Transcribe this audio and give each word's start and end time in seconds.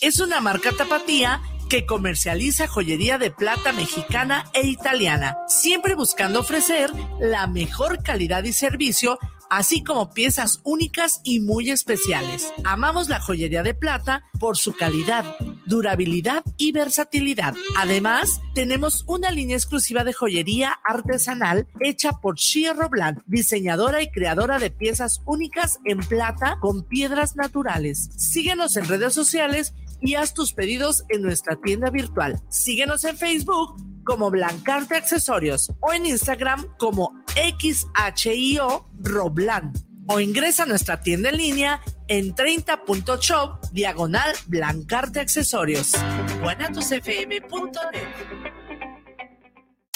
Es 0.00 0.20
una 0.20 0.40
marca 0.40 0.72
tapatía 0.72 1.42
que 1.68 1.86
comercializa 1.86 2.66
joyería 2.66 3.18
de 3.18 3.30
plata 3.30 3.72
mexicana 3.72 4.50
e 4.54 4.66
italiana, 4.66 5.36
siempre 5.48 5.94
buscando 5.94 6.40
ofrecer 6.40 6.90
la 7.20 7.46
mejor 7.46 8.02
calidad 8.02 8.44
y 8.44 8.52
servicio 8.52 9.18
así 9.50 9.84
como 9.84 10.12
piezas 10.12 10.60
únicas 10.64 11.20
y 11.24 11.40
muy 11.40 11.70
especiales. 11.70 12.52
Amamos 12.64 13.08
la 13.08 13.20
joyería 13.20 13.62
de 13.62 13.74
plata 13.74 14.24
por 14.40 14.56
su 14.56 14.74
calidad, 14.74 15.24
durabilidad 15.66 16.44
y 16.56 16.72
versatilidad. 16.72 17.54
Además, 17.76 18.40
tenemos 18.54 19.04
una 19.06 19.30
línea 19.30 19.56
exclusiva 19.56 20.04
de 20.04 20.12
joyería 20.12 20.78
artesanal 20.84 21.66
hecha 21.80 22.12
por 22.12 22.36
Shia 22.36 22.72
Robland, 22.72 23.22
diseñadora 23.26 24.02
y 24.02 24.10
creadora 24.10 24.58
de 24.58 24.70
piezas 24.70 25.22
únicas 25.26 25.78
en 25.84 25.98
plata 25.98 26.58
con 26.60 26.84
piedras 26.84 27.36
naturales. 27.36 28.10
Síguenos 28.16 28.76
en 28.76 28.86
redes 28.86 29.14
sociales 29.14 29.74
y 30.00 30.14
haz 30.16 30.34
tus 30.34 30.52
pedidos 30.52 31.04
en 31.08 31.22
nuestra 31.22 31.56
tienda 31.56 31.90
virtual. 31.90 32.40
Síguenos 32.48 33.04
en 33.04 33.16
Facebook 33.16 33.76
como 34.04 34.30
Blancarte 34.30 34.96
Accesorios 34.96 35.72
o 35.80 35.92
en 35.92 36.06
Instagram 36.06 36.66
como 36.78 37.14
XHIO 37.34 38.86
Roblan 39.00 39.72
o 40.06 40.20
ingresa 40.20 40.64
a 40.64 40.66
nuestra 40.66 41.00
tienda 41.00 41.30
en 41.30 41.36
línea 41.36 41.80
en 42.08 42.34
30.shop 42.34 43.70
diagonal 43.72 44.34
Blancarte 44.46 45.20
Accesorios. 45.20 45.92
guanatosfm.net 46.40 48.02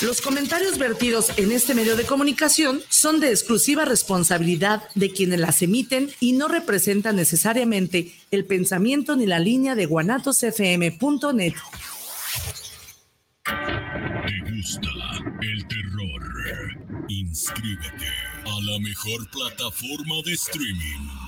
Los 0.01 0.21
comentarios 0.21 0.79
vertidos 0.79 1.33
en 1.37 1.53
este 1.53 1.75
medio 1.75 1.97
de 1.97 2.05
comunicación 2.05 2.81
son 2.89 3.21
de 3.21 3.31
exclusiva 3.31 3.85
responsabilidad 3.85 4.83
de 4.95 5.11
quienes 5.11 5.41
las 5.41 5.61
emiten 5.63 6.11
y 6.21 6.33
no 6.33 6.49
representan 6.49 7.17
necesariamente 7.17 8.13
el 8.31 8.45
pensamiento 8.45 9.17
ni 9.17 9.27
la 9.27 9.39
línea 9.39 9.75
de 9.75 9.87
guanatosfm.net. 9.87 11.55
¿Te 13.49 14.51
gusta 14.51 14.91
el 15.41 15.67
terror? 15.69 17.07
Inscríbete 17.09 18.07
a 18.45 18.61
la 18.71 18.79
mejor 18.81 19.31
plataforma 19.31 20.17
de 20.25 20.33
streaming 20.33 21.28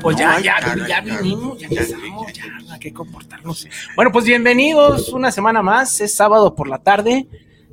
Pues 0.00 0.16
ya, 0.16 0.40
ya, 0.40 0.58
ya 0.88 1.00
vinimos, 1.00 1.58
ya 1.58 1.66
empezamos, 1.66 2.32
ya 2.32 2.44
hay 2.72 2.78
que 2.78 2.92
comportarnos. 2.92 3.68
Bueno, 3.94 4.10
pues 4.10 4.24
bienvenidos 4.24 5.10
una 5.10 5.30
semana 5.30 5.62
más, 5.62 6.00
es 6.00 6.14
sábado 6.14 6.54
por 6.54 6.68
la 6.68 6.78
tarde, 6.78 7.26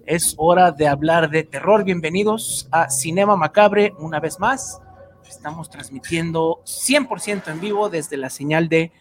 es 0.06 0.36
hora 0.38 0.72
de 0.72 0.88
hablar 0.88 1.30
de 1.30 1.44
terror, 1.44 1.86
bienvenidos 1.86 2.68
a 2.72 2.90
Cinema 2.90 3.38
Macabre 3.38 3.94
una 4.00 4.20
vez 4.20 4.40
más, 4.40 4.82
estamos 5.28 5.70
transmitiendo 5.70 6.62
100% 6.66 7.48
en 7.50 7.62
vivo 7.62 7.90
desde 7.90 8.18
la 8.18 8.30
señal 8.30 8.68
de 8.68 8.92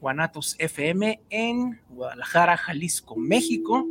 Guanatos 0.00 0.56
FM 0.58 1.20
en 1.28 1.80
Guadalajara, 1.90 2.56
Jalisco, 2.56 3.14
México. 3.16 3.86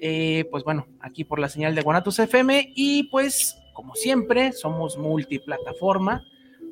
Eh, 0.00 0.46
pues 0.50 0.64
bueno, 0.64 0.86
aquí 1.00 1.24
por 1.24 1.38
la 1.38 1.48
señal 1.48 1.74
de 1.74 1.82
Guanatos 1.82 2.18
FM 2.18 2.72
y 2.74 3.04
pues 3.04 3.58
como 3.74 3.94
siempre 3.94 4.52
somos 4.52 4.96
multiplataforma 4.96 6.24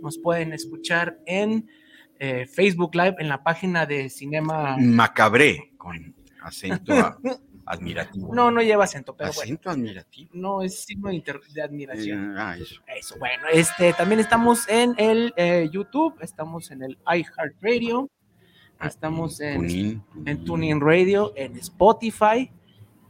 nos 0.03 0.19
pueden 0.19 0.53
escuchar 0.53 1.19
en 1.27 1.69
eh, 2.19 2.47
Facebook 2.47 2.95
Live, 2.95 3.17
en 3.19 3.29
la 3.29 3.43
página 3.43 3.87
de 3.87 4.11
Cinema. 4.11 4.77
Macabré, 4.79 5.73
con 5.79 6.15
acento 6.43 6.93
admirativo. 7.67 8.35
No, 8.35 8.51
no 8.51 8.61
lleva 8.61 8.85
acento, 8.85 9.17
pero 9.17 9.31
acento 9.31 9.71
admirativo. 9.71 10.31
No, 10.35 10.63
es 10.63 10.85
signo 10.85 11.09
de, 11.11 11.63
admiración. 11.63 12.33
Eh, 12.33 12.39
ah, 12.39 12.57
eso. 12.59 12.81
Eso, 12.87 13.19
bueno. 13.19 13.45
Este, 13.53 13.93
también 13.95 14.21
estamos 14.21 14.69
en 14.69 14.95
el 14.99 15.33
eh, 15.37 15.69
YouTube, 15.73 16.17
estamos 16.21 16.71
en 16.71 16.83
el 16.83 16.99
iHeartRadio, 17.07 18.11
Ah, 18.83 18.89
estamos 18.89 19.39
en 19.39 19.61
Tunin, 19.61 20.03
en 20.27 20.45
Tuning 20.45 20.81
Radio, 20.81 21.33
en 21.37 21.57
Spotify 21.57 22.51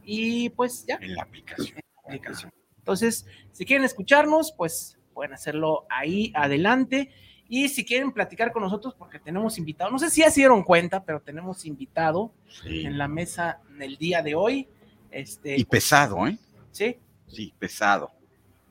y 0.03 0.49
pues 0.51 0.85
ya. 0.85 0.99
En 1.01 1.15
la 1.15 1.23
aplicación. 1.23 1.79
aplicación. 2.05 2.53
Entonces, 2.77 3.25
si 3.51 3.65
quieren 3.65 3.83
escucharnos, 3.83 4.53
pues 4.55 4.99
pueden 5.13 5.33
hacerlo 5.33 5.85
ahí 5.89 6.31
adelante. 6.35 7.11
Y 7.49 7.69
si 7.69 7.85
quieren 7.85 8.11
platicar 8.11 8.51
con 8.51 8.63
nosotros, 8.63 8.95
porque 8.97 9.19
tenemos 9.19 9.57
invitado, 9.57 9.91
no 9.91 9.99
sé 9.99 10.09
si 10.09 10.21
ya 10.21 10.31
se 10.31 10.39
dieron 10.39 10.63
cuenta, 10.63 11.03
pero 11.03 11.21
tenemos 11.21 11.65
invitado 11.65 12.31
Sí. 12.47 12.85
en 12.85 12.97
la 12.97 13.07
mesa 13.07 13.59
en 13.69 13.81
el 13.81 13.97
día 13.97 14.21
de 14.21 14.33
hoy. 14.35 14.67
Este, 15.11 15.57
Y 15.59 15.65
pesado, 15.65 16.25
¿eh? 16.27 16.37
sí. 16.71 16.97
Sí, 17.27 17.53
pesado. 17.59 18.11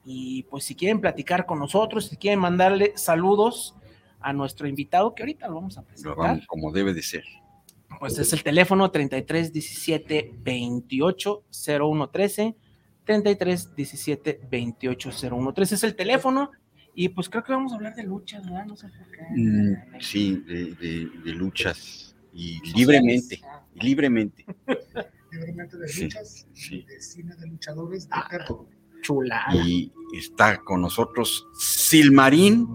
Y 0.05 0.43
pues 0.45 0.65
si 0.65 0.75
quieren 0.75 1.01
platicar 1.01 1.47
con 1.47 1.59
nosotros, 1.61 2.07
si 2.09 2.17
quieren 2.17 2.41
mandarle 2.41 2.93
saludos 2.97 3.75
a 4.21 4.33
nuestro 4.33 4.67
invitado, 4.67 5.15
que 5.15 5.23
ahorita 5.23 5.47
lo 5.49 5.55
vamos 5.57 5.79
a 5.79 5.83
Lo 5.83 5.87
presentar, 5.87 6.17
vamos 6.17 6.47
como 6.47 6.73
debe 6.73 6.93
de 6.95 7.03
ser. 7.03 7.25
pues 8.01 8.19
es 8.19 8.33
el 8.33 8.43
teléfono 8.43 8.91
33 8.91 9.53
17 9.53 10.33
28 10.39 11.45
01 11.81 12.09
13. 12.11 12.57
33 13.05 13.75
17 13.75 14.41
28 14.51 15.11
01 15.31 15.53
13 15.55 15.75
es 15.75 15.85
el 15.85 15.95
teléfono. 15.97 16.51
Y 16.95 17.09
pues 17.09 17.29
creo 17.31 17.43
que 17.43 17.53
vamos 17.53 17.73
a 17.73 17.77
hablar 17.77 17.95
de 17.95 18.03
luchas, 18.03 18.45
¿verdad? 18.45 18.67
No 18.67 18.77
sé 18.77 18.87
por 18.89 19.11
qué. 19.11 19.23
Mm, 19.35 20.01
sí, 20.01 20.37
de, 20.47 20.75
de- 20.75 21.11
de 21.25 21.33
luchas. 21.33 22.15
Y 22.35 22.61
libremente, 22.77 23.41
libremente. 23.75 24.45
libremente 25.33 25.79
de 25.79 25.89
Sí, 25.89 26.05
luchas, 26.05 26.47
sí. 26.53 26.83
de 26.87 27.01
cine 27.01 27.35
de 27.37 27.47
luchadores 27.47 28.05
de 28.09 28.15
Ah. 28.15 28.27
terror. 28.31 28.67
Chulada. 29.01 29.55
Y 29.67 29.91
está 30.17 30.59
con 30.59 30.81
nosotros 30.83 31.47
Silmarín, 31.59 32.69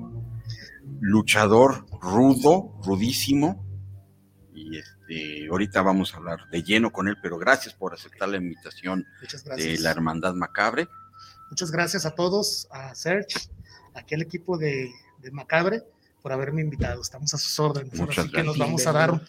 luchador 1.00 1.86
rudo, 2.01 2.74
rudísimo. 2.84 3.63
Ahorita 5.50 5.81
vamos 5.81 6.13
a 6.13 6.18
hablar 6.18 6.50
de 6.51 6.63
lleno 6.63 6.92
con 6.92 7.07
él, 7.07 7.18
pero 7.21 7.38
gracias 7.38 7.74
por 7.74 7.94
aceptar 7.94 8.27
la 8.30 8.38
invitación 8.38 9.06
Muchas 9.21 9.44
de 9.44 9.50
gracias. 9.50 9.80
la 9.81 9.92
Hermandad 9.92 10.33
Macabre. 10.33 10.88
Muchas 11.50 11.71
gracias 11.71 12.06
a 12.06 12.12
todos, 12.12 12.68
a 12.71 12.94
Serge, 12.94 13.39
a 13.95 14.00
aquel 14.00 14.21
equipo 14.21 14.57
de, 14.57 14.92
de 15.19 15.31
Macabre, 15.31 15.83
por 16.21 16.33
haberme 16.33 16.62
invitado. 16.62 17.01
Estamos 17.01 17.33
a 17.33 17.38
sus 17.38 17.57
órdenes. 17.59 17.94
Ahora 17.94 18.06
Muchas 18.07 18.25
sí 18.25 18.31
que 18.31 18.44
nos 18.44 18.57
vamos 18.57 18.86
a 18.86 18.92
dar 18.92 19.21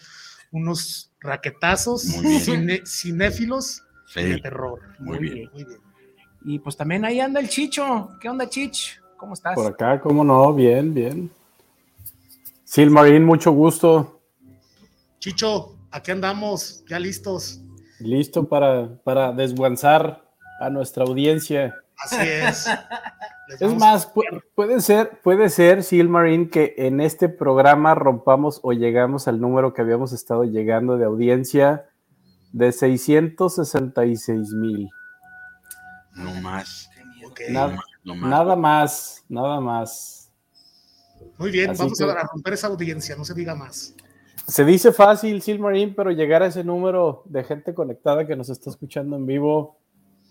unos 0.51 1.11
raquetazos 1.21 2.03
cine- 2.03 2.83
cinéfilos 2.85 3.83
Sí, 4.07 4.23
de 4.23 4.39
terror. 4.41 4.81
muy 4.99 5.19
bien. 5.19 5.49
Muy 5.53 5.63
bien. 5.63 5.79
Y 6.43 6.59
pues 6.59 6.75
también 6.75 7.05
ahí 7.05 7.19
anda 7.19 7.39
el 7.39 7.47
Chicho. 7.47 8.09
¿Qué 8.19 8.27
onda, 8.27 8.49
Chich? 8.49 8.99
¿Cómo 9.17 9.33
estás? 9.33 9.53
Por 9.55 9.71
acá, 9.71 9.99
¿cómo 10.01 10.23
no? 10.23 10.53
Bien, 10.53 10.93
bien. 10.93 11.29
Silmarín, 12.63 13.23
mucho 13.25 13.51
gusto. 13.51 14.18
Chicho, 15.19 15.77
aquí 15.91 16.11
andamos, 16.11 16.83
ya 16.87 16.99
listos. 16.99 17.61
Listo 17.99 18.47
para, 18.47 18.95
para 19.03 19.31
desguanzar 19.33 20.23
a 20.61 20.69
nuestra 20.69 21.03
audiencia. 21.03 21.75
Así 21.97 22.17
es. 22.21 22.65
Es 23.59 23.73
más, 23.79 24.13
pu- 24.13 24.43
puede 24.53 24.79
ser, 24.79 25.21
puede 25.23 25.49
ser, 25.49 25.81
Silmarín, 25.81 26.51
que 26.51 26.75
en 26.77 27.01
este 27.01 27.29
programa 27.29 27.95
rompamos 27.95 28.59
o 28.61 28.73
llegamos 28.73 29.27
al 29.27 29.41
número 29.41 29.73
que 29.73 29.81
habíamos 29.81 30.13
estado 30.13 30.43
llegando 30.43 30.99
de 30.99 31.05
audiencia 31.05 31.89
de 32.51 32.71
666 32.71 34.53
mil. 34.53 34.87
No 36.15 36.31
más. 36.41 36.91
Ok. 37.25 37.39
No 37.49 37.53
Nada, 37.55 37.67
más, 37.75 37.85
no 38.03 38.15
más. 38.15 38.29
nada 38.29 38.55
más, 38.55 39.23
nada 39.29 39.59
más. 39.59 40.31
Muy 41.39 41.49
bien, 41.49 41.71
Así 41.71 41.79
vamos 41.81 41.97
que- 41.97 42.03
a 42.03 42.23
romper 42.31 42.53
esa 42.53 42.67
audiencia, 42.67 43.15
no 43.15 43.25
se 43.25 43.33
diga 43.33 43.55
más. 43.55 43.95
Se 44.49 44.65
dice 44.65 44.91
fácil, 44.91 45.41
Silmarín, 45.43 45.93
pero 45.95 46.09
llegar 46.11 46.41
a 46.41 46.47
ese 46.47 46.63
número 46.63 47.21
de 47.25 47.43
gente 47.43 47.73
conectada 47.75 48.25
que 48.25 48.35
nos 48.35 48.49
está 48.49 48.69
escuchando 48.71 49.15
en 49.15 49.25
vivo 49.27 49.77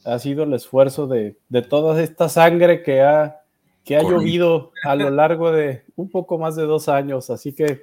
ha 0.04 0.18
sido 0.18 0.42
el 0.42 0.52
esfuerzo 0.54 1.06
de, 1.06 1.38
de 1.48 1.62
toda 1.62 2.02
esta 2.02 2.28
sangre 2.28 2.82
que 2.82 3.00
ha, 3.00 3.36
que 3.84 3.96
ha 3.96 4.00
Correcto. 4.00 4.20
llovido 4.20 4.72
a 4.84 4.96
lo 4.96 5.10
largo 5.10 5.52
de 5.52 5.84
un 5.94 6.10
poco 6.10 6.36
más 6.36 6.56
de 6.56 6.64
dos 6.64 6.88
años. 6.88 7.30
Así 7.30 7.52
que 7.52 7.82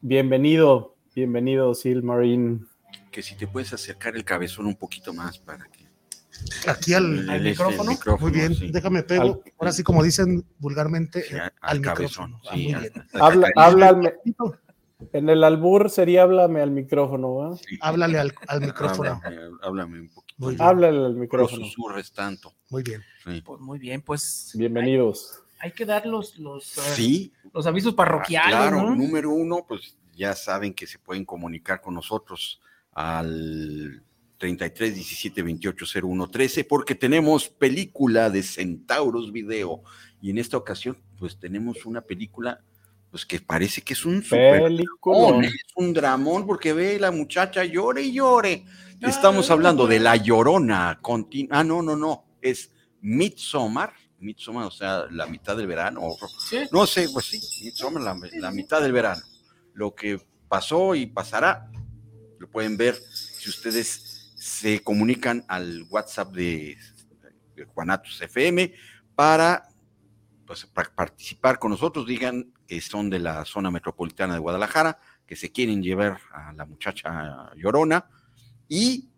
bienvenido, 0.00 0.96
bienvenido, 1.14 1.74
Silmarín. 1.74 2.66
Que 3.10 3.22
si 3.22 3.34
te 3.36 3.46
puedes 3.46 3.74
acercar 3.74 4.16
el 4.16 4.24
cabezón 4.24 4.66
un 4.66 4.76
poquito 4.76 5.12
más 5.12 5.38
para 5.38 5.66
que. 5.66 5.82
Aquí 6.66 6.94
al. 6.94 7.04
¿Al 7.04 7.12
el- 7.12 7.46
este, 7.48 7.62
el 7.62 7.88
micrófono? 7.88 8.18
Muy 8.20 8.30
bien, 8.32 8.54
sí. 8.54 8.70
déjame 8.72 9.02
pego. 9.02 9.22
Al- 9.22 9.40
Ahora 9.58 9.72
sí, 9.72 9.82
como 9.82 10.02
dicen 10.02 10.44
vulgarmente, 10.58 11.20
Sí, 11.22 11.34
eh, 11.34 11.40
al, 11.40 11.52
al 11.60 11.80
cabezón. 11.82 12.30
micrófono. 12.32 12.40
Ah, 12.50 12.54
Sí, 12.54 12.64
muy 12.64 12.72
al- 12.74 12.80
bien. 12.80 12.92
al- 13.12 13.22
Habla, 13.22 13.48
al- 13.54 13.62
habla 13.64 13.88
al 13.88 14.14
en 15.12 15.28
el 15.28 15.44
albur 15.44 15.90
sería 15.90 16.22
háblame 16.22 16.60
al 16.60 16.70
micrófono, 16.70 17.34
¿va? 17.34 17.56
sí. 17.56 17.78
Háblale 17.80 18.18
al, 18.18 18.34
al 18.48 18.60
micrófono. 18.60 19.20
Háblame, 19.22 19.56
háblame 19.62 20.00
un 20.00 20.08
poquito. 20.10 20.62
Háblale 20.62 20.98
al 21.06 21.14
No 21.14 21.20
micrófono. 21.20 21.64
susurres 21.64 22.12
tanto. 22.12 22.52
Muy 22.70 22.82
bien. 22.82 23.02
Sí. 23.24 23.42
Pues 23.44 23.60
muy 23.60 23.78
bien, 23.78 24.02
pues. 24.02 24.52
Bienvenidos. 24.54 25.42
Hay, 25.60 25.68
hay 25.70 25.72
que 25.74 25.84
dar 25.84 26.06
los, 26.06 26.38
los, 26.38 26.76
eh, 26.78 26.80
Sí, 26.94 27.32
los 27.52 27.66
avisos 27.66 27.92
Ah, 27.92 27.96
parroquiales, 27.96 28.50
Claro, 28.56 28.82
¿no? 28.82 28.94
número 28.96 29.30
uno, 29.30 29.64
pues 29.66 29.96
ya 30.14 30.34
saben 30.34 30.74
que 30.74 30.86
se 30.86 30.98
pueden 30.98 31.24
comunicar 31.24 31.80
con 31.80 31.94
nosotros 31.94 32.60
al 32.92 34.02
33 34.38 34.94
17 34.94 35.42
28 35.42 35.84
01 36.02 36.28
13 36.30 36.64
porque 36.64 36.94
tenemos 36.94 37.48
película 37.48 38.28
de 38.28 38.42
Centauros 38.42 39.30
Video 39.32 39.82
y 40.20 40.30
en 40.30 40.38
esta 40.38 40.56
ocasión 40.56 40.98
pues 41.18 41.38
tenemos 41.38 41.86
una 41.86 42.00
película 42.02 42.60
pues 43.12 43.24
que 43.26 43.38
parece 43.40 43.82
que 43.82 43.92
es 43.92 44.04
un 44.06 44.22
super 44.22 44.62
es 45.44 45.52
un 45.76 45.92
dramón 45.92 46.46
porque 46.46 46.72
ve 46.72 46.98
la 46.98 47.10
muchacha 47.12 47.62
llore 47.64 48.02
y 48.02 48.14
llore. 48.14 48.64
Estamos 49.02 49.50
hablando 49.50 49.86
de 49.86 50.00
La 50.00 50.16
Llorona. 50.16 50.98
continu- 51.02 51.48
ah, 51.50 51.62
no, 51.62 51.82
no, 51.82 51.94
no. 51.94 52.24
Es 52.40 52.70
Midsommar. 53.02 53.92
Midsommar, 54.18 54.64
o 54.66 54.70
sea, 54.70 55.06
la 55.10 55.26
mitad 55.26 55.56
del 55.56 55.66
verano. 55.66 56.00
Sí. 56.48 56.60
no 56.72 56.86
sé, 56.86 57.08
pues 57.12 57.26
sí, 57.26 57.64
Midsommar, 57.64 58.02
la, 58.02 58.16
la 58.40 58.50
mitad 58.50 58.80
del 58.80 58.92
verano. 58.92 59.20
Lo 59.74 59.94
que 59.94 60.18
pasó 60.48 60.94
y 60.94 61.06
pasará, 61.06 61.70
lo 62.38 62.48
pueden 62.48 62.76
ver 62.76 62.94
si 62.94 63.50
ustedes 63.50 64.32
se 64.36 64.82
comunican 64.82 65.44
al 65.48 65.84
WhatsApp 65.90 66.32
de, 66.32 66.76
de 67.56 67.64
Juanatos 67.66 68.20
FM 68.22 68.72
para, 69.14 69.68
pues, 70.46 70.66
para 70.66 70.94
participar 70.94 71.58
con 71.58 71.70
nosotros. 71.70 72.06
Digan 72.06 72.52
que 72.66 72.80
son 72.80 73.10
de 73.10 73.18
la 73.18 73.44
zona 73.44 73.70
metropolitana 73.70 74.34
de 74.34 74.40
Guadalajara, 74.40 74.98
que 75.26 75.36
se 75.36 75.50
quieren 75.52 75.82
llevar 75.82 76.20
a 76.32 76.52
la 76.52 76.64
muchacha 76.66 77.50
llorona 77.56 78.08
y 78.68 79.08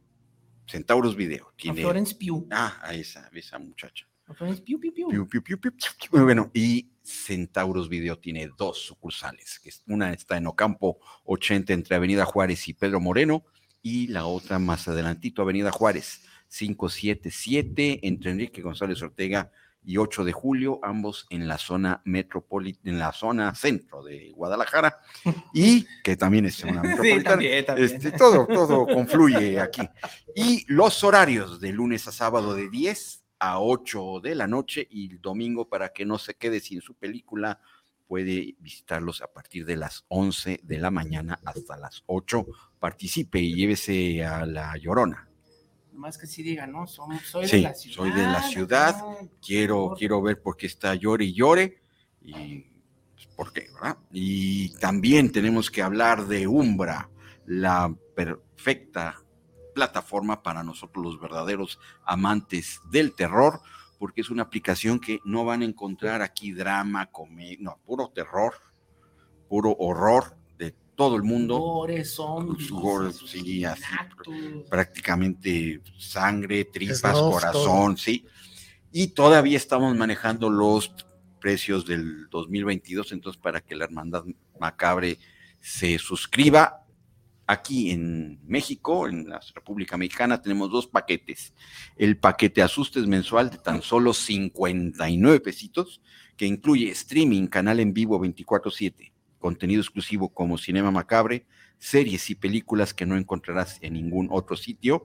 Centauros 0.67 1.17
Video. 1.17 1.49
A 1.49 1.57
Tiene, 1.57 1.81
Florence 1.83 2.15
Pugh. 2.15 2.47
ah, 2.51 2.79
a 2.83 2.95
esa, 2.95 3.27
a 3.27 3.39
esa 3.39 3.59
muchacha. 3.59 4.07
A 4.27 4.35
Florence 4.35 4.63
Pugh, 4.63 4.81
Pugh, 4.81 4.95
Pugh. 4.95 5.11
Piu, 5.11 5.29
piu, 5.29 5.43
piu, 5.43 5.61
piu, 5.61 5.73
piu, 5.73 5.91
piu. 6.01 6.11
Muy 6.13 6.23
bueno, 6.25 6.51
y 6.55 6.91
Centauros 7.03 7.89
Video 7.89 8.19
tiene 8.19 8.51
dos 8.57 8.79
sucursales. 8.79 9.61
que 9.61 9.71
Una 9.93 10.13
está 10.13 10.37
en 10.39 10.47
Ocampo 10.47 10.99
80 11.25 11.73
entre 11.73 11.97
Avenida 11.97 12.25
Juárez 12.25 12.67
y 12.69 12.73
Pedro 12.75 13.01
Moreno, 13.01 13.45
y 13.83 14.07
la 14.07 14.25
otra 14.25 14.59
más 14.59 14.89
adelantito, 14.89 15.43
Avenida 15.43 15.71
Juárez 15.71 16.23
577 16.49 18.07
entre 18.07 18.31
Enrique 18.31 18.63
González 18.63 19.03
Ortega 19.03 19.51
y 19.85 19.99
8 19.99 20.25
de 20.25 20.33
julio, 20.33 20.81
ambos 20.83 21.27
en 21.31 21.47
la 21.47 21.59
zona 21.59 22.01
metropolitana, 22.05 22.91
en 22.91 22.99
la 22.99 23.13
zona 23.13 23.55
centro 23.55 24.03
de 24.03 24.31
Guadalajara, 24.33 24.99
y 25.55 25.87
que 26.03 26.17
también 26.17 26.47
es 26.47 26.63
una 26.65 26.81
Sí, 26.83 26.89
metropolitana. 26.89 27.23
también, 27.31 27.65
también. 27.67 27.91
Este, 27.95 28.13
todo, 28.13 28.47
todo 28.47 28.87
confluye 28.87 29.61
aquí. 29.61 29.83
Y 30.35 30.65
los 30.73 31.05
horarios 31.05 31.61
de 31.61 31.73
lunes 31.73 32.09
a 32.09 32.13
sábado 32.13 32.55
de 32.55 32.71
10 32.71 33.25
a 33.41 33.61
8 33.61 34.21
de 34.23 34.35
la 34.35 34.47
noche 34.47 34.87
y 34.91 35.11
el 35.13 35.21
domingo 35.21 35.69
para 35.69 35.91
que 35.93 36.05
no 36.07 36.19
se 36.19 36.35
quede 36.35 36.61
sin 36.61 36.81
su 36.81 36.95
película, 36.95 37.61
puede 38.07 38.55
visitarlos 38.61 39.23
a 39.23 39.33
partir 39.33 39.65
de 39.67 39.77
las 39.77 40.05
11 40.09 40.61
de 40.63 40.79
la 40.79 40.91
mañana 40.91 41.39
hasta 41.45 41.77
las 41.77 42.03
8. 42.07 42.47
Participe 42.79 43.39
y 43.41 43.55
llévese 43.55 44.25
a 44.25 44.47
La 44.47 44.77
Llorona. 44.77 45.29
Más 45.95 46.19
que 46.19 46.27
sí 46.27 46.43
digan, 46.43 46.73
¿no? 46.73 46.87
Som- 46.87 47.19
soy 47.23 47.47
Sí, 47.49 47.57
de 47.59 47.63
la 47.63 47.75
ciudad. 47.75 47.97
soy 47.97 48.11
de 48.11 48.23
la 48.23 48.43
ciudad, 48.43 48.99
¿no? 48.99 49.31
Quiero, 49.45 49.89
Por- 49.89 49.99
quiero 49.99 50.23
ver 50.23 50.43
por 50.43 50.57
qué 50.57 50.67
está 50.67 50.95
llore 50.95 51.25
y 51.27 51.33
llore 51.35 51.81
y 52.21 52.61
pues, 53.15 53.27
por 53.37 53.53
qué, 53.53 53.69
¿verdad? 53.73 53.99
Y 54.13 54.71
también 54.79 55.31
tenemos 55.31 55.71
que 55.71 55.83
hablar 55.83 56.27
de 56.27 56.47
Umbra, 56.47 57.09
la 57.47 57.95
perfecta 58.15 59.21
plataforma 59.75 60.43
para 60.43 60.63
nosotros 60.63 61.05
los 61.05 61.21
verdaderos 61.21 61.79
amantes 62.05 62.81
del 62.91 63.15
terror, 63.15 63.61
porque 63.99 64.21
es 64.21 64.31
una 64.31 64.43
aplicación 64.45 64.99
que 65.01 65.21
no 65.25 65.45
van 65.45 65.63
a 65.63 65.65
encontrar 65.65 66.23
aquí 66.23 66.53
drama, 66.53 67.07
comedia, 67.07 67.59
no, 67.61 67.79
puro 67.85 68.09
terror, 68.11 68.55
puro 69.49 69.75
horror 69.79 70.37
todo 70.95 71.17
el 71.17 71.23
mundo, 71.23 71.59
Gore, 71.59 72.05
zombies, 72.05 72.71
Gore, 72.71 73.13
sí, 73.13 73.65
así, 73.65 73.83
prácticamente 74.69 75.81
sangre, 75.99 76.67
tripas, 76.67 77.19
corazón, 77.19 77.97
sí. 77.97 78.27
Y 78.93 79.09
todavía 79.09 79.57
estamos 79.57 79.97
manejando 79.97 80.51
los 80.51 80.95
precios 81.41 81.85
del 81.85 82.29
2022, 82.31 83.13
entonces 83.13 83.41
para 83.41 83.61
que 83.61 83.75
la 83.75 83.85
Hermandad 83.85 84.25
Macabre 84.59 85.19
se 85.61 85.99
suscriba, 85.99 86.85
aquí 87.47 87.91
en 87.91 88.41
México, 88.47 89.07
en 89.07 89.29
la 89.29 89.41
República 89.55 89.97
Mexicana, 89.97 90.41
tenemos 90.41 90.71
dos 90.71 90.87
paquetes. 90.87 91.53
El 91.97 92.19
paquete 92.19 92.63
asustes 92.63 93.07
mensual 93.07 93.51
de 93.51 93.59
tan 93.59 93.83
solo 93.83 94.15
59 94.15 95.41
pesitos, 95.41 96.01
que 96.37 96.47
incluye 96.47 96.91
streaming, 96.91 97.47
canal 97.47 97.81
en 97.81 97.93
vivo 97.93 98.19
24/7, 98.19 99.13
contenido 99.45 99.83
exclusivo 99.83 100.31
como 100.31 100.57
Cinema 100.57 100.91
Macabre, 100.91 101.45
series 101.77 102.31
y 102.31 102.35
películas 102.35 102.95
que 102.95 103.05
no 103.05 103.15
encontrarás 103.15 103.77
en 103.83 103.93
ningún 103.93 104.29
otro 104.31 104.57
sitio, 104.57 105.05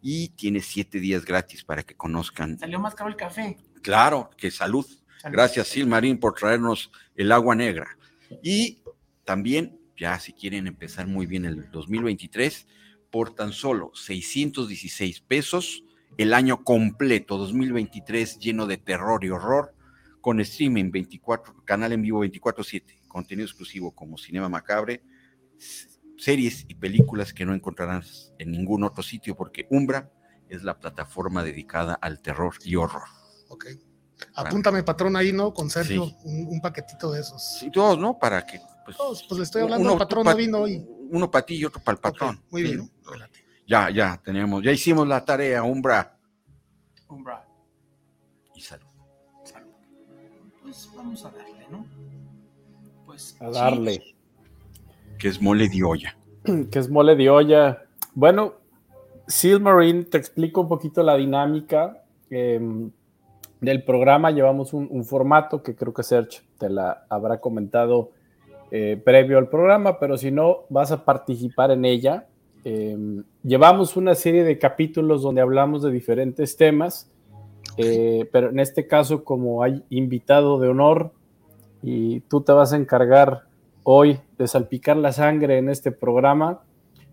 y 0.00 0.28
tiene 0.28 0.60
siete 0.60 1.00
días 1.00 1.24
gratis 1.24 1.64
para 1.64 1.82
que 1.82 1.96
conozcan. 1.96 2.56
Salió 2.60 2.78
más 2.78 2.94
caro 2.94 3.10
el 3.10 3.16
café. 3.16 3.56
Claro, 3.82 4.30
que 4.36 4.52
salud. 4.52 4.86
Salud. 5.18 5.34
Gracias, 5.34 5.66
Silmarín, 5.66 6.20
por 6.20 6.34
traernos 6.34 6.92
el 7.16 7.32
agua 7.32 7.56
negra. 7.56 7.98
Y 8.40 8.78
también, 9.24 9.80
ya 9.96 10.16
si 10.20 10.32
quieren 10.32 10.68
empezar 10.68 11.08
muy 11.08 11.26
bien 11.26 11.44
el 11.44 11.68
2023, 11.72 12.68
por 13.10 13.34
tan 13.34 13.52
solo 13.52 13.90
616 13.96 15.22
pesos, 15.22 15.82
el 16.18 16.34
año 16.34 16.62
completo 16.62 17.36
2023 17.36 18.38
lleno 18.38 18.68
de 18.68 18.76
terror 18.76 19.24
y 19.24 19.30
horror, 19.30 19.74
con 20.20 20.38
streaming 20.38 20.92
24, 20.92 21.64
canal 21.64 21.90
en 21.90 22.02
vivo 22.02 22.24
24/7, 22.24 23.01
contenido 23.12 23.46
exclusivo 23.46 23.92
como 23.94 24.16
Cinema 24.18 24.48
Macabre, 24.48 25.02
series 26.16 26.64
y 26.68 26.74
películas 26.74 27.32
que 27.32 27.44
no 27.44 27.54
encontrarás 27.54 28.32
en 28.38 28.50
ningún 28.50 28.84
otro 28.84 29.02
sitio, 29.02 29.36
porque 29.36 29.66
Umbra 29.70 30.10
es 30.48 30.62
la 30.64 30.78
plataforma 30.78 31.42
dedicada 31.44 31.94
al 31.94 32.20
terror 32.20 32.54
y 32.64 32.76
horror. 32.76 33.04
Ok. 33.48 33.66
Apúntame, 34.34 34.82
patrón, 34.82 35.16
ahí, 35.16 35.32
¿no? 35.32 35.52
Con 35.52 35.68
Sergio, 35.68 36.06
Sí. 36.06 36.16
un, 36.24 36.46
un 36.48 36.60
paquetito 36.60 37.10
de 37.10 37.20
esos. 37.20 37.58
Sí, 37.58 37.70
todos, 37.70 37.98
¿no? 37.98 38.18
Para 38.18 38.44
que. 38.46 38.60
Pues, 38.84 38.96
Todos, 38.96 39.24
pues 39.28 39.38
le 39.38 39.44
estoy 39.44 39.62
hablando 39.62 39.82
uno 39.84 39.92
al 39.92 39.98
patrón, 39.98 40.24
pa- 40.24 40.30
no 40.32 40.36
vino 40.36 40.58
hoy. 40.58 40.84
Uno 41.10 41.30
para 41.30 41.44
ti 41.46 41.54
y 41.56 41.64
otro 41.64 41.80
para 41.82 41.94
el 41.96 42.00
patrón. 42.00 42.40
Muy 42.50 42.62
Sí, 42.62 42.68
bien. 42.76 42.90
Ya, 43.66 43.90
ya, 43.90 44.20
tenemos, 44.24 44.62
ya 44.62 44.70
hicimos 44.72 45.06
la 45.08 45.24
tarea, 45.24 45.62
Umbra. 45.62 46.18
Umbra. 47.08 47.46
Y 48.54 48.60
salud. 48.60 48.86
Salud. 49.44 49.70
Pues 50.62 50.88
vamos 50.96 51.24
a 51.24 51.30
darle. 51.30 51.61
Pues. 53.12 53.36
A 53.40 53.50
darle. 53.50 54.02
Que 55.18 55.28
es 55.28 55.40
mole 55.40 55.68
de 55.68 55.84
olla. 55.84 56.16
que 56.70 56.78
es 56.78 56.88
mole 56.88 57.14
de 57.14 57.28
olla. 57.28 57.82
Bueno, 58.14 58.54
Silmarine, 59.26 60.04
te 60.04 60.16
explico 60.16 60.62
un 60.62 60.68
poquito 60.68 61.02
la 61.02 61.16
dinámica. 61.16 62.02
em, 62.30 62.90
del 63.60 63.84
programa 63.84 64.30
llevamos 64.32 64.72
un, 64.72 64.88
un, 64.90 65.04
formato 65.04 65.62
que 65.62 65.76
creo 65.76 65.94
que 65.94 66.02
Serge 66.02 66.40
te 66.58 66.68
la 66.68 67.06
habrá 67.08 67.40
comentado 67.40 68.10
eh, 68.72 69.00
previo 69.04 69.36
al 69.36 69.50
programa, 69.50 70.00
pero 70.00 70.16
si 70.16 70.30
no, 70.30 70.64
vas 70.70 70.90
a 70.90 71.04
participar 71.04 71.70
en 71.70 71.84
ella. 71.84 72.26
Eh, 72.64 72.96
llevamos 73.42 73.96
una 73.98 74.14
serie 74.14 74.44
de 74.44 74.58
capítulos 74.58 75.20
donde 75.20 75.42
hablamos 75.42 75.82
de 75.82 75.90
diferentes 75.90 76.56
temas, 76.56 77.10
eh, 77.76 78.26
pero 78.32 78.48
en 78.48 78.58
este 78.58 78.86
caso, 78.86 79.22
como 79.24 79.62
hay 79.62 79.84
invitado 79.90 80.58
de 80.58 80.68
honor 80.68 81.12
y 81.82 82.20
tú 82.20 82.40
te 82.42 82.52
vas 82.52 82.72
a 82.72 82.76
encargar 82.76 83.44
hoy 83.84 84.18
de 84.38 84.46
salpicar 84.46 84.96
la 84.96 85.12
sangre 85.12 85.58
en 85.58 85.68
este 85.68 85.90
programa, 85.90 86.62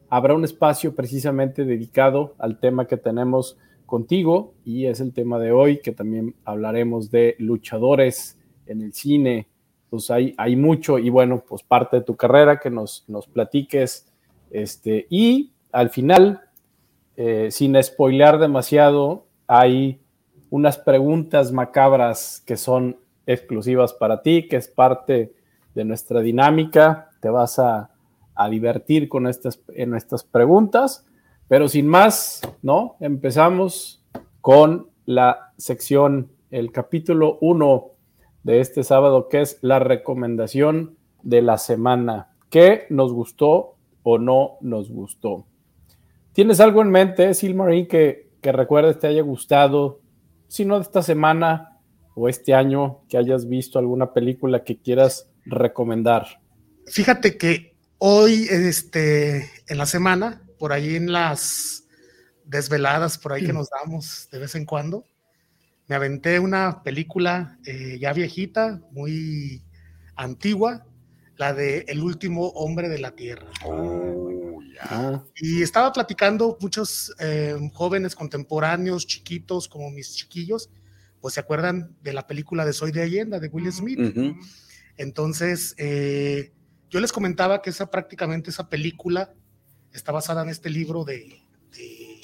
habrá 0.09 0.35
un 0.35 0.43
espacio 0.43 0.95
precisamente 0.95 1.65
dedicado 1.65 2.35
al 2.37 2.59
tema 2.59 2.85
que 2.85 2.97
tenemos 2.97 3.57
contigo 3.85 4.53
y 4.63 4.85
es 4.85 4.99
el 4.99 5.13
tema 5.13 5.39
de 5.39 5.51
hoy 5.51 5.79
que 5.81 5.91
también 5.91 6.35
hablaremos 6.45 7.09
de 7.09 7.35
luchadores 7.39 8.37
en 8.67 8.81
el 8.81 8.93
cine. 8.93 9.47
Pues 9.89 10.11
hay, 10.11 10.35
hay 10.37 10.55
mucho 10.55 10.99
y 10.99 11.09
bueno, 11.09 11.43
pues 11.47 11.63
parte 11.63 11.97
de 11.97 12.03
tu 12.03 12.15
carrera 12.15 12.59
que 12.59 12.69
nos, 12.69 13.03
nos 13.07 13.27
platiques. 13.27 14.07
Este, 14.51 15.07
y 15.09 15.51
al 15.71 15.89
final, 15.89 16.41
eh, 17.17 17.49
sin 17.49 17.81
spoilear 17.81 18.39
demasiado, 18.39 19.25
hay 19.47 19.99
unas 20.51 20.77
preguntas 20.77 21.51
macabras 21.51 22.43
que 22.45 22.57
son 22.57 22.97
exclusivas 23.29 23.93
para 23.93 24.23
ti, 24.23 24.47
que 24.47 24.55
es 24.55 24.67
parte 24.67 25.33
de 25.75 25.85
nuestra 25.85 26.21
dinámica. 26.21 27.11
Te 27.21 27.29
vas 27.29 27.59
a, 27.59 27.91
a 28.33 28.49
divertir 28.49 29.07
con 29.07 29.27
estas, 29.27 29.61
en 29.75 29.95
preguntas. 30.31 31.05
Pero 31.47 31.69
sin 31.69 31.87
más, 31.87 32.41
¿no? 32.63 32.95
Empezamos 32.99 34.03
con 34.41 34.89
la 35.05 35.53
sección, 35.57 36.31
el 36.49 36.71
capítulo 36.71 37.37
1 37.41 37.91
de 38.43 38.61
este 38.61 38.83
sábado, 38.83 39.29
que 39.29 39.41
es 39.41 39.59
la 39.61 39.77
recomendación 39.77 40.97
de 41.21 41.43
la 41.43 41.59
semana. 41.59 42.29
¿Qué 42.49 42.87
nos 42.89 43.13
gustó 43.13 43.75
o 44.01 44.17
no 44.17 44.57
nos 44.61 44.89
gustó? 44.89 45.45
¿Tienes 46.33 46.59
algo 46.59 46.81
en 46.81 46.89
mente, 46.89 47.35
Silmarín, 47.35 47.87
que, 47.87 48.31
que 48.41 48.51
recuerdes 48.51 48.97
te 48.97 49.07
haya 49.07 49.21
gustado, 49.21 49.99
si 50.47 50.65
no 50.65 50.75
de 50.75 50.81
esta 50.81 51.03
semana 51.03 51.78
o 52.15 52.29
este 52.29 52.53
año, 52.53 53.01
que 53.07 53.17
hayas 53.17 53.47
visto 53.47 53.79
alguna 53.79 54.13
película 54.13 54.63
que 54.63 54.77
quieras 54.77 55.29
recomendar? 55.45 56.41
Fíjate 56.87 57.37
que 57.37 57.75
hoy, 57.97 58.47
este, 58.49 59.49
en 59.67 59.77
la 59.77 59.85
semana, 59.85 60.41
por 60.57 60.73
ahí 60.73 60.95
en 60.95 61.11
las 61.11 61.85
desveladas, 62.43 63.17
por 63.17 63.33
ahí 63.33 63.45
que 63.45 63.53
nos 63.53 63.69
damos 63.69 64.27
de 64.31 64.39
vez 64.39 64.55
en 64.55 64.65
cuando, 64.65 65.05
me 65.87 65.95
aventé 65.95 66.39
una 66.39 66.83
película 66.83 67.57
eh, 67.65 67.97
ya 67.99 68.13
viejita, 68.13 68.81
muy 68.91 69.63
antigua, 70.15 70.85
la 71.37 71.53
de 71.53 71.85
El 71.87 72.01
último 72.03 72.49
hombre 72.49 72.89
de 72.89 72.99
la 72.99 73.11
Tierra. 73.11 73.47
Oh, 73.65 74.59
ya. 74.61 75.23
Y 75.35 75.63
estaba 75.63 75.91
platicando 75.91 76.57
muchos 76.59 77.15
eh, 77.19 77.55
jóvenes 77.73 78.13
contemporáneos, 78.13 79.07
chiquitos, 79.07 79.67
como 79.67 79.89
mis 79.89 80.15
chiquillos, 80.15 80.69
pues 81.21 81.33
se 81.33 81.39
acuerdan 81.39 81.95
de 82.01 82.13
la 82.13 82.27
película 82.27 82.65
de 82.65 82.73
Soy 82.73 82.91
de 82.91 83.01
Allenda, 83.01 83.39
de 83.39 83.47
Will 83.47 83.71
Smith. 83.71 83.99
Uh 83.99 84.03
-huh. 84.03 84.39
Entonces, 84.97 85.75
eh, 85.77 86.51
yo 86.89 86.99
les 86.99 87.11
comentaba 87.11 87.61
que 87.61 87.69
esa 87.69 87.89
prácticamente 87.89 88.49
esa 88.49 88.69
película 88.69 89.33
está 89.93 90.11
basada 90.11 90.43
en 90.43 90.49
este 90.49 90.69
libro 90.69 91.03
de, 91.03 91.41
de, 91.71 92.21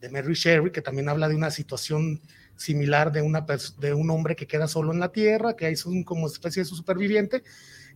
de 0.00 0.08
Mary 0.08 0.34
Sherry, 0.34 0.70
que 0.70 0.82
también 0.82 1.08
habla 1.08 1.28
de 1.28 1.34
una 1.34 1.50
situación 1.50 2.20
similar 2.56 3.10
de, 3.10 3.22
una 3.22 3.46
de 3.78 3.94
un 3.94 4.10
hombre 4.10 4.36
que 4.36 4.46
queda 4.46 4.68
solo 4.68 4.92
en 4.92 5.00
la 5.00 5.12
Tierra, 5.12 5.56
que 5.56 5.68
es 5.68 5.86
un, 5.86 6.04
como 6.04 6.26
especie 6.26 6.62
de 6.62 6.68
su 6.68 6.76
superviviente. 6.76 7.42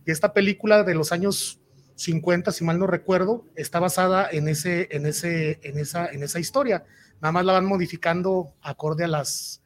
Y 0.05 0.11
esta 0.11 0.33
película 0.33 0.83
de 0.83 0.95
los 0.95 1.11
años 1.11 1.59
50, 1.95 2.51
si 2.51 2.63
mal 2.63 2.79
no 2.79 2.87
recuerdo, 2.87 3.45
está 3.55 3.79
basada 3.79 4.27
en, 4.31 4.47
ese, 4.47 4.87
en, 4.91 5.05
ese, 5.05 5.59
en, 5.63 5.77
esa, 5.77 6.07
en 6.07 6.23
esa 6.23 6.39
historia. 6.39 6.83
Nada 7.21 7.31
más 7.31 7.45
la 7.45 7.53
van 7.53 7.65
modificando 7.65 8.53
acorde 8.61 9.03
a 9.03 9.07
las, 9.07 9.61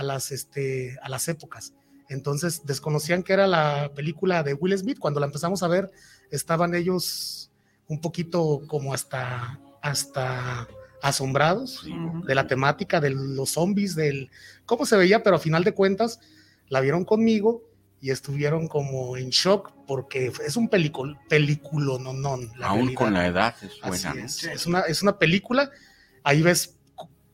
a 0.00 0.02
las, 0.02 0.32
este, 0.32 0.98
a 1.02 1.08
las 1.10 1.28
épocas. 1.28 1.74
Entonces 2.08 2.62
desconocían 2.64 3.22
que 3.22 3.34
era 3.34 3.46
la 3.46 3.92
película 3.94 4.42
de 4.42 4.54
Will 4.54 4.76
Smith. 4.76 4.98
Cuando 4.98 5.20
la 5.20 5.26
empezamos 5.26 5.62
a 5.62 5.68
ver, 5.68 5.90
estaban 6.30 6.74
ellos 6.74 7.52
un 7.86 8.00
poquito 8.00 8.62
como 8.66 8.94
hasta, 8.94 9.60
hasta 9.82 10.66
asombrados 11.02 11.82
sí. 11.84 11.94
de 12.26 12.34
la 12.34 12.46
temática 12.46 13.00
de 13.00 13.10
los 13.10 13.50
zombies, 13.50 13.94
del 13.94 14.30
cómo 14.64 14.86
se 14.86 14.96
veía, 14.96 15.22
pero 15.22 15.36
a 15.36 15.38
final 15.38 15.64
de 15.64 15.74
cuentas 15.74 16.18
la 16.68 16.80
vieron 16.80 17.04
conmigo 17.04 17.62
y 18.00 18.10
estuvieron 18.10 18.68
como 18.68 19.18
en 19.18 19.28
shock 19.28 19.72
porque 19.86 20.32
es 20.46 20.56
un 20.56 20.68
película, 20.68 21.20
película, 21.28 21.98
no, 22.00 22.14
no. 22.14 22.38
La 22.56 22.68
Aún 22.68 22.78
realidad. 22.78 22.98
con 22.98 23.12
la 23.12 23.26
edad 23.26 23.54
es 23.60 23.80
buena. 23.86 24.24
Es. 24.24 24.44
es, 24.44 24.66
una, 24.66 24.80
es 24.80 25.02
una 25.02 25.18
película, 25.18 25.70
ahí 26.24 26.40
ves 26.40 26.79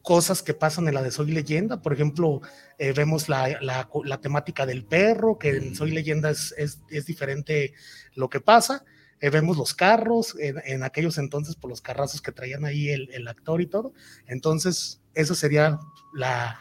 cosas 0.06 0.40
que 0.40 0.54
pasan 0.54 0.86
en 0.86 0.94
la 0.94 1.02
de 1.02 1.10
Soy 1.10 1.32
Leyenda, 1.32 1.82
por 1.82 1.92
ejemplo, 1.92 2.40
eh, 2.78 2.92
vemos 2.92 3.28
la, 3.28 3.60
la, 3.60 3.90
la, 4.04 4.20
temática 4.20 4.64
del 4.64 4.84
perro, 4.84 5.36
que 5.36 5.56
en 5.56 5.74
Soy 5.74 5.90
Leyenda 5.90 6.30
es, 6.30 6.54
es, 6.56 6.80
es 6.90 7.06
diferente 7.06 7.74
lo 8.14 8.30
que 8.30 8.38
pasa, 8.38 8.84
eh, 9.20 9.30
vemos 9.30 9.56
los 9.56 9.74
carros, 9.74 10.36
en, 10.38 10.62
en, 10.64 10.84
aquellos 10.84 11.18
entonces 11.18 11.56
por 11.56 11.70
los 11.70 11.80
carrazos 11.80 12.22
que 12.22 12.30
traían 12.30 12.64
ahí 12.64 12.88
el, 12.90 13.08
el, 13.14 13.26
actor 13.26 13.60
y 13.60 13.66
todo, 13.66 13.94
entonces 14.28 15.02
esa 15.14 15.34
sería 15.34 15.80
la 16.14 16.60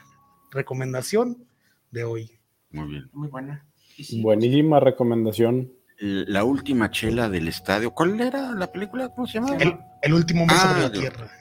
recomendación 0.49 1.45
de 1.91 2.03
hoy. 2.03 2.31
Muy 2.71 2.89
bien. 2.89 3.09
Muy 3.13 3.27
buena. 3.27 3.63
Sí, 3.95 4.23
Buenísima 4.23 4.79
recomendación. 4.79 5.71
La 5.99 6.43
última 6.43 6.89
chela 6.89 7.29
del 7.29 7.47
estadio. 7.47 7.91
¿Cuál 7.91 8.19
era 8.19 8.53
la 8.53 8.71
película? 8.71 9.09
¿Cómo 9.09 9.27
se 9.27 9.33
llama? 9.39 9.55
El, 9.57 9.77
el 10.01 10.13
último 10.15 10.47
mes 10.47 10.57
ah, 10.59 10.67
sobre 10.67 10.81
la 10.81 10.91
tierra. 10.91 11.31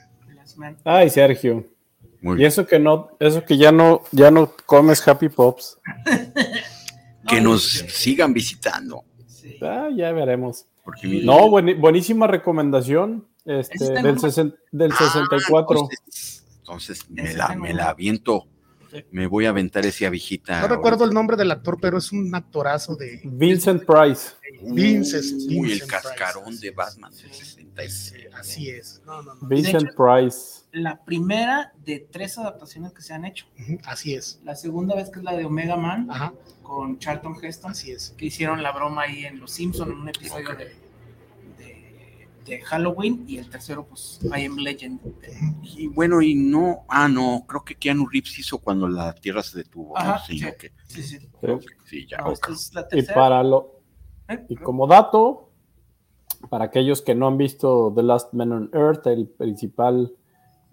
Ay, 0.83 1.09
Sergio. 1.09 1.74
Muy 2.25 2.41
y 2.41 2.45
eso 2.45 2.65
que 2.65 2.79
no, 2.79 3.09
eso 3.19 3.45
que 3.45 3.55
ya 3.55 3.71
no, 3.71 4.01
ya 4.11 4.31
no 4.31 4.51
comes 4.65 5.07
Happy 5.07 5.29
Pops. 5.29 5.77
que 7.27 7.39
nos 7.39 7.63
sigan 7.63 8.33
visitando. 8.33 9.03
Sí. 9.27 9.59
Ah, 9.61 9.89
ya 9.95 10.11
veremos. 10.11 10.65
Porque 10.83 11.21
no, 11.23 11.51
buen, 11.51 11.79
buenísima 11.79 12.25
recomendación. 12.25 13.27
Este, 13.45 13.91
del, 14.01 14.19
sesen, 14.19 14.55
del 14.71 14.91
ah, 14.93 14.95
64. 14.97 15.77
Entonces, 15.81 16.43
entonces 16.57 17.09
me, 17.11 17.31
la, 17.35 17.49
me 17.49 17.75
la 17.75 17.89
aviento. 17.89 18.47
Me 19.11 19.27
voy 19.27 19.45
a 19.45 19.49
aventar 19.49 19.85
esa 19.85 20.09
viejita. 20.09 20.61
No 20.61 20.67
recuerdo 20.67 21.05
el 21.05 21.13
nombre 21.13 21.37
del 21.37 21.51
actor, 21.51 21.77
pero 21.81 21.97
es 21.97 22.11
un 22.11 22.33
actorazo 22.33 22.95
de. 22.95 23.21
Vincent 23.23 23.83
Price. 23.85 24.31
Vincent, 24.61 25.25
Uy, 25.49 25.69
Vincent 25.69 25.81
el 25.81 25.87
cascarón 25.87 26.45
Price. 26.45 26.65
de 26.65 26.71
Batman 26.71 27.11
del 27.11 27.31
66. 27.31 28.27
Así 28.33 28.69
es. 28.69 29.01
No, 29.05 29.21
no, 29.21 29.35
no. 29.35 29.47
Vincent 29.47 29.83
hecho, 29.89 29.95
Price. 29.95 30.61
La 30.71 31.03
primera 31.03 31.73
de 31.85 32.07
tres 32.11 32.37
adaptaciones 32.37 32.93
que 32.93 33.01
se 33.01 33.13
han 33.13 33.25
hecho. 33.25 33.45
Uh 33.57 33.61
-huh, 33.61 33.81
así 33.85 34.13
es. 34.13 34.39
La 34.43 34.55
segunda 34.55 34.95
vez 34.95 35.09
que 35.09 35.19
es 35.19 35.25
la 35.25 35.35
de 35.35 35.45
Omega 35.45 35.77
Man 35.77 36.07
Ajá. 36.09 36.33
con 36.63 36.99
Charlton 36.99 37.35
Heston. 37.41 37.71
Así 37.71 37.91
es. 37.91 38.13
Que 38.17 38.25
hicieron 38.25 38.61
la 38.61 38.71
broma 38.71 39.03
ahí 39.03 39.25
en 39.25 39.39
Los 39.39 39.51
Simpsons 39.51 39.91
en 39.91 39.97
un 39.99 40.09
episodio 40.09 40.51
okay. 40.51 40.67
de, 40.67 40.84
de, 42.45 42.61
Halloween. 42.61 43.23
Y 43.27 43.37
el 43.37 43.49
tercero, 43.49 43.85
pues, 43.85 44.19
I 44.23 44.45
Am 44.45 44.57
Legend. 44.57 44.99
Y 45.63 45.87
bueno, 45.87 46.21
y 46.21 46.35
no. 46.35 46.85
Ah, 46.87 47.07
no. 47.07 47.45
Creo 47.47 47.63
que 47.63 47.75
Keanu 47.75 48.07
Reeves 48.07 48.37
hizo 48.39 48.59
cuando 48.59 48.87
la 48.87 49.13
Tierra 49.13 49.43
se 49.43 49.59
detuvo. 49.59 49.97
Ajá, 49.97 50.13
¿no? 50.13 50.19
sí, 50.25 50.39
sí, 50.39 50.45
okay. 50.45 50.69
sí, 50.87 51.03
sí. 51.03 51.29
Okay. 51.41 51.57
sí, 51.85 52.07
ya. 52.09 52.17
No, 52.17 52.31
esta 52.31 52.51
es 52.51 52.73
la 52.73 52.81
Y 52.81 52.87
tercera. 52.89 53.15
para 53.15 53.43
lo. 53.43 53.81
¿Eh? 54.27 54.45
Y 54.49 54.55
como 54.55 54.87
dato, 54.87 55.51
para 56.49 56.65
aquellos 56.65 57.01
que 57.01 57.15
no 57.15 57.27
han 57.27 57.37
visto 57.37 57.91
The 57.95 58.03
Last 58.03 58.33
Man 58.33 58.51
on 58.51 58.69
Earth, 58.73 59.05
el 59.07 59.27
principal, 59.27 60.15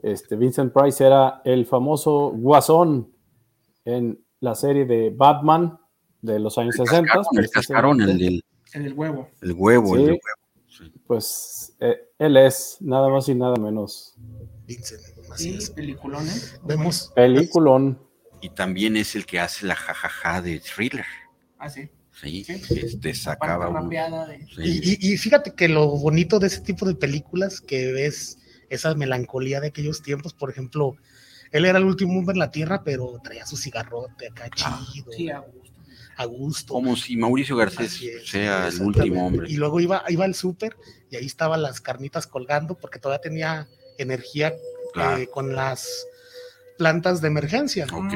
este, 0.02 0.37
Vincent 0.37 0.73
Price 0.73 1.05
era 1.05 1.43
el 1.45 1.67
famoso 1.67 2.31
Guasón 2.31 3.12
en 3.85 4.25
la 4.41 4.55
serie 4.55 4.85
de 4.87 5.11
Batman 5.11 5.79
de 6.21 6.38
los 6.38 6.57
años 6.59 6.79
El 6.79 6.87
60. 6.87 7.12
cascarón, 7.12 7.38
el 7.45 7.50
cascarón, 7.50 8.00
el 8.00 8.19
del 8.19 8.45
En 8.75 8.87
el 8.87 8.95
huevo. 8.95 9.29
el 9.41 9.52
huevo, 9.52 9.97
el 9.97 10.00
del 10.07 10.11
huevo. 10.12 10.41
Sí. 10.76 10.93
Pues 11.07 11.75
eh, 11.81 11.97
él 12.19 12.37
es 12.37 12.79
nada 12.81 13.09
más 13.09 13.29
y 13.29 13.35
nada 13.35 13.57
menos. 13.57 14.14
Vincent. 14.67 15.02
Así 15.31 15.50
Sí, 15.52 15.57
es. 15.59 15.71
peliculones. 15.71 16.61
Vemos. 16.64 17.12
Peliculón. 17.14 17.99
Y 18.41 18.50
también 18.50 18.97
es 18.97 19.14
el 19.14 19.25
que 19.26 19.38
hace 19.41 19.67
la 19.67 19.75
jajaja 19.76 20.43
de 20.43 20.61
thriller. 20.61 21.05
Ah, 21.59 21.69
sí. 21.71 21.88
Sí, 22.21 22.45
Sí. 22.45 22.52
este 22.69 23.14
sacaba 23.14 23.67
Parte 23.67 23.79
un. 23.79 23.83
rapeada 23.85 24.26
de- 24.26 24.47
sí. 24.47 24.99
Y, 25.00 25.09
y- 25.11 25.12
y 25.14 25.17
fíjate 25.17 25.55
que 25.55 25.69
lo 25.69 25.87
bonito 25.88 26.38
de 26.38 26.49
ese 26.49 26.61
tipo 26.61 26.85
de 26.87 26.95
películas 26.95 27.61
que 27.61 27.91
ves 27.93 28.38
esa 28.69 28.95
melancolía 28.95 29.61
de 29.61 29.69
aquellos 29.69 30.02
tiempos, 30.02 30.35
por 30.35 30.50
ejemplo, 30.50 30.97
él 31.52 31.64
era 31.64 31.79
el 31.79 31.85
último 31.85 32.19
hombre 32.19 32.33
en 32.35 32.38
la 32.41 32.50
tierra, 32.50 32.83
pero 32.85 33.19
traía 33.23 33.47
su 33.47 33.57
cigarrote 33.57 34.29
acá 34.29 34.49
Ah, 34.64 34.81
chido, 34.93 35.12
Sí, 35.12 35.31
a 35.31 35.38
gusto. 35.41 35.72
A 36.16 36.25
gusto. 36.25 36.75
Como 36.75 36.97
si 36.97 37.16
Mauricio 37.16 37.57
Garcés 37.57 38.00
es, 38.02 38.28
sea 38.28 38.69
el 38.69 38.81
último 38.83 39.26
hombre. 39.26 39.50
Y 39.50 39.57
luego 39.57 39.81
iba, 39.81 40.02
iba 40.09 40.25
al 40.25 40.35
súper 40.35 40.76
y 41.11 41.16
ahí 41.16 41.26
estaban 41.26 41.62
las 41.62 41.81
carnitas 41.81 42.26
colgando 42.26 42.76
porque 42.76 42.99
todavía 42.99 43.21
tenía 43.21 43.69
energía 43.99 44.52
Claro. 44.92 45.16
eh, 45.23 45.26
con 45.28 45.54
las 45.54 45.88
plantas 46.78 47.21
de 47.21 47.28
emergencia. 47.28 47.87
¿no? 47.87 47.99
Ok. 48.07 48.12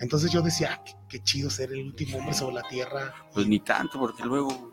Entonces 0.00 0.30
yo 0.30 0.40
decía, 0.42 0.74
ah, 0.74 0.84
qué, 0.84 0.92
qué 1.08 1.22
chido 1.22 1.50
ser 1.50 1.72
el 1.72 1.80
último 1.86 2.18
hombre 2.18 2.34
sobre 2.34 2.54
la 2.56 2.62
tierra. 2.68 3.14
Pues 3.32 3.46
ni 3.46 3.58
tanto, 3.60 3.98
porque 3.98 4.22
luego, 4.24 4.72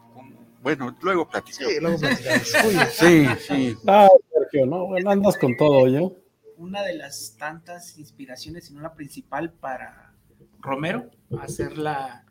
bueno, 0.61 0.95
luego 1.01 1.23
Sí, 1.25 1.29
platicamos. 1.31 1.81
luego 1.81 1.97
platicamos. 1.99 2.47
Sí, 2.93 3.25
sí. 3.47 3.77
Ah, 3.87 4.07
Sergio, 4.33 4.65
¿no? 4.67 4.87
Bueno, 4.87 5.09
andas 5.11 5.37
con 5.37 5.55
todo, 5.57 5.87
yo. 5.87 6.13
Una 6.57 6.83
de 6.83 6.93
las 6.95 7.35
tantas 7.37 7.97
inspiraciones, 7.97 8.65
si 8.65 8.73
no 8.73 8.81
la 8.81 8.93
principal, 8.93 9.51
para 9.53 10.13
Romero, 10.59 11.09
hacer 11.39 11.77
la, 11.77 12.25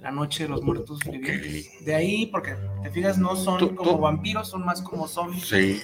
la 0.00 0.10
Noche 0.10 0.44
de 0.44 0.48
los 0.50 0.62
Muertos 0.62 0.98
Vivientes. 1.04 1.84
De 1.84 1.94
ahí, 1.94 2.26
porque 2.26 2.56
te 2.82 2.90
fijas, 2.90 3.18
no 3.18 3.36
son 3.36 3.58
Tú- 3.58 3.74
como 3.74 3.92
tú- 3.92 3.98
vampiros, 3.98 4.48
son 4.48 4.64
más 4.64 4.80
como 4.82 5.06
zombies. 5.06 5.46
Sí. 5.46 5.80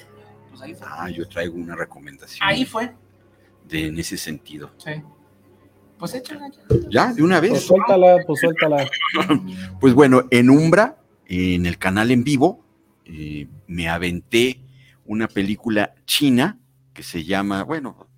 Pues 0.50 0.62
ahí 0.62 0.74
fue. 0.74 0.86
Ah, 0.90 1.10
yo 1.10 1.28
traigo 1.28 1.54
una 1.56 1.76
recomendación 1.76 2.46
Ahí 2.48 2.64
fue. 2.64 2.94
de, 3.68 3.86
en 3.88 3.98
ese 3.98 4.16
sentido. 4.16 4.70
Sí. 4.78 4.92
Pues 5.98 6.14
échala 6.14 6.50
¿Ya? 6.90 7.12
¿De 7.12 7.22
una 7.22 7.38
Pues 7.40 7.52
vez? 7.52 7.62
suéltala, 7.66 8.18
pues 8.26 8.40
suéltala. 8.40 8.86
Pues 9.80 9.94
bueno, 9.94 10.24
en 10.30 10.50
Umbra, 10.50 10.98
en 11.26 11.66
el 11.66 11.78
canal 11.78 12.10
en 12.10 12.22
vivo, 12.24 12.64
eh, 13.04 13.48
me 13.66 13.88
aventé 13.88 14.62
una 15.04 15.28
película 15.28 15.94
china 16.06 16.58
que 16.92 17.02
se 17.02 17.24
llama, 17.24 17.62
bueno, 17.64 18.08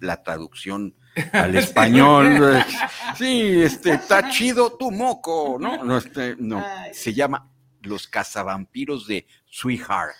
la 0.00 0.22
traducción 0.22 0.94
al 1.32 1.54
español. 1.56 2.40
sí, 3.16 3.62
este, 3.62 3.92
está 3.94 4.30
chido 4.30 4.76
tu 4.76 4.90
moco, 4.90 5.56
¿no? 5.60 5.84
No, 5.84 5.98
este, 5.98 6.36
no, 6.38 6.64
se 6.92 7.12
llama 7.12 7.50
Los 7.82 8.06
cazavampiros 8.08 9.06
de 9.06 9.26
Sweetheart. 9.46 10.14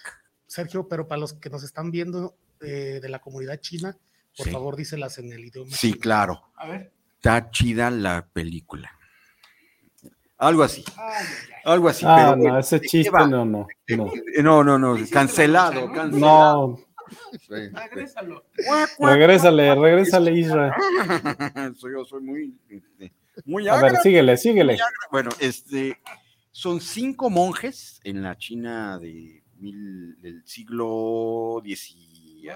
Sergio, 0.46 0.86
pero 0.88 1.08
para 1.08 1.20
los 1.20 1.32
que 1.34 1.48
nos 1.50 1.62
están 1.62 1.90
viendo 1.90 2.36
eh, 2.60 2.98
de 3.00 3.08
la 3.08 3.18
comunidad 3.20 3.58
china, 3.60 3.96
por 4.36 4.46
Sí. 4.46 4.52
favor 4.52 4.76
díselas 4.76 5.18
en 5.18 5.32
el 5.32 5.44
idioma. 5.44 5.70
Sí, 5.70 5.90
chino. 5.92 6.00
claro, 6.00 6.52
A 6.56 6.66
ver. 6.68 6.92
está 7.16 7.50
chida 7.50 7.90
la 7.90 8.26
película. 8.32 8.90
Algo 10.38 10.64
así, 10.64 10.84
Ay, 10.96 11.04
ay, 11.06 11.26
ay. 11.48 11.62
algo 11.66 11.88
así. 11.88 12.04
Ah, 12.08 12.34
pero 12.34 12.50
no, 12.52 12.58
ese 12.58 12.76
¿de 12.76 12.80
qué 12.82 12.88
chiste 12.88 13.12
no, 13.12 13.26
no, 13.28 13.44
no. 13.44 13.66
No, 14.42 14.64
no, 14.64 14.78
no, 14.78 14.96
cancelado, 15.10 15.86
cancelado. 15.92 16.66
No, 16.68 16.80
Sí. 17.32 17.68
Regrésalo. 17.72 18.44
regrésale, 18.98 19.74
regrésale, 19.74 20.32
Isra. 20.32 20.76
soy, 21.76 21.92
yo 21.92 22.04
soy 22.04 22.22
muy, 22.22 22.54
este, 22.68 23.12
muy 23.44 23.68
A 23.68 23.80
ver, 23.80 23.96
síguele, 24.02 24.36
síguele. 24.36 24.78
Bueno, 25.10 25.30
este, 25.40 25.98
son 26.50 26.80
cinco 26.80 27.30
monjes 27.30 28.00
en 28.04 28.22
la 28.22 28.36
China 28.36 28.98
de 28.98 29.42
mil- 29.58 30.16
del 30.20 30.42
siglo 30.46 31.62
X, 31.64 31.96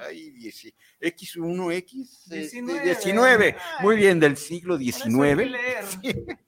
ay, 0.06 0.32
dieci- 0.32 0.74
X1, 1.00 1.72
X, 1.74 2.26
eh, 2.30 2.34
Diecinueve. 2.36 2.84
19. 2.84 3.56
Muy 3.80 3.96
bien, 3.96 4.18
del 4.20 4.36
siglo 4.36 4.76
XIX. 4.78 5.36
leer. 5.50 5.84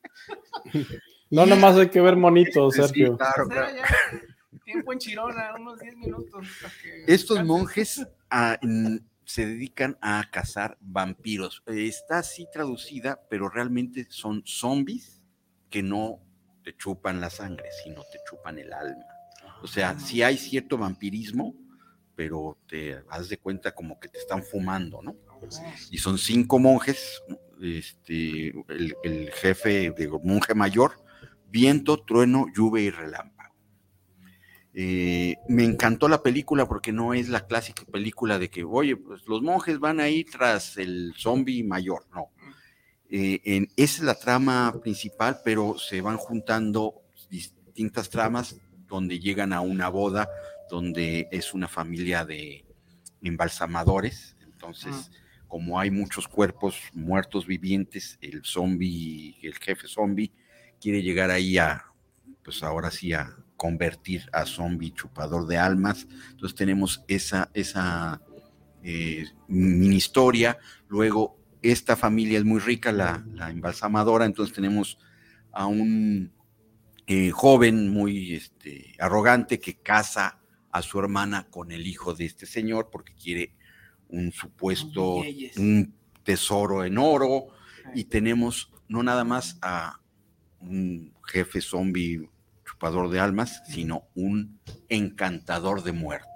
No, 1.30 1.44
nomás 1.44 1.76
hay 1.76 1.90
que 1.90 2.00
ver 2.00 2.16
monitos, 2.16 2.74
Sí, 2.74 2.80
Sergio. 2.82 3.16
claro, 3.18 3.46
claro. 3.48 3.76
Tiempo 4.68 4.92
en 4.92 4.98
Chirona, 4.98 5.54
unos 5.58 5.78
10 5.78 5.96
minutos. 5.96 6.46
Estos 7.06 7.42
monjes 7.42 8.06
ah, 8.28 8.58
se 9.24 9.46
dedican 9.46 9.96
a 10.02 10.22
cazar 10.30 10.76
vampiros. 10.82 11.62
Está 11.64 12.18
así 12.18 12.46
traducida, 12.52 13.18
pero 13.30 13.48
realmente 13.48 14.06
son 14.10 14.42
zombies 14.44 15.22
que 15.70 15.82
no 15.82 16.20
te 16.62 16.76
chupan 16.76 17.18
la 17.18 17.30
sangre, 17.30 17.64
sino 17.82 18.02
te 18.12 18.18
chupan 18.28 18.58
el 18.58 18.74
alma. 18.74 19.06
O 19.62 19.66
sea, 19.66 19.98
sí 19.98 20.22
hay 20.22 20.36
cierto 20.36 20.76
vampirismo, 20.76 21.54
pero 22.14 22.58
te 22.68 23.02
das 23.04 23.30
de 23.30 23.38
cuenta 23.38 23.74
como 23.74 23.98
que 23.98 24.10
te 24.10 24.18
están 24.18 24.42
fumando, 24.42 25.00
¿no? 25.00 25.16
Y 25.90 25.96
son 25.96 26.18
cinco 26.18 26.58
monjes, 26.58 27.22
este, 27.62 28.48
el, 28.68 28.94
el 29.02 29.30
jefe, 29.32 29.94
digo, 29.96 30.20
monje 30.22 30.52
mayor, 30.54 31.02
viento, 31.46 32.04
trueno, 32.04 32.44
lluvia 32.54 32.84
y 32.84 32.90
relámpago. 32.90 33.37
Eh, 34.80 35.38
me 35.48 35.64
encantó 35.64 36.08
la 36.08 36.22
película 36.22 36.68
porque 36.68 36.92
no 36.92 37.12
es 37.12 37.28
la 37.28 37.48
clásica 37.48 37.82
película 37.84 38.38
de 38.38 38.48
que, 38.48 38.62
oye, 38.62 38.94
pues 38.96 39.26
los 39.26 39.42
monjes 39.42 39.80
van 39.80 39.98
a 39.98 40.08
ir 40.08 40.30
tras 40.30 40.76
el 40.76 41.14
zombie 41.16 41.64
mayor, 41.64 42.06
no. 42.14 42.28
Eh, 43.10 43.40
en- 43.44 43.68
esa 43.74 43.96
es 43.96 44.02
la 44.04 44.14
trama 44.14 44.72
principal, 44.80 45.40
pero 45.44 45.76
se 45.78 46.00
van 46.00 46.16
juntando 46.16 46.94
distintas 47.28 48.08
tramas 48.08 48.54
donde 48.86 49.18
llegan 49.18 49.52
a 49.52 49.62
una 49.62 49.88
boda, 49.88 50.28
donde 50.70 51.26
es 51.32 51.54
una 51.54 51.66
familia 51.66 52.24
de 52.24 52.64
embalsamadores. 53.20 54.36
Entonces, 54.42 55.10
como 55.48 55.80
hay 55.80 55.90
muchos 55.90 56.28
cuerpos 56.28 56.76
muertos 56.92 57.48
vivientes, 57.48 58.16
el 58.20 58.44
zombie, 58.44 59.38
el 59.42 59.54
jefe 59.58 59.88
zombie, 59.88 60.30
quiere 60.80 61.02
llegar 61.02 61.32
ahí 61.32 61.58
a, 61.58 61.84
pues 62.44 62.62
ahora 62.62 62.92
sí, 62.92 63.12
a 63.12 63.34
convertir 63.58 64.30
a 64.32 64.46
zombie 64.46 64.94
chupador 64.94 65.46
de 65.46 65.58
almas. 65.58 66.06
Entonces 66.30 66.56
tenemos 66.56 67.04
esa, 67.08 67.50
esa 67.52 68.22
eh, 68.82 69.26
mini 69.48 69.96
historia. 69.96 70.56
Luego, 70.88 71.36
esta 71.60 71.96
familia 71.96 72.38
es 72.38 72.44
muy 72.44 72.60
rica, 72.60 72.92
la, 72.92 73.22
la 73.34 73.50
embalsamadora, 73.50 74.24
entonces 74.24 74.54
tenemos 74.54 74.96
a 75.52 75.66
un 75.66 76.32
eh, 77.06 77.30
joven 77.30 77.90
muy 77.90 78.34
este, 78.34 78.94
arrogante 78.98 79.58
que 79.58 79.74
casa 79.74 80.38
a 80.70 80.82
su 80.82 80.98
hermana 80.98 81.48
con 81.50 81.72
el 81.72 81.86
hijo 81.86 82.14
de 82.14 82.26
este 82.26 82.46
señor 82.46 82.90
porque 82.92 83.14
quiere 83.14 83.54
un 84.08 84.30
supuesto, 84.30 85.22
un 85.56 85.94
tesoro 86.22 86.84
en 86.84 86.96
oro. 86.98 87.48
Y 87.94 88.04
tenemos 88.04 88.70
no 88.88 89.02
nada 89.02 89.24
más 89.24 89.58
a 89.62 90.00
un 90.60 91.12
jefe 91.26 91.60
zombie 91.60 92.28
chupador 92.78 93.10
de 93.10 93.18
almas, 93.18 93.60
sino 93.66 94.04
un 94.14 94.60
encantador 94.88 95.82
de 95.82 95.90
muertos. 95.90 96.28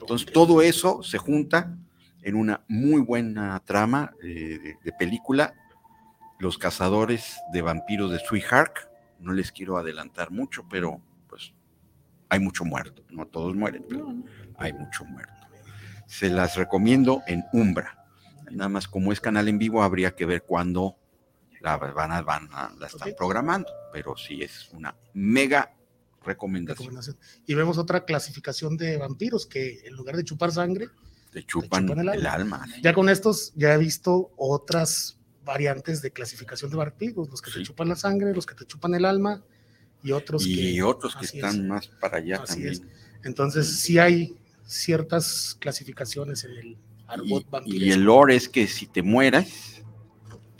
Entonces, 0.00 0.32
todo 0.32 0.62
eso 0.62 1.04
se 1.04 1.16
junta 1.16 1.78
en 2.22 2.34
una 2.34 2.62
muy 2.66 3.00
buena 3.00 3.60
trama 3.64 4.12
eh, 4.22 4.58
de, 4.60 4.76
de 4.82 4.92
película. 4.92 5.54
Los 6.40 6.58
cazadores 6.58 7.36
de 7.52 7.62
vampiros 7.62 8.10
de 8.10 8.18
Sweetheart. 8.18 8.76
No 9.20 9.32
les 9.32 9.52
quiero 9.52 9.78
adelantar 9.78 10.32
mucho, 10.32 10.66
pero 10.68 11.00
pues 11.28 11.52
hay 12.28 12.40
mucho 12.40 12.64
muerto. 12.64 13.04
No 13.10 13.26
todos 13.26 13.54
mueren, 13.54 13.84
pero 13.88 14.12
hay 14.56 14.72
mucho 14.72 15.04
muerto. 15.04 15.46
Se 16.06 16.28
las 16.30 16.56
recomiendo 16.56 17.22
en 17.28 17.44
Umbra. 17.52 18.04
Nada 18.50 18.68
más 18.68 18.88
como 18.88 19.12
es 19.12 19.20
canal 19.20 19.46
en 19.46 19.58
vivo, 19.58 19.84
habría 19.84 20.16
que 20.16 20.26
ver 20.26 20.42
cuándo 20.42 20.96
la 21.62 21.76
van 21.76 22.12
a, 22.12 22.22
van 22.22 22.48
a- 22.52 22.74
la 22.78 22.86
están 22.86 23.12
programando. 23.16 23.70
Pero 23.92 24.16
sí 24.16 24.42
es 24.42 24.68
una 24.72 24.94
mega 25.14 25.72
recomendación. 26.24 26.78
recomendación. 26.86 27.16
Y 27.46 27.54
vemos 27.54 27.78
otra 27.78 28.04
clasificación 28.04 28.76
de 28.76 28.96
vampiros 28.96 29.46
que 29.46 29.80
en 29.84 29.94
lugar 29.94 30.16
de 30.16 30.24
chupar 30.24 30.52
sangre, 30.52 30.88
Te 31.32 31.44
chupan, 31.44 31.86
chupan 31.86 32.00
el 32.08 32.14
el 32.14 32.26
alma. 32.26 32.62
alma. 32.62 32.74
ya 32.82 32.92
con 32.94 33.08
estos 33.08 33.52
ya 33.56 33.74
he 33.74 33.78
visto 33.78 34.32
otras 34.36 35.18
variantes 35.44 36.00
de 36.02 36.12
clasificación 36.12 36.70
de 36.70 36.76
vampiros, 36.76 37.28
los 37.28 37.42
que 37.42 37.50
te 37.50 37.62
chupan 37.62 37.88
la 37.88 37.96
sangre, 37.96 38.32
los 38.34 38.46
que 38.46 38.54
te 38.54 38.64
chupan 38.64 38.94
el 38.94 39.04
alma 39.04 39.42
y 40.04 40.12
otros 40.12 40.46
y 40.46 40.74
que... 40.76 40.82
otros 40.82 41.16
que 41.16 41.24
están 41.26 41.56
es. 41.56 41.62
más 41.62 41.88
para 41.88 42.18
allá 42.18 42.36
Así 42.42 42.54
también. 42.54 42.72
es. 42.72 42.82
Entonces 43.24 43.66
sí 43.80 43.98
hay 43.98 44.36
ciertas 44.64 45.56
clasificaciones 45.60 46.44
en 46.44 46.50
el 46.52 46.78
argot 47.08 47.44
Y, 47.66 47.84
y 47.86 47.90
el 47.92 48.02
lore 48.04 48.36
es 48.36 48.48
que 48.48 48.66
si 48.68 48.86
te 48.86 49.02
mueras, 49.02 49.81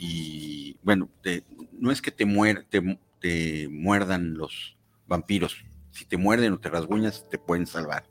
y 0.05 0.77
bueno, 0.83 1.09
te- 1.21 1.45
no 1.71 1.89
es 1.89 2.01
que 2.01 2.11
te, 2.11 2.25
muer, 2.25 2.65
te, 2.69 2.99
te 3.21 3.69
muerdan 3.69 4.33
los 4.33 4.77
vampiros, 5.07 5.55
si 5.91 6.03
te 6.03 6.17
muerden 6.17 6.51
o 6.51 6.59
te 6.59 6.69
rasguñas, 6.69 7.23
te 7.29 7.37
pueden 7.37 7.65
salvar. 7.65 8.05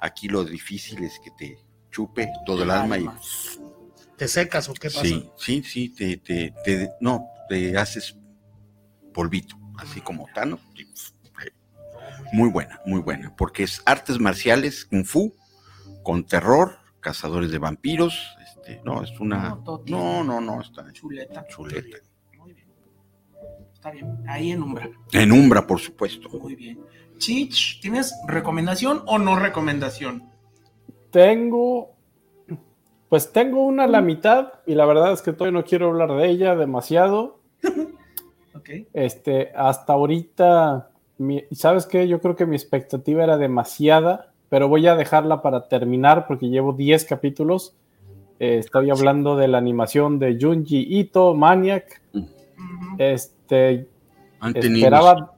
Aquí 0.00 0.28
lo 0.28 0.44
difícil 0.44 1.04
es 1.04 1.20
que 1.22 1.30
te 1.32 1.58
chupe 1.90 2.32
todo 2.46 2.62
el 2.62 2.70
alma 2.70 2.96
y 2.98 3.06
¿Te 4.16 4.28
secas 4.28 4.68
o 4.70 4.74
qué 4.74 4.88
pasa? 4.88 5.02
sí, 5.02 5.30
sí, 5.36 5.62
sí, 5.62 5.88
te, 5.90 6.16
te, 6.16 6.54
te- 6.64 6.90
no, 7.02 7.26
te 7.50 7.76
haces 7.76 8.16
polvito, 9.12 9.56
así 9.76 10.00
como 10.00 10.26
Tano. 10.34 10.58
y, 10.74 10.82
eh, 10.82 11.52
Muy 12.32 12.48
buena, 12.48 12.80
muy 12.86 13.00
buena, 13.00 13.34
porque 13.36 13.64
es 13.64 13.82
artes 13.84 14.18
marciales, 14.18 14.86
kung 14.86 15.04
fu, 15.04 15.34
con 16.02 16.24
terror, 16.26 16.78
cazadores 17.00 17.50
de 17.50 17.58
vampiros, 17.58 18.36
este, 18.62 18.80
no, 18.84 19.02
es 19.02 19.18
una, 19.20 19.58
No, 19.64 19.82
no, 19.86 20.24
no, 20.24 20.40
no, 20.40 20.60
está 20.60 20.90
Chuleta. 20.92 21.46
chuleta. 21.46 21.98
Muy 22.38 22.52
bien. 22.52 22.68
Está 23.72 23.90
bien. 23.90 24.18
Ahí 24.28 24.52
en 24.52 24.62
Umbra. 24.62 24.90
En 25.12 25.32
Umbra, 25.32 25.66
por 25.66 25.78
supuesto. 25.80 26.28
Muy 26.38 26.54
bien. 26.54 26.80
Chich, 27.18 27.80
¿tienes 27.80 28.14
recomendación 28.26 29.02
o 29.06 29.18
no 29.18 29.36
recomendación? 29.38 30.30
Tengo, 31.10 31.94
pues 33.08 33.32
tengo 33.32 33.64
una 33.64 33.84
a 33.84 33.88
la 33.88 34.00
mitad 34.00 34.52
y 34.66 34.74
la 34.74 34.86
verdad 34.86 35.12
es 35.12 35.22
que 35.22 35.32
todavía 35.32 35.58
no 35.60 35.64
quiero 35.66 35.88
hablar 35.88 36.12
de 36.14 36.28
ella 36.28 36.54
demasiado. 36.56 37.40
Ok. 38.52 38.68
Este, 38.92 39.52
hasta 39.54 39.92
ahorita, 39.92 40.90
mi- 41.18 41.44
¿sabes 41.52 41.86
qué? 41.86 42.08
Yo 42.08 42.20
creo 42.20 42.34
que 42.34 42.46
mi 42.46 42.56
expectativa 42.56 43.22
era 43.22 43.38
demasiada, 43.38 44.32
pero 44.48 44.68
voy 44.68 44.88
a 44.88 44.96
dejarla 44.96 45.40
para 45.40 45.68
terminar 45.68 46.26
porque 46.26 46.48
llevo 46.48 46.72
10 46.72 47.04
capítulos 47.04 47.76
Eh, 48.40 48.56
estoy 48.56 48.88
hablando 48.88 49.36
de 49.36 49.48
la 49.48 49.58
animación 49.58 50.18
de 50.18 50.38
Junji 50.40 50.98
Ito, 50.98 51.34
Maniac. 51.34 52.00
Este, 52.96 53.86
esperaba, 54.54 55.34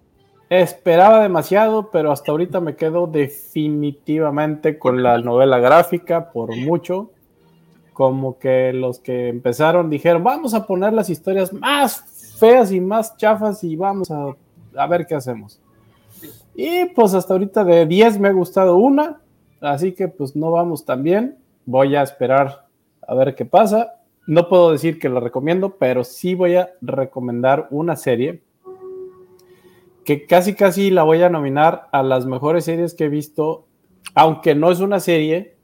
esperaba 0.49 1.21
demasiado, 1.21 1.91
pero 1.91 2.13
hasta 2.13 2.31
ahorita 2.31 2.61
me 2.61 2.77
quedo 2.77 3.09
definitivamente 3.09 4.79
con 4.79 5.03
la 5.03 5.19
novela 5.19 5.59
gráfica 5.59 6.31
por 6.31 6.57
mucho. 6.57 7.11
Como 7.93 8.39
que 8.39 8.73
los 8.73 9.01
que 9.01 9.29
empezaron 9.29 9.91
dijeron, 9.91 10.23
vamos 10.23 10.55
a 10.55 10.65
poner 10.65 10.93
las 10.93 11.11
historias 11.11 11.53
más 11.53 12.37
feas 12.39 12.71
y 12.71 12.81
más 12.81 13.17
chafas 13.17 13.65
y 13.65 13.75
vamos 13.75 14.13
a, 14.13 14.29
a 14.77 14.87
ver 14.87 15.09
qué 15.09 15.17
hacemos. 15.17 15.61
Y 16.55 16.85
pues 16.95 17.15
hasta 17.15 17.35
ahorita 17.35 17.65
de 17.65 17.85
10 17.85 18.21
me 18.21 18.29
ha 18.29 18.33
gustado 18.33 18.77
una, 18.77 19.21
así 19.61 19.91
que 19.91 20.07
pues 20.07 20.37
no 20.37 20.53
vamos 20.53 20.85
tan 20.85 21.03
bien. 21.03 21.37
Voy 21.67 21.97
a 21.97 22.03
esperar 22.03 22.63
a 23.07 23.15
ver 23.15 23.35
qué 23.35 23.45
pasa. 23.45 24.01
No 24.27 24.49
puedo 24.49 24.73
decir 24.73 24.99
que 24.99 25.09
la 25.09 25.21
recomiendo, 25.21 25.77
pero 25.77 26.05
sí 26.05 26.35
voy 26.35 26.55
a 26.57 26.71
recomendar 26.81 27.69
una 27.71 27.97
serie 27.97 28.43
que 30.05 30.27
casi 30.27 30.55
casi 30.55 30.91
la 30.91 31.03
voy 31.03 31.23
a 31.23 31.31
nominar 31.31 31.89
a 31.93 32.03
las 32.03 32.27
mejores 32.27 32.65
series 32.65 32.95
que 32.95 33.05
he 33.05 33.09
visto, 33.09 33.67
aunque 34.15 34.55
no 34.55 34.71
es 34.71 34.81
una 34.81 35.01
serie 35.01 35.57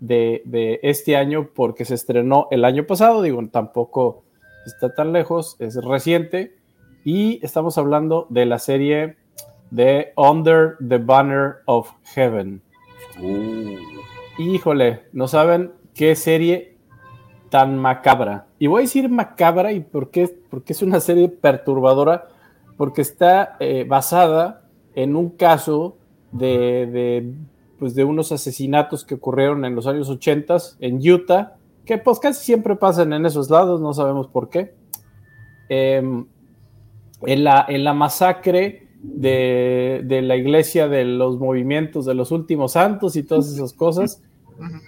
de, 0.00 0.42
de 0.44 0.80
este 0.82 1.16
año 1.16 1.50
porque 1.54 1.84
se 1.84 1.94
estrenó 1.94 2.48
el 2.50 2.64
año 2.64 2.86
pasado, 2.86 3.22
digo, 3.22 3.42
tampoco 3.48 4.24
está 4.66 4.94
tan 4.94 5.12
lejos, 5.12 5.56
es 5.58 5.76
reciente, 5.84 6.56
y 7.04 7.44
estamos 7.44 7.78
hablando 7.78 8.26
de 8.30 8.46
la 8.46 8.58
serie 8.58 9.16
de 9.70 10.12
Under 10.16 10.76
the 10.86 10.98
Banner 10.98 11.56
of 11.66 11.90
Heaven. 12.14 12.62
Uh, 13.20 13.76
Híjole, 14.38 15.02
no 15.12 15.28
saben 15.28 15.72
qué 15.94 16.14
serie 16.14 16.71
tan 17.52 17.76
macabra. 17.76 18.46
Y 18.58 18.66
voy 18.66 18.78
a 18.78 18.80
decir 18.84 19.10
macabra 19.10 19.74
y 19.74 19.80
por 19.80 20.08
qué, 20.08 20.34
porque 20.48 20.72
es 20.72 20.80
una 20.80 21.00
serie 21.00 21.28
perturbadora, 21.28 22.28
porque 22.78 23.02
está 23.02 23.58
eh, 23.60 23.84
basada 23.86 24.62
en 24.94 25.16
un 25.16 25.28
caso 25.28 25.98
de, 26.32 26.86
de, 26.86 27.34
pues 27.78 27.94
de 27.94 28.04
unos 28.04 28.32
asesinatos 28.32 29.04
que 29.04 29.16
ocurrieron 29.16 29.66
en 29.66 29.74
los 29.74 29.86
años 29.86 30.08
80 30.08 30.56
en 30.80 31.06
Utah, 31.06 31.56
que 31.84 31.98
pues 31.98 32.18
casi 32.20 32.42
siempre 32.42 32.74
pasan 32.74 33.12
en 33.12 33.26
esos 33.26 33.50
lados, 33.50 33.82
no 33.82 33.92
sabemos 33.92 34.28
por 34.28 34.48
qué. 34.48 34.74
Em, 35.68 36.24
en, 37.20 37.44
la, 37.44 37.66
en 37.68 37.84
la 37.84 37.92
masacre 37.92 38.88
de, 39.02 40.00
de, 40.06 40.22
la 40.22 40.36
iglesia 40.36 40.88
de 40.88 41.04
los 41.04 41.38
movimientos 41.38 42.06
de 42.06 42.14
los 42.14 42.30
últimos 42.30 42.72
santos 42.72 43.14
y 43.14 43.24
todas 43.24 43.52
esas 43.52 43.74
cosas, 43.74 44.22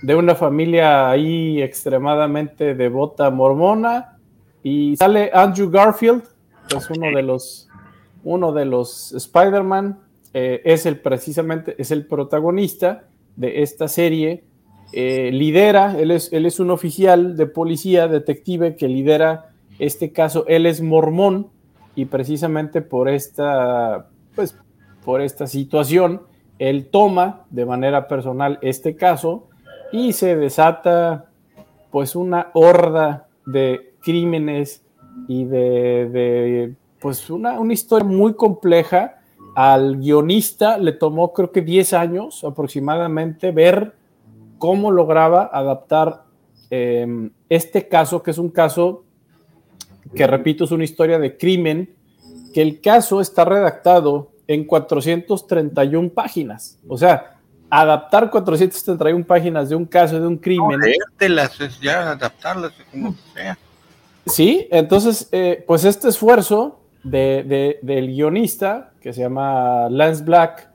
de 0.02 0.14
una 0.14 0.34
familia 0.34 1.10
ahí 1.10 1.60
extremadamente 1.62 2.74
devota 2.74 3.30
mormona, 3.30 4.18
y 4.62 4.96
sale 4.96 5.30
Andrew 5.32 5.70
Garfield, 5.70 6.22
es 6.74 6.90
uno 6.90 7.14
de 7.14 7.22
los, 7.22 7.68
uno 8.22 8.52
de 8.52 8.64
los 8.64 9.12
Spider-Man, 9.12 9.98
eh, 10.32 10.62
es 10.64 10.86
el 10.86 10.98
precisamente, 11.00 11.74
es 11.78 11.90
el 11.90 12.06
protagonista 12.06 13.04
de 13.36 13.62
esta 13.62 13.88
serie, 13.88 14.44
eh, 14.92 15.30
lidera, 15.32 15.98
él 15.98 16.10
es, 16.10 16.32
él 16.32 16.46
es 16.46 16.60
un 16.60 16.70
oficial 16.70 17.36
de 17.36 17.46
policía, 17.46 18.08
detective, 18.08 18.76
que 18.76 18.88
lidera 18.88 19.50
este 19.78 20.12
caso, 20.12 20.44
él 20.46 20.66
es 20.66 20.80
mormón, 20.80 21.48
y 21.96 22.06
precisamente 22.06 22.82
por 22.82 23.08
esta, 23.08 24.08
pues, 24.34 24.56
por 25.04 25.20
esta 25.20 25.46
situación, 25.46 26.22
él 26.58 26.86
toma 26.86 27.44
de 27.50 27.66
manera 27.66 28.08
personal 28.08 28.58
este 28.62 28.96
caso 28.96 29.48
y 29.92 30.12
se 30.12 30.36
desata 30.36 31.26
pues 31.90 32.16
una 32.16 32.50
horda 32.54 33.28
de 33.46 33.94
crímenes 34.02 34.82
y 35.28 35.44
de, 35.44 36.08
de 36.10 36.74
pues 37.00 37.30
una, 37.30 37.60
una, 37.60 37.72
historia 37.72 38.08
muy 38.08 38.34
compleja. 38.34 39.20
Al 39.54 39.98
guionista 39.98 40.78
le 40.78 40.92
tomó 40.92 41.32
creo 41.32 41.52
que 41.52 41.62
10 41.62 41.92
años 41.92 42.42
aproximadamente 42.42 43.52
ver 43.52 43.94
cómo 44.58 44.90
lograba 44.90 45.48
adaptar 45.52 46.24
eh, 46.70 47.30
este 47.48 47.86
caso, 47.86 48.22
que 48.22 48.32
es 48.32 48.38
un 48.38 48.48
caso 48.48 49.04
que 50.14 50.26
repito, 50.26 50.64
es 50.64 50.70
una 50.70 50.84
historia 50.84 51.18
de 51.18 51.36
crimen, 51.36 51.94
que 52.52 52.62
el 52.62 52.80
caso 52.80 53.20
está 53.20 53.44
redactado 53.44 54.30
en 54.46 54.64
431 54.64 56.10
páginas. 56.10 56.78
O 56.88 56.96
sea, 56.96 57.33
adaptar 57.80 58.30
431 58.30 59.24
páginas 59.24 59.68
de 59.68 59.74
un 59.76 59.84
caso 59.84 60.20
de 60.20 60.26
un 60.26 60.36
crimen. 60.36 60.78
No, 60.78 60.86
ya 61.80 62.12
adaptarlas 62.12 62.72
como 62.90 63.14
sea. 63.34 63.58
Sí, 64.26 64.68
entonces, 64.70 65.28
eh, 65.32 65.64
pues 65.66 65.84
este 65.84 66.08
esfuerzo 66.08 66.80
de, 67.02 67.44
de, 67.46 67.78
del 67.82 68.08
guionista, 68.08 68.92
que 69.00 69.12
se 69.12 69.20
llama 69.20 69.88
Lance 69.90 70.24
Black, 70.24 70.70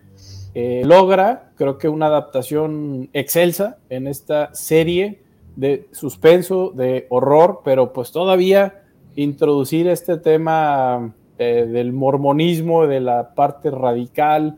eh, 0.53 0.81
logra, 0.85 1.51
creo 1.55 1.77
que 1.77 1.87
una 1.87 2.07
adaptación 2.07 3.09
excelsa 3.13 3.77
en 3.89 4.07
esta 4.07 4.53
serie 4.53 5.21
de 5.55 5.87
suspenso, 5.91 6.71
de 6.75 7.07
horror, 7.09 7.61
pero 7.63 7.93
pues 7.93 8.11
todavía 8.11 8.83
introducir 9.15 9.87
este 9.87 10.17
tema 10.17 11.13
eh, 11.37 11.67
del 11.69 11.93
mormonismo, 11.93 12.87
de 12.87 12.99
la 12.99 13.35
parte 13.35 13.71
radical, 13.71 14.57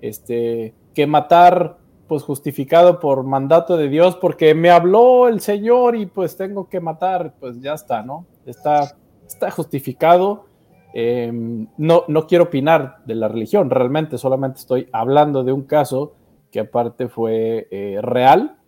este, 0.00 0.74
que 0.94 1.06
matar, 1.06 1.78
pues 2.12 2.24
justificado 2.24 3.00
por 3.00 3.24
mandato 3.24 3.78
de 3.78 3.88
Dios, 3.88 4.16
porque 4.16 4.54
me 4.54 4.68
habló 4.68 5.28
el 5.28 5.40
Señor 5.40 5.96
y 5.96 6.04
pues 6.04 6.36
tengo 6.36 6.68
que 6.68 6.78
matar, 6.78 7.32
pues 7.40 7.58
ya 7.62 7.72
está, 7.72 8.02
¿no? 8.02 8.26
Está, 8.44 8.98
está 9.26 9.50
justificado. 9.50 10.44
Eh, 10.92 11.32
no, 11.78 12.04
no 12.08 12.26
quiero 12.26 12.44
opinar 12.44 12.98
de 13.06 13.14
la 13.14 13.28
religión, 13.28 13.70
realmente 13.70 14.18
solamente 14.18 14.58
estoy 14.58 14.90
hablando 14.92 15.42
de 15.42 15.52
un 15.52 15.62
caso 15.62 16.12
que 16.50 16.60
aparte 16.60 17.08
fue 17.08 17.66
eh, 17.70 17.98
real. 18.02 18.58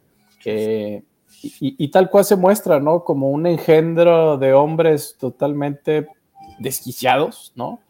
Eh, 0.46 1.02
y, 1.42 1.84
y, 1.84 1.90
tal 1.90 2.08
cual 2.08 2.24
se 2.24 2.36
muestra, 2.36 2.80
¿no? 2.80 3.04
Como 3.04 3.28
un 3.28 3.46
engendro 3.46 4.38
de 4.38 4.54
hombres 4.54 5.18
totalmente 5.20 6.08
desquiciados, 6.58 7.52
¿no? 7.56 7.80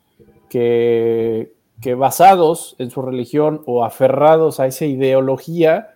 Que, 0.48 1.53
que 1.84 1.94
basados 1.94 2.76
en 2.78 2.90
su 2.90 3.02
religión 3.02 3.60
o 3.66 3.84
aferrados 3.84 4.58
a 4.58 4.66
esa 4.66 4.86
ideología, 4.86 5.90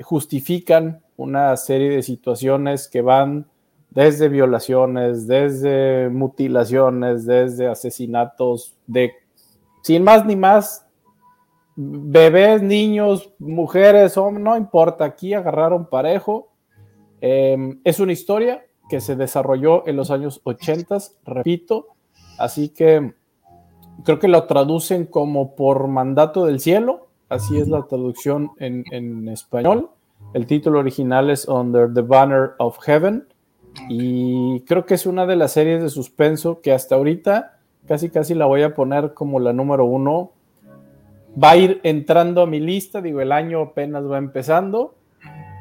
justifican 0.00 1.02
una 1.18 1.54
serie 1.58 1.90
de 1.90 2.02
situaciones 2.02 2.88
que 2.88 3.02
van 3.02 3.46
desde 3.90 4.30
violaciones, 4.30 5.26
desde 5.26 6.08
mutilaciones, 6.08 7.26
desde 7.26 7.68
asesinatos, 7.68 8.74
de 8.86 9.12
sin 9.82 10.02
más 10.02 10.24
ni 10.24 10.34
más, 10.34 10.86
bebés, 11.76 12.62
niños, 12.62 13.30
mujeres, 13.38 14.16
no 14.16 14.56
importa, 14.56 15.04
aquí 15.04 15.34
agarraron 15.34 15.90
parejo. 15.90 16.54
Eh, 17.20 17.76
es 17.84 18.00
una 18.00 18.14
historia 18.14 18.64
que 18.88 19.02
se 19.02 19.14
desarrolló 19.14 19.86
en 19.86 19.96
los 19.96 20.10
años 20.10 20.40
80, 20.44 20.96
repito, 21.26 21.88
así 22.38 22.70
que 22.70 23.12
creo 24.04 24.18
que 24.18 24.28
lo 24.28 24.44
traducen 24.44 25.06
como 25.06 25.54
por 25.54 25.88
mandato 25.88 26.44
del 26.46 26.60
cielo, 26.60 27.08
así 27.28 27.58
es 27.58 27.68
la 27.68 27.86
traducción 27.86 28.50
en, 28.58 28.84
en 28.90 29.28
español. 29.28 29.90
El 30.34 30.46
título 30.46 30.80
original 30.80 31.30
es 31.30 31.46
Under 31.48 31.92
the 31.92 32.02
Banner 32.02 32.52
of 32.58 32.78
Heaven 32.80 33.26
y 33.88 34.60
creo 34.60 34.84
que 34.86 34.94
es 34.94 35.06
una 35.06 35.26
de 35.26 35.36
las 35.36 35.52
series 35.52 35.82
de 35.82 35.88
suspenso 35.88 36.60
que 36.60 36.72
hasta 36.72 36.96
ahorita 36.96 37.58
casi 37.88 38.10
casi 38.10 38.34
la 38.34 38.46
voy 38.46 38.62
a 38.62 38.74
poner 38.74 39.14
como 39.14 39.40
la 39.40 39.52
número 39.52 39.86
uno. 39.86 40.32
Va 41.42 41.52
a 41.52 41.56
ir 41.56 41.80
entrando 41.82 42.42
a 42.42 42.46
mi 42.46 42.60
lista, 42.60 43.00
digo, 43.00 43.20
el 43.20 43.32
año 43.32 43.60
apenas 43.62 44.04
va 44.04 44.18
empezando, 44.18 44.94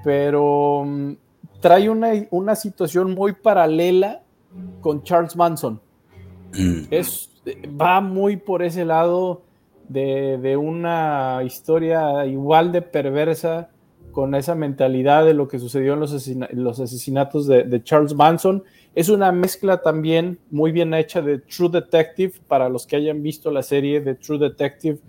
pero 0.04 0.84
mm, 0.86 1.13
trae 1.62 1.89
una, 1.89 2.10
una, 2.32 2.56
situación 2.56 3.13
muy 3.13 3.34
paralela 3.34 4.23
con 4.82 5.04
Charles 5.04 5.36
Manson. 5.36 5.80
Es, 6.89 7.30
va 7.80 8.02
muy 8.02 8.38
por 8.38 8.64
ese 8.64 8.86
lado 8.86 9.44
de, 9.90 10.38
de, 10.38 10.58
una 10.58 11.42
historia 11.46 12.26
igual 12.26 12.72
de 12.72 12.82
perversa 12.82 13.70
con 14.12 14.36
esa 14.36 14.56
mentalidad 14.56 15.26
de 15.26 15.34
lo 15.34 15.48
que 15.48 15.60
sucedió 15.60 15.94
en 15.94 16.00
los, 16.00 16.28
los 16.54 16.80
asesinatos 16.80 17.48
de, 17.48 17.84
Charles 17.84 18.16
Manson. 18.16 18.64
Es 18.96 19.10
una 19.10 19.32
mezcla 19.32 19.82
también 19.82 20.40
muy 20.50 20.72
bien 20.72 20.94
hecha 20.94 21.22
de 21.22 21.38
True 21.38 21.70
Detective, 21.70 22.34
para 22.48 22.68
los 22.68 22.88
que 22.88 22.96
hayan 22.96 23.22
visto 23.22 23.52
la 23.52 23.62
serie 23.62 24.02
de 24.02 24.16
True 24.16 24.40
Detective, 24.40 25.00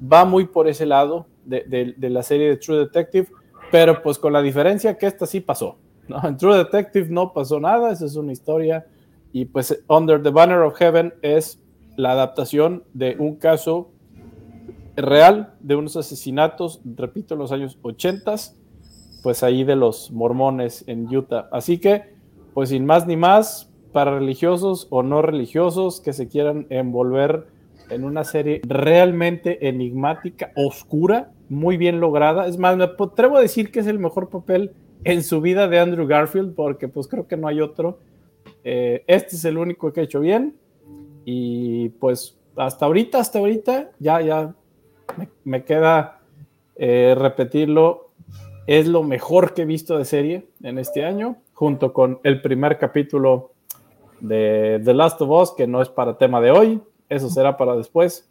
va 0.00 0.24
muy 0.24 0.46
por 0.46 0.68
ese 0.68 0.84
lado 0.86 1.26
de, 1.44 1.64
de, 1.64 1.94
de 1.96 2.10
la 2.10 2.22
serie 2.22 2.48
de 2.48 2.56
True 2.58 2.78
Detective, 2.78 3.28
pero 3.72 4.02
pues 4.02 4.18
con 4.18 4.32
la 4.32 4.42
diferencia 4.42 4.98
que 4.98 5.06
esta 5.06 5.26
sí 5.26 5.40
pasó. 5.40 5.78
No, 6.08 6.20
en 6.26 6.36
True 6.36 6.56
Detective 6.56 7.08
no 7.10 7.32
pasó 7.32 7.60
nada, 7.60 7.92
esa 7.92 8.06
es 8.06 8.16
una 8.16 8.32
historia. 8.32 8.86
Y 9.32 9.44
pues 9.44 9.82
Under 9.88 10.22
the 10.22 10.30
Banner 10.30 10.60
of 10.60 10.74
Heaven 10.76 11.14
es 11.22 11.60
la 11.98 12.12
adaptación 12.12 12.84
de 12.94 13.16
un 13.18 13.34
caso 13.34 13.90
real 14.94 15.54
de 15.58 15.74
unos 15.74 15.96
asesinatos, 15.96 16.80
repito, 16.84 17.34
en 17.34 17.40
los 17.40 17.50
años 17.50 17.76
80 17.82 18.36
pues 19.22 19.42
ahí 19.42 19.64
de 19.64 19.74
los 19.74 20.12
mormones 20.12 20.84
en 20.86 21.12
Utah. 21.14 21.48
Así 21.50 21.78
que, 21.78 22.04
pues 22.54 22.68
sin 22.68 22.86
más 22.86 23.06
ni 23.08 23.16
más, 23.16 23.68
para 23.92 24.16
religiosos 24.16 24.86
o 24.90 25.02
no 25.02 25.22
religiosos 25.22 26.00
que 26.00 26.12
se 26.12 26.28
quieran 26.28 26.68
envolver 26.70 27.46
en 27.90 28.04
una 28.04 28.22
serie 28.22 28.60
realmente 28.64 29.68
enigmática, 29.68 30.52
oscura, 30.54 31.32
muy 31.48 31.76
bien 31.76 31.98
lograda. 31.98 32.46
Es 32.46 32.58
más, 32.58 32.76
me 32.76 32.84
atrevo 32.84 33.38
a 33.38 33.40
decir 33.40 33.72
que 33.72 33.80
es 33.80 33.88
el 33.88 33.98
mejor 33.98 34.28
papel 34.28 34.70
en 35.02 35.24
su 35.24 35.40
vida 35.40 35.66
de 35.66 35.80
Andrew 35.80 36.06
Garfield, 36.06 36.54
porque 36.54 36.86
pues 36.86 37.08
creo 37.08 37.26
que 37.26 37.36
no 37.36 37.48
hay 37.48 37.60
otro. 37.60 37.98
Eh, 38.62 39.02
este 39.08 39.34
es 39.34 39.44
el 39.44 39.58
único 39.58 39.92
que 39.92 40.00
ha 40.00 40.04
hecho 40.04 40.20
bien. 40.20 40.54
Y 41.30 41.90
pues 41.90 42.38
hasta 42.56 42.86
ahorita, 42.86 43.18
hasta 43.20 43.38
ahorita, 43.38 43.90
ya, 43.98 44.22
ya 44.22 44.54
me, 45.18 45.28
me 45.44 45.62
queda 45.64 46.20
eh, 46.76 47.14
repetirlo. 47.18 48.08
Es 48.66 48.86
lo 48.86 49.02
mejor 49.02 49.52
que 49.52 49.62
he 49.62 49.64
visto 49.66 49.98
de 49.98 50.06
serie 50.06 50.48
en 50.62 50.78
este 50.78 51.04
año, 51.04 51.36
junto 51.52 51.92
con 51.92 52.18
el 52.22 52.40
primer 52.40 52.78
capítulo 52.78 53.52
de 54.20 54.80
The 54.82 54.94
Last 54.94 55.20
of 55.20 55.28
Us, 55.30 55.54
que 55.54 55.66
no 55.66 55.82
es 55.82 55.90
para 55.90 56.16
tema 56.16 56.40
de 56.40 56.50
hoy, 56.50 56.80
eso 57.10 57.28
será 57.28 57.58
para 57.58 57.76
después. 57.76 58.26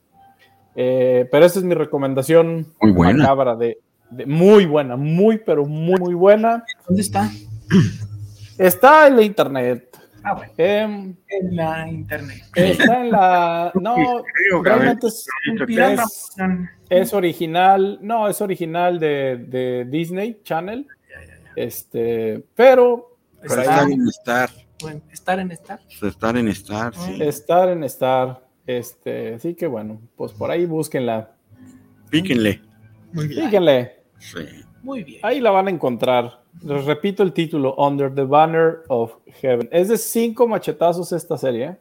Eh, 0.76 1.28
pero 1.32 1.46
esa 1.46 1.60
es 1.60 1.66
mi 1.66 1.76
recomendación 1.76 2.66
Muy 2.82 2.92
buena. 2.94 3.20
macabra 3.24 3.56
de, 3.56 3.78
de- 4.10 4.26
muy 4.26 4.66
buena, 4.66 4.96
muy, 4.96 5.38
pero 5.38 5.66
muy, 5.68 6.00
muy 6.00 6.14
buena. 6.16 6.64
¿Dónde 6.88 7.02
está? 7.04 7.30
Está 8.58 9.08
en 9.08 9.16
la 9.18 9.22
internet. 9.22 9.87
Ah, 10.30 10.34
bueno, 10.34 10.54
Em, 10.58 11.16
en 11.30 11.56
la 11.56 11.88
internet. 11.88 12.44
está 12.56 13.02
en 13.02 13.12
la. 13.12 13.72
No, 13.82 13.96
realmente 14.64 15.08
es, 16.90 17.14
original. 17.14 18.00
No, 18.02 18.28
es 18.28 18.42
original 18.42 19.00
de, 19.00 19.38
de 19.48 19.86
Disney 19.86 20.42
Channel. 20.44 20.86
Este, 21.56 22.44
pero 22.56 23.18
estar 23.42 23.90
en 23.90 24.08
Star, 24.10 24.50
Bueno, 24.82 25.02
estar 25.12 25.40
en 25.40 25.52
estar. 25.52 25.80
estar 26.02 26.38
en 26.38 26.48
Star, 26.50 26.94
sí. 26.94 27.18
estar 27.22 27.70
en 27.70 27.84
Star. 27.86 28.44
Este, 28.68 29.36
así 29.36 29.56
que 29.56 29.66
bueno, 29.66 30.02
pues 30.18 30.34
por 30.34 30.52
ahí 30.52 30.66
búsquenla. 30.66 31.32
Píquenle. 32.10 32.62
Muy 33.14 33.28
bien. 33.28 33.46
Díganle. 33.46 34.04
Sí. 34.20 34.40
Muy 34.88 35.04
bien. 35.04 35.20
Ahí 35.22 35.42
la 35.42 35.52
van 35.52 35.68
a 35.68 35.70
encontrar. 35.70 36.42
Les 36.64 36.86
repito 36.86 37.22
el 37.22 37.34
título, 37.34 37.76
Under 37.76 38.14
the 38.16 38.24
Banner 38.24 38.84
of 38.88 39.16
Heaven. 39.42 39.68
Es 39.70 39.90
de 39.90 39.98
cinco 39.98 40.48
machetazos 40.48 41.12
esta 41.12 41.38
serie. 41.38 41.66
¿eh? 41.66 41.78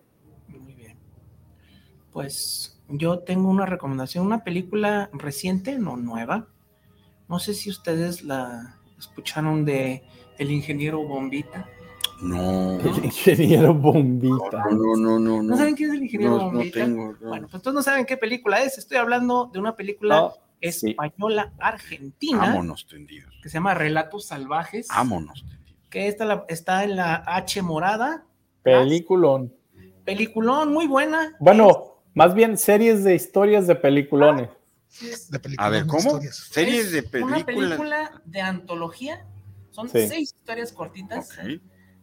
Muy 0.58 0.74
bien. 0.74 0.98
Pues 2.12 2.76
yo 2.88 3.20
tengo 3.20 3.48
una 3.48 3.64
recomendación, 3.64 4.26
una 4.26 4.42
película 4.42 5.08
reciente, 5.12 5.78
no 5.78 5.96
nueva. 5.96 6.48
No 7.28 7.38
sé 7.38 7.54
si 7.54 7.70
ustedes 7.70 8.24
la 8.24 8.76
escucharon 8.98 9.64
de 9.64 10.02
El 10.38 10.50
ingeniero 10.50 11.06
Bombita. 11.06 11.68
No. 12.20 12.80
El 12.80 13.04
ingeniero 13.04 13.72
Bombita. 13.72 14.64
No, 14.72 14.96
no, 14.96 15.20
no, 15.20 15.20
no. 15.20 15.42
¿No 15.44 15.56
saben 15.56 15.76
quién 15.76 15.90
es 15.90 15.96
el 15.96 16.02
ingeniero 16.02 16.38
No, 16.38 16.38
no 16.46 16.50
Bombita? 16.50 16.80
tengo. 16.80 17.12
no. 17.20 17.28
Bueno, 17.28 17.46
pues 17.46 17.54
entonces 17.54 17.74
no 17.74 17.82
saben 17.84 18.04
qué 18.04 18.16
película 18.16 18.64
es. 18.64 18.78
Estoy 18.78 18.96
hablando 18.96 19.48
de 19.52 19.60
una 19.60 19.76
película. 19.76 20.32
Española 20.60 21.52
argentina 21.58 22.38
Vámonos 22.38 22.86
tendidos. 22.86 23.32
que 23.42 23.48
se 23.48 23.54
llama 23.54 23.74
Relatos 23.74 24.26
Salvajes. 24.26 24.88
Vámonos 24.88 25.40
tendidos. 25.46 25.86
Que 25.90 26.08
esta 26.08 26.24
la- 26.24 26.44
está 26.48 26.84
en 26.84 26.96
la 26.96 27.16
H 27.26 27.62
morada. 27.62 28.24
Peliculón. 28.62 29.52
Peliculón 30.04 30.72
muy 30.72 30.86
buena. 30.86 31.34
Bueno, 31.40 32.00
más 32.14 32.34
bien 32.34 32.56
series 32.58 33.04
de 33.04 33.14
historias 33.14 33.66
de 33.66 33.74
peliculones. 33.76 34.48
Es- 35.02 35.30
De 35.30 35.38
películas, 35.38 35.66
A 35.66 35.70
ver, 35.70 35.86
¿cómo? 35.86 35.98
historias. 36.10 36.36
Series 36.36 36.92
de 36.92 36.98
es 36.98 37.04
Una 37.22 37.44
películas. 37.44 37.44
película 37.44 38.22
de 38.24 38.40
antología. 38.40 39.26
Son 39.70 39.88
Sí. 39.88 40.06
seis 40.08 40.32
historias 40.34 40.72
cortitas 40.72 41.30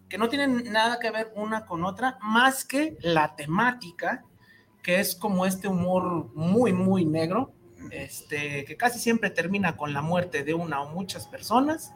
que 0.10 0.18
no 0.18 0.30
tienen 0.30 0.72
nada 0.72 1.00
que 1.00 1.10
ver 1.10 1.32
una 1.36 1.66
con 1.66 1.84
otra, 1.84 2.20
más 2.22 2.64
que 2.66 2.98
la 3.02 3.36
temática, 3.36 4.24
que 4.84 5.00
es 5.00 5.16
como 5.16 5.46
este 5.46 5.68
humor 5.68 6.30
muy, 6.36 6.72
muy 6.72 7.04
negro, 7.06 7.54
este, 7.92 8.66
que 8.66 8.78
casi 8.78 9.00
siempre 9.00 9.30
termina 9.30 9.76
con 9.78 9.94
la 9.94 10.02
muerte 10.02 10.44
de 10.44 10.54
una 10.54 10.82
o 10.82 10.90
muchas 10.90 11.28
personas, 11.28 11.94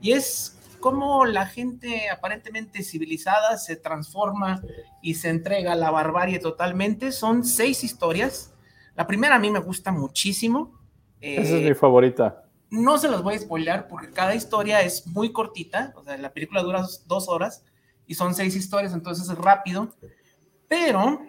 y 0.00 0.12
es 0.12 0.58
como 0.80 1.24
la 1.24 1.46
gente 1.46 2.10
aparentemente 2.10 2.82
civilizada 2.82 3.56
se 3.56 3.76
transforma 3.76 4.62
y 5.00 5.14
se 5.14 5.30
entrega 5.30 5.72
a 5.72 5.76
la 5.76 5.90
barbarie 5.90 6.38
totalmente. 6.38 7.10
Son 7.10 7.42
seis 7.44 7.82
historias. 7.84 8.52
La 8.94 9.06
primera 9.06 9.36
a 9.36 9.38
mí 9.38 9.50
me 9.50 9.60
gusta 9.60 9.90
muchísimo. 9.92 10.78
Esa 11.22 11.42
es 11.56 11.62
Eh, 11.62 11.68
mi 11.70 11.74
favorita. 11.74 12.42
no 12.68 12.98
se 12.98 13.08
los 13.08 13.22
voy 13.22 13.34
a 13.36 13.38
spoilear 13.38 13.88
porque 13.88 14.10
cada 14.10 14.34
historia 14.34 14.82
es 14.82 15.06
muy 15.06 15.32
cortita, 15.32 15.94
o 15.96 16.02
sea, 16.04 16.18
la 16.18 16.32
película 16.34 16.62
dura 16.62 16.84
dos 17.06 17.28
horas 17.28 17.64
y 18.06 18.14
son 18.14 18.34
seis 18.34 18.54
historias, 18.54 18.92
entonces 18.92 19.26
es 19.30 19.38
rápido, 19.38 19.88
pero 20.68 21.22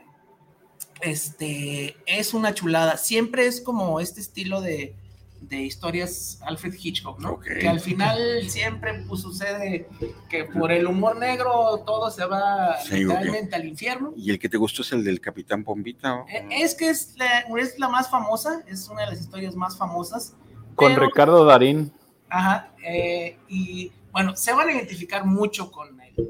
este 1.01 1.95
es 2.05 2.33
una 2.33 2.53
chulada. 2.53 2.97
Siempre 2.97 3.45
es 3.47 3.61
como 3.61 3.99
este 3.99 4.21
estilo 4.21 4.61
de, 4.61 4.95
de 5.41 5.61
historias 5.61 6.39
Alfred 6.45 6.73
Hitchcock, 6.81 7.19
¿no? 7.19 7.39
Que 7.39 7.67
al 7.67 7.79
final 7.79 8.17
siempre 8.49 9.03
pues, 9.07 9.21
sucede 9.21 9.87
que 10.29 10.45
por 10.45 10.71
el 10.71 10.87
humor 10.87 11.17
negro 11.17 11.83
todo 11.85 12.09
se 12.11 12.25
va 12.25 12.77
Sí, 12.81 12.95
literalmente 13.03 13.55
al 13.55 13.65
infierno. 13.65 14.13
¿Y 14.15 14.31
el 14.31 14.39
que 14.39 14.49
te 14.49 14.57
gustó 14.57 14.81
es 14.81 14.91
el 14.93 15.03
del 15.03 15.21
Capitán 15.21 15.63
Bombita? 15.63 16.15
o- 16.15 16.27
Eh, 16.27 16.47
Es 16.51 16.75
que 16.75 16.89
es 16.89 17.13
la, 17.17 17.39
es 17.59 17.77
la 17.79 17.89
más 17.89 18.09
famosa, 18.09 18.63
es 18.67 18.87
una 18.89 19.01
de 19.01 19.07
las 19.11 19.21
historias 19.21 19.55
más 19.55 19.77
famosas. 19.77 20.33
Con 20.75 20.93
pero- 20.93 21.05
Ricardo 21.05 21.45
Darín. 21.45 21.91
Ajá, 22.29 22.73
eh, 22.83 23.37
y 23.47 23.91
bueno, 24.11 24.35
se 24.35 24.51
van 24.53 24.67
a 24.69 24.73
identificar 24.73 25.25
mucho 25.25 25.71
con 25.71 26.01
el, 26.01 26.29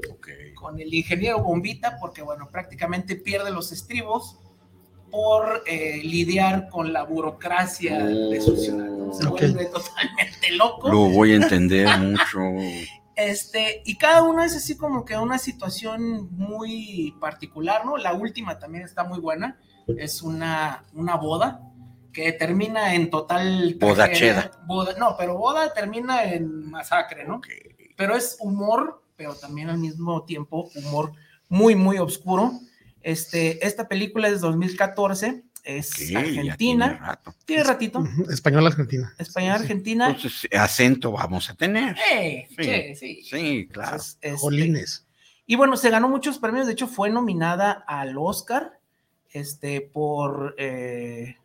con 0.54 0.78
el 0.78 0.92
ingeniero 0.92 1.42
Bombita 1.42 1.96
porque, 1.98 2.20
bueno, 2.22 2.48
prácticamente 2.50 3.16
pierde 3.16 3.50
los 3.50 3.72
estribos 3.72 4.36
por 5.10 5.62
eh, 5.66 6.00
lidiar 6.02 6.68
con 6.68 6.92
la 6.92 7.04
burocracia 7.04 8.04
de 8.04 8.40
su 8.40 8.56
ciudad. 8.56 8.86
¿no? 8.86 9.12
Se 9.14 9.26
Ok. 9.26 9.30
vuelve 9.40 9.66
totalmente 9.66 10.52
loco. 10.56 10.88
Lo 10.88 11.08
voy 11.10 11.32
a 11.32 11.36
entender 11.42 11.86
mucho. 11.98 12.40
Este, 13.14 13.82
y 13.86 13.96
cada 13.96 14.22
uno 14.22 14.42
es 14.42 14.54
así 14.54 14.76
como 14.76 15.04
que 15.04 15.16
una 15.16 15.38
situación 15.38 16.28
muy 16.36 17.14
particular, 17.20 17.86
¿no? 17.86 17.96
La 17.96 18.12
última 18.12 18.58
también 18.58 18.84
está 18.84 19.04
muy 19.04 19.20
buena. 19.20 19.58
Es 19.96 20.20
una, 20.22 20.84
una 20.92 21.16
boda 21.16 21.62
que 22.12 22.32
termina 22.32 22.94
en 22.94 23.08
total. 23.08 23.76
Boda 23.80 24.06
tragedia. 24.06 24.18
cheda. 24.50 24.50
Boda, 24.66 24.94
no, 24.98 25.16
pero 25.16 25.38
boda 25.38 25.72
termina 25.72 26.24
en 26.24 26.68
masacre, 26.70 27.24
¿no? 27.26 27.36
Ok. 27.36 27.48
Pero 27.96 28.14
es 28.16 28.36
humor, 28.40 29.02
pero 29.16 29.34
también 29.34 29.70
al 29.70 29.78
mismo 29.78 30.24
tiempo 30.24 30.68
humor 30.74 31.12
muy, 31.48 31.74
muy 31.74 31.98
oscuro. 31.98 32.52
Este, 33.06 33.64
esta 33.64 33.86
película 33.86 34.26
es 34.26 34.40
2014, 34.40 35.44
es 35.62 35.90
tiene 35.90 36.18
argentina, 36.40 36.98
rato. 37.00 37.34
tiene 37.44 37.62
ratito, 37.62 38.02
Español 38.28 38.66
Argentina. 38.66 39.14
español 39.16 39.52
argentina. 39.52 40.08
Entonces, 40.08 40.50
acento 40.58 41.12
vamos 41.12 41.48
a 41.48 41.54
tener. 41.54 41.96
Eh, 42.12 42.48
Sí. 42.50 42.56
che, 42.56 42.94
sí. 42.96 43.22
Sí, 43.22 43.68
claro. 43.70 43.90
Entonces, 43.92 44.18
este, 44.20 44.36
Jolines. 44.38 45.06
y 45.46 45.54
bueno, 45.54 45.76
se 45.76 45.90
ganó 45.90 46.08
muchos 46.08 46.38
premios. 46.38 46.66
De 46.66 46.72
hecho, 46.72 46.88
fue 46.88 47.08
nominada 47.08 47.70
al 47.86 48.16
Oscar 48.18 48.80
este, 49.30 49.82
por 49.82 50.56
eh, 50.58 51.36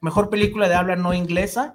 mejor 0.00 0.30
película 0.30 0.68
de 0.68 0.76
habla 0.76 0.94
no 0.94 1.12
inglesa. 1.12 1.74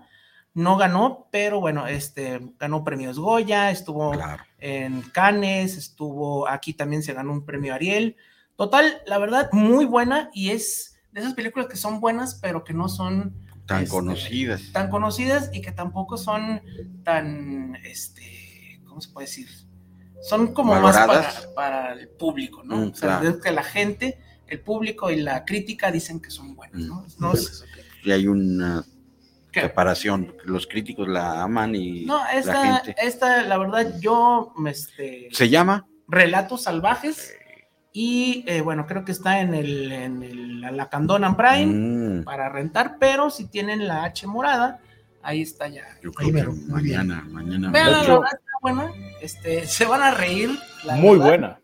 No 0.54 0.78
ganó, 0.78 1.28
pero 1.30 1.60
bueno, 1.60 1.88
este, 1.88 2.40
ganó 2.58 2.86
premios 2.86 3.20
Goya, 3.20 3.70
estuvo 3.72 4.12
Claro. 4.12 4.46
en 4.60 5.02
Cannes, 5.02 5.76
estuvo 5.76 6.48
aquí 6.48 6.74
también 6.74 7.04
se 7.04 7.12
ganó 7.14 7.34
un 7.34 7.44
premio 7.46 7.74
Ariel. 7.74 8.16
Total, 8.58 9.02
la 9.06 9.18
verdad, 9.18 9.50
muy 9.52 9.86
buena 9.86 10.30
y 10.34 10.52
es 10.52 10.98
de 11.12 11.22
esas 11.22 11.34
películas 11.34 11.68
que 11.68 11.76
son 11.78 12.00
buenas, 12.00 12.36
pero 12.42 12.64
que 12.64 12.74
no 12.74 12.88
son 12.90 13.34
Tan 13.66 13.80
Este, 13.84 13.90
conocidas. 13.90 14.62
tan 14.74 14.90
conocidas 14.92 15.50
y 15.52 15.62
que 15.62 15.72
tampoco 15.72 16.18
son 16.18 16.62
tan, 17.04 17.76
este, 17.84 18.80
¿cómo 18.88 19.02
se 19.02 19.10
puede 19.10 19.26
decir? 19.28 19.50
Son 20.22 20.54
como 20.54 20.80
más 20.80 20.96
para, 20.96 21.34
para 21.56 21.94
el 21.94 22.08
público, 22.10 22.64
¿no? 22.64 22.78
Mm, 22.78 22.92
o 22.92 22.96
sea, 22.96 23.20
claro. 23.20 23.30
es 23.30 23.44
que 23.44 23.52
la 23.52 23.64
gente, 23.64 24.20
el 24.48 24.60
público 24.62 25.10
y 25.10 25.16
la 25.18 25.46
crítica 25.46 25.92
dicen 25.92 26.20
que 26.22 26.30
son 26.30 26.56
buenas, 26.56 26.80
¿no? 26.82 27.06
No, 27.20 27.34
es- 27.34 27.64
Y 28.04 28.12
hay 28.12 28.28
una 28.28 28.86
¿qué? 29.52 29.62
separación. 29.62 30.36
Los 30.46 30.68
críticos 30.68 31.08
la 31.08 31.42
aman 31.42 31.74
y 31.76 32.06
No, 32.06 32.18
la 32.20 32.32
esta, 32.34 32.82
gente. 32.84 32.96
esta, 33.02 33.44
la 33.44 33.58
verdad, 33.58 34.00
yo, 34.00 34.54
este, 34.68 35.30
¿Se 35.32 35.50
llama? 35.50 35.88
Relatos 36.08 36.64
Salvajes 36.64 37.34
y, 37.98 38.44
eh, 38.46 38.60
bueno, 38.60 38.86
creo 38.88 39.06
que 39.06 39.14
está 39.14 39.40
en 39.40 39.54
el, 39.54 39.90
en 39.90 40.22
el 40.22 40.60
la 40.62 40.90
Candona 40.90 41.38
Prime 41.38 41.66
Mm, 42.20 42.24
para 42.26 42.50
rentar, 42.50 42.98
pero 43.00 43.30
si 43.30 43.46
tienen 43.48 43.88
la 43.88 44.04
H 44.04 44.28
morada, 44.28 44.80
ahí 45.24 45.42
está 45.42 45.70
ya. 45.70 45.84
yo 46.04 46.12
creo 46.12 46.28
que 46.30 46.34
bien. 46.44 46.68
mañana, 46.70 47.26
mañana. 47.30 47.72
Vean, 47.72 47.92
la 47.94 48.00
verdad 48.02 48.30
está 48.34 48.52
buena. 48.62 48.92
Este, 49.22 49.66
se 49.66 49.86
van 49.86 50.02
a 50.02 50.12
reír. 50.12 50.50
la 50.84 50.96
Muy 50.96 51.12
verdad. 51.18 51.26
buena. 51.26 51.60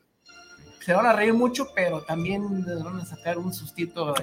Se 0.85 0.93
van 0.93 1.05
a 1.05 1.11
reír 1.13 1.33
mucho, 1.33 1.67
pero 1.75 2.01
también 2.03 2.63
les 2.65 2.81
van 2.81 2.99
a 3.01 3.05
sacar 3.05 3.37
un 3.37 3.53
sustito 3.53 4.13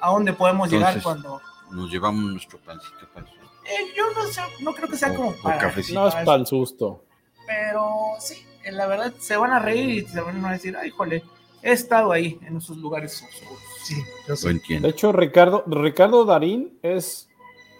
a 0.00 0.10
dónde 0.10 0.32
podemos 0.32 0.70
llegar 0.70 1.00
cuando. 1.02 1.38
Nos 1.70 1.90
llevamos 1.90 2.24
nuestro 2.32 2.58
pancito 2.60 3.06
para 3.12 3.26
Eh, 3.26 3.92
yo 3.96 4.04
no 4.14 4.26
sé, 4.32 4.40
no 4.60 4.72
creo 4.74 4.88
que 4.88 4.96
sea 4.96 5.12
O- 5.12 5.16
como 5.16 5.32
para. 5.42 5.58
cafecito. 5.58 6.00
No 6.00 6.08
es 6.08 6.14
para 6.14 6.34
el 6.36 6.46
susto. 6.46 7.04
Pero 7.46 7.90
sí, 8.20 8.42
la 8.70 8.86
verdad 8.86 9.12
se 9.20 9.36
van 9.36 9.52
a 9.52 9.58
reír 9.58 9.90
y 9.90 10.06
se 10.06 10.20
van 10.20 10.42
a 10.44 10.52
decir, 10.52 10.76
ay, 10.76 10.90
jole, 10.90 11.22
he 11.62 11.72
estado 11.72 12.12
ahí 12.12 12.38
en 12.46 12.56
esos 12.56 12.76
lugares 12.78 13.22
oscuros. 13.22 13.62
Sí, 13.84 13.96
yo 14.26 14.28
Lo 14.28 14.36
sé. 14.36 14.60
De 14.80 14.88
hecho, 14.88 15.12
Ricardo, 15.12 15.64
Ricardo 15.66 16.24
Darín 16.24 16.78
es 16.82 17.28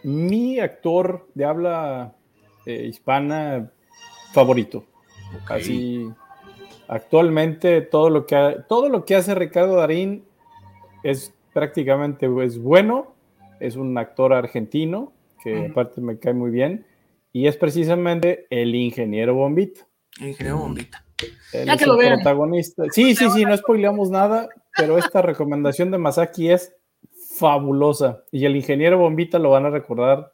mi 0.02 0.58
actor 0.58 1.28
de 1.34 1.44
habla 1.44 2.14
eh, 2.66 2.86
hispana 2.88 3.70
favorito. 4.32 4.84
Ok. 5.42 5.50
Así, 5.52 6.10
actualmente 6.88 7.80
todo 7.82 8.10
lo 8.10 8.26
que 8.26 8.36
ha- 8.36 8.62
todo 8.66 8.88
lo 8.88 9.04
que 9.04 9.14
hace 9.16 9.34
Ricardo 9.34 9.76
Darín 9.76 10.24
es 11.02 11.32
prácticamente 11.52 12.28
es 12.44 12.58
bueno. 12.58 13.14
Es 13.60 13.76
un 13.76 13.96
actor 13.96 14.32
argentino 14.32 15.12
que 15.42 15.54
Ujú. 15.54 15.70
aparte 15.70 16.00
me 16.00 16.18
cae 16.18 16.34
muy 16.34 16.50
bien 16.50 16.84
y 17.32 17.46
es 17.46 17.56
precisamente 17.56 18.46
el 18.50 18.74
ingeniero 18.74 19.34
Bombita. 19.34 19.86
El 20.20 20.28
ingeniero 20.28 20.58
bombita. 20.58 21.04
Él 21.52 21.66
Ya 21.66 21.74
es 21.74 21.78
que 21.78 21.86
lo 21.86 21.94
el 21.94 21.98
vean. 21.98 22.14
protagonista. 22.16 22.84
Sí, 22.92 23.14
sí, 23.14 23.30
sí, 23.30 23.44
no 23.44 23.56
spoileamos 23.56 24.10
nada, 24.10 24.48
pero 24.76 24.98
esta 24.98 25.22
recomendación 25.22 25.90
de 25.90 25.98
Masaki 25.98 26.50
es 26.50 26.72
fabulosa 27.36 28.22
y 28.30 28.44
el 28.44 28.56
ingeniero 28.56 28.98
Bombita 28.98 29.38
lo 29.38 29.50
van 29.50 29.66
a 29.66 29.70
recordar 29.70 30.32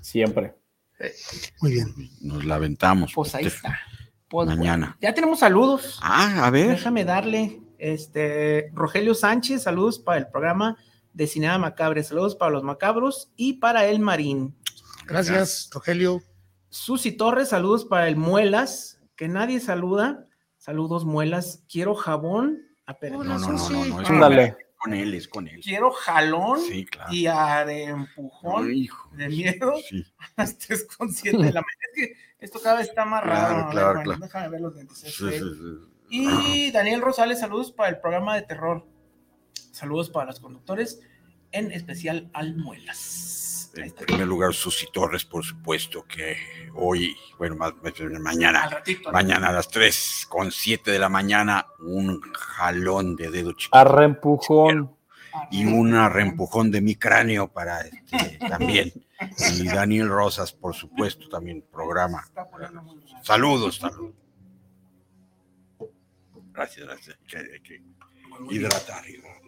siempre. 0.00 0.54
Muy 1.60 1.72
bien. 1.72 1.86
Nos 2.20 2.44
la 2.44 2.56
aventamos. 2.56 3.12
Pues 3.14 3.34
ahí 3.34 3.46
está. 3.46 3.78
Pues, 4.28 4.46
Mañana. 4.48 4.96
ya 5.00 5.12
tenemos 5.14 5.40
saludos. 5.40 5.98
Ah, 6.02 6.46
a 6.46 6.50
ver. 6.50 6.68
Déjame 6.68 7.04
darle, 7.04 7.60
este, 7.78 8.70
Rogelio 8.74 9.14
Sánchez, 9.14 9.62
saludos 9.62 9.98
para 9.98 10.18
el 10.18 10.28
programa 10.28 10.76
de 11.12 11.26
Cinema 11.26 11.58
Macabre, 11.58 12.04
saludos 12.04 12.36
para 12.36 12.52
los 12.52 12.62
macabros 12.62 13.32
y 13.36 13.54
para 13.54 13.86
el 13.86 13.98
Marín. 13.98 14.54
Gracias, 15.06 15.68
Rogelio. 15.72 16.22
Susi 16.68 17.10
Torres, 17.12 17.48
saludos 17.48 17.84
para 17.84 18.06
el 18.06 18.14
Muelas, 18.16 19.00
que 19.16 19.26
nadie 19.26 19.58
saluda. 19.58 20.28
Saludos, 20.60 21.06
Muelas. 21.06 21.64
Quiero 21.72 21.94
jabón. 21.94 22.60
Ah. 22.86 22.94
No, 23.10 23.24
no, 23.24 23.38
no, 23.38 23.48
no, 23.48 23.84
no, 23.86 24.00
es 24.02 24.10
Ándale. 24.10 24.56
con 24.76 24.92
él, 24.92 25.14
es 25.14 25.26
con 25.26 25.48
él. 25.48 25.60
Quiero 25.62 25.90
jalón 25.90 26.60
Sí, 26.60 26.84
claro. 26.84 27.10
y 27.14 27.26
a 27.26 27.64
de 27.64 27.84
empujón 27.84 28.66
Ay, 28.68 28.82
hijo. 28.82 29.08
de 29.16 29.28
miedo 29.28 29.72
Sí. 29.88 30.04
a 30.18 30.26
las 30.42 30.58
3.7 30.58 31.30
de 31.30 31.52
la 31.52 31.62
mañana. 31.62 31.62
Es 31.62 31.94
que 31.94 32.12
esto 32.40 32.60
cada 32.62 32.76
vez 32.78 32.88
está 32.88 33.06
más 33.06 33.22
Claro, 33.22 33.38
raro. 33.40 33.54
A 33.54 33.64
ver, 33.64 33.70
claro, 33.72 33.86
bueno, 33.88 34.02
claro. 34.04 34.20
Déjame 34.20 34.48
ver 34.50 34.60
los. 34.60 34.74
Sí, 34.98 35.10
sí, 35.10 35.28
sí. 35.30 35.90
Y 36.10 36.70
Daniel 36.72 37.00
Rosales, 37.00 37.40
saludos 37.40 37.72
para 37.72 37.88
el 37.88 37.98
programa 38.00 38.34
de 38.34 38.42
terror. 38.42 38.86
Saludos 39.72 40.10
para 40.10 40.26
los 40.26 40.40
conductores, 40.40 41.00
en 41.52 41.70
especial 41.72 42.28
al 42.34 42.56
Muelas. 42.56 43.49
En 43.74 43.92
primer 43.92 44.26
lugar, 44.26 44.52
Susi 44.52 44.86
Torres, 44.92 45.24
por 45.24 45.44
supuesto, 45.44 46.04
que 46.04 46.36
hoy, 46.74 47.16
bueno, 47.38 47.54
más, 47.56 47.72
más- 47.82 48.00
Al 48.00 48.18
mañana, 48.20 48.68
ratito. 48.68 49.12
mañana 49.12 49.48
a 49.48 49.52
las 49.52 49.68
3 49.68 50.26
con 50.28 50.50
7 50.50 50.90
de 50.90 50.98
la 50.98 51.08
mañana, 51.08 51.66
un 51.78 52.20
jalón 52.32 53.14
de 53.16 53.30
dedo 53.30 53.52
chiquito 53.52 53.78
Arrempujón. 53.78 54.96
y 55.52 55.64
un 55.66 55.92
reempujón 56.10 56.70
de 56.72 56.80
mi 56.80 56.96
cráneo 56.96 57.46
para 57.48 57.82
este, 57.82 58.38
también. 58.48 58.92
Y 59.54 59.66
Daniel 59.68 60.08
Rosas, 60.08 60.52
por 60.52 60.74
supuesto, 60.74 61.28
también 61.28 61.62
programa. 61.70 62.26
Saludos, 63.22 63.76
saludos. 63.76 64.14
Gracias, 66.52 66.86
gracias. 66.86 67.18
Que- 67.28 67.82
hidratar, 68.50 69.08
hidratar. 69.08 69.39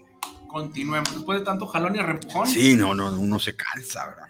Continuemos. 0.53 1.13
Después 1.15 1.39
de 1.41 1.45
tanto 1.45 1.67
jalón 1.67 1.97
y 1.97 2.01
repujón, 2.01 2.47
Sí, 2.47 2.77
no, 2.77 2.95
no, 2.95 3.09
uno 3.19 3.39
se 3.39 3.57
cansa, 3.57 4.07
¿verdad? 4.07 4.27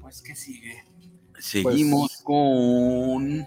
pues 0.00 0.20
que 0.20 0.34
sigue. 0.34 0.82
Seguimos 1.38 2.20
con 2.22 3.40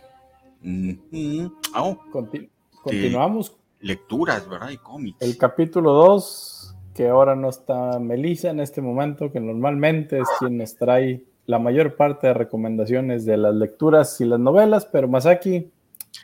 Ujú. 0.64 1.54
Ah, 1.74 1.84
oh, 1.84 2.00
Conti- 2.12 2.50
continuamos 2.82 3.56
lecturas, 3.82 4.48
¿verdad? 4.50 4.70
Y 4.72 4.78
cómics. 4.78 5.18
el 5.22 5.38
capítulo 5.38 5.92
2, 5.94 6.76
que 6.96 7.08
ahora 7.10 7.36
no 7.36 7.50
está 7.50 8.00
Melissa 8.00 8.50
en 8.50 8.60
este 8.62 8.82
momento, 8.82 9.32
que 9.32 9.40
normalmente 9.40 10.20
es 10.20 10.28
quien 10.40 10.58
nos 10.58 10.76
trae 10.76 11.24
la 11.46 11.60
mayor 11.60 11.96
parte 11.96 12.26
de 12.28 12.34
recomendaciones 12.34 13.26
de 13.26 13.38
las 13.38 13.54
lecturas 13.54 14.20
y 14.22 14.26
las 14.26 14.40
novelas, 14.40 14.88
pero 14.88 15.08
Masaki, 15.08 15.70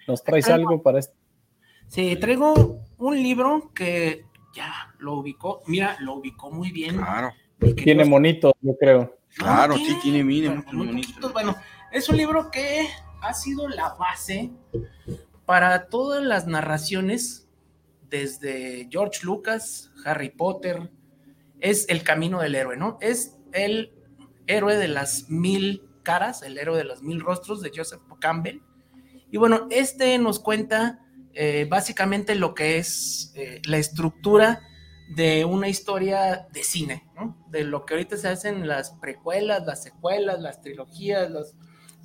¿nos 0.08 0.24
traes 0.24 0.48
algo 0.50 0.82
para 0.82 1.00
este? 1.00 1.14
Sí, 1.88 2.16
traigo 2.16 2.80
un 2.98 3.16
libro 3.22 3.70
que 3.76 4.26
ya 4.54 4.94
lo 5.00 5.14
ubicó. 5.16 5.62
Mira, 5.68 5.98
lo 6.00 6.16
ubicó 6.16 6.52
muy 6.52 6.72
bien. 6.72 6.98
Claro, 6.98 7.32
Tiene 7.76 8.06
monitos, 8.06 8.54
yo 8.62 8.76
creo. 8.78 9.18
claro, 9.36 9.76
sí, 9.76 9.98
tiene, 10.02 10.24
mire, 10.24 10.50
bueno. 10.72 11.02
Bueno, 11.32 11.56
es 11.92 12.10
un 12.10 12.18
libro 12.18 12.50
que 12.52 12.88
ha 13.22 13.34
sido 13.34 13.68
la 13.68 13.94
base 13.94 14.52
para 15.46 15.88
todas 15.88 16.24
las 16.24 16.48
narraciones 16.48 17.48
desde 18.10 18.88
George 18.92 19.20
Lucas, 19.24 19.92
Harry 20.06 20.30
Potter. 20.30 20.92
Es 21.60 21.88
el 21.90 22.04
camino 22.04 22.42
del 22.42 22.56
héroe, 22.56 22.76
¿no? 22.78 22.98
Es 23.02 23.38
el 23.54 23.94
héroe 24.48 24.76
de 24.78 24.88
las 24.88 25.30
mil 25.30 25.88
caras, 26.04 26.42
el 26.42 26.58
héroe 26.58 26.78
de 26.78 26.84
los 26.84 27.04
mil 27.04 27.22
rostros 27.22 27.62
de 27.62 27.72
Joseph 27.74 28.02
Campbell. 28.20 28.62
Y 29.30 29.38
bueno, 29.38 29.68
este 29.70 30.18
nos 30.18 30.40
cuenta 30.40 31.01
eh, 31.34 31.66
básicamente 31.70 32.36
lo 32.36 32.54
que 32.54 32.78
es 32.78 33.32
eh, 33.36 33.62
la 33.66 33.78
estructura 33.78 34.62
de 35.16 35.44
una 35.46 35.68
historia 35.68 36.48
de 36.52 36.64
cine, 36.64 37.06
¿no? 37.16 37.38
De 37.50 37.64
lo 37.64 37.86
que 37.86 37.96
ahorita 37.96 38.16
se 38.18 38.30
hacen 38.30 38.68
las 38.68 38.92
precuelas, 38.92 39.66
las 39.66 39.84
secuelas, 39.84 40.40
las 40.40 40.62
trilogías, 40.62 41.30
los 41.30 41.54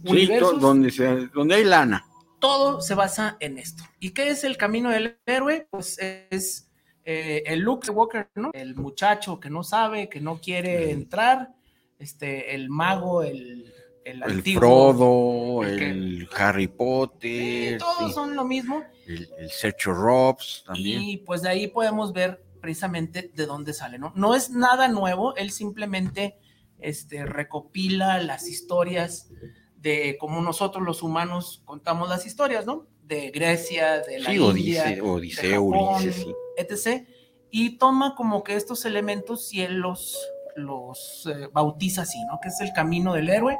Sí, 0.05 0.11
universos. 0.11 0.61
donde, 0.61 0.91
se, 0.91 1.29
donde 1.29 1.55
hay 1.55 1.65
lana. 1.65 2.05
Todo 2.39 2.81
se 2.81 2.95
basa 2.95 3.37
en 3.41 3.59
esto. 3.59 3.83
¿Y 3.99 4.11
qué 4.11 4.29
es 4.29 4.45
el 4.45 4.57
camino 4.57 4.91
del 4.91 5.19
héroe? 5.25 5.69
Pues 5.71 5.99
es 5.99 6.71
eh, 7.05 7.43
el 7.47 7.61
Luke 7.61 7.91
Walker, 7.91 8.29
¿no? 8.35 8.51
El 8.53 8.75
muchacho 8.75 9.41
que 9.41 9.49
no 9.49 9.63
sabe, 9.65 10.09
que 10.09 10.21
no 10.21 10.39
quiere 10.39 10.91
entrar, 10.91 11.55
este, 11.99 12.55
el 12.55 12.69
mago, 12.69 13.23
el, 13.23 13.73
el, 14.07 14.23
El 14.23 14.23
antiguo. 14.23 14.61
Frodo, 14.61 15.65
el 15.65 16.29
que- 16.29 16.37
Harry 16.43 16.65
Sí, 16.67 16.69
Potter, 16.77 17.79
todos 17.79 18.09
sí, 18.09 18.13
son 18.13 18.37
lo 18.37 18.45
mismo. 18.45 18.83
el, 19.07 19.29
el 19.39 19.51
Sergio 19.51 19.93
Robs 19.93 20.63
también. 20.67 21.03
Y 21.03 21.17
pues 21.19 21.43
de 21.43 21.49
ahí 21.49 21.67
podemos 21.67 22.13
ver 22.13 22.43
precisamente 22.61 23.31
de 23.35 23.47
dónde 23.47 23.73
sale, 23.73 23.99
¿no? 23.99 24.13
No 24.17 24.35
es 24.35 24.51
nada 24.51 24.89
nuevo, 24.89 25.35
él 25.37 25.51
simplemente 25.51 26.39
este, 26.79 27.25
recopila 27.27 28.19
las 28.21 28.49
historias 28.49 29.31
de 29.77 30.17
cómo 30.19 30.41
nosotros 30.41 30.85
los 30.85 31.03
humanos 31.03 31.63
contamos 31.65 32.09
las 32.09 32.27
historias, 32.27 32.67
¿no? 32.67 32.87
De 33.03 33.31
Grecia, 33.31 34.01
de 34.01 34.19
la 34.19 34.31
Sí, 34.31 34.37
India, 34.37 34.85
de 34.85 34.97
Japón, 34.97 35.11
Ulises, 35.11 36.15
sí. 36.17 36.35
etc. 36.57 37.07
Y 37.51 37.79
toma 37.79 38.15
como 38.17 38.43
que 38.43 38.57
estos 38.57 38.85
elementos 38.85 39.53
y 39.55 39.63
él 39.63 39.75
los, 39.79 40.19
los 40.57 41.29
eh, 41.33 41.49
bautiza 41.53 42.03
así, 42.03 42.19
¿no? 42.27 42.41
Que 42.43 42.49
es 42.49 42.61
el 42.61 42.73
camino 42.73 43.13
del 43.15 43.29
héroe. 43.29 43.57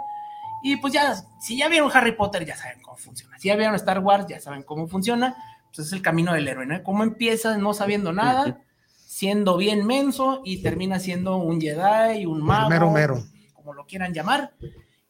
Y 0.67 0.79
pues 0.79 0.93
ya, 0.93 1.15
si 1.41 1.57
ya 1.57 1.69
vieron 1.69 1.93
Harry 1.95 2.11
Potter, 2.17 2.45
ya 2.45 2.57
saben 2.57 2.83
cómo 2.83 2.97
funciona. 2.97 3.39
Si 3.39 3.47
ya 3.47 3.55
vieron 3.55 3.77
Star 3.77 4.01
Wars, 4.01 4.27
ya 4.27 4.41
saben 4.41 4.65
cómo 4.65 4.89
funciona. 4.89 5.37
Pues 5.73 5.87
es 5.87 5.93
el 5.93 6.03
camino 6.03 6.33
del 6.33 6.49
héroe, 6.49 6.67
¿no? 6.67 6.83
Cómo 6.83 7.05
empieza 7.05 7.57
no 7.57 7.73
sabiendo 7.73 8.13
nada, 8.13 8.61
siendo 9.07 9.57
bien 9.59 9.87
menso 9.87 10.43
y 10.45 10.65
termina 10.65 10.99
siendo 10.99 11.37
un 11.37 11.61
Jedi, 11.61 12.27
un 12.27 12.43
mago, 12.43 12.69
mero 12.69 12.91
mero. 12.91 13.25
como 13.53 13.75
lo 13.75 13.87
quieran 13.87 14.13
llamar. 14.13 14.55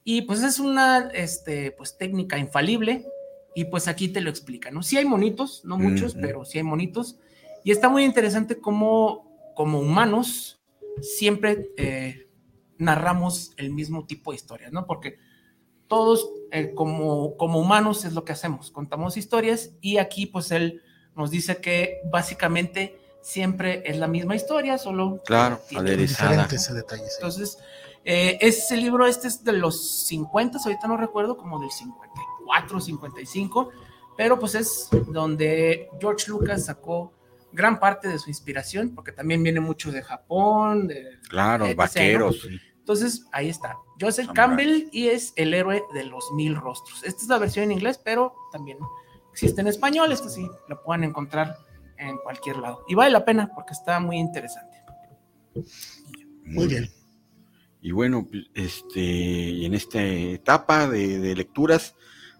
Y 0.05 0.23
pues 0.23 0.43
es 0.43 0.61
una 0.61 1.09
este, 1.15 1.71
pues, 1.71 1.97
técnica 1.97 2.37
infalible 2.37 3.07
y 3.55 3.65
pues 3.65 3.89
aquí 3.89 4.09
te 4.09 4.21
lo 4.21 4.29
explica, 4.29 4.71
¿no? 4.71 4.83
Sí 4.83 4.99
hay 4.99 5.07
monitos, 5.07 5.65
no 5.65 5.79
muchos, 5.79 6.13
Ujú. 6.13 6.21
pero 6.21 6.45
sí 6.45 6.59
hay 6.59 6.65
monitos. 6.65 7.19
Y 7.65 7.71
está 7.71 7.89
muy 7.89 8.05
interesante 8.05 8.61
cómo 8.61 9.27
como 9.55 9.81
humanos 9.81 10.61
siempre 11.01 11.71
eh, 11.79 12.29
narramos 12.77 13.53
el 13.57 13.73
mismo 13.73 14.05
tipo 14.05 14.33
de 14.33 14.37
historias, 14.37 14.71
¿no? 14.71 14.85
Porque 14.85 15.17
todos 15.89 16.29
eh, 16.51 16.73
como, 16.75 17.37
como 17.37 17.59
humanos 17.61 18.05
es 18.05 18.13
lo 18.13 18.25
que 18.25 18.33
hacemos, 18.33 18.71
contamos 18.71 19.17
historias 19.17 19.71
y 19.81 19.99
aquí 19.99 20.27
pues 20.27 20.51
él 20.51 20.83
nos 21.15 21.31
dice 21.31 21.57
que 21.59 22.01
básicamente 22.11 22.99
siempre 23.23 23.83
es 23.87 23.97
la 23.99 24.07
misma 24.07 24.37
historia, 24.37 24.79
solo 24.79 25.23
Claro. 25.25 25.61
Diferentes 25.69 26.73
detalles. 26.75 27.07
sí. 27.09 27.15
entonces, 27.19 27.59
eh, 28.05 28.39
ese 28.41 28.77
libro, 28.77 29.07
este 29.07 29.27
es 29.29 29.43
de 29.43 29.53
los 29.53 30.07
50, 30.07 30.59
ahorita 30.65 30.87
no 30.87 30.97
recuerdo, 30.97 31.37
como 31.37 31.59
del 31.59 31.71
54, 31.73 32.81
55, 32.81 33.71
pero 34.17 34.39
pues 34.39 34.55
es 34.55 34.89
donde 35.09 35.89
George 36.01 36.31
Lucas 36.31 36.67
sacó 36.67 37.13
gran 37.53 37.81
parte 37.81 38.07
de 38.09 38.19
su 38.21 38.31
inspiración, 38.31 38.95
porque 38.95 39.11
también 39.13 39.43
viene 39.43 39.59
mucho 39.61 39.91
de 39.91 40.03
Japón, 40.03 40.87
de- 40.87 41.19
Claro, 41.29 41.67
etc., 41.67 41.77
vaqueros. 41.77 42.47
Entonces, 42.79 43.27
ahí 43.33 43.49
está. 43.49 43.77
Joseph 44.01 44.27
Samurai. 44.27 44.35
Campbell 44.35 44.89
y 44.93 45.09
es 45.09 45.33
el 45.37 45.55
héroe 45.55 45.83
de 45.95 46.05
los 46.05 46.31
mil 46.33 46.57
rostros. 46.57 47.03
Esta 47.05 47.23
es 47.23 47.29
la 47.29 47.39
versión 47.39 47.65
en 47.65 47.73
inglés, 47.73 48.01
pero 48.03 48.35
también 48.53 48.79
existe 49.33 49.61
en 49.61 49.69
español. 49.69 50.13
Esta 50.13 50.29
sí 50.29 50.49
la 50.69 50.81
pueden 50.83 51.05
encontrar 51.05 51.57
en 51.99 52.19
cualquier 52.19 52.59
lado. 52.59 52.85
Y 52.89 52.95
vale 52.95 53.11
la 53.11 53.25
pena 53.25 53.51
porque 53.55 53.73
está 53.73 54.01
muy 54.01 54.19
interesante. 54.19 54.77
Muy 56.45 56.67
bien. 56.67 56.91
Y 57.81 57.93
bueno, 57.93 58.27
pues, 58.31 58.45
este, 58.55 59.65
en 59.65 59.75
esta 59.75 60.03
etapa 60.03 60.89
de, 60.89 61.19
de 61.19 61.35
lecturas, 61.37 61.95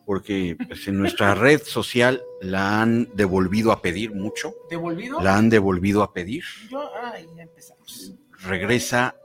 porque 0.05 0.57
pues, 0.67 0.87
en 0.89 0.99
nuestra 0.99 1.35
red 1.37 1.63
social 1.63 2.23
la 2.41 2.83
han 2.83 3.09
devolvido 3.15 3.73
a 3.73 3.81
pedir 3.83 4.15
mucho, 4.15 4.55
¿Devolvido? 4.71 5.21
la 5.21 5.37
han 5.37 5.49
devolvido 5.49 6.03
a 6.03 6.13
pedir. 6.13 6.45
Yo, 6.71 6.91
ay, 7.03 7.29
ya 7.37 7.43
empezamos. 7.43 8.15
Regresa 8.43 9.17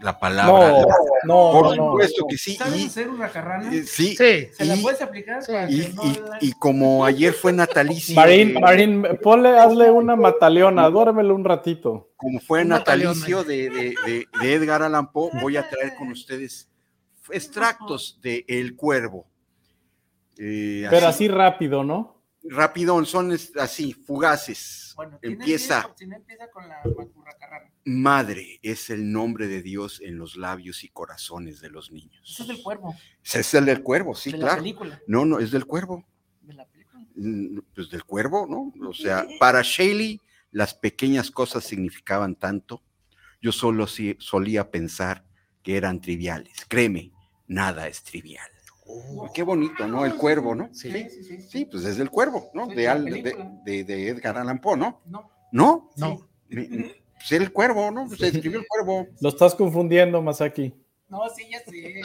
la 0.00 0.18
palabra. 0.18 0.82
No, 0.82 0.82
no, 1.24 1.52
Por 1.52 1.62
no, 1.64 1.74
no. 1.76 1.90
supuesto 1.92 2.26
que 2.28 2.36
sí. 2.38 2.56
¿Sabes 2.56 2.80
Y, 2.80 2.86
hacer 2.86 3.08
una 3.08 3.28
carrana? 3.30 3.72
eh, 3.74 3.82
sí, 3.84 4.16
Sí, 4.16 4.48
¿Se 4.52 4.64
la 4.64 4.76
puedes 4.76 5.00
aplicar? 5.02 5.42
Sí. 5.42 5.52
y, 5.68 5.80
que 5.86 5.92
no 5.94 6.04
y- 6.04 6.14
la- 6.28 6.38
y 6.40 6.52
como 6.52 7.04
ayer 7.04 7.32
fue 7.32 7.52
natalicio, 7.52 8.14
Marín, 8.14 8.54
de- 8.54 8.60
Marín, 8.60 9.06
ponle, 9.22 9.58
hazle 9.58 9.90
una 9.90 10.14
mataleona, 10.16 10.88
duérmelo 10.90 11.34
un 11.34 11.44
ratito. 11.44 12.10
como 12.16 12.40
fue 12.40 12.62
Un 12.62 12.68
natalicio 12.68 13.42
de, 13.44 13.70
de- 13.70 13.94
de- 14.06 14.26
de 14.40 14.54
Edgar 14.54 14.82
Allan 14.82 15.10
Poe, 15.12 15.30
voy 15.40 15.56
a 15.56 15.68
traer 15.68 15.94
con 15.96 16.08
ustedes 16.12 16.70
extractos 17.30 18.18
de 18.22 18.44
El 18.48 18.76
Cuervo. 18.76 19.26
Eh, 20.38 20.86
Pero 20.90 21.08
así 21.08 21.28
rápido, 21.28 21.82
¿no? 21.84 22.14
rapidón, 22.48 23.06
son 23.06 23.36
así, 23.58 23.92
fugaces. 23.92 24.92
Bueno, 24.94 25.18
Empieza. 25.20 25.90
si 25.96 26.06
no 26.06 26.14
empieza 26.14 26.48
con 26.50 26.68
la 26.68 26.80
macurracarrana. 26.96 27.72
Madre 27.86 28.58
es 28.62 28.90
el 28.90 29.12
nombre 29.12 29.46
de 29.46 29.62
Dios 29.62 30.00
en 30.04 30.18
los 30.18 30.36
labios 30.36 30.82
y 30.82 30.88
corazones 30.88 31.60
de 31.60 31.70
los 31.70 31.92
niños. 31.92 32.20
Eso 32.28 32.42
es 32.42 32.48
del 32.48 32.62
cuervo. 32.62 32.96
Ese 33.24 33.40
es 33.40 33.54
el 33.54 33.64
del 33.64 33.82
cuervo, 33.82 34.14
sí, 34.14 34.32
de 34.32 34.38
la 34.38 34.44
claro. 34.46 34.62
película. 34.62 35.00
No, 35.06 35.24
no, 35.24 35.38
es 35.38 35.52
del 35.52 35.66
cuervo. 35.66 36.04
De 36.42 36.52
la 36.54 36.66
película. 36.66 37.04
Mm, 37.14 37.60
Pues 37.74 37.88
del 37.90 38.02
cuervo, 38.04 38.46
¿no? 38.48 38.72
O 38.88 38.92
sea, 38.92 39.24
para 39.38 39.62
Shelley 39.62 40.20
las 40.50 40.74
pequeñas 40.74 41.30
cosas 41.30 41.62
significaban 41.64 42.34
tanto. 42.34 42.82
Yo 43.40 43.52
solo 43.52 43.86
sí- 43.86 44.16
solía 44.18 44.68
pensar 44.70 45.24
que 45.62 45.76
eran 45.76 46.00
triviales. 46.00 46.64
Créeme, 46.68 47.12
nada 47.46 47.86
es 47.86 48.02
trivial. 48.02 48.50
Oh, 48.88 49.30
Qué 49.34 49.42
bonito, 49.44 49.86
¿no? 49.86 50.04
El 50.06 50.14
cuervo, 50.16 50.54
¿no? 50.56 50.70
sí. 50.74 50.90
Sí, 50.90 51.08
sí, 51.10 51.24
sí. 51.24 51.42
Sí, 51.42 51.64
pues 51.66 51.84
es 51.84 51.96
del 51.98 52.10
cuervo, 52.10 52.50
¿no? 52.54 52.66
De, 52.66 52.84
la 52.84 52.92
Al- 52.92 53.04
de, 53.04 53.10
película. 53.22 53.52
de- 53.64 53.84
de 53.84 54.08
Edgar 54.08 54.38
Allan 54.38 54.60
Poe, 54.60 54.76
¿no? 54.76 55.02
No. 55.06 55.30
¿No? 55.52 55.90
No, 55.96 56.28
me- 56.48 57.05
Pues 57.26 57.32
era 57.32 57.44
el 57.44 57.52
cuervo, 57.52 57.90
¿no? 57.90 58.08
Se 58.08 58.28
escribió 58.28 58.60
el 58.60 58.66
cuervo. 58.68 59.08
Lo 59.20 59.28
estás 59.30 59.52
confundiendo, 59.56 60.22
Masaki. 60.22 60.72
No, 61.08 61.22
sí, 61.34 61.44
ya 61.50 61.58
sé. 61.60 62.00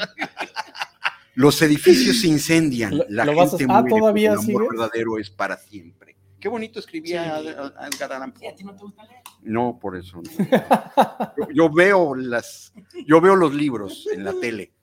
Los 1.35 1.61
edificios 1.61 2.21
se 2.21 2.27
incendian, 2.27 2.97
Lo- 2.97 3.05
la 3.07 3.25
lo 3.25 3.35
vas 3.35 3.51
gente 3.51 3.71
a- 3.71 3.77
ah, 3.77 3.81
muere, 3.81 3.99
¿todavía 3.99 4.29
el 4.33 4.39
amor 4.39 4.45
sigue? 4.45 4.67
verdadero 4.71 5.17
es 5.19 5.29
para 5.29 5.57
siempre. 5.57 6.17
Qué 6.39 6.49
bonito 6.49 6.79
escribía 6.79 7.39
Sí. 7.39 7.47
Edgar 7.49 8.13
Allan 8.13 8.31
a 8.31 8.55
ti 8.55 8.63
no 8.63 8.75
te 8.75 8.81
gusta 8.81 9.03
leer. 9.05 9.21
No, 9.43 9.77
por 9.79 9.95
eso. 9.95 10.21
no. 10.23 11.33
Yo, 11.37 11.47
yo 11.53 11.71
veo 11.71 12.15
las, 12.15 12.73
yo 13.05 13.21
veo 13.21 13.35
los 13.35 13.53
libros 13.53 14.09
en 14.11 14.23
la 14.23 14.33
tele. 14.33 14.73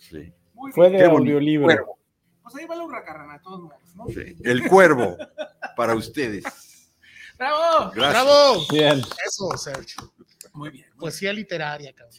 Sí, 0.00 0.32
Muy 0.54 0.72
Fue 0.72 0.88
bien. 0.88 1.02
de 1.02 1.06
audiolibro. 1.10 1.98
Pues 2.42 2.54
ahí 2.56 2.64
va 2.66 2.76
la 2.76 2.84
hurracarrana, 2.84 3.40
todos 3.42 3.60
modos, 3.60 3.94
¿no? 3.94 4.06
sí. 4.08 4.36
El 4.42 4.66
cuervo 4.68 5.18
para 5.76 5.94
ustedes. 5.94 6.44
¡Bravo! 7.38 7.92
Gracias. 7.94 8.24
¡Bravo! 8.24 8.66
Bien. 8.70 9.02
Eso, 9.26 9.48
Sergio. 9.56 10.12
Muy 10.54 10.70
bien. 10.70 10.86
muy 10.90 10.98
Poesía 11.00 11.32
literaria, 11.32 11.92
cabrón. 11.94 12.16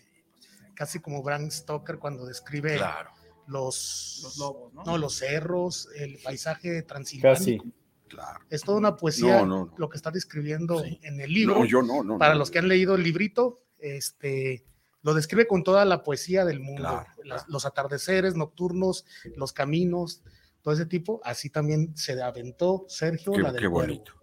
Casi 0.74 1.00
como 1.00 1.22
Bram 1.22 1.52
Stoker 1.52 2.00
cuando 2.00 2.26
describe 2.26 2.78
Claro, 2.78 3.12
los, 3.48 4.22
Los 4.24 4.38
lobos, 4.38 4.74
¿no? 4.74 4.84
no, 4.84 4.98
los 4.98 5.16
cerros, 5.18 5.90
el 5.96 6.20
paisaje 6.24 6.84
transilváneo. 6.84 7.36
Casi. 7.38 7.62
claro. 8.08 8.40
Es 8.50 8.62
toda 8.62 8.78
una 8.78 8.96
poesía 8.96 9.40
No, 9.40 9.46
no, 9.46 9.66
no. 9.66 9.74
lo 9.78 9.90
que 9.90 9.98
está 9.98 10.10
describiendo 10.12 10.80
Sí. 10.84 11.00
en 11.04 11.20
el 11.20 11.34
libro. 11.34 11.56
No, 11.60 11.66
yo 11.66 11.82
no, 11.82 12.04
no. 12.04 12.18
Para 12.18 12.34
no. 12.34 12.40
los 12.40 12.50
que 12.50 12.60
han 12.60 12.68
leído 12.70 12.96
el 12.96 13.04
librito, 13.04 13.62
este 13.80 14.66
lo 15.02 15.14
describe 15.14 15.48
con 15.48 15.64
toda 15.64 15.86
la 15.86 16.04
poesía 16.04 16.44
del 16.46 16.60
mundo, 16.60 16.82
Claro, 16.82 16.98
Las- 17.08 17.16
claro. 17.24 17.44
los 17.48 17.66
atardeceres 17.66 18.36
nocturnos, 18.36 19.06
los 19.38 19.54
caminos, 19.54 20.22
todo 20.62 20.74
ese 20.74 20.86
tipo. 20.86 21.22
Así 21.24 21.50
también 21.50 21.96
se 21.96 22.22
aventó 22.22 22.86
Sergio 22.90 23.32
Qué, 23.32 23.42
la 23.42 23.52
del 23.54 23.62
qué 23.64 23.70
Cuervo. 23.70 23.88
bonito. 23.94 24.14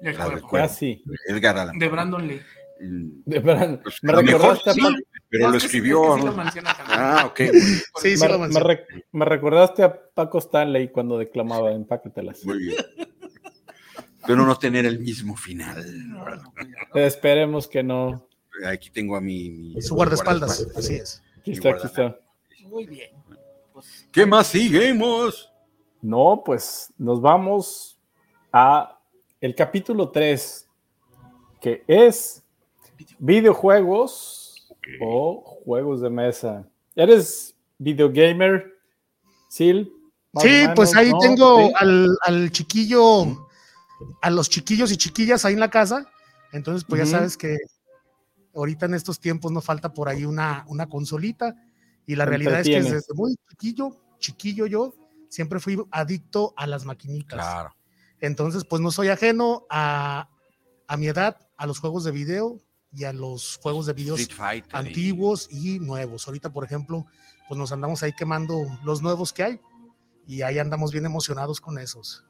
La 0.00 0.14
cuervo. 0.14 0.48
Casi. 0.48 1.02
Edgar 1.26 1.58
Allan 1.58 1.78
De. 1.78 1.88
Brandon 1.88 2.26
Lee. 2.26 2.40
De 2.78 3.38
verdad, 3.40 3.80
pues, 3.82 3.96
me 4.02 4.12
mejor 4.12 4.26
recordaste 4.42 4.70
a 4.70 4.72
sí, 4.74 4.80
Paco- 4.82 4.96
pero 5.30 5.44
No, 5.46 5.50
lo 5.52 5.56
escribió. 5.56 6.16
sí 6.18 6.24
lo. 6.24 6.34
Ah, 6.88 7.24
ok. 7.30 7.40
Sí, 8.02 8.16
sí 8.16 8.22
me, 8.22 8.28
lo 8.28 8.38
me 8.38 8.48
rec- 8.60 8.86
me 9.12 9.24
recordaste 9.24 9.82
a 9.82 9.98
Paco 10.14 10.38
Stanley 10.38 10.88
cuando 10.92 11.16
declamaba 11.18 11.72
en 11.72 11.86
Páquetelas. 11.86 12.44
Muy 12.44 12.58
bien. 12.58 12.76
Pero 14.26 14.44
no 14.44 14.56
tener 14.58 14.84
el 14.84 14.98
mismo 14.98 15.36
final. 15.36 15.84
Esperemos 16.94 17.66
que 17.68 17.82
no. 17.82 18.28
Aquí 18.66 18.90
tengo 18.90 19.16
a 19.16 19.20
mi. 19.20 19.50
mi- 19.50 19.82
Su 19.82 19.94
guardaespaldas, 19.94 20.66
así 20.76 20.96
es. 20.96 21.22
Aquí 21.40 21.52
está, 21.52 21.70
aquí 21.70 21.86
está. 21.86 22.18
Muy 22.64 22.86
bien. 22.86 23.10
Pues, 23.72 24.06
¿Qué 24.12 24.26
más 24.26 24.48
seguimos? 24.48 25.50
No, 26.02 26.42
pues 26.44 26.92
nos 26.98 27.20
vamos 27.20 27.98
a 28.52 28.95
el 29.40 29.54
capítulo 29.54 30.10
3, 30.10 30.68
que 31.60 31.84
es 31.86 32.42
videojuegos 33.18 34.68
o 35.00 35.40
juegos 35.64 36.00
de 36.00 36.10
mesa. 36.10 36.68
¿Eres 36.94 37.54
videogamer, 37.78 38.72
Sil? 39.50 39.92
Sí, 40.40 40.48
menos, 40.48 40.74
pues 40.76 40.94
ahí 40.96 41.10
¿no? 41.10 41.18
tengo 41.18 41.58
Sí. 41.68 41.72
al, 41.76 42.18
al 42.22 42.50
chiquillo, 42.50 43.48
a 44.20 44.30
los 44.30 44.50
chiquillos 44.50 44.92
y 44.92 44.96
chiquillas 44.96 45.44
ahí 45.44 45.54
en 45.54 45.60
la 45.60 45.70
casa. 45.70 46.06
Entonces, 46.52 46.84
pues 46.84 47.02
ya 47.02 47.18
sabes 47.18 47.36
que 47.36 47.56
ahorita 48.54 48.86
en 48.86 48.94
estos 48.94 49.20
tiempos 49.20 49.52
no 49.52 49.60
falta 49.60 49.92
por 49.92 50.08
ahí 50.08 50.24
una, 50.24 50.64
una 50.68 50.88
consolita. 50.88 51.54
Y 52.06 52.14
la 52.14 52.24
realidad 52.24 52.60
es 52.60 52.66
que 52.66 52.82
desde 52.82 53.14
muy 53.14 53.34
chiquillo, 53.48 53.96
chiquillo 54.18 54.66
yo, 54.66 54.94
siempre 55.28 55.58
fui 55.58 55.76
adicto 55.90 56.54
a 56.56 56.66
las 56.66 56.84
maquinitas. 56.84 57.68
Entonces, 58.20 58.64
pues 58.64 58.80
no 58.82 58.90
soy 58.90 59.08
ajeno 59.08 59.66
a, 59.70 60.28
a 60.86 60.96
mi 60.96 61.06
edad, 61.06 61.36
a 61.56 61.66
los 61.66 61.78
juegos 61.80 62.04
de 62.04 62.12
video 62.12 62.60
y 62.92 63.04
a 63.04 63.12
los 63.12 63.58
juegos 63.62 63.86
de 63.86 63.92
videos 63.92 64.20
y- 64.20 64.26
antiguos 64.78 65.48
y 65.50 65.78
nuevos. 65.80 66.26
Ahorita, 66.26 66.50
por 66.52 66.64
ejemplo, 66.64 67.06
pues 67.48 67.58
nos 67.58 67.72
andamos 67.72 68.02
ahí 68.02 68.12
quemando 68.12 68.64
los 68.84 69.02
nuevos 69.02 69.32
que 69.32 69.42
hay 69.42 69.60
y 70.26 70.42
ahí 70.42 70.58
andamos 70.58 70.92
bien 70.92 71.04
emocionados 71.06 71.60
con 71.60 71.78
esos. 71.78 72.24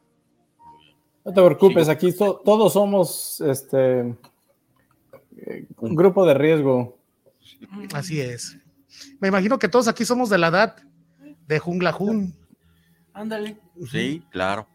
No 1.24 1.32
te 1.32 1.43
preocupes, 1.43 1.89
aquí 1.89 2.12
to- 2.12 2.41
todos 2.45 2.72
somos 2.72 3.41
este 3.41 4.01
eh, 5.37 5.66
un 5.78 5.95
grupo 5.95 6.24
de 6.26 6.34
riesgo. 6.34 6.99
Así 7.93 8.20
es. 8.20 8.57
Me 9.20 9.28
imagino 9.28 9.59
que 9.59 9.68
todos 9.68 9.89
aquí 9.89 10.05
somos 10.05 10.30
de 10.30 10.39
la 10.39 10.49
edad 10.49 10.76
de 11.47 11.59
Jungla 11.59 11.93
Jun. 11.93 12.34
Ándale. 13.16 13.56
Sí, 13.90 14.22
claro. 14.30 14.68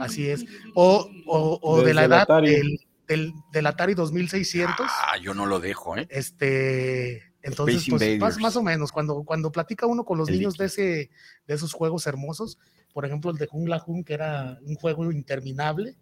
Así 0.00 0.28
es. 0.28 0.44
O, 0.74 1.08
o- 1.26 1.58
o 1.62 1.82
de 1.82 1.94
la 1.94 2.04
edad 2.04 2.22
Atari. 2.22 2.50
del, 2.50 2.78
del, 3.06 3.32
del 3.52 3.66
Atari 3.66 3.94
2600. 3.94 4.86
Ah, 4.88 5.16
yo 5.22 5.34
no 5.34 5.46
lo 5.46 5.60
dejo, 5.60 5.96
¿eh? 5.96 6.08
Este, 6.10 7.32
entonces, 7.42 7.86
pues, 7.88 8.18
más, 8.18 8.38
más 8.38 8.56
o 8.56 8.62
menos, 8.62 8.90
cuando, 8.90 9.22
cuando 9.22 9.52
platica 9.52 9.86
uno 9.86 10.04
con 10.04 10.18
los 10.18 10.28
El 10.28 10.36
niños 10.38 10.56
de, 10.56 10.64
ese, 10.66 11.10
de 11.46 11.54
esos 11.54 11.72
juegos 11.72 12.06
hermosos, 12.08 12.58
por 12.92 13.04
ejemplo, 13.04 13.30
el 13.30 13.36
de 13.36 13.46
Jungla 13.46 13.78
Jun, 13.78 14.02
que 14.04 14.14
era 14.14 14.58
un 14.64 14.74
juego 14.76 15.10
interminable. 15.12 15.96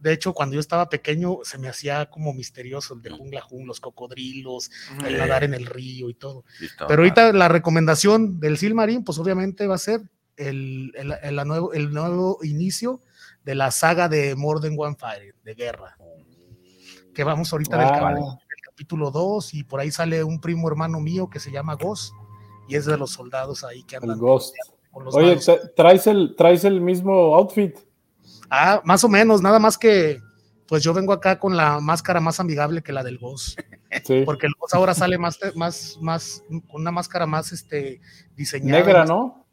De 0.00 0.12
hecho, 0.12 0.32
cuando 0.32 0.54
yo 0.54 0.60
estaba 0.60 0.88
pequeño, 0.88 1.38
se 1.42 1.58
me 1.58 1.68
hacía 1.68 2.06
como 2.06 2.32
misterioso 2.32 2.94
el 2.94 3.02
de 3.02 3.10
Jungla 3.10 3.40
Jun, 3.40 3.66
los 3.66 3.80
cocodrilos, 3.80 4.70
el 5.04 5.18
nadar 5.18 5.44
en 5.44 5.54
el 5.54 5.66
río 5.66 6.08
y 6.10 6.14
todo. 6.14 6.44
Pero 6.88 7.02
ahorita 7.02 7.32
la 7.32 7.48
recomendación 7.48 8.40
del 8.40 8.56
Silmarín, 8.56 9.04
pues 9.04 9.18
obviamente 9.18 9.66
va 9.66 9.74
a 9.74 9.78
ser 9.78 10.00
el, 10.38 10.92
el- 10.94 11.14
el- 11.22 11.46
nuevo, 11.46 11.72
el 11.72 11.92
nuevo 11.92 12.38
inicio 12.42 13.00
de 13.44 13.54
la 13.54 13.70
saga 13.70 14.08
de 14.08 14.34
More 14.36 14.60
Than 14.60 14.76
One 14.78 14.96
Fire, 14.98 15.34
de 15.44 15.54
guerra. 15.54 15.96
Que 17.14 17.24
vamos 17.24 17.52
ahorita 17.52 17.76
del, 17.76 17.86
Ah. 17.86 17.98
cap- 17.98 18.14
del 18.14 18.60
capítulo 18.64 19.10
2 19.10 19.54
y 19.54 19.64
por 19.64 19.80
ahí 19.80 19.90
sale 19.90 20.22
un 20.22 20.40
primo 20.40 20.68
hermano 20.68 21.00
mío 21.00 21.28
que 21.28 21.40
se 21.40 21.50
llama 21.50 21.74
Ghost 21.74 22.12
y 22.68 22.76
es 22.76 22.86
de 22.86 22.96
los 22.96 23.10
soldados 23.10 23.64
ahí 23.64 23.82
que 23.84 23.96
El 23.96 24.02
andan 24.04 24.18
Ghost. 24.18 24.54
con 24.92 25.04
los 25.04 25.14
Oye, 25.14 25.38
traes 25.76 26.06
el, 26.06 26.34
traes 26.36 26.64
el 26.64 26.80
mismo 26.80 27.34
outfit. 27.34 27.76
Ah, 28.50 28.80
más 28.84 29.02
o 29.04 29.08
menos, 29.08 29.42
nada 29.42 29.58
más 29.58 29.76
que 29.76 30.20
pues 30.66 30.82
yo 30.82 30.92
vengo 30.92 31.14
acá 31.14 31.38
con 31.38 31.56
la 31.56 31.80
máscara 31.80 32.20
más 32.20 32.40
amigable 32.40 32.82
que 32.82 32.92
la 32.92 33.02
del 33.02 33.16
Ghost. 33.18 33.58
Sí. 34.04 34.22
Porque 34.26 34.46
el 34.46 34.52
Ghost 34.58 34.74
ahora 34.74 34.92
sale 34.92 35.16
más, 35.16 35.38
más, 35.54 35.96
más, 36.02 36.44
con 36.70 36.82
una 36.82 36.90
máscara 36.92 37.24
más 37.26 37.52
este, 37.52 38.02
diseñada. 38.36 38.78
Negra, 38.84 39.04
¿no? 39.06 39.46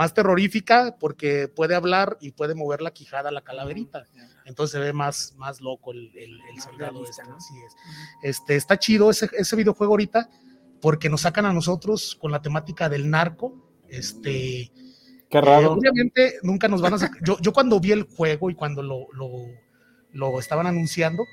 Más 0.00 0.14
terrorífica 0.14 0.96
porque 0.98 1.46
puede 1.46 1.74
hablar 1.74 2.16
y 2.22 2.30
puede 2.30 2.54
mover 2.54 2.80
la 2.80 2.90
quijada, 2.90 3.30
la 3.30 3.42
calaverita. 3.42 4.04
Entonces 4.46 4.72
se 4.72 4.78
ve 4.78 4.94
más, 4.94 5.34
más 5.36 5.60
loco 5.60 5.92
el, 5.92 6.10
el- 6.16 6.40
el 6.40 6.54
Más 6.54 6.64
soldado 6.64 6.92
realista, 7.02 7.20
este, 7.22 7.30
¿no? 7.30 7.36
así 7.36 7.54
es. 7.66 7.74
Este, 8.22 8.56
está 8.56 8.78
chido 8.78 9.10
ese, 9.10 9.28
ese 9.36 9.56
videojuego 9.56 9.92
ahorita 9.92 10.30
porque 10.80 11.10
nos 11.10 11.20
sacan 11.20 11.44
a 11.44 11.52
nosotros 11.52 12.16
con 12.18 12.32
la 12.32 12.40
temática 12.40 12.88
del 12.88 13.10
narco. 13.10 13.52
Este, 13.90 14.72
Qué 15.28 15.36
eh, 15.38 15.40
raro. 15.42 15.72
obviamente 15.72 16.38
nunca 16.42 16.66
nos 16.66 16.80
van 16.80 16.94
a 16.94 16.98
sacar. 16.98 17.22
Yo, 17.22 17.36
yo 17.42 17.52
cuando 17.52 17.78
vi 17.78 17.92
el 17.92 18.04
juego 18.04 18.48
y 18.48 18.54
cuando 18.54 18.82
lo, 18.82 19.06
lo, 19.12 19.28
lo 20.12 20.40
estaban 20.40 20.66
anunciando, 20.66 21.24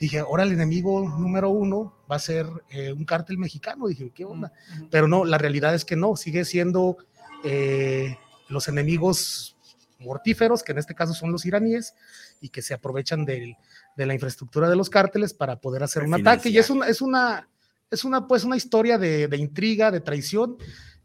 dije, 0.00 0.20
ahora 0.20 0.44
el 0.44 0.52
enemigo 0.52 1.00
número 1.18 1.50
uno 1.50 1.96
va 2.08 2.16
a 2.16 2.20
ser 2.20 2.46
eh, 2.70 2.92
un 2.92 3.04
cártel 3.04 3.36
mexicano. 3.38 3.88
Dije, 3.88 4.12
¿qué 4.14 4.24
onda? 4.24 4.52
Pero 4.92 5.08
no, 5.08 5.24
la 5.24 5.38
realidad 5.38 5.74
es 5.74 5.84
que 5.84 5.96
no, 5.96 6.14
sigue 6.14 6.44
siendo 6.44 6.98
eh, 7.44 8.16
los 8.48 8.68
enemigos 8.68 9.56
mortíferos, 10.00 10.62
que 10.62 10.72
en 10.72 10.78
este 10.78 10.94
caso 10.94 11.14
son 11.14 11.32
los 11.32 11.46
iraníes, 11.46 11.94
y 12.40 12.48
que 12.50 12.60
se 12.62 12.74
aprovechan 12.74 13.24
del- 13.24 13.56
de 13.96 14.06
la 14.06 14.14
infraestructura 14.14 14.68
de 14.68 14.76
los 14.76 14.90
cárteles 14.90 15.32
para 15.32 15.60
poder 15.60 15.82
hacer 15.82 16.02
un 16.02 16.10
ataque. 16.14 16.48
Y 16.50 16.58
es 16.58 16.68
una, 16.70 16.86
es 16.88 17.00
una, 17.00 17.48
es 17.90 18.04
una, 18.04 18.26
pues, 18.26 18.44
una 18.44 18.56
historia 18.56 18.98
de, 18.98 19.28
de 19.28 19.36
intriga, 19.36 19.90
de 19.90 20.00
traición, 20.00 20.56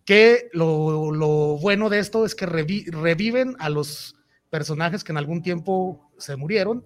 que 0.05 0.49
lo, 0.53 1.11
lo 1.11 1.57
bueno 1.59 1.87
de 1.89 1.99
esto 1.99 2.25
es 2.25 2.33
que 2.35 2.47
revi- 2.47 2.89
reviven 2.91 3.55
a 3.59 3.69
los 3.69 4.15
personajes 4.49 5.03
que 5.03 5.11
en 5.11 5.17
algún 5.17 5.43
tiempo 5.43 6.11
se 6.17 6.35
murieron, 6.35 6.83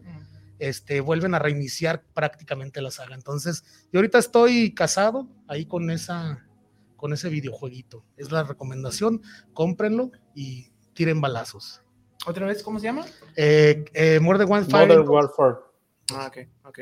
este, 0.59 0.99
vuelven 1.01 1.33
a 1.33 1.39
reiniciar 1.39 2.03
prácticamente 2.13 2.81
la 2.81 2.91
saga. 2.91 3.15
Entonces, 3.15 3.63
yo 3.91 3.99
ahorita 3.99 4.19
estoy 4.19 4.73
casado 4.73 5.27
ahí 5.47 5.65
con 5.65 5.89
esa, 5.89 6.45
con 7.03 7.11
ese 7.11 7.27
videojueguito. 7.27 8.05
Es 8.15 8.31
la 8.31 8.43
recomendación, 8.43 9.21
cómprenlo 9.53 10.11
y 10.33 10.71
tiren 10.93 11.19
balazos. 11.19 11.81
¿Otra 12.25 12.45
vez 12.45 12.63
cómo 12.63 12.79
se 12.79 12.85
llama? 12.85 13.05
Eh, 13.35 13.83
eh, 13.93 14.21
Modern 14.21 14.49
Warfare. 14.49 14.87
Modern 14.87 15.09
Warfare. 15.09 15.55
Ah, 16.13 16.27
ok, 16.27 16.37
ok. 16.63 16.79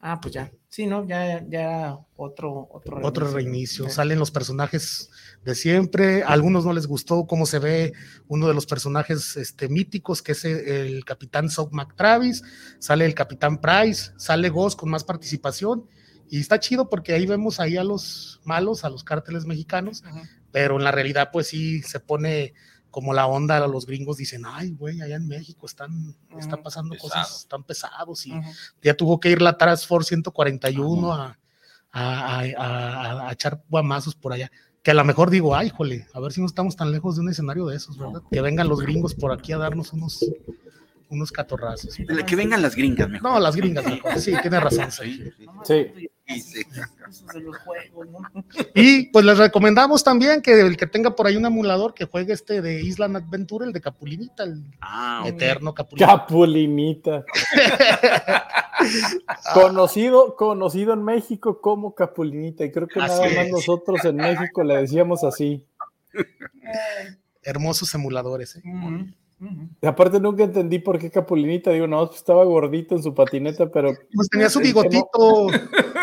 Ah, 0.00 0.18
pues 0.18 0.32
ya. 0.32 0.50
Sí, 0.70 0.86
¿no? 0.86 1.06
Ya, 1.06 1.44
ya 1.46 1.98
otro, 2.16 2.68
otro 2.72 3.06
Otro 3.06 3.30
reinicio. 3.30 3.84
Sí. 3.84 3.90
Salen 3.90 4.18
los 4.18 4.30
personajes 4.30 5.10
de 5.44 5.54
siempre. 5.54 6.22
A 6.22 6.28
algunos 6.28 6.64
no 6.64 6.72
les 6.72 6.86
gustó 6.86 7.26
cómo 7.26 7.44
se 7.44 7.58
ve 7.58 7.92
uno 8.28 8.48
de 8.48 8.54
los 8.54 8.64
personajes 8.64 9.36
este, 9.36 9.68
míticos, 9.68 10.22
que 10.22 10.32
es 10.32 10.46
el, 10.46 10.66
el 10.66 11.04
capitán 11.04 11.50
Sock 11.50 11.70
McTravis. 11.74 12.42
Sale 12.78 13.04
el 13.04 13.14
capitán 13.14 13.60
Price. 13.60 14.12
Sale 14.16 14.48
Ghost 14.48 14.80
con 14.80 14.88
más 14.88 15.04
participación. 15.04 15.86
Y 16.30 16.40
está 16.40 16.58
chido 16.60 16.88
porque 16.88 17.12
ahí 17.14 17.26
vemos 17.26 17.60
ahí 17.60 17.76
a 17.76 17.84
los 17.84 18.40
malos, 18.44 18.84
a 18.84 18.90
los 18.90 19.04
cárteles 19.04 19.44
mexicanos. 19.46 20.02
Ajá. 20.04 20.22
Pero 20.50 20.76
en 20.76 20.84
la 20.84 20.90
realidad, 20.92 21.30
pues 21.32 21.48
sí 21.48 21.82
se 21.82 22.00
pone 22.00 22.54
como 22.90 23.12
la 23.14 23.26
onda. 23.26 23.66
Los 23.66 23.86
gringos 23.86 24.16
dicen, 24.16 24.42
ay, 24.46 24.70
güey, 24.72 25.00
allá 25.02 25.16
en 25.16 25.28
México 25.28 25.66
están, 25.66 26.16
están 26.38 26.62
pasando 26.62 26.94
Pesado. 26.94 27.10
cosas 27.24 27.46
tan 27.48 27.62
pesados. 27.64 28.26
Y, 28.26 28.32
ya 28.82 28.94
tuvo 28.94 29.20
que 29.20 29.30
ir 29.30 29.42
la 29.42 29.56
Task 29.58 29.86
Force 29.86 30.08
141 30.08 31.12
a, 31.12 31.38
a, 31.90 32.38
a- 32.40 32.40
a- 32.40 33.28
a 33.28 33.32
echar 33.32 33.62
guamazos 33.68 34.14
por 34.14 34.32
allá. 34.32 34.50
Que 34.82 34.92
a 34.92 34.94
lo 34.94 35.04
mejor 35.04 35.28
digo, 35.28 35.54
ay, 35.54 35.70
jole, 35.70 36.06
a 36.14 36.20
ver 36.20 36.32
si 36.32 36.40
no 36.40 36.46
estamos 36.46 36.76
tan 36.76 36.92
lejos 36.92 37.16
de 37.16 37.20
un 37.22 37.28
escenario 37.28 37.66
de 37.66 37.76
esos, 37.76 37.98
¿verdad? 37.98 38.22
Que 38.30 38.40
vengan 38.40 38.68
los 38.68 38.80
gringos 38.80 39.14
por 39.14 39.32
aquí 39.32 39.52
a 39.52 39.58
darnos 39.58 39.92
unos, 39.92 40.24
unos 41.10 41.32
catorrazos. 41.32 41.96
Que 42.26 42.36
vengan 42.36 42.60
las 42.62 42.76
gringas 42.76 43.08
mejor. 43.08 43.30
No, 43.32 43.40
las 43.40 43.56
gringas 43.56 43.84
mejor. 43.84 44.18
Sí, 44.18 44.32
tiene 44.42 44.60
razón. 44.60 44.90
Sí, 44.92 45.16
Sergio. 45.16 45.32
sí. 45.64 46.08
Y 48.74 49.06
pues 49.10 49.24
les 49.24 49.38
recomendamos 49.38 50.04
también 50.04 50.42
que 50.42 50.60
el 50.60 50.76
que 50.76 50.86
tenga 50.86 51.16
por 51.16 51.26
ahí 51.26 51.36
un 51.36 51.46
emulador 51.46 51.94
que 51.94 52.04
juegue 52.04 52.34
este 52.34 52.60
de 52.60 52.82
Island 52.82 53.16
Adventure, 53.16 53.64
el 53.64 53.72
de 53.72 53.80
Capulinita, 53.80 54.42
el 54.44 54.62
Ah, 54.82 55.24
eterno 55.26 55.72
Capulinita. 55.72 56.06
Capulinita. 56.18 57.24
conocido, 59.54 60.36
conocido 60.36 60.92
en 60.92 61.04
México 61.04 61.60
como 61.60 61.94
Capulinita. 61.94 62.64
Y 62.64 62.72
creo 62.72 62.88
que 62.88 63.00
Así 63.00 63.20
nada 63.22 63.34
más 63.34 63.46
es. 63.46 63.52
nosotros 63.52 64.04
en 64.04 64.16
México 64.16 64.62
le 64.64 64.76
decíamos 64.76 65.24
así. 65.24 65.64
Hermosos 67.42 67.94
emuladores. 67.94 68.56
¿eh? 68.56 68.62
Y 69.80 69.86
aparte 69.86 70.18
nunca 70.18 70.42
entendí 70.42 70.78
por 70.80 70.98
qué 70.98 71.10
Capulinita. 71.10 71.70
Digo, 71.70 71.86
no, 71.86 72.04
pues 72.06 72.18
estaba 72.18 72.44
gordito 72.44 72.96
en 72.96 73.02
su 73.02 73.14
patineta, 73.14 73.70
pero 73.70 73.92
Pues 74.14 74.28
tenía 74.28 74.50
su 74.50 74.58
bigotito 74.60 75.46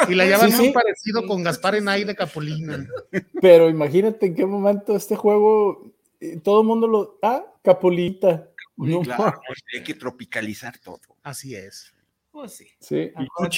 y 0.07 0.15
la 0.15 0.25
llevan 0.25 0.51
Sí, 0.51 0.57
muy 0.57 0.65
sí. 0.67 0.71
parecido 0.73 1.27
con 1.27 1.43
Gaspar 1.43 1.75
en 1.75 1.86
de 1.86 2.15
Capulina. 2.15 2.88
Pero 3.41 3.69
imagínate 3.69 4.27
en 4.27 4.36
qué 4.36 4.45
momento 4.45 4.95
este 4.95 5.15
juego, 5.15 5.91
eh, 6.19 6.39
todo 6.41 6.61
el 6.61 6.67
mundo 6.67 6.88
lo. 6.88 7.19
Ah, 7.21 7.45
Capulita. 7.61 8.49
No, 8.77 9.01
Claro, 9.01 9.39
pues, 9.47 9.63
hay 9.73 9.83
que 9.83 9.93
tropicalizar 9.93 10.77
todo. 10.79 10.99
Así 11.23 11.55
es. 11.55 11.93
Pues 12.31 12.53
sí. 12.53 12.67
Sí. 12.79 13.11
¿Y 13.17 13.25
tú, 13.38 13.49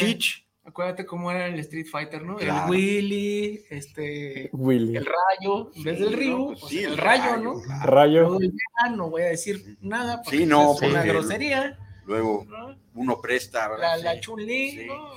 Acuérdate, 0.68 1.05
cómo 1.05 1.32
era 1.32 1.47
el 1.47 1.57
Street 1.61 1.88
Fighter, 1.89 2.24
¿no? 2.24 2.36
Claro. 2.36 2.65
El 2.65 2.70
Willy, 2.70 3.63
este, 3.70 4.49
Willy. 4.51 4.97
el 4.97 5.05
rayo, 5.05 5.72
en 5.74 5.84
vez 5.84 5.97
del 5.99 6.11
Ryu, 6.13 6.38
no, 6.38 6.47
pues 6.47 6.59
pues 6.59 6.72
sí, 6.74 6.84
el 6.84 6.97
rayo, 6.97 7.38
¿no? 7.38 7.61
claro. 7.61 7.89
Rayo. 7.91 8.39
Ya 8.41 8.89
no 8.89 9.09
voy 9.09 9.22
a 9.22 9.26
decir 9.28 9.78
nada 9.80 10.22
porque 10.22 10.39
Sí, 10.39 10.45
no, 10.45 10.74
es 10.76 10.82
una 10.82 11.03
grosería, 11.03 11.80
Luego 12.05 12.45
¿no? 12.49 12.76
uno 12.95 13.22
presta. 13.22 13.61
La, 13.61 13.68
¿verdad? 13.70 13.99
la 14.03 14.13
Sí. 14.15 14.20
Chun-Li, 14.22 14.72
Sí. 14.72 14.86
¿no? 14.88 15.09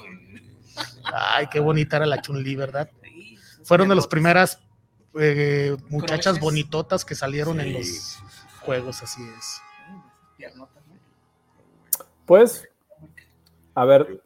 Ay, 1.13 1.49
qué 1.51 1.59
bonita 1.59 1.97
era 1.97 2.07
la 2.07 2.23
Chun-Li, 2.23 2.55
¿verdad? 2.55 2.89
Sí, 3.03 3.37
Fueron 3.65 3.89
de 3.89 3.97
las 3.97 4.07
primeras 4.07 4.61
eh, 5.19 5.77
muchachas 5.89 6.39
bonitotas 6.39 7.05
que 7.05 7.17
salieron 7.17 7.61
en 7.61 7.73
los 7.73 8.21
juegos, 8.61 9.03
así 9.03 9.21
es. 9.37 9.61
Pues, 12.25 12.69
a 13.75 13.85
ver, 13.85 14.23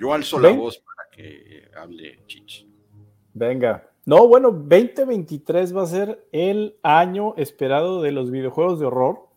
Yo 0.00 0.14
alzo 0.14 0.40
la 0.40 0.50
voz 0.52 0.78
para 0.78 1.10
que 1.12 1.68
hable 1.76 2.20
Chich. 2.26 2.66
venga. 3.34 3.86
No, 4.06 4.26
bueno, 4.26 4.50
2023 4.50 5.76
va 5.76 5.82
a 5.82 5.86
ser 5.86 6.26
el 6.32 6.76
año 6.82 7.34
esperado 7.36 8.00
de 8.00 8.10
los 8.10 8.30
videojuegos 8.30 8.80
de 8.80 8.86
horror. 8.86 9.28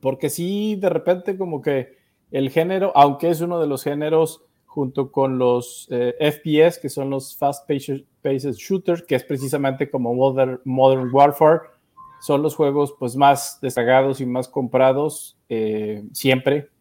Porque 0.00 0.28
sí, 0.28 0.76
de 0.76 0.90
repente 0.90 1.38
como 1.38 1.62
que 1.62 1.96
el 2.30 2.50
género, 2.50 2.92
aunque 2.94 3.30
es 3.30 3.40
uno 3.40 3.58
de 3.60 3.66
los 3.66 3.82
géneros 3.82 4.44
junto 4.66 5.10
con 5.10 5.38
los 5.38 5.88
eh, 5.90 6.16
FPS, 6.20 6.78
que 6.78 6.90
son 6.90 7.08
los 7.08 7.34
Fast 7.38 7.66
Paced, 7.66 8.04
Paced 8.20 8.52
Shooter, 8.52 9.06
que 9.06 9.14
es 9.14 9.24
precisamente 9.24 9.90
como 9.90 10.14
Modern, 10.14 10.60
Modern 10.64 11.08
Warfare, 11.10 11.60
son 12.20 12.42
los 12.42 12.54
juegos 12.54 12.94
pues 12.98 13.16
más 13.16 13.58
descargados 13.62 14.20
y 14.20 14.26
más 14.26 14.48
comprados 14.48 15.38
eh, 15.48 16.04
siempre 16.12 16.71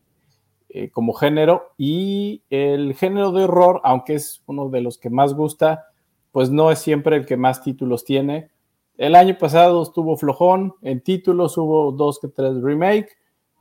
eh, 0.73 0.89
como 0.89 1.13
género. 1.13 1.71
Y 1.77 2.41
el 2.49 2.93
género 2.95 3.31
de 3.31 3.43
horror, 3.45 3.81
aunque 3.83 4.15
es 4.15 4.41
uno 4.47 4.69
de 4.69 4.81
los 4.81 4.97
que 4.97 5.09
más 5.09 5.33
gusta, 5.33 5.85
pues 6.31 6.49
no 6.49 6.71
es 6.71 6.79
siempre 6.79 7.17
el 7.17 7.25
que 7.25 7.37
más 7.37 7.61
títulos 7.63 8.03
tiene. 8.05 8.49
El 8.97 9.15
año 9.15 9.37
pasado 9.39 9.81
estuvo 9.83 10.15
flojón, 10.17 10.73
en 10.81 11.01
títulos 11.01 11.57
hubo 11.57 11.91
dos 11.91 12.19
que 12.19 12.27
tres 12.27 12.61
remake, 12.61 13.09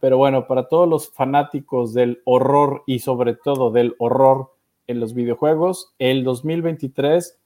pero 0.01 0.17
bueno, 0.19 0.47
para 0.47 0.69
todos 0.69 0.89
los 0.89 1.11
fanáticos 1.11 1.93
del 1.95 2.21
horror 2.25 2.83
y 2.87 3.01
sobre 3.01 3.35
todo 3.35 3.71
del 3.71 3.95
horror 3.99 4.53
en 4.87 4.99
los 5.01 5.15
videojuegos, 5.15 5.95
el 5.99 6.25
2023 6.25 7.39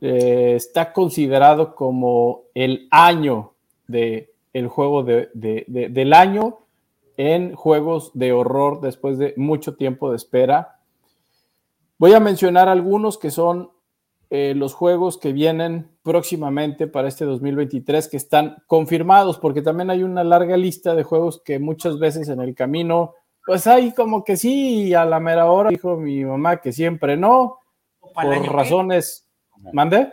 eh, 0.00 0.54
está 0.56 0.92
considerado 0.92 1.74
como 1.74 2.42
el 2.54 2.88
año 2.90 3.52
de 3.86 4.30
el 4.52 4.68
juego 4.68 5.02
de- 5.02 5.30
de- 5.32 5.64
de- 5.68 5.88
del 5.88 6.12
año 6.12 6.58
en 7.16 7.54
juegos 7.54 8.10
de 8.14 8.32
horror 8.32 8.80
después 8.80 9.18
de 9.18 9.34
mucho 9.36 9.74
tiempo 9.76 10.10
de 10.10 10.16
espera. 10.16 10.80
Voy 11.98 12.14
a 12.14 12.20
mencionar 12.20 12.68
algunos 12.68 13.18
que 13.18 13.30
son 13.30 13.70
eh, 14.30 14.54
los 14.56 14.72
juegos 14.74 15.18
que 15.18 15.32
vienen 15.32 15.90
próximamente 16.02 16.86
para 16.86 17.08
este 17.08 17.24
2023 17.24 18.08
que 18.08 18.16
están 18.16 18.56
confirmados, 18.66 19.38
porque 19.38 19.60
también 19.62 19.90
hay 19.90 20.02
una 20.02 20.24
larga 20.24 20.56
lista 20.56 20.94
de 20.94 21.02
juegos 21.02 21.42
que 21.44 21.58
muchas 21.58 21.98
veces 21.98 22.28
en 22.28 22.40
el 22.40 22.54
camino, 22.54 23.12
pues 23.46 23.66
hay 23.66 23.92
como 23.92 24.24
que 24.24 24.36
sí, 24.36 24.84
y 24.88 24.94
a 24.94 25.04
la 25.04 25.20
mera 25.20 25.50
hora 25.50 25.68
dijo 25.70 25.96
mi 25.96 26.24
mamá 26.24 26.56
que 26.62 26.72
siempre 26.72 27.16
no, 27.16 27.58
por 28.00 28.24
año 28.24 28.42
que- 28.42 28.48
razones, 28.48 29.28
¿mandé? 29.72 30.12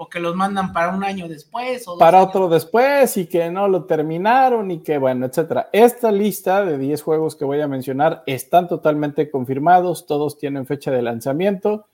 O 0.00 0.08
que 0.08 0.20
los 0.20 0.36
mandan 0.36 0.72
para 0.72 0.94
un 0.94 1.02
año 1.02 1.26
después. 1.26 1.86
O 1.88 1.98
para 1.98 2.18
años 2.18 2.28
otro 2.28 2.48
después 2.48 3.16
y 3.16 3.26
que 3.26 3.50
no 3.50 3.66
lo 3.66 3.84
terminaron 3.84 4.70
y 4.70 4.78
que 4.78 4.96
bueno, 4.96 5.26
etcétera. 5.26 5.70
Esta 5.72 6.12
lista 6.12 6.64
de 6.64 6.78
10 6.78 7.02
juegos 7.02 7.34
que 7.34 7.44
voy 7.44 7.60
a 7.60 7.66
mencionar 7.66 8.22
están 8.24 8.68
totalmente 8.68 9.28
confirmados, 9.28 10.06
todos 10.06 10.38
tienen 10.38 10.66
fecha 10.66 10.92
de 10.92 11.02
lanzamiento. 11.02 11.86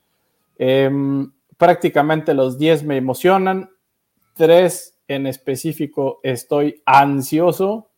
Em, 0.59 1.33
prácticamente 1.57 2.35
los 2.35 2.59
10 2.59 2.85
me 2.85 2.99
emocionan, 2.99 3.71
tres 4.35 4.99
en 5.09 5.27
específico 5.27 6.21
estoy 6.23 6.83
ansioso 6.85 7.89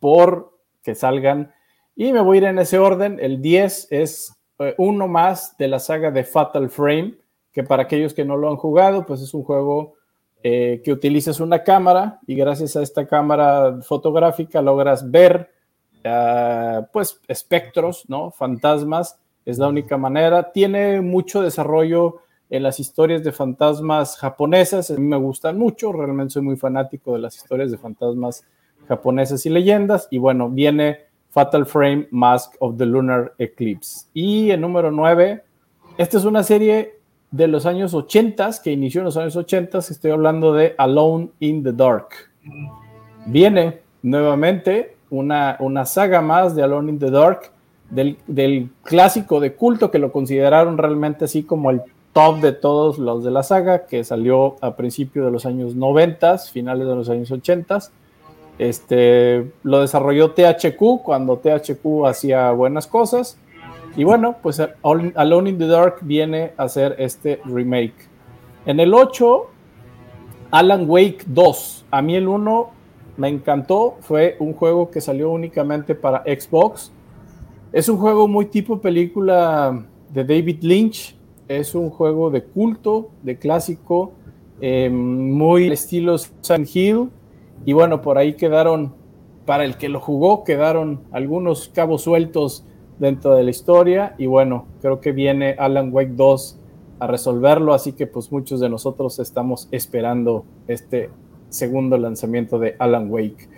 por 0.00 0.58
que 0.82 0.96
salgan 0.96 1.54
y 1.94 2.12
me 2.12 2.20
voy 2.20 2.38
a 2.38 2.40
ir 2.40 2.44
en 2.46 2.58
ese 2.58 2.80
orden. 2.80 3.18
El 3.20 3.40
10 3.40 3.92
es 3.92 4.34
eh, 4.58 4.74
uno 4.78 5.06
más 5.06 5.56
de 5.56 5.68
la 5.68 5.78
saga 5.78 6.10
de 6.10 6.24
Fatal 6.24 6.68
Frame, 6.68 7.14
que 7.52 7.62
para 7.62 7.84
aquellos 7.84 8.14
que 8.14 8.24
no 8.24 8.36
lo 8.36 8.48
han 8.48 8.56
jugado, 8.56 9.04
pues 9.06 9.20
es 9.20 9.34
un 9.34 9.42
juego 9.42 9.94
eh, 10.42 10.80
que 10.84 10.92
utilizas 10.92 11.38
una 11.38 11.62
cámara 11.62 12.18
y 12.26 12.34
gracias 12.34 12.74
a 12.76 12.82
esta 12.82 13.06
cámara 13.06 13.80
fotográfica 13.82 14.60
logras 14.60 15.08
ver 15.08 15.50
ah, 16.04 16.86
pues 16.92 17.20
espectros, 17.28 18.04
¿no? 18.08 18.30
Fantasmas, 18.30 19.18
es 19.44 19.58
la 19.58 19.68
única 19.68 19.96
manera. 19.96 20.50
Tiene 20.52 21.00
mucho 21.00 21.42
desarrollo 21.42 22.22
en 22.50 22.62
las 22.62 22.80
historias 22.80 23.24
de 23.24 23.32
fantasmas 23.32 24.18
japonesas, 24.18 24.90
a 24.90 24.94
mí 24.94 25.00
me 25.00 25.16
gustan 25.16 25.58
mucho, 25.58 25.90
realmente 25.90 26.34
soy 26.34 26.42
muy 26.42 26.56
fanático 26.56 27.14
de 27.14 27.20
las 27.20 27.34
historias 27.36 27.70
de 27.70 27.78
fantasmas 27.78 28.44
japonesas 28.86 29.46
y 29.46 29.48
leyendas 29.48 30.06
y 30.10 30.18
bueno, 30.18 30.50
viene 30.50 30.98
Fatal 31.30 31.64
Frame 31.64 32.08
Mask 32.10 32.54
of 32.58 32.76
the 32.76 32.84
Lunar 32.84 33.32
Eclipse. 33.38 34.06
Y 34.12 34.50
el 34.50 34.60
número 34.60 34.90
9, 34.90 35.42
esta 35.96 36.18
es 36.18 36.24
una 36.26 36.42
serie 36.42 37.00
de 37.32 37.48
los 37.48 37.66
años 37.66 37.94
80, 37.94 38.50
que 38.62 38.70
inició 38.70 39.00
en 39.00 39.06
los 39.06 39.16
años 39.16 39.34
80, 39.34 39.78
estoy 39.78 40.10
hablando 40.10 40.52
de 40.52 40.74
Alone 40.76 41.30
in 41.40 41.64
the 41.64 41.72
Dark. 41.72 42.08
Viene 43.26 43.80
nuevamente 44.02 44.96
una, 45.10 45.56
una 45.60 45.86
saga 45.86 46.20
más 46.20 46.54
de 46.54 46.62
Alone 46.62 46.92
in 46.92 46.98
the 46.98 47.10
Dark, 47.10 47.50
del, 47.90 48.18
del, 48.26 48.70
clásico 48.84 49.40
de 49.40 49.54
culto 49.54 49.90
que 49.90 49.98
lo 49.98 50.12
consideraron 50.12 50.78
realmente 50.78 51.26
así 51.26 51.42
como 51.42 51.70
el 51.70 51.82
top 52.12 52.40
de 52.40 52.52
todos 52.52 52.98
los 52.98 53.24
de 53.24 53.30
la 53.30 53.42
saga, 53.42 53.86
que 53.86 54.04
salió 54.04 54.56
a 54.60 54.76
principios 54.76 55.24
de 55.24 55.32
los 55.32 55.46
años 55.46 55.74
90, 55.74 56.38
finales 56.38 56.86
de 56.86 56.94
los 56.94 57.08
años 57.08 57.30
80. 57.30 57.80
Este, 58.58 59.50
lo 59.62 59.80
desarrolló 59.80 60.32
THQ 60.32 61.02
cuando 61.02 61.38
THQ 61.38 62.06
hacía 62.06 62.50
buenas 62.52 62.86
cosas. 62.86 63.38
Y 63.96 64.04
bueno, 64.04 64.36
pues 64.42 64.60
Alone 64.82 65.50
in 65.50 65.58
the 65.58 65.66
Dark 65.66 65.98
viene 66.02 66.52
a 66.56 66.64
hacer 66.64 66.96
este 66.98 67.40
remake. 67.44 68.08
En 68.64 68.80
el 68.80 68.94
8, 68.94 69.46
Alan 70.50 70.88
Wake 70.88 71.24
2. 71.26 71.86
A 71.90 72.00
mí 72.00 72.14
el 72.14 72.26
1 72.26 72.70
me 73.18 73.28
encantó. 73.28 73.96
Fue 74.00 74.36
un 74.38 74.54
juego 74.54 74.90
que 74.90 75.02
salió 75.02 75.30
únicamente 75.30 75.94
para 75.94 76.22
Xbox. 76.22 76.90
Es 77.72 77.88
un 77.88 77.98
juego 77.98 78.28
muy 78.28 78.46
tipo 78.46 78.80
película 78.80 79.84
de 80.10 80.24
David 80.24 80.62
Lynch. 80.62 81.16
Es 81.48 81.74
un 81.74 81.90
juego 81.90 82.30
de 82.30 82.44
culto, 82.44 83.10
de 83.22 83.38
clásico, 83.38 84.12
eh, 84.60 84.88
muy 84.88 85.70
estilo 85.70 86.16
Silent 86.16 86.74
Hill. 86.74 87.10
Y 87.66 87.74
bueno, 87.74 88.00
por 88.00 88.16
ahí 88.16 88.34
quedaron, 88.34 88.94
para 89.44 89.66
el 89.66 89.76
que 89.76 89.90
lo 89.90 90.00
jugó, 90.00 90.44
quedaron 90.44 91.02
algunos 91.12 91.68
cabos 91.68 92.02
sueltos 92.02 92.64
dentro 93.02 93.34
de 93.34 93.42
la 93.42 93.50
historia. 93.50 94.14
Y 94.16 94.26
bueno, 94.26 94.66
creo 94.80 95.00
que 95.00 95.12
viene 95.12 95.56
Alan 95.58 95.92
Wake 95.92 96.12
2 96.14 96.58
a 97.00 97.06
resolverlo. 97.08 97.74
Así 97.74 97.92
que 97.92 98.06
pues 98.06 98.30
muchos 98.30 98.60
de 98.60 98.68
nosotros 98.68 99.18
estamos 99.18 99.68
esperando 99.72 100.44
este 100.68 101.10
segundo 101.48 101.98
lanzamiento 101.98 102.58
de 102.58 102.76
Alan 102.78 103.10
Wake. 103.10 103.48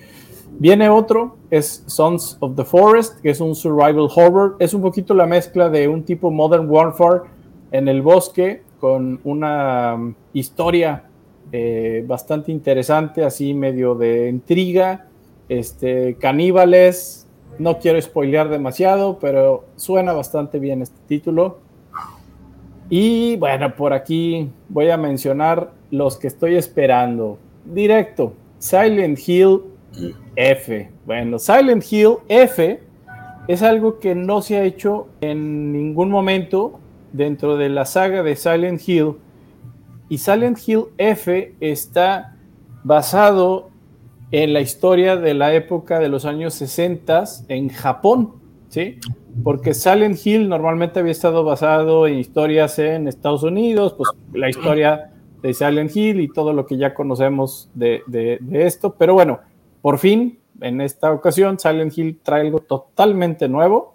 Viene 0.58 0.88
otro, 0.88 1.36
es 1.50 1.84
Sons 1.86 2.36
of 2.40 2.56
the 2.56 2.64
Forest, 2.64 3.20
que 3.20 3.30
es 3.30 3.40
un 3.40 3.54
survival 3.54 4.08
horror. 4.14 4.56
Es 4.58 4.72
un 4.72 4.82
poquito 4.82 5.12
la 5.12 5.26
mezcla 5.26 5.68
de 5.68 5.88
un 5.88 6.04
tipo 6.04 6.30
Modern 6.30 6.68
Warfare 6.68 7.22
en 7.70 7.88
el 7.88 8.02
bosque 8.02 8.62
con 8.78 9.20
una 9.24 9.94
um, 9.94 10.14
historia 10.32 11.04
eh, 11.52 12.04
bastante 12.06 12.52
interesante, 12.52 13.24
así 13.24 13.52
medio 13.52 13.94
de 13.94 14.28
intriga, 14.28 15.06
este, 15.48 16.16
caníbales. 16.16 17.23
No 17.58 17.78
quiero 17.78 18.00
spoilear 18.00 18.48
demasiado, 18.48 19.18
pero 19.18 19.66
suena 19.76 20.12
bastante 20.12 20.58
bien 20.58 20.82
este 20.82 20.98
título. 21.06 21.58
Y 22.90 23.36
bueno, 23.36 23.74
por 23.74 23.92
aquí 23.92 24.50
voy 24.68 24.90
a 24.90 24.96
mencionar 24.96 25.72
los 25.90 26.18
que 26.18 26.26
estoy 26.26 26.56
esperando. 26.56 27.38
Directo, 27.64 28.34
Silent 28.58 29.18
Hill 29.26 29.60
F. 30.36 30.90
Bueno, 31.06 31.38
Silent 31.38 31.84
Hill 31.90 32.16
F 32.28 32.80
es 33.46 33.62
algo 33.62 33.98
que 33.98 34.14
no 34.14 34.42
se 34.42 34.58
ha 34.58 34.64
hecho 34.64 35.08
en 35.20 35.72
ningún 35.72 36.10
momento 36.10 36.80
dentro 37.12 37.56
de 37.56 37.68
la 37.68 37.84
saga 37.84 38.22
de 38.22 38.36
Silent 38.36 38.86
Hill. 38.86 39.14
Y 40.08 40.18
Silent 40.18 40.58
Hill 40.66 40.86
F 40.98 41.54
está 41.60 42.36
basado 42.82 43.70
en 44.30 44.52
la 44.52 44.60
historia 44.60 45.16
de 45.16 45.34
la 45.34 45.54
época 45.54 45.98
de 45.98 46.08
los 46.08 46.24
años 46.24 46.54
60 46.54 47.24
en 47.48 47.68
Japón, 47.68 48.34
¿sí? 48.68 48.98
Porque 49.42 49.74
Silent 49.74 50.18
Hill 50.24 50.48
normalmente 50.48 51.00
había 51.00 51.12
estado 51.12 51.44
basado 51.44 52.06
en 52.06 52.18
historias 52.18 52.78
en 52.78 53.08
Estados 53.08 53.42
Unidos, 53.42 53.94
pues 53.94 54.10
la 54.32 54.48
historia 54.48 55.12
de 55.42 55.54
Silent 55.54 55.94
Hill 55.94 56.20
y 56.20 56.28
todo 56.28 56.52
lo 56.52 56.66
que 56.66 56.76
ya 56.76 56.94
conocemos 56.94 57.70
de, 57.74 58.02
de, 58.06 58.38
de 58.40 58.66
esto, 58.66 58.94
pero 58.96 59.14
bueno, 59.14 59.40
por 59.82 59.98
fin, 59.98 60.38
en 60.60 60.80
esta 60.80 61.12
ocasión, 61.12 61.58
Silent 61.58 61.96
Hill 61.96 62.20
trae 62.22 62.42
algo 62.42 62.60
totalmente 62.60 63.48
nuevo, 63.48 63.94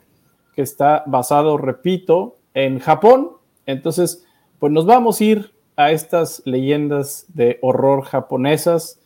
que 0.56 0.62
está 0.62 1.04
basado, 1.08 1.58
repito, 1.58 2.38
en 2.54 2.80
Japón. 2.80 3.32
Entonces, 3.66 4.26
pues 4.60 4.72
nos 4.72 4.86
vamos 4.86 5.20
a 5.20 5.24
ir 5.24 5.52
a 5.76 5.92
estas 5.92 6.42
leyendas 6.46 7.26
de 7.30 7.58
horror 7.62 8.04
japonesas. 8.04 9.00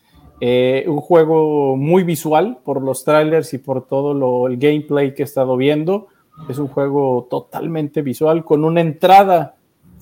Eh, 0.46 0.84
un 0.89 1.00
juego 1.00 1.78
muy 1.78 2.04
visual 2.04 2.60
por 2.66 2.82
los 2.82 3.06
trailers 3.06 3.54
y 3.54 3.60
por 3.60 3.88
todo 3.88 4.14
lo, 4.14 4.48
el 4.48 4.58
gameplay 4.58 5.14
que 5.16 5.22
he 5.22 5.26
estado 5.26 5.56
viendo. 5.56 6.08
Es 6.50 6.58
un 6.58 6.68
juego 6.68 7.30
totalmente 7.30 8.02
visual 8.02 8.44
con 8.44 8.66
una 8.66 8.82
entrada 8.82 9.56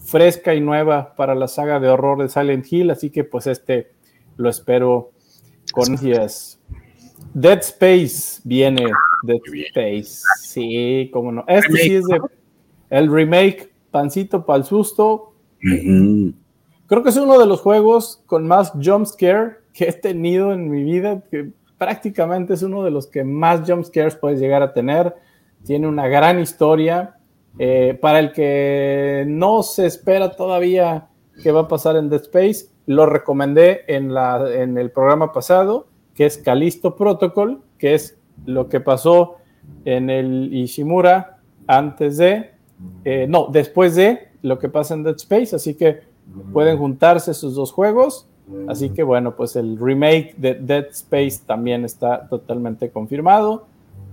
fresca 0.03 0.55
y 0.55 0.59
nueva 0.59 1.13
para 1.15 1.35
la 1.35 1.47
saga 1.47 1.79
de 1.79 1.89
horror 1.89 2.23
de 2.23 2.29
Silent 2.29 2.65
Hill. 2.73 2.89
Así 2.89 3.11
que 3.11 3.23
pues 3.23 3.45
este 3.45 3.91
lo 4.35 4.49
espero 4.49 5.11
con 5.73 5.91
ansias. 5.91 6.59
Dead 7.35 7.59
Space 7.59 8.41
viene. 8.43 8.87
Dead 9.21 9.41
Space. 9.67 10.23
Sí, 10.41 11.11
cómo 11.13 11.31
no. 11.31 11.45
Este 11.47 11.71
sí 11.71 11.95
es 11.97 12.07
de, 12.07 12.19
el 12.89 13.11
remake, 13.11 13.71
pancito 13.91 14.43
para 14.43 14.57
el 14.57 14.63
susto. 14.63 15.35
Creo 15.59 17.03
que 17.03 17.09
es 17.09 17.17
uno 17.17 17.37
de 17.37 17.45
los 17.45 17.61
juegos 17.61 18.23
con 18.25 18.47
más 18.47 18.71
jump 18.83 19.05
scare 19.05 19.60
que 19.73 19.85
he 19.85 19.93
tenido 19.93 20.53
en 20.53 20.69
mi 20.69 20.83
vida, 20.83 21.23
que 21.29 21.51
prácticamente 21.77 22.53
es 22.53 22.63
uno 22.63 22.83
de 22.83 22.91
los 22.91 23.07
que 23.07 23.23
más 23.23 23.61
jump 23.67 23.83
scares 23.83 24.15
puedes 24.15 24.39
llegar 24.39 24.61
a 24.61 24.73
tener. 24.73 25.15
Tiene 25.65 25.87
una 25.87 26.07
gran 26.07 26.39
historia. 26.39 27.17
Eh, 27.59 27.97
para 28.01 28.19
el 28.19 28.31
que 28.31 29.25
no 29.27 29.61
se 29.61 29.85
espera 29.85 30.35
todavía 30.35 31.09
qué 31.43 31.51
va 31.51 31.61
a 31.61 31.67
pasar 31.67 31.97
en 31.97 32.09
Dead 32.09 32.21
Space, 32.21 32.67
lo 32.85 33.05
recomendé 33.05 33.81
en, 33.87 34.13
la, 34.13 34.45
en 34.53 34.77
el 34.77 34.91
programa 34.91 35.31
pasado, 35.31 35.87
que 36.13 36.25
es 36.25 36.37
Calisto 36.37 36.95
Protocol, 36.95 37.61
que 37.77 37.93
es 37.93 38.17
lo 38.45 38.69
que 38.69 38.79
pasó 38.79 39.37
en 39.85 40.09
el 40.09 40.53
Ishimura 40.53 41.39
antes 41.67 42.17
de, 42.17 42.51
eh, 43.05 43.25
no, 43.27 43.47
después 43.51 43.95
de 43.95 44.29
lo 44.41 44.59
que 44.59 44.69
pasa 44.69 44.93
en 44.93 45.03
Dead 45.03 45.15
Space, 45.15 45.55
así 45.55 45.75
que 45.75 46.01
pueden 46.53 46.77
juntarse 46.77 47.31
esos 47.31 47.55
dos 47.55 47.71
juegos. 47.71 48.27
Así 48.67 48.89
que 48.89 49.03
bueno, 49.03 49.35
pues 49.35 49.55
el 49.55 49.77
remake 49.77 50.35
de 50.37 50.55
Dead 50.55 50.85
Space 50.91 51.39
también 51.45 51.85
está 51.85 52.27
totalmente 52.27 52.89
confirmado. 52.89 53.65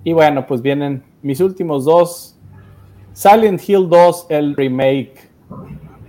Y 0.04 0.12
bueno, 0.12 0.46
pues 0.46 0.62
vienen 0.62 1.02
mis 1.22 1.40
últimos 1.40 1.84
dos. 1.84 2.36
Silent 3.12 3.60
Hill 3.68 3.88
2, 3.88 4.26
el 4.28 4.54
remake. 4.56 5.28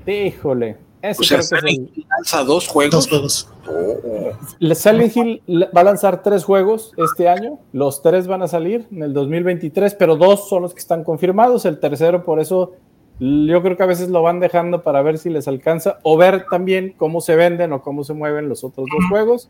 Híjole. 0.05 0.77
Ese 1.01 1.21
O 1.21 1.23
sea, 1.23 1.41
Silent 1.41 1.95
Hill 1.97 2.05
lanza 2.09 2.43
dos 2.43 2.67
juegos. 2.67 2.91
Dos 2.95 3.07
juegos. 3.07 3.49
Oh, 3.67 4.31
Le- 4.59 4.75
Silent 4.75 5.15
Hill 5.15 5.41
va 5.75 5.81
a 5.81 5.83
lanzar 5.85 6.21
tres 6.23 6.43
juegos 6.43 6.91
este 6.97 7.29
año. 7.29 7.59
Los 7.71 8.01
tres 8.01 8.27
van 8.27 8.41
a 8.41 8.47
salir 8.47 8.85
en 8.91 9.03
el 9.03 9.13
2023, 9.13 9.95
pero 9.95 10.17
dos 10.17 10.49
son 10.49 10.63
los 10.63 10.73
que 10.73 10.79
están 10.79 11.03
confirmados. 11.03 11.65
El 11.65 11.79
tercero, 11.79 12.23
por 12.25 12.39
eso 12.39 12.73
yo 13.19 13.61
creo 13.61 13.75
que 13.75 13.83
a 13.83 13.87
veces 13.87 14.09
lo 14.09 14.21
van 14.21 14.39
dejando 14.39 14.83
para 14.83 15.01
ver 15.01 15.17
si 15.17 15.29
les 15.29 15.47
alcanza 15.47 15.99
o 16.03 16.17
ver 16.17 16.45
también 16.49 16.93
cómo 16.97 17.21
se 17.21 17.35
venden 17.35 17.73
o 17.73 17.81
cómo 17.81 18.03
se 18.03 18.13
mueven 18.13 18.49
los 18.49 18.63
otros 18.63 18.87
dos 18.91 19.05
juegos. 19.09 19.49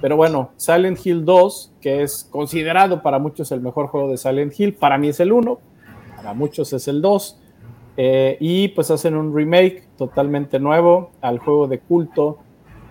Pero 0.00 0.16
bueno, 0.16 0.50
Silent 0.56 0.98
Hill 1.04 1.24
2, 1.24 1.74
que 1.80 2.02
es 2.02 2.28
considerado 2.30 3.02
para 3.02 3.18
muchos 3.18 3.52
el 3.52 3.60
mejor 3.60 3.88
juego 3.88 4.08
de 4.08 4.16
Silent 4.16 4.58
Hill, 4.58 4.74
para 4.74 4.98
mí 4.98 5.08
es 5.08 5.20
el 5.20 5.32
1, 5.32 5.58
para 6.16 6.34
muchos 6.34 6.72
es 6.72 6.88
el 6.88 7.00
2. 7.02 7.40
Eh, 7.96 8.36
y 8.40 8.68
pues 8.68 8.90
hacen 8.90 9.16
un 9.16 9.34
remake 9.34 9.86
totalmente 9.96 10.58
nuevo 10.58 11.10
al 11.20 11.38
juego 11.38 11.68
de 11.68 11.78
culto 11.78 12.40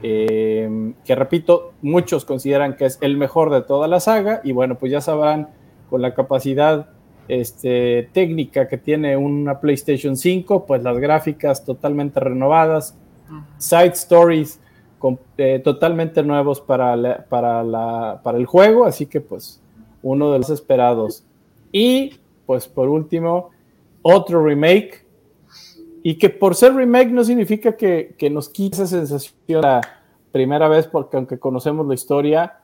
eh, 0.06 0.94
que 1.06 1.16
repito, 1.16 1.72
muchos 1.82 2.26
consideran 2.26 2.76
que 2.76 2.86
es 2.86 2.98
el 3.00 3.16
mejor 3.16 3.50
de 3.50 3.62
toda 3.62 3.88
la 3.88 4.02
saga 4.02 4.42
y 4.44 4.52
bueno, 4.52 4.76
pues 4.76 4.92
ya 4.92 5.00
sabrán 5.00 5.48
con 5.90 6.02
la 6.02 6.14
capacidad 6.14 6.90
este, 7.28 8.10
técnica 8.14 8.68
que 8.68 8.78
tiene 8.78 9.16
una 9.18 9.60
PlayStation 9.60 10.16
5, 10.18 10.66
pues 10.66 10.84
las 10.84 10.98
gráficas 10.98 11.64
totalmente 11.64 12.20
renovadas, 12.20 12.98
side 13.58 13.94
stories 13.94 14.60
con- 15.00 15.20
eh, 15.38 15.60
totalmente 15.64 16.22
nuevos 16.24 16.60
para, 16.62 16.96
la- 16.96 17.26
para, 17.26 17.64
la- 17.64 18.22
para 18.24 18.38
el 18.38 18.46
juego, 18.46 18.86
así 18.86 19.06
que 19.06 19.22
pues 19.22 19.62
uno 20.02 20.32
de 20.32 20.40
los 20.40 20.50
esperados. 20.50 21.24
Y 21.72 22.20
pues 22.46 22.68
por 22.68 22.90
último, 22.90 23.50
otro 24.02 24.44
remake 24.46 25.06
y 26.04 26.16
que 26.18 26.30
por 26.30 26.56
ser 26.56 26.74
remake 26.76 27.12
no 27.12 27.24
significa 27.24 27.78
que, 27.78 28.16
que 28.18 28.30
nos 28.30 28.50
quite 28.50 28.76
esa 28.76 28.88
sensación 28.88 29.62
la 29.62 29.80
primera 30.34 30.68
vez, 30.68 30.88
porque 30.88 31.16
aunque 31.16 31.40
conocemos 31.40 31.88
la 31.88 31.94
historia, 31.94 32.60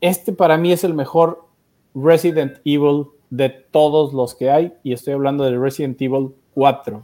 este 0.00 0.32
para 0.32 0.56
mí 0.56 0.72
es 0.72 0.82
el 0.82 0.92
mejor 0.94 1.46
Resident 1.94 2.54
Evil 2.64 3.06
de 3.32 3.48
todos 3.48 4.12
los 4.12 4.34
que 4.34 4.50
hay, 4.50 4.74
y 4.82 4.92
estoy 4.92 5.14
hablando 5.14 5.44
de 5.44 5.56
Resident 5.58 6.00
Evil 6.02 6.34
4. 6.52 7.02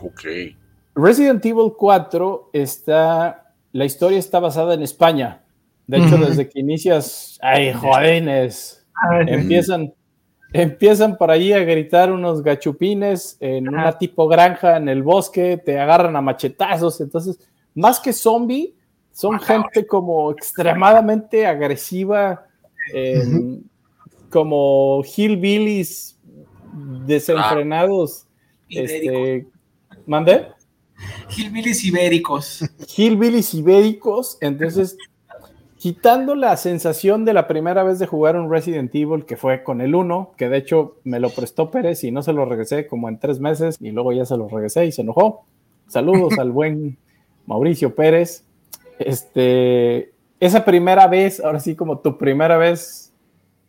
ok. 0.00 0.20
Resident 0.94 1.44
Evil 1.44 1.72
4 1.76 2.50
está, 2.52 3.52
la 3.72 3.84
historia 3.84 4.20
está 4.20 4.38
basada 4.38 4.74
en 4.74 4.82
España. 4.82 5.42
De 5.88 5.98
hecho, 5.98 6.18
desde 6.18 6.48
que 6.48 6.60
inicias, 6.60 7.36
ay, 7.42 7.72
jóvenes, 7.72 8.86
empiezan, 9.26 9.92
empiezan 10.52 11.16
por 11.16 11.32
allí 11.32 11.52
a 11.52 11.58
gritar 11.58 12.12
unos 12.12 12.40
gachupines 12.40 13.36
en 13.40 13.68
una 13.68 13.98
tipo 13.98 14.28
granja 14.28 14.76
en 14.76 14.88
el 14.88 15.02
bosque, 15.02 15.56
te 15.56 15.80
agarran 15.80 16.14
a 16.14 16.20
machetazos, 16.20 17.00
entonces, 17.00 17.40
más 17.74 17.98
que 17.98 18.12
zombie, 18.12 18.76
son 19.10 19.40
gente 19.40 19.84
como 19.84 20.30
extremadamente 20.30 21.44
agresiva, 21.44 22.46
como 24.34 25.04
hillbillies 25.04 26.18
desenfrenados. 27.06 28.26
este, 28.68 29.46
¿Mande? 30.06 30.48
Hillbillies 31.36 31.84
ibéricos. 31.84 32.64
Hillbillies 32.96 33.54
ibéricos, 33.54 34.36
entonces 34.40 34.96
quitando 35.76 36.34
la 36.34 36.56
sensación 36.56 37.24
de 37.24 37.32
la 37.32 37.46
primera 37.46 37.84
vez 37.84 38.00
de 38.00 38.08
jugar 38.08 38.34
un 38.34 38.50
Resident 38.50 38.92
Evil 38.92 39.24
que 39.24 39.36
fue 39.36 39.62
con 39.62 39.80
el 39.80 39.94
1, 39.94 40.32
que 40.36 40.48
de 40.48 40.56
hecho 40.56 40.96
me 41.04 41.20
lo 41.20 41.30
prestó 41.30 41.70
Pérez 41.70 42.02
y 42.02 42.10
no 42.10 42.24
se 42.24 42.32
lo 42.32 42.44
regresé 42.44 42.88
como 42.88 43.08
en 43.08 43.20
tres 43.20 43.38
meses 43.38 43.76
y 43.80 43.92
luego 43.92 44.10
ya 44.12 44.24
se 44.24 44.36
lo 44.36 44.48
regresé 44.48 44.86
y 44.86 44.90
se 44.90 45.02
enojó. 45.02 45.44
Saludos 45.86 46.36
al 46.40 46.50
buen 46.50 46.98
Mauricio 47.46 47.94
Pérez. 47.94 48.44
Este, 48.98 50.12
esa 50.40 50.64
primera 50.64 51.06
vez, 51.06 51.38
ahora 51.38 51.60
sí 51.60 51.76
como 51.76 52.00
tu 52.00 52.18
primera 52.18 52.58
vez, 52.58 53.03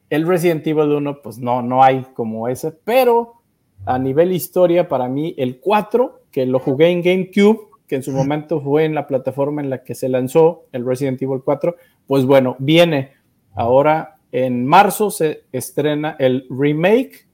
el 0.10 0.28
Resident 0.28 0.66
Evil 0.68 0.91
1, 0.91 1.22
pues 1.22 1.39
no, 1.39 1.62
no 1.62 1.84
hay 1.84 2.06
como 2.14 2.47
ese, 2.47 2.72
pero 2.72 3.41
a 3.86 3.99
nivel 3.99 4.32
historia, 4.32 4.88
para 4.88 5.08
mí 5.08 5.36
el 5.38 5.60
4, 5.60 6.22
que 6.32 6.45
lo 6.45 6.60
jugué 6.60 6.89
en 6.89 7.01
GameCube, 7.01 7.70
que 7.88 7.95
en 7.95 8.03
su 8.03 8.12
momento 8.12 8.62
fue 8.62 8.86
en 8.86 8.95
la 8.95 9.08
plataforma 9.08 9.62
en 9.62 9.70
la 9.70 9.84
que 9.84 9.95
se 9.95 10.10
lanzó 10.10 10.66
el 10.72 10.86
Resident 10.86 11.22
Evil 11.22 11.41
4, 11.43 11.76
pues 12.08 12.26
bueno, 12.26 12.56
viene 12.60 13.12
ahora 13.53 14.18
en 14.32 14.66
marzo 14.66 15.12
se 15.12 15.43
estrena 15.51 16.16
el 16.20 16.45
remake 16.49 17.28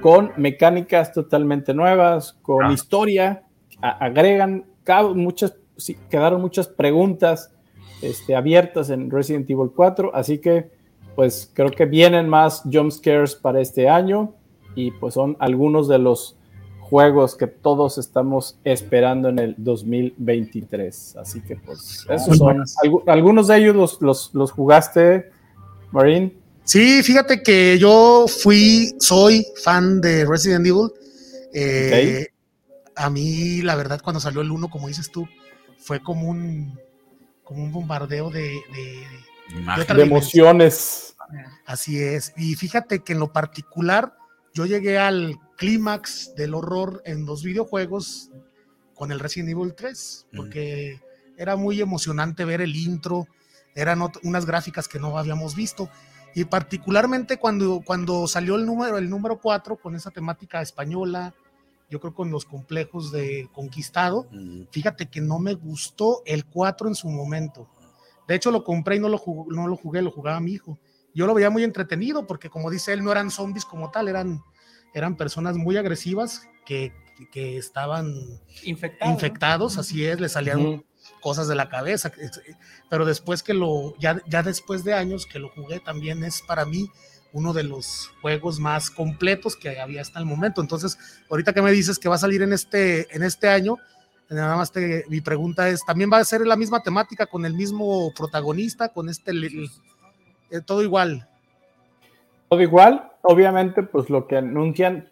con 0.00 0.32
mecánicas 0.36 1.12
totalmente 1.12 1.74
nuevas, 1.74 2.34
con 2.42 2.64
ah. 2.64 2.72
historia, 2.72 3.42
agregan 3.80 4.64
muchas, 5.14 5.56
quedaron 6.08 6.40
muchas 6.40 6.68
preguntas 6.68 7.52
este, 8.00 8.36
abiertas 8.36 8.90
en 8.90 9.10
Resident 9.10 9.50
Evil 9.50 9.70
4, 9.74 10.12
así 10.14 10.38
que 10.38 10.70
pues 11.16 11.50
creo 11.52 11.70
que 11.70 11.86
vienen 11.86 12.28
más 12.28 12.62
jump 12.70 12.92
scares 12.92 13.34
para 13.34 13.60
este 13.60 13.88
año 13.88 14.34
y 14.74 14.90
pues 14.92 15.14
son 15.14 15.36
algunos 15.40 15.88
de 15.88 15.98
los 15.98 16.36
juegos 16.78 17.34
que 17.34 17.46
todos 17.46 17.98
estamos 17.98 18.58
esperando 18.62 19.30
en 19.30 19.38
el 19.38 19.54
2023. 19.56 21.16
Así 21.16 21.40
que 21.40 21.56
pues 21.56 22.06
esos 22.08 22.36
son 22.36 22.62
algunos 23.06 23.48
de 23.48 23.56
ellos 23.56 23.98
los, 24.00 24.32
los, 24.34 24.52
jugaste, 24.52 25.30
Marín. 25.90 26.38
Sí, 26.64 27.02
fíjate 27.02 27.42
que 27.42 27.78
yo 27.78 28.26
fui, 28.28 28.94
soy 29.00 29.44
fan 29.64 30.00
de 30.00 30.26
Resident 30.26 30.66
Evil. 30.66 30.90
Eh, 31.54 32.26
a 32.94 33.08
mí, 33.08 33.62
la 33.62 33.74
verdad, 33.74 34.00
cuando 34.02 34.20
salió 34.20 34.42
el 34.42 34.50
1, 34.50 34.68
como 34.68 34.88
dices 34.88 35.10
tú, 35.10 35.26
fue 35.78 36.02
como 36.02 36.28
un, 36.28 36.78
como 37.42 37.62
un 37.62 37.72
bombardeo 37.72 38.30
de, 38.30 38.42
de 38.42 39.04
emociones. 39.98 41.16
Así 41.64 41.98
es. 41.98 42.32
Y 42.36 42.54
fíjate 42.54 43.00
que 43.00 43.12
en 43.12 43.18
lo 43.18 43.32
particular, 43.32 44.16
yo 44.54 44.66
llegué 44.66 44.98
al 44.98 45.38
clímax 45.56 46.34
del 46.36 46.54
horror 46.54 47.02
en 47.04 47.26
los 47.26 47.42
videojuegos 47.42 48.30
con 48.94 49.12
el 49.12 49.20
Resident 49.20 49.50
Evil 49.50 49.74
3, 49.74 50.28
porque 50.36 51.00
era 51.36 51.56
muy 51.56 51.80
emocionante 51.80 52.44
ver 52.44 52.60
el 52.60 52.74
intro, 52.76 53.26
eran 53.74 54.00
unas 54.22 54.46
gráficas 54.46 54.88
que 54.88 54.98
no 54.98 55.18
habíamos 55.18 55.54
visto. 55.54 55.90
Y 56.34 56.44
particularmente 56.44 57.38
cuando, 57.38 57.82
cuando 57.84 58.26
salió 58.26 58.56
el 58.56 58.66
número, 58.66 58.98
el 58.98 59.08
número 59.08 59.38
4 59.40 59.76
con 59.76 59.94
esa 59.94 60.10
temática 60.10 60.62
española, 60.62 61.34
yo 61.88 62.00
creo 62.00 62.14
con 62.14 62.30
los 62.30 62.44
complejos 62.44 63.12
de 63.12 63.48
Conquistado, 63.52 64.26
fíjate 64.70 65.06
que 65.06 65.20
no 65.20 65.38
me 65.38 65.54
gustó 65.54 66.22
el 66.26 66.44
4 66.44 66.88
en 66.88 66.94
su 66.94 67.08
momento. 67.08 67.68
De 68.26 68.34
hecho, 68.34 68.50
lo 68.50 68.64
compré 68.64 68.96
y 68.96 69.00
no 69.00 69.08
lo, 69.08 69.22
no 69.48 69.68
lo 69.68 69.76
jugué, 69.76 70.02
lo 70.02 70.10
jugaba 70.10 70.40
mi 70.40 70.52
hijo. 70.52 70.78
Yo 71.14 71.26
lo 71.26 71.34
veía 71.34 71.50
muy 71.50 71.64
entretenido 71.64 72.26
porque, 72.26 72.50
como 72.50 72.70
dice 72.70 72.92
él, 72.92 73.02
no 73.02 73.12
eran 73.12 73.30
zombies 73.30 73.64
como 73.64 73.90
tal, 73.90 74.08
eran 74.08 74.42
eran 74.96 75.14
personas 75.14 75.56
muy 75.56 75.76
agresivas 75.76 76.48
que, 76.64 76.90
que 77.30 77.58
estaban 77.58 78.14
infectados, 78.64 79.76
así 79.76 80.06
es, 80.06 80.20
le 80.20 80.30
salían 80.30 80.84
cosas 81.20 81.48
de 81.48 81.54
la 81.54 81.68
cabeza. 81.68 82.10
Pero 82.88 83.04
después 83.04 83.42
que 83.42 83.52
lo, 83.52 83.94
ya, 83.98 84.22
ya 84.26 84.42
después 84.42 84.84
de 84.84 84.94
años 84.94 85.26
que 85.26 85.38
lo 85.38 85.50
jugué, 85.50 85.80
también 85.80 86.24
es 86.24 86.40
para 86.40 86.64
mí 86.64 86.90
uno 87.32 87.52
de 87.52 87.64
los 87.64 88.10
juegos 88.22 88.58
más 88.58 88.88
completos 88.88 89.54
que 89.54 89.78
había 89.78 90.00
hasta 90.00 90.18
el 90.18 90.24
momento. 90.24 90.62
Entonces, 90.62 90.98
ahorita 91.28 91.52
que 91.52 91.60
me 91.60 91.72
dices 91.72 91.98
que 91.98 92.08
va 92.08 92.14
a 92.14 92.18
salir 92.18 92.40
en 92.40 92.54
este, 92.54 93.14
en 93.14 93.22
este 93.22 93.50
año, 93.50 93.76
nada 94.30 94.56
más 94.56 94.72
te, 94.72 95.04
mi 95.08 95.20
pregunta 95.20 95.68
es, 95.68 95.84
¿también 95.84 96.10
va 96.12 96.18
a 96.18 96.24
ser 96.24 96.46
la 96.46 96.56
misma 96.56 96.82
temática 96.82 97.26
con 97.26 97.44
el 97.44 97.54
mismo 97.54 98.12
protagonista, 98.16 98.88
con 98.88 99.08
este, 99.08 99.32
eh, 100.50 100.60
todo 100.64 100.82
igual? 100.82 101.28
Todo 102.48 102.60
igual, 102.60 103.12
obviamente, 103.22 103.82
pues 103.82 104.10
lo 104.10 104.26
que 104.26 104.36
anuncian 104.36 105.10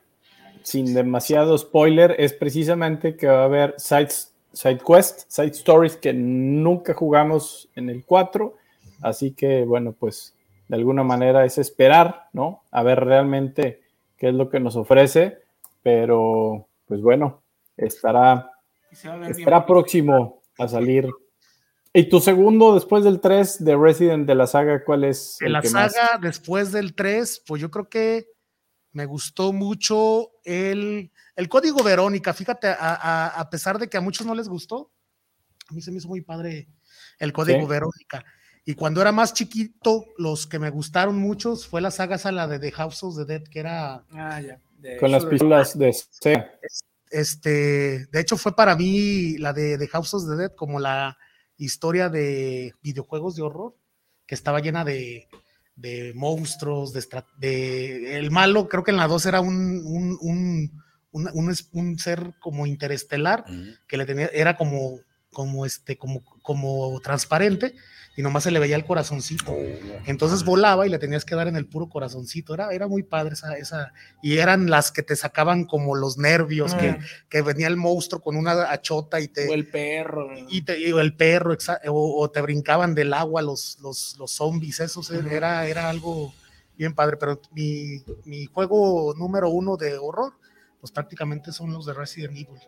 sin 0.65 0.95
demasiado 0.95 1.57
spoiler 1.59 2.17
es 2.19 2.33
precisamente 2.33 3.17
que 3.17 3.27
va 3.27 3.43
a 3.43 3.45
haber 3.45 3.75
side, 3.77 4.09
side 4.53 4.79
quest, 4.79 5.29
side 5.29 5.49
stories 5.49 5.97
que 5.97 6.12
nunca 6.15 6.95
jugamos 6.95 7.69
en 7.75 7.91
el 7.91 8.05
4. 8.05 8.55
Así 9.03 9.33
que, 9.33 9.65
bueno, 9.65 9.93
pues 9.93 10.35
de 10.69 10.77
alguna 10.77 11.03
manera 11.03 11.45
es 11.45 11.59
esperar, 11.59 12.29
¿no? 12.33 12.62
A 12.71 12.83
ver 12.83 13.05
realmente 13.05 13.83
qué 14.17 14.31
es 14.31 14.35
lo 14.35 14.49
que 14.49 14.59
nos 14.59 14.75
ofrece. 14.77 15.39
Pero, 15.83 16.67
pues 16.89 17.03
bueno, 17.03 17.43
estará, 17.77 18.53
estará 19.28 19.66
próximo 19.66 20.42
a 20.59 20.68
salir 20.68 21.09
¿Y 21.97 22.09
tu 22.09 22.20
segundo 22.20 22.74
después 22.74 23.05
del 23.05 23.20
3 23.20 23.64
de 23.64 23.76
Resident 23.76 24.26
de 24.26 24.34
la 24.34 24.49
saga, 24.49 24.82
cuál 24.82 25.05
es? 25.05 25.36
De 25.38 25.49
la 25.49 25.62
saga 25.62 26.18
después 26.20 26.72
del 26.72 26.92
3, 26.92 27.45
pues 27.47 27.62
yo 27.62 27.70
creo 27.70 27.88
que 27.88 28.26
me 28.90 29.07
gustó 29.07 29.53
mucho 29.53 30.32
el, 30.42 31.12
el 31.36 31.49
código 31.49 31.84
Verónica. 31.84 32.34
Fíjate, 32.34 32.66
a, 32.66 33.28
a, 33.28 33.49
pesar 33.49 33.78
de 33.78 33.88
que 33.88 33.97
a 33.97 34.01
muchos 34.01 34.26
no 34.26 34.34
les 34.34 34.49
gustó, 34.49 34.90
a 35.68 35.72
mí 35.72 35.80
se 35.82 35.92
me 35.92 35.99
hizo 35.99 36.09
muy 36.09 36.20
padre 36.20 36.66
el 37.20 37.32
código 37.32 37.64
Verónica. 37.68 38.24
Y 38.64 38.74
cuando 38.74 39.01
era 39.01 39.12
más 39.12 39.32
chiquito, 39.32 40.07
los 40.18 40.49
que 40.49 40.59
me 40.59 40.70
gustaron 40.70 41.16
muchos 41.16 41.68
fue 41.68 41.80
la 41.80 41.92
saga 41.92 42.16
esa, 42.16 42.32
la 42.32 42.49
de 42.49 42.59
The 42.59 42.72
House 42.72 43.05
of 43.05 43.16
the 43.16 43.24
Dead, 43.24 43.45
que 43.45 43.61
era. 43.61 44.05
Ah, 44.11 44.40
ya. 44.40 44.61
Con 44.99 45.12
las 45.12 45.24
pistolas 45.26 45.78
de 45.78 45.95
Este, 47.11 48.07
de 48.07 48.20
hecho, 48.20 48.36
fue 48.36 48.57
para 48.57 48.76
mí 48.76 49.36
la 49.38 49.52
de 49.52 49.88
House 49.88 50.14
of 50.14 50.28
the 50.28 50.36
Dead 50.36 50.52
como 50.55 50.80
la 50.80 51.16
historia 51.57 52.09
de 52.09 52.72
videojuegos 52.82 53.36
de 53.36 53.42
horror 53.42 53.76
que 54.26 54.34
estaba 54.34 54.61
llena 54.61 54.84
de, 54.84 55.28
de 55.76 56.12
monstruos, 56.14 56.92
de, 56.92 57.05
de, 57.38 58.18
El 58.18 58.30
malo, 58.30 58.68
creo 58.68 58.82
que 58.84 58.90
en 58.90 58.96
la 58.96 59.09
2 59.09 59.26
era 59.26 59.40
un, 59.40 59.82
un, 59.84 60.18
un, 61.12 61.55
un, 61.72 61.98
ser 61.98 62.34
como 62.40 62.66
interestelar, 62.66 63.44
que 63.86 63.96
le 63.96 64.07
tenía, 64.07 64.26
era 64.32 64.57
como, 64.57 65.00
como, 65.32 65.66
este, 65.66 65.98
como, 65.98 66.24
como 66.42 67.00
transparente 67.00 67.74
y 68.17 68.23
nomás 68.23 68.45
se 68.45 68.51
le 68.53 68.61
veía 68.61 68.77
el 68.77 68.85
corazoncito. 68.85 69.53
Oh, 69.53 70.01
Entonces 70.07 70.45
volaba 70.45 70.87
y 70.87 70.91
le 70.91 70.99
tenías 70.99 71.25
que 71.25 71.35
dar 71.35 71.49
en 71.49 71.57
el 71.57 71.67
puro 71.67 71.89
corazoncito. 71.89 72.55
Era, 72.55 72.71
era 72.71 72.87
muy 72.87 73.03
padre 73.03 73.35
esa, 73.35 73.57
esa. 73.57 73.93
Y 74.23 74.39
eran 74.39 74.71
las 74.71 74.93
que 74.93 75.03
te 75.03 75.17
sacaban 75.17 75.65
como 75.65 75.97
los 75.97 76.17
nervios, 76.17 76.75
que, 76.75 76.91
ah. 76.91 76.99
que, 77.29 77.43
venía 77.43 77.67
el 77.67 77.77
monstruo 77.77 78.23
con 78.23 78.37
una 78.37 78.71
achota 78.71 79.21
y 79.21 79.29
te. 79.29 79.49
O 79.49 79.55
el 79.55 79.67
perro. 79.69 80.29
Y, 80.49 80.62
te, 80.62 80.89
el 80.89 81.17
perro, 81.17 81.57
o, 81.89 82.31
te 82.31 82.41
brincaban 82.41 82.95
del 82.95 83.12
agua 83.12 83.43
los, 83.43 83.79
los, 83.83 84.17
los 84.19 84.31
zombies. 84.31 84.79
Eso 84.79 85.03
era, 85.29 85.67
era 85.67 85.91
algo 85.91 86.33
bien 86.77 86.95
padre. 86.95 87.17
Pero 87.17 87.41
mi, 87.53 88.01
mi 88.25 88.47
juego 88.47 89.15
número 89.19 89.49
uno 89.51 89.77
de 89.77 89.99
horror, 89.99 90.35
pues 90.81 90.93
prácticamente 90.93 91.51
son 91.51 91.73
los 91.73 91.85
de 91.85 91.95
Resident 91.95 92.35
Evil. 92.35 92.61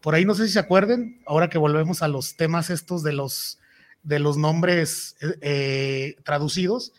Por 0.00 0.16
ahí 0.16 0.24
no 0.24 0.34
sé 0.34 0.48
si 0.48 0.54
se 0.54 0.58
acuerden, 0.58 1.22
ahora 1.26 1.48
que 1.48 1.58
volvemos 1.58 2.02
a 2.02 2.08
los 2.08 2.36
temas 2.36 2.70
estos 2.70 3.04
de 3.04 3.12
los 3.12 3.59
de 4.02 4.18
los 4.18 4.36
nombres 4.36 5.16
eh, 5.40 6.16
traducidos. 6.24 6.92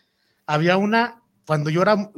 Había 0.46 0.76
una, 0.76 1.22
cuando 1.46 1.70
yo 1.70 1.82
era 1.82 2.10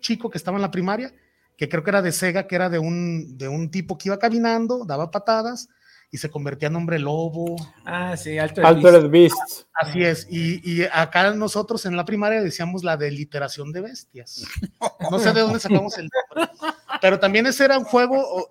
chico 0.00 0.30
que 0.30 0.38
estaba 0.38 0.56
en 0.56 0.62
la 0.62 0.70
primaria, 0.70 1.12
que 1.56 1.68
creo 1.68 1.82
que 1.82 1.90
era 1.90 2.02
de 2.02 2.12
Sega, 2.12 2.46
que 2.46 2.54
era 2.54 2.68
de 2.68 2.78
un, 2.78 3.38
de 3.38 3.48
un 3.48 3.70
tipo 3.70 3.96
que 3.96 4.08
iba 4.08 4.18
caminando, 4.18 4.84
daba 4.84 5.10
patadas 5.10 5.68
y 6.10 6.18
se 6.18 6.30
convertía 6.30 6.68
en 6.68 6.76
hombre 6.76 6.98
lobo. 6.98 7.56
Ah, 7.84 8.16
sí, 8.16 8.38
Altered, 8.38 9.08
Beast. 9.10 9.36
Así 9.74 10.02
es, 10.04 10.26
y, 10.30 10.60
y, 10.64 10.84
acá 10.92 11.32
nosotros 11.32 11.84
en 11.86 11.96
la 11.96 12.04
primaria 12.04 12.42
decíamos 12.42 12.84
la 12.84 12.96
de 12.96 13.10
literación 13.10 13.72
de 13.72 13.80
bestias. 13.80 14.44
No 15.10 15.20
sé 15.20 15.32
de 15.32 15.40
dónde 15.40 15.60
sacamos 15.60 15.96
el 15.98 16.08
nombre. 16.08 16.52
Pero 17.00 17.20
también 17.20 17.46
ese 17.46 17.64
era 17.64 17.78
un 17.78 17.84
juego 17.84 18.48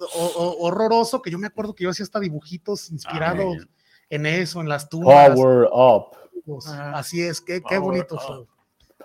horroroso 0.60 1.22
que 1.22 1.30
yo 1.30 1.38
me 1.38 1.48
acuerdo 1.48 1.76
que 1.76 1.84
yo 1.84 1.90
hacía 1.90 2.04
hasta 2.04 2.20
dibujitos 2.20 2.90
inspirados. 2.92 3.68
Ah, 4.06 4.16
en 4.16 4.26
eso, 4.26 4.62
en 4.62 4.70
las 4.70 4.90
tumbas. 4.90 5.32
Power 5.32 5.68
Up. 5.72 6.16
Así 6.94 7.22
es, 7.22 7.42
qué, 7.42 7.62
qué 7.68 7.78
bonito 7.78 8.18
show. 8.18 8.48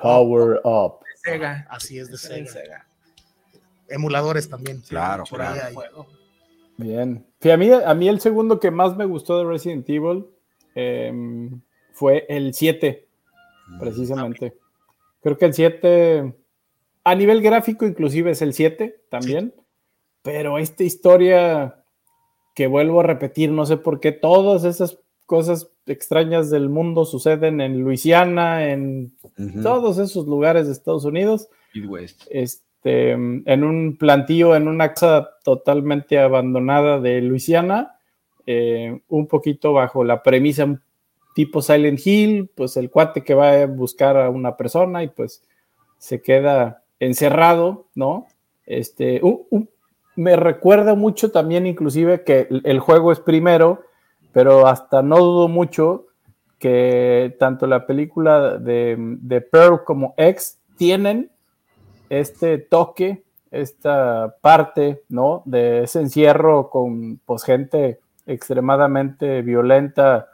Power 0.00 0.60
Up. 0.64 1.00
Sega. 1.22 1.66
Así 1.70 1.98
es, 1.98 2.10
de 2.10 2.16
Sega. 2.18 2.86
emuladores 3.88 4.48
también. 4.48 4.80
Claro, 4.88 5.24
claro. 5.24 6.06
Bien. 6.76 7.26
Sí, 7.40 7.50
a, 7.50 7.56
mí, 7.56 7.70
a 7.70 7.94
mí 7.94 8.08
el 8.08 8.20
segundo 8.20 8.58
que 8.58 8.70
más 8.70 8.96
me 8.96 9.04
gustó 9.04 9.38
de 9.38 9.44
Resident 9.44 9.88
Evil 9.88 10.26
em, 10.74 11.60
fue 11.92 12.24
el 12.28 12.54
7, 12.54 13.06
precisamente. 13.78 14.54
Creo 15.22 15.36
que 15.36 15.44
el 15.44 15.54
7, 15.54 16.34
a 17.04 17.14
nivel 17.14 17.42
gráfico 17.42 17.84
inclusive 17.84 18.30
es 18.30 18.40
el 18.40 18.54
7 18.54 19.04
también, 19.10 19.54
pero 20.22 20.58
esta 20.58 20.84
historia 20.84 21.79
que 22.60 22.66
vuelvo 22.66 23.00
a 23.00 23.04
repetir, 23.04 23.50
no 23.50 23.64
sé 23.64 23.78
por 23.78 24.00
qué 24.00 24.12
todas 24.12 24.64
esas 24.64 24.98
cosas 25.24 25.70
extrañas 25.86 26.50
del 26.50 26.68
mundo 26.68 27.06
suceden 27.06 27.62
en 27.62 27.80
Luisiana, 27.80 28.70
en 28.70 29.14
todos 29.62 29.96
esos 29.96 30.26
lugares 30.26 30.66
de 30.66 30.72
Estados 30.74 31.06
Unidos 31.06 31.48
Midwest. 31.74 32.20
este, 32.28 33.12
en 33.12 33.64
un 33.64 33.96
plantío, 33.96 34.54
en 34.56 34.68
una 34.68 34.92
casa 34.92 35.30
totalmente 35.42 36.18
abandonada 36.18 37.00
de 37.00 37.22
Luisiana, 37.22 37.96
eh, 38.44 39.00
un 39.08 39.26
poquito 39.26 39.72
bajo 39.72 40.04
la 40.04 40.22
premisa 40.22 40.78
tipo 41.34 41.62
Silent 41.62 42.06
Hill, 42.06 42.50
pues 42.54 42.76
el 42.76 42.90
cuate 42.90 43.22
que 43.24 43.32
va 43.32 43.52
a 43.62 43.66
buscar 43.66 44.18
a 44.18 44.28
una 44.28 44.54
persona 44.58 45.02
y 45.02 45.08
pues 45.08 45.42
se 45.96 46.20
queda 46.20 46.84
encerrado, 46.98 47.86
¿no? 47.94 48.26
Este, 48.66 49.20
un- 49.22 49.44
un- 49.48 49.70
me 50.16 50.36
recuerda 50.36 50.94
mucho 50.94 51.30
también 51.30 51.66
inclusive 51.66 52.24
que 52.24 52.48
el, 52.64 52.80
juego 52.80 53.12
es 53.12 53.20
primero, 53.20 53.82
pero 54.32 54.66
hasta 54.66 55.02
no 55.02 55.18
dudo 55.18 55.48
mucho 55.48 56.06
que 56.58 57.36
tanto 57.38 57.66
la 57.66 57.86
película 57.86 58.58
de, 58.58 58.96
de 58.98 59.40
Pearl 59.40 59.84
como 59.84 60.14
X 60.16 60.58
tienen 60.76 61.30
este 62.10 62.58
toque, 62.58 63.24
esta 63.50 64.36
parte, 64.40 65.02
¿no? 65.08 65.42
De 65.46 65.84
ese 65.84 66.00
encierro 66.00 66.70
con 66.70 67.18
pues, 67.24 67.44
gente 67.44 68.00
extremadamente 68.26 69.42
violenta, 69.42 70.28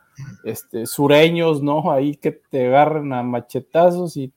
este, 0.45 0.87
sureños, 0.87 1.62
¿no? 1.62 1.93
Ahí 1.93 2.16
que 2.16 2.33
te 2.33 2.66
agarran 2.66 3.12
a 3.12 3.22
machetazos 3.22 4.16
y 4.16 4.33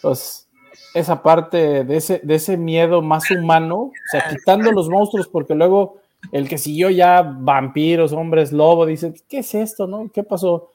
pues 0.00 0.48
esa 0.94 1.22
parte 1.22 1.84
de 1.84 1.96
ese, 1.96 2.20
de 2.22 2.34
ese 2.34 2.56
miedo 2.56 3.02
más 3.02 3.30
humano, 3.30 3.76
o 3.76 3.92
sea, 4.10 4.28
quitando 4.28 4.72
los 4.72 4.88
monstruos, 4.88 5.28
porque 5.28 5.54
luego 5.54 5.98
el 6.30 6.48
que 6.48 6.58
siguió 6.58 6.90
ya 6.90 7.22
vampiros, 7.22 8.12
hombres 8.12 8.52
lobo, 8.52 8.86
dice, 8.86 9.14
¿qué 9.28 9.38
es 9.38 9.54
esto, 9.54 9.86
no? 9.86 10.10
¿Qué 10.12 10.22
pasó? 10.22 10.70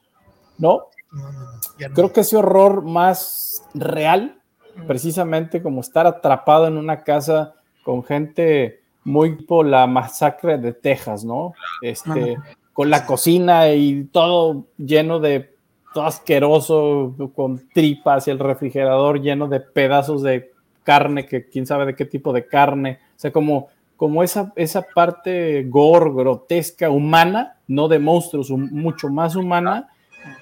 ¿No? 0.58 0.82
No, 1.10 1.32
no, 1.32 1.42
no, 1.42 1.60
ya 1.78 1.88
no. 1.88 1.94
Creo 1.94 2.12
que 2.12 2.20
ese 2.20 2.36
horror 2.36 2.82
más 2.82 3.62
real, 3.74 4.40
precisamente 4.86 5.62
como 5.62 5.80
estar 5.80 6.06
atrapado 6.06 6.66
en 6.66 6.76
una 6.76 7.02
casa 7.02 7.54
con 7.82 8.04
gente 8.04 8.82
muy 9.04 9.36
por 9.42 9.66
la 9.66 9.86
masacre 9.86 10.58
de 10.58 10.72
Texas, 10.72 11.24
¿no? 11.24 11.54
Este, 11.80 12.36
con 12.74 12.90
la 12.90 13.06
cocina 13.06 13.70
y 13.70 14.04
todo 14.04 14.66
lleno 14.76 15.18
de 15.18 15.54
todo 15.92 16.04
asqueroso, 16.04 17.14
con 17.34 17.68
tripas 17.72 18.28
y 18.28 18.30
el 18.30 18.38
refrigerador 18.38 19.20
lleno 19.20 19.48
de 19.48 19.60
pedazos 19.60 20.22
de 20.22 20.52
carne, 20.82 21.26
que 21.26 21.46
quién 21.46 21.66
sabe 21.66 21.86
de 21.86 21.94
qué 21.94 22.04
tipo 22.04 22.32
de 22.32 22.46
carne, 22.46 22.98
o 23.16 23.20
sea, 23.20 23.30
como, 23.30 23.68
como 23.96 24.22
esa, 24.22 24.52
esa 24.56 24.82
parte 24.94 25.64
gore, 25.64 26.12
grotesca, 26.14 26.90
humana, 26.90 27.56
no 27.66 27.88
de 27.88 27.98
monstruos, 27.98 28.50
mucho 28.50 29.08
más 29.08 29.36
humana, 29.36 29.88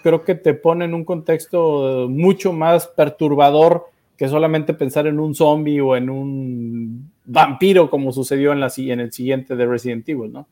creo 0.03 0.25
que 0.25 0.35
te 0.35 0.55
pone 0.55 0.85
en 0.85 0.95
un 0.95 1.05
contexto 1.05 2.07
mucho 2.09 2.53
más 2.53 2.87
perturbador 2.87 3.87
que 4.17 4.29
solamente 4.29 4.73
pensar 4.73 5.07
en 5.07 5.21
un 5.21 5.35
zombie 5.35 5.81
o 5.81 5.97
en 5.97 6.09
un 6.09 7.11
vampiro 7.25 7.91
como 7.91 8.13
sucedió 8.13 8.53
en, 8.53 8.61
la, 8.61 8.73
en 8.77 9.01
el 9.01 9.13
siguiente 9.13 9.57
de 9.57 9.67
Resident 9.67 10.09
Evil, 10.09 10.33
¿no? 10.33 10.47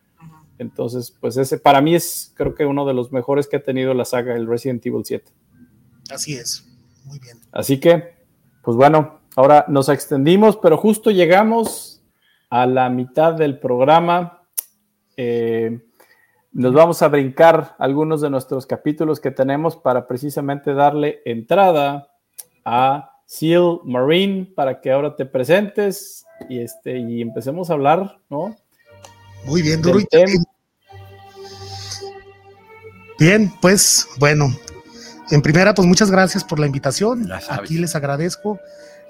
Entonces, 0.58 1.14
pues 1.20 1.36
ese 1.36 1.58
para 1.58 1.80
mí 1.80 1.94
es 1.94 2.32
creo 2.36 2.54
que 2.54 2.64
uno 2.64 2.86
de 2.86 2.94
los 2.94 3.12
mejores 3.12 3.48
que 3.48 3.56
ha 3.56 3.62
tenido 3.62 3.94
la 3.94 4.04
saga, 4.04 4.36
el 4.36 4.46
Resident 4.46 4.84
Evil 4.86 5.04
7. 5.04 5.24
Así 6.10 6.34
es. 6.34 6.66
Muy 7.04 7.18
bien. 7.18 7.38
Así 7.52 7.80
que, 7.80 8.14
pues 8.62 8.76
bueno, 8.76 9.20
ahora 9.36 9.64
nos 9.68 9.88
extendimos, 9.88 10.56
pero 10.56 10.76
justo 10.76 11.10
llegamos 11.10 12.02
a 12.50 12.66
la 12.66 12.88
mitad 12.88 13.34
del 13.34 13.58
programa. 13.58 14.42
Eh, 15.16 15.80
nos 16.52 16.72
vamos 16.72 17.02
a 17.02 17.08
brincar 17.08 17.74
algunos 17.78 18.20
de 18.20 18.30
nuestros 18.30 18.64
capítulos 18.64 19.18
que 19.18 19.32
tenemos 19.32 19.76
para 19.76 20.06
precisamente 20.06 20.72
darle 20.72 21.20
entrada 21.24 22.12
a 22.64 23.18
Seal 23.26 23.80
Marine 23.84 24.52
para 24.54 24.80
que 24.80 24.92
ahora 24.92 25.16
te 25.16 25.26
presentes 25.26 26.24
y, 26.48 26.60
este, 26.60 26.98
y 26.98 27.20
empecemos 27.20 27.70
a 27.70 27.74
hablar, 27.74 28.20
¿no? 28.28 28.56
Muy 29.46 29.62
bien, 29.62 29.82
duro 29.82 30.00
y. 30.00 30.06
Bien, 33.18 33.52
pues 33.60 34.08
bueno, 34.18 34.52
en 35.30 35.40
primera, 35.40 35.74
pues 35.74 35.86
muchas 35.86 36.10
gracias 36.10 36.42
por 36.42 36.58
la 36.58 36.66
invitación. 36.66 37.30
Aquí 37.48 37.78
les 37.78 37.94
agradezco 37.94 38.58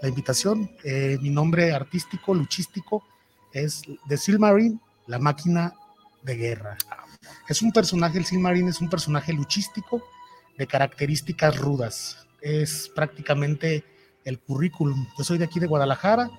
la 0.02 0.08
invitación. 0.08 0.70
Eh, 0.84 1.18
mi 1.20 1.30
nombre 1.30 1.72
artístico, 1.72 2.34
luchístico, 2.34 3.04
es 3.52 3.82
de 4.06 4.16
Silmarine, 4.16 4.78
la 5.06 5.18
máquina 5.18 5.74
de 6.22 6.36
guerra. 6.36 6.76
Es 7.48 7.62
un 7.62 7.72
personaje, 7.72 8.18
el 8.18 8.24
Silmarine 8.24 8.70
es 8.70 8.80
un 8.80 8.90
personaje 8.90 9.32
luchístico 9.32 10.02
de 10.58 10.66
características 10.66 11.56
rudas. 11.56 12.26
Es 12.40 12.90
prácticamente 12.94 13.84
el 14.24 14.38
currículum. 14.38 15.06
Yo 15.16 15.24
soy 15.24 15.38
de 15.38 15.44
aquí 15.44 15.60
de 15.60 15.66
Guadalajara. 15.66 16.30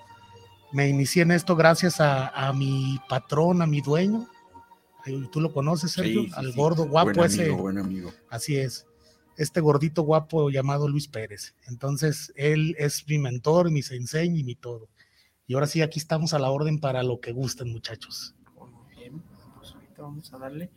Me 0.75 0.89
inicié 0.89 1.21
en 1.21 1.31
esto 1.31 1.55
gracias 1.55 2.01
a, 2.01 2.27
a 2.27 2.51
mi 2.51 2.99
patrón, 3.07 3.61
a 3.61 3.65
mi 3.65 3.79
dueño. 3.79 4.27
Tú 5.31 5.39
lo 5.39 5.53
conoces, 5.53 5.91
Sergio, 5.93 6.23
Sí, 6.23 6.27
sí, 6.27 6.33
al 6.35 6.51
sí. 6.51 6.57
gordo 6.57 6.85
guapo 6.85 7.13
buen 7.13 7.31
ese. 7.31 7.49
buen 7.51 7.77
amigo. 7.77 8.11
Así 8.29 8.57
es. 8.57 8.85
Este 9.37 9.61
gordito 9.61 10.01
guapo 10.01 10.49
llamado 10.49 10.89
Luis 10.89 11.07
Pérez. 11.07 11.55
Entonces, 11.67 12.33
él 12.35 12.75
es 12.77 13.07
mi 13.07 13.19
mentor, 13.19 13.71
mi 13.71 13.83
sensei 13.83 14.27
y 14.37 14.43
mi 14.43 14.55
todo. 14.55 14.89
Y 15.47 15.53
ahora 15.53 15.67
sí, 15.67 15.81
aquí 15.81 15.97
estamos 15.99 16.33
a 16.33 16.39
la 16.39 16.49
orden 16.49 16.81
para 16.81 17.03
lo 17.03 17.21
que 17.21 17.31
gusten, 17.31 17.71
muchachos. 17.71 18.35
Muy 18.57 18.95
bien, 18.97 19.23
pues 19.57 19.71
ahorita 19.75 20.01
vamos 20.01 20.33
a 20.33 20.39
darle. 20.39 20.71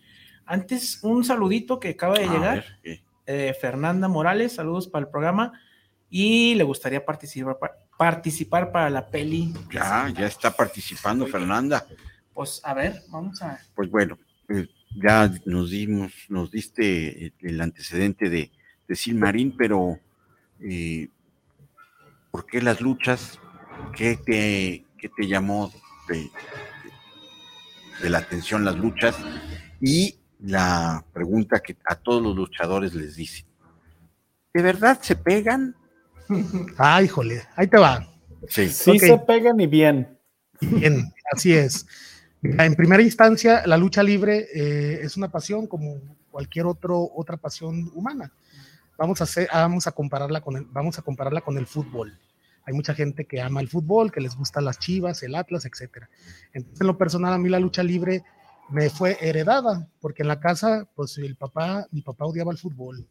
Antes, 0.46 1.00
un 1.02 1.24
saludito 1.24 1.80
que 1.80 1.88
acaba 1.90 2.18
de 2.18 2.24
A 2.26 2.32
llegar. 2.32 2.64
ver, 2.84 3.02
eh, 3.26 3.52
Fernanda 3.60 4.06
Morales, 4.06 4.52
saludos 4.52 4.86
para 4.86 5.06
el 5.06 5.10
programa. 5.10 5.52
Y 6.08 6.54
le 6.54 6.62
gustaría 6.64 7.04
participar, 7.04 7.58
pa- 7.58 7.72
participar 7.98 8.72
para 8.72 8.88
la 8.88 9.06
peli. 9.06 9.52
Ya, 9.70 10.08
ya 10.16 10.26
está 10.26 10.50
participando 10.50 11.26
Fernanda. 11.26 11.84
Pues 12.32 12.60
a 12.64 12.72
ver, 12.72 13.02
vamos 13.08 13.42
a. 13.42 13.58
Pues 13.74 13.90
bueno, 13.90 14.16
eh, 14.48 14.66
ya 14.94 15.30
nos 15.44 15.70
dimos, 15.70 16.12
nos 16.28 16.50
diste 16.50 17.26
el- 17.26 17.34
el 17.40 17.60
antecedente 17.60 18.30
de, 18.30 18.50
de 18.86 18.96
Silmarín, 18.96 19.54
pero 19.56 19.98
eh, 20.60 21.08
¿por 22.30 22.46
qué 22.46 22.62
las 22.62 22.80
luchas? 22.80 23.38
¿Qué 23.94 24.16
te, 24.16 24.86
qué 24.96 25.08
te 25.14 25.26
llamó 25.26 25.72
de, 26.08 26.14
de- 26.16 26.30
de 28.02 28.10
la 28.10 28.18
atención 28.18 28.64
las 28.64 28.76
luchas? 28.76 29.16
Y 29.80 30.20
la 30.40 31.04
pregunta 31.12 31.58
que 31.60 31.76
a 31.84 31.96
todos 31.96 32.22
los 32.22 32.36
luchadores 32.36 32.94
les 32.94 33.16
dicen, 33.16 33.44
¿de 34.54 34.62
verdad 34.62 35.00
se 35.02 35.16
pegan? 35.16 35.74
Ay, 36.76 37.06
híjole, 37.06 37.42
ahí 37.56 37.66
te 37.66 37.78
va. 37.78 38.06
Sí, 38.48 38.68
Sí 38.68 38.90
Ok. 38.92 38.98
se 38.98 39.18
pegan 39.18 39.60
y 39.60 39.66
bien. 39.66 40.18
Bien, 40.60 41.12
así 41.32 41.52
es. 41.52 41.86
En 42.42 42.74
primera 42.74 43.02
instancia, 43.02 43.66
la 43.66 43.76
lucha 43.76 44.02
libre 44.02 44.46
eh, 44.54 45.00
es 45.02 45.16
una 45.16 45.28
pasión 45.28 45.66
como 45.66 46.00
cualquier 46.30 46.66
otro, 46.66 47.10
otra 47.14 47.36
pasión 47.36 47.90
humana. 47.94 48.32
Vamos 48.96 49.20
a, 49.20 49.24
hacer, 49.24 49.48
vamos, 49.52 49.86
a 49.86 49.92
compararla 49.92 50.40
con 50.40 50.56
el, 50.56 50.64
vamos 50.64 50.98
a 50.98 51.02
compararla 51.02 51.40
con 51.40 51.56
el 51.58 51.66
fútbol. 51.66 52.18
Hay 52.64 52.74
mucha 52.74 52.94
gente 52.94 53.24
que 53.24 53.40
ama 53.40 53.60
el 53.60 53.68
fútbol, 53.68 54.12
que 54.12 54.20
les 54.20 54.36
gustan 54.36 54.64
las 54.64 54.78
chivas, 54.78 55.22
el 55.22 55.34
Atlas, 55.34 55.64
etcétera. 55.64 56.10
Entonces, 56.52 56.80
en 56.80 56.86
lo 56.86 56.98
personal, 56.98 57.32
a 57.32 57.38
mí 57.38 57.48
la 57.48 57.60
lucha 57.60 57.82
libre 57.82 58.24
me 58.68 58.90
fue 58.90 59.16
heredada, 59.20 59.88
porque 60.00 60.22
en 60.22 60.28
la 60.28 60.40
casa, 60.40 60.86
pues 60.94 61.16
el 61.18 61.36
papá, 61.36 61.86
mi 61.90 62.02
papá 62.02 62.26
odiaba 62.26 62.52
el 62.52 62.58
fútbol. 62.58 63.06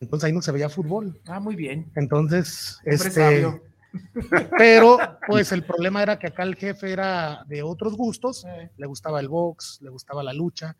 Entonces 0.00 0.26
ahí 0.26 0.32
no 0.32 0.40
se 0.42 0.50
veía 0.50 0.68
fútbol. 0.70 1.20
Ah, 1.26 1.40
muy 1.40 1.54
bien. 1.54 1.90
Entonces, 1.94 2.78
Hombre 2.78 2.94
este, 2.94 3.10
sabio. 3.10 3.62
pero 4.56 4.98
pues 5.26 5.52
el 5.52 5.62
problema 5.64 6.02
era 6.02 6.18
que 6.18 6.28
acá 6.28 6.42
el 6.42 6.56
jefe 6.56 6.90
era 6.90 7.44
de 7.46 7.62
otros 7.62 7.94
gustos, 7.96 8.44
Eh, 8.48 8.70
le 8.78 8.86
gustaba 8.86 9.20
el 9.20 9.28
box, 9.28 9.78
le 9.82 9.90
gustaba 9.90 10.22
la 10.22 10.32
lucha, 10.32 10.74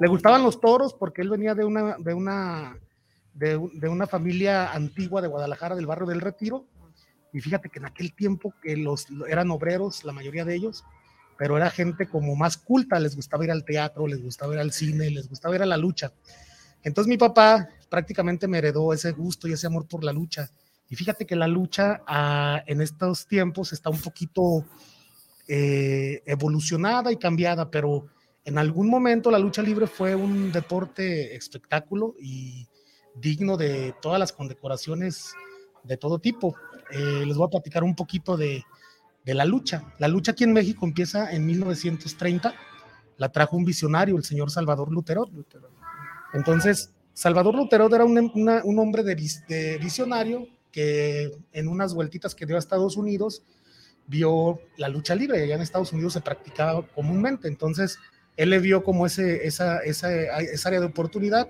le 0.00 0.08
gustaban 0.08 0.42
los 0.42 0.58
toros 0.60 0.94
porque 0.94 1.20
él 1.22 1.28
venía 1.28 1.54
de 1.54 1.64
una, 1.64 1.96
de 1.98 2.14
una, 2.14 2.78
de, 3.34 3.56
un- 3.56 3.78
de 3.78 3.88
una 3.88 4.06
familia 4.06 4.72
antigua 4.72 5.20
de 5.20 5.28
Guadalajara, 5.28 5.76
del 5.76 5.86
barrio 5.86 6.06
del 6.06 6.20
Retiro, 6.22 6.64
y 7.34 7.40
fíjate 7.40 7.68
que 7.68 7.78
en 7.78 7.86
aquel 7.86 8.14
tiempo 8.14 8.54
que 8.62 8.76
los 8.76 9.06
eran 9.28 9.50
obreros, 9.50 10.04
la 10.04 10.12
mayoría 10.12 10.44
de 10.46 10.54
ellos, 10.54 10.84
pero 11.36 11.56
era 11.56 11.70
gente 11.70 12.06
como 12.06 12.36
más 12.36 12.56
culta, 12.56 12.98
les 13.00 13.16
gustaba 13.16 13.44
ir 13.44 13.50
al 13.50 13.64
teatro, 13.64 14.06
les 14.06 14.22
gustaba 14.22 14.54
ir 14.54 14.60
al 14.60 14.72
cine, 14.72 15.10
les 15.10 15.28
gustaba 15.28 15.56
ir 15.56 15.62
a 15.62 15.66
la 15.66 15.76
lucha. 15.76 16.12
Entonces 16.84 17.08
mi 17.08 17.16
papá 17.16 17.68
prácticamente 17.92 18.48
me 18.48 18.56
heredó 18.56 18.94
ese 18.94 19.12
gusto 19.12 19.46
y 19.46 19.52
ese 19.52 19.66
amor 19.66 19.86
por 19.86 20.02
la 20.02 20.14
lucha. 20.14 20.50
Y 20.88 20.96
fíjate 20.96 21.26
que 21.26 21.36
la 21.36 21.46
lucha 21.46 22.02
ah, 22.06 22.62
en 22.66 22.80
estos 22.80 23.26
tiempos 23.26 23.74
está 23.74 23.90
un 23.90 24.00
poquito 24.00 24.64
eh, 25.46 26.22
evolucionada 26.24 27.12
y 27.12 27.18
cambiada, 27.18 27.70
pero 27.70 28.06
en 28.46 28.56
algún 28.56 28.88
momento 28.88 29.30
la 29.30 29.38
lucha 29.38 29.60
libre 29.60 29.86
fue 29.86 30.14
un 30.14 30.50
deporte 30.52 31.36
espectáculo 31.36 32.14
y 32.18 32.66
digno 33.14 33.58
de 33.58 33.94
todas 34.00 34.18
las 34.18 34.32
condecoraciones 34.32 35.34
de 35.82 35.98
todo 35.98 36.18
tipo. 36.18 36.56
Eh, 36.92 37.26
les 37.26 37.36
voy 37.36 37.46
a 37.46 37.50
platicar 37.50 37.84
un 37.84 37.94
poquito 37.94 38.38
de, 38.38 38.64
de 39.22 39.34
la 39.34 39.44
lucha. 39.44 39.84
La 39.98 40.08
lucha 40.08 40.32
aquí 40.32 40.44
en 40.44 40.54
México 40.54 40.86
empieza 40.86 41.30
en 41.30 41.44
1930, 41.44 42.54
la 43.18 43.30
trajo 43.30 43.54
un 43.54 43.66
visionario, 43.66 44.16
el 44.16 44.24
señor 44.24 44.50
Salvador 44.50 44.90
Lutero. 44.90 45.28
Entonces, 46.32 46.94
Salvador 47.14 47.54
Lutero 47.54 47.94
era 47.94 48.04
un, 48.04 48.30
un 48.64 48.78
hombre 48.78 49.02
de, 49.02 49.14
vis- 49.14 49.44
de 49.46 49.78
visionario 49.78 50.46
que 50.70 51.30
en 51.52 51.68
unas 51.68 51.94
vueltitas 51.94 52.34
que 52.34 52.46
dio 52.46 52.56
a 52.56 52.58
Estados 52.58 52.96
Unidos 52.96 53.42
vio 54.06 54.60
la 54.78 54.88
lucha 54.88 55.14
libre. 55.14 55.42
Allá 55.42 55.54
en 55.56 55.60
Estados 55.60 55.92
Unidos 55.92 56.14
se 56.14 56.20
practicaba 56.20 56.86
comúnmente. 56.88 57.48
Entonces, 57.48 57.98
él 58.36 58.50
le 58.50 58.58
vio 58.58 58.82
como 58.82 59.04
ese, 59.06 59.46
esa, 59.46 59.78
esa, 59.80 60.10
esa 60.40 60.68
área 60.68 60.80
de 60.80 60.86
oportunidad 60.86 61.48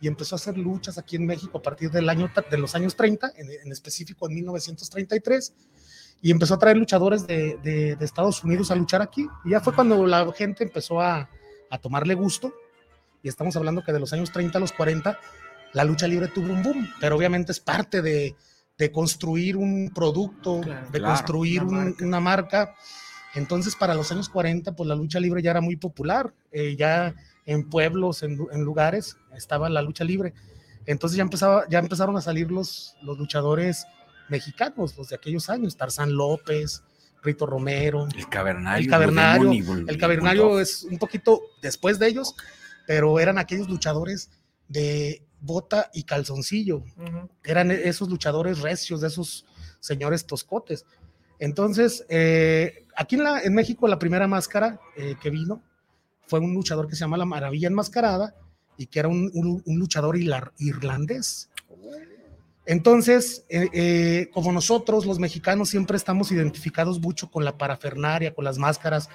y 0.00 0.08
empezó 0.08 0.34
a 0.34 0.38
hacer 0.38 0.58
luchas 0.58 0.98
aquí 0.98 1.16
en 1.16 1.24
México 1.26 1.58
a 1.58 1.62
partir 1.62 1.90
del 1.90 2.08
año, 2.08 2.30
de 2.50 2.58
los 2.58 2.74
años 2.74 2.96
30, 2.96 3.32
en, 3.36 3.48
en 3.64 3.72
específico 3.72 4.28
en 4.28 4.34
1933 4.34 5.54
y 6.20 6.30
empezó 6.30 6.54
a 6.54 6.58
traer 6.58 6.76
luchadores 6.76 7.26
de, 7.26 7.56
de- 7.62 7.96
de 7.96 8.04
Estados 8.04 8.42
Unidos 8.42 8.70
a 8.70 8.74
luchar 8.74 9.00
aquí. 9.02 9.26
Y 9.44 9.50
ya 9.50 9.60
fue 9.60 9.74
cuando 9.74 10.04
la 10.06 10.30
gente 10.32 10.64
empezó 10.64 11.00
a, 11.00 11.30
a 11.70 11.78
tomarle 11.78 12.14
gusto. 12.14 12.52
Y 13.26 13.28
estamos 13.28 13.56
hablando 13.56 13.82
que 13.82 13.92
de 13.92 13.98
los 13.98 14.12
años 14.12 14.30
30 14.30 14.56
a 14.56 14.60
los 14.60 14.70
40, 14.70 15.18
la 15.72 15.82
lucha 15.82 16.06
libre 16.06 16.28
tuvo 16.28 16.52
un 16.52 16.62
boom, 16.62 16.88
pero 17.00 17.16
obviamente 17.16 17.50
es 17.50 17.58
parte 17.58 18.00
de, 18.00 18.36
de 18.78 18.92
construir 18.92 19.56
un 19.56 19.90
producto, 19.92 20.60
Claro, 20.60 20.86
de 20.92 20.98
claro, 21.00 21.06
construir 21.14 21.64
una 21.64 21.78
un- 21.78 21.84
marca. 21.86 22.04
una 22.04 22.20
marca. 22.20 22.74
Entonces, 23.34 23.74
para 23.74 23.94
los 23.96 24.12
años 24.12 24.28
40, 24.28 24.76
pues 24.76 24.86
la 24.86 24.94
lucha 24.94 25.18
libre 25.18 25.42
ya 25.42 25.50
era 25.50 25.60
muy 25.60 25.74
popular. 25.74 26.32
eh, 26.52 26.76
ya 26.78 27.16
en 27.46 27.68
pueblos, 27.68 28.22
en, 28.22 28.38
en 28.52 28.62
lugares, 28.62 29.16
estaba 29.36 29.68
la 29.68 29.82
lucha 29.82 30.04
libre. 30.04 30.32
Entonces 30.86 31.16
ya, 31.16 31.22
empezaba, 31.24 31.64
ya 31.68 31.80
empezaron 31.80 32.16
a 32.16 32.20
salir 32.20 32.52
los, 32.52 32.94
los 33.02 33.18
luchadores 33.18 33.86
mexicanos, 34.28 34.96
los 34.96 35.08
de 35.08 35.16
aquellos 35.16 35.50
años, 35.50 35.76
Tarzán 35.76 36.14
López, 36.14 36.84
Rito 37.24 37.44
Romero, 37.44 38.06
El 38.16 38.28
cavernario. 38.28 38.84
El 38.84 38.90
cavernario, 38.90 39.52
el 39.88 39.98
cavernario 39.98 40.60
es 40.60 40.84
un 40.84 40.98
poquito 40.98 41.40
después 41.60 41.98
de 41.98 42.06
ellos, 42.06 42.34
pero 42.86 43.18
eran 43.20 43.38
aquellos 43.38 43.68
luchadores 43.68 44.30
de 44.68 45.22
bota 45.40 45.90
y 45.92 46.04
calzoncillo, 46.04 46.82
eran 47.44 47.70
esos 47.70 48.08
luchadores 48.08 48.60
recios, 48.60 49.00
de 49.00 49.08
esos 49.08 49.44
señores 49.80 50.26
toscotes. 50.26 50.84
Entonces, 51.38 52.04
eh, 52.08 52.86
aquí 52.96 53.16
en, 53.16 53.24
la- 53.24 53.42
en 53.42 53.54
México 53.54 53.86
la 53.86 53.98
primera 53.98 54.26
máscara 54.26 54.80
eh, 54.96 55.14
que 55.20 55.30
vino 55.30 55.62
fue 56.26 56.40
un 56.40 56.54
luchador 56.54 56.88
que 56.88 56.96
se 56.96 57.00
llama 57.00 57.16
La 57.18 57.26
Maravilla 57.26 57.68
Enmascarada 57.68 58.34
y 58.78 58.86
que 58.86 58.98
era 59.00 59.08
un, 59.08 59.30
un- 59.34 59.62
un 59.64 59.78
luchador 59.78 60.16
irlandés. 60.16 61.50
Entonces, 62.64 63.44
eh, 63.48 64.28
como 64.32 64.50
nosotros 64.52 65.06
los 65.06 65.20
mexicanos 65.20 65.68
siempre 65.68 65.96
estamos 65.96 66.32
identificados 66.32 67.00
mucho 67.00 67.30
con 67.30 67.44
la 67.44 67.56
parafernaria, 67.56 68.34
con 68.34 68.44
las 68.44 68.58
máscaras, 68.58 69.08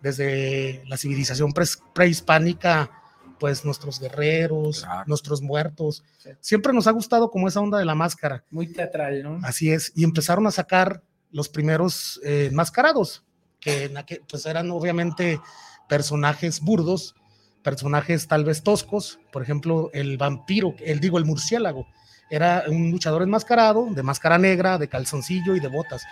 desde 0.00 0.82
la 0.86 0.96
civilización 0.96 1.52
prehispánica, 1.94 2.90
pues 3.38 3.64
nuestros 3.64 4.00
guerreros, 4.00 4.82
Claro. 4.82 5.04
nuestros 5.06 5.42
muertos, 5.42 6.02
Sí. 6.18 6.30
siempre 6.40 6.72
nos 6.72 6.86
ha 6.86 6.90
gustado 6.92 7.30
como 7.30 7.48
esa 7.48 7.60
onda 7.60 7.78
de 7.78 7.84
la 7.84 7.94
máscara. 7.94 8.44
Muy 8.50 8.66
teatral, 8.72 9.22
¿no? 9.22 9.38
Así 9.42 9.70
es, 9.70 9.92
y 9.94 10.04
empezaron 10.04 10.46
a 10.46 10.50
sacar 10.50 11.02
los 11.30 11.48
primeros 11.48 12.20
eh, 12.24 12.46
enmascarados, 12.50 13.24
que 13.60 13.84
en 13.84 13.96
aquel- 13.96 14.22
pues 14.28 14.46
eran 14.46 14.70
obviamente 14.70 15.40
personajes 15.88 16.60
burdos, 16.60 17.14
personajes 17.62 18.28
tal 18.28 18.44
vez 18.44 18.62
toscos, 18.62 19.18
por 19.32 19.42
ejemplo, 19.42 19.90
el 19.92 20.16
vampiro, 20.18 20.74
el 20.80 21.00
digo, 21.00 21.18
el 21.18 21.24
murciélago, 21.24 21.86
era 22.30 22.64
un 22.68 22.90
luchador 22.90 23.22
enmascarado, 23.22 23.86
de 23.90 24.02
máscara 24.02 24.38
negra, 24.38 24.78
de 24.78 24.88
calzoncillo 24.88 25.54
y 25.54 25.60
de 25.60 25.68
botas. 25.68 26.02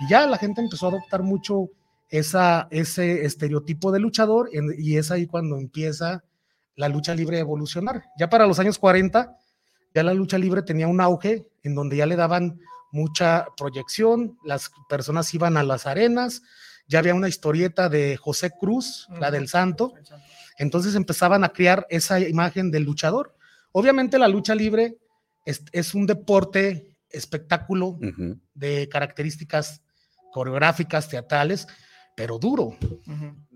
Y 0.00 0.08
ya 0.08 0.26
la 0.26 0.38
gente 0.38 0.60
empezó 0.60 0.86
a 0.86 0.88
adoptar 0.90 1.22
mucho 1.22 1.68
esa, 2.08 2.66
ese 2.70 3.24
estereotipo 3.24 3.92
de 3.92 4.00
luchador 4.00 4.48
en- 4.52 4.74
y 4.78 4.96
es 4.96 5.10
ahí 5.10 5.26
cuando 5.26 5.56
empieza 5.58 6.24
la 6.76 6.88
lucha 6.88 7.14
libre 7.14 7.38
a 7.38 7.40
evolucionar. 7.40 8.04
Ya 8.18 8.28
para 8.28 8.46
los 8.46 8.58
años 8.58 8.78
40, 8.78 9.36
ya 9.94 10.02
la 10.02 10.14
lucha 10.14 10.38
libre 10.38 10.62
tenía 10.62 10.88
un 10.88 11.00
auge 11.00 11.46
en 11.62 11.74
donde 11.74 11.96
ya 11.96 12.06
le 12.06 12.16
daban 12.16 12.60
mucha 12.92 13.46
proyección, 13.56 14.38
las 14.44 14.70
personas 14.88 15.32
iban 15.34 15.56
a 15.56 15.62
las 15.62 15.86
arenas, 15.86 16.42
ya 16.88 16.98
había 16.98 17.14
una 17.14 17.28
historieta 17.28 17.88
de 17.88 18.16
José 18.16 18.50
Cruz, 18.58 19.06
la 19.20 19.30
del 19.30 19.48
santo, 19.48 19.94
entonces 20.58 20.94
empezaban 20.94 21.44
a 21.44 21.50
crear 21.50 21.86
esa 21.88 22.18
imagen 22.20 22.70
del 22.70 22.82
luchador. 22.82 23.36
Obviamente 23.72 24.18
la 24.18 24.26
lucha 24.26 24.54
libre 24.54 24.98
es, 25.44 25.62
es 25.72 25.94
un 25.94 26.06
deporte, 26.06 26.96
espectáculo 27.10 27.98
de 28.54 28.88
características 28.88 29.82
coreográficas, 30.32 31.08
teatrales, 31.08 31.66
pero 32.16 32.38
duro. 32.38 32.76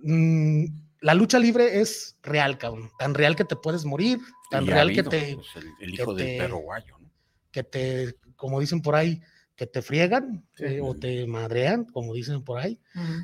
Mm, 0.02 0.64
la 1.04 1.14
lucha 1.14 1.38
libre 1.38 1.80
es 1.80 2.16
real, 2.22 2.56
cabrón, 2.56 2.90
tan 2.98 3.12
real 3.14 3.36
que 3.36 3.44
te 3.44 3.56
puedes 3.56 3.84
morir, 3.84 4.18
tan 4.50 4.66
real 4.66 4.92
que 4.92 5.02
te, 5.02 5.34
pues, 5.36 5.48
el, 5.56 5.70
el 5.80 5.94
hijo 5.94 6.14
que 6.16 6.22
del 6.24 6.32
te- 6.32 6.38
perro 6.38 6.58
guayo, 6.58 6.98
¿no? 6.98 7.10
que 7.50 7.62
te, 7.62 8.16
como 8.36 8.58
dicen 8.58 8.80
por 8.80 8.94
ahí, 8.94 9.20
que 9.54 9.66
te 9.66 9.82
friegan 9.82 10.44
Sí. 10.56 10.64
eh, 10.64 10.80
o 10.82 10.94
te 10.96 11.26
madrean, 11.26 11.84
como 11.84 12.14
dicen 12.14 12.42
por 12.42 12.58
ahí. 12.58 12.80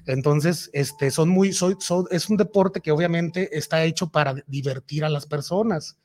Entonces, 0.06 0.68
este, 0.72 1.10
son 1.10 1.28
muy, 1.30 1.52
soy, 1.52 1.76
son- 1.80 2.06
es 2.10 2.28
un 2.28 2.36
deporte 2.36 2.80
que 2.80 2.92
obviamente 2.92 3.56
está 3.56 3.82
hecho 3.84 4.10
para 4.10 4.34
divertir 4.46 5.04
a 5.04 5.08
las 5.08 5.26
personas, 5.26 5.96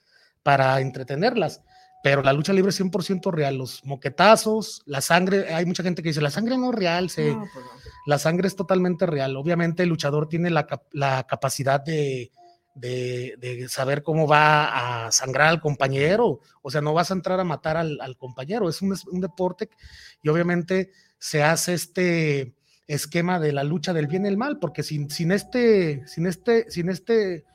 para 0.43 0.79
entretenerlas, 0.81 1.61
pero 2.05 2.21
la 2.21 2.33
lucha 2.33 2.53
libre 2.53 2.69
es 2.69 2.79
100% 2.79 3.31
real, 3.31 3.57
los 3.57 3.83
moquetazos, 3.83 4.83
la 4.85 5.01
sangre, 5.01 5.51
hay 5.51 5.65
mucha 5.65 5.81
gente 5.81 6.03
que 6.03 6.09
dice, 6.09 6.21
la 6.21 6.29
sangre 6.29 6.55
no 6.55 6.69
es 6.69 6.75
real, 6.75 7.09
se, 7.09 7.31
No, 7.33 7.39
pues 7.51 7.65
no. 7.65 7.71
la 8.05 8.19
sangre 8.19 8.47
es 8.47 8.55
totalmente 8.55 9.07
real. 9.07 9.35
Obviamente 9.35 9.81
el 9.81 9.89
luchador 9.89 10.29
tiene 10.29 10.51
la, 10.51 10.67
la 10.91 11.25
capacidad 11.25 11.81
de, 11.81 12.29
de- 12.75 13.33
de 13.39 13.67
saber 13.69 14.03
cómo 14.03 14.27
va 14.27 15.07
a 15.07 15.11
sangrar 15.11 15.47
al 15.47 15.59
compañero. 15.61 16.41
O 16.61 16.69
sea, 16.69 16.81
no 16.81 16.93
vas 16.93 17.09
a 17.09 17.15
entrar 17.15 17.39
a 17.39 17.43
matar 17.43 17.75
al, 17.75 17.97
al 17.99 18.15
compañero. 18.17 18.69
Es 18.69 18.83
un, 18.83 18.95
un 19.11 19.19
deporte 19.21 19.71
y 20.21 20.29
obviamente 20.29 20.91
se 21.17 21.41
hace 21.41 21.73
este 21.73 22.53
esquema 22.85 23.39
de 23.39 23.51
la 23.51 23.63
lucha 23.63 23.93
del 23.93 24.05
bien 24.05 24.25
y 24.25 24.27
el 24.27 24.37
mal, 24.37 24.59
porque 24.59 24.83
sin, 24.83 25.09
sin 25.09 25.31
este, 25.31 26.05
sin 26.07 26.27
este, 26.27 26.69
sin 26.69 26.87
este, 26.89 27.45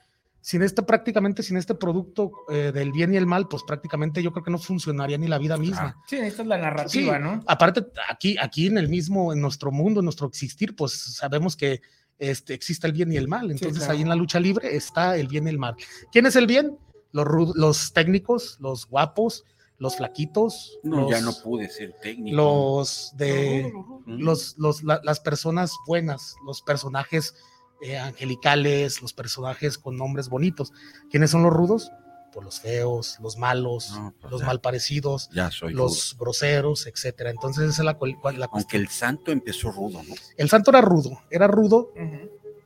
sin 0.43 0.63
este 0.63 0.83
prácticamente, 0.83 1.43
sin 1.43 1.57
este 1.57 1.75
producto 1.75 2.33
eh, 2.49 2.73
del 2.73 2.93
bien 2.93 3.13
y 3.13 3.17
el 3.17 3.27
mal, 3.27 3.47
pues 3.49 3.63
prácticamente 3.63 4.23
yo 4.23 4.33
creo 4.33 4.45
que 4.45 4.51
no 4.51 4.59
funcionaría 4.59 5.19
ni 5.19 5.29
la 5.29 5.39
vida 5.39 5.57
misma. 5.57 5.97
Sí, 6.07 6.17
esta 6.17 6.43
es 6.43 6.49
la 6.49 6.57
narrativa, 6.59 7.17
Sí, 7.17 7.23
¿no? 7.23 7.43
Aparte, 7.47 7.87
aquí, 8.09 8.37
aquí 8.41 8.67
en 8.67 8.79
el 8.79 8.89
mismo, 8.89 9.33
en 9.33 9.41
nuestro 9.41 9.71
mundo, 9.71 10.01
en 10.01 10.05
nuestro 10.05 10.27
existir, 10.27 10.75
pues 10.75 10.93
sabemos 10.93 11.57
que 11.57 11.81
este, 12.19 12.55
existe 12.55 12.87
el 12.87 12.93
bien 12.93 13.13
y 13.13 13.17
el 13.17 13.29
mal. 13.29 13.51
Entonces 13.51 13.79
claro. 13.79 13.93
ahí 13.93 14.03
en 14.03 14.09
la 14.09 14.15
lucha 14.15 14.41
libre 14.41 14.75
está 14.77 15.17
el 15.17 15.29
bien 15.29 15.47
y 15.47 15.51
el 15.51 15.59
mal. 15.59 15.75
¿Quién 16.13 16.27
es 16.27 16.37
el 16.37 16.47
bien? 16.47 16.77
Los, 17.13 17.27
los 17.57 17.93
técnicos, 17.93 18.57
los 18.61 18.87
guapos, 18.87 19.45
los 19.79 19.97
flaquitos, 19.97 20.79
No, 20.83 21.01
los, 21.03 21.11
ya 21.11 21.21
no 21.23 21.33
pude 21.43 21.69
ser 21.71 21.97
técnico. 22.03 22.37
los 22.37 23.13
de 23.17 23.73
los, 24.07 24.57
los, 24.59 24.83
la- 24.85 25.01
las 25.03 25.21
personas 25.21 25.73
buenas, 25.87 26.35
los 26.47 26.61
personajes 26.63 27.35
eh, 27.83 27.99
angelicales, 27.99 29.01
los 29.03 29.13
personajes 29.13 29.79
con 29.79 29.97
nombres 29.97 30.29
bonitos. 30.29 30.73
¿Quiénes 31.11 31.31
son 31.31 31.43
los 31.43 31.53
rudos? 31.53 31.91
Pues 32.33 32.45
los 32.45 32.61
feos, 32.61 33.19
los 33.21 33.37
malos, 33.39 33.91
No, 33.93 34.15
pues 34.21 34.31
los 34.31 34.41
ya. 34.43 34.47
malparecidos, 34.47 35.29
Ya 35.35 35.51
soy 35.51 35.73
los 35.73 36.17
groseros, 36.19 36.87
etcétera. 36.87 37.31
Entonces 37.31 37.65
esa 37.71 37.83
es 37.83 37.87
la, 37.87 37.99
la. 38.39 38.49
Aunque 38.53 38.77
el 38.77 38.89
santo 38.89 39.33
empezó 39.33 39.73
rudo, 39.73 40.01
¿no? 40.07 40.15
El 40.37 40.49
santo 40.49 40.71
era 40.71 40.81
rudo, 40.81 41.21
era 41.31 41.49
rudo 41.49 41.93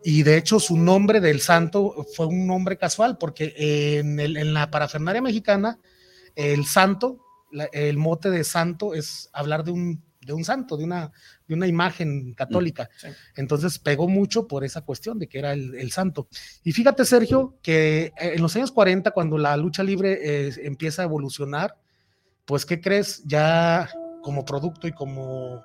y 0.02 0.22
de 0.22 0.36
hecho 0.36 0.60
su 0.60 0.76
nombre 0.76 1.18
del 1.22 1.40
santo 1.40 2.04
fue 2.14 2.26
un 2.26 2.46
nombre 2.46 2.76
casual 2.76 3.16
porque 3.16 3.54
en, 3.56 4.20
el- 4.20 4.36
en 4.36 4.52
la 4.52 4.70
parafernaria 4.70 5.22
mexicana 5.22 5.78
el 6.36 6.66
santo, 6.66 7.20
la- 7.50 7.64
el 7.72 7.96
mote 7.96 8.28
de 8.28 8.44
santo 8.44 8.92
es 8.92 9.30
hablar 9.32 9.64
de 9.64 9.70
un, 9.70 10.04
de 10.24 10.32
un 10.32 10.44
santo, 10.44 10.76
de 10.76 10.84
una, 10.84 11.12
de 11.46 11.54
una 11.54 11.66
imagen 11.66 12.34
católica. 12.34 12.88
Sí. 12.96 13.08
Entonces 13.36 13.78
pegó 13.78 14.08
mucho 14.08 14.46
por 14.46 14.64
esa 14.64 14.82
cuestión 14.82 15.18
de 15.18 15.28
que 15.28 15.38
era 15.38 15.52
el, 15.52 15.74
el 15.74 15.92
santo. 15.92 16.28
Y 16.62 16.72
fíjate, 16.72 17.04
Sergio, 17.04 17.58
que 17.62 18.12
eh, 18.18 18.32
en 18.34 18.42
los 18.42 18.54
años 18.56 18.72
40, 18.72 19.10
cuando 19.12 19.38
la 19.38 19.56
lucha 19.56 19.82
libre 19.82 20.18
eh, 20.22 20.52
empieza 20.62 21.02
a 21.02 21.04
evolucionar, 21.04 21.76
pues, 22.44 22.66
¿qué 22.66 22.80
crees? 22.80 23.22
Ya 23.24 23.88
como 24.22 24.44
producto 24.44 24.86
y 24.86 24.92
como, 24.92 25.64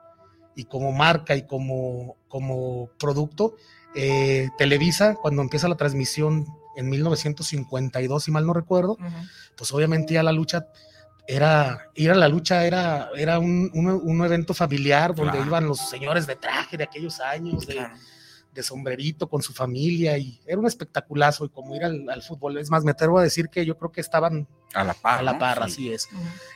y 0.55 0.65
como 0.65 0.91
marca 0.91 1.35
y 1.35 1.45
como, 1.45 2.17
como 2.27 2.89
producto, 2.99 3.55
eh, 3.95 4.49
Televisa, 4.57 5.15
cuando 5.15 5.41
empieza 5.41 5.67
la 5.67 5.77
transmisión 5.77 6.45
en 6.75 6.89
1952, 6.89 8.23
si 8.23 8.31
mal 8.31 8.45
no 8.45 8.53
recuerdo, 8.53 8.97
pues 9.57 9.71
obviamente 9.73 10.13
ya 10.13 10.23
la 10.23 10.31
lucha 10.31 10.67
era, 11.31 11.91
ir 11.93 12.09
a 12.09 12.15
la 12.15 12.27
lucha 12.27 12.65
era, 12.65 13.09
era 13.15 13.37
un, 13.37 13.69
un- 13.75 14.01
un 14.03 14.25
evento 14.25 14.53
familiar 14.55 15.13
donde 15.13 15.33
Claro. 15.33 15.45
iban 15.45 15.67
los 15.67 15.77
señores 15.89 16.25
de 16.25 16.35
traje 16.35 16.75
de 16.75 16.83
aquellos 16.85 17.19
años, 17.19 17.67
de, 17.67 17.75
Claro. 17.75 17.93
de 18.51 18.63
sombrerito 18.63 19.29
con 19.29 19.43
su 19.43 19.53
familia 19.53 20.17
y 20.17 20.41
era 20.47 20.57
un 20.57 20.65
espectaculazo 20.65 21.45
y 21.45 21.49
como 21.49 21.75
ir 21.75 21.83
al, 21.83 22.09
al 22.09 22.23
fútbol. 22.23 22.57
Es 22.57 22.71
más, 22.71 22.83
me 22.83 22.91
atrevo 22.91 23.19
a 23.19 23.23
decir 23.23 23.47
que 23.49 23.63
yo 23.63 23.77
creo 23.77 23.91
que 23.91 24.01
estaban 24.01 24.47
A 24.73 24.83
la 24.83 24.95
par. 24.95 25.19
a 25.19 25.21
la 25.21 25.33
¿no? 25.33 25.39
par, 25.39 25.57
Sí. 25.57 25.63
así 25.65 25.93
es. 25.93 26.09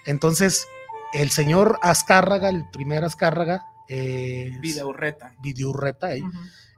Entonces, 0.07 0.67
el 1.13 1.29
señor 1.29 1.77
Azcárraga, 1.83 2.49
el 2.49 2.63
primer 2.71 3.03
Azcárraga, 3.03 3.63
eh, 3.87 4.49
Videurreta. 4.59 5.35
Vidiurreta, 5.43 6.15
eh, 6.15 6.23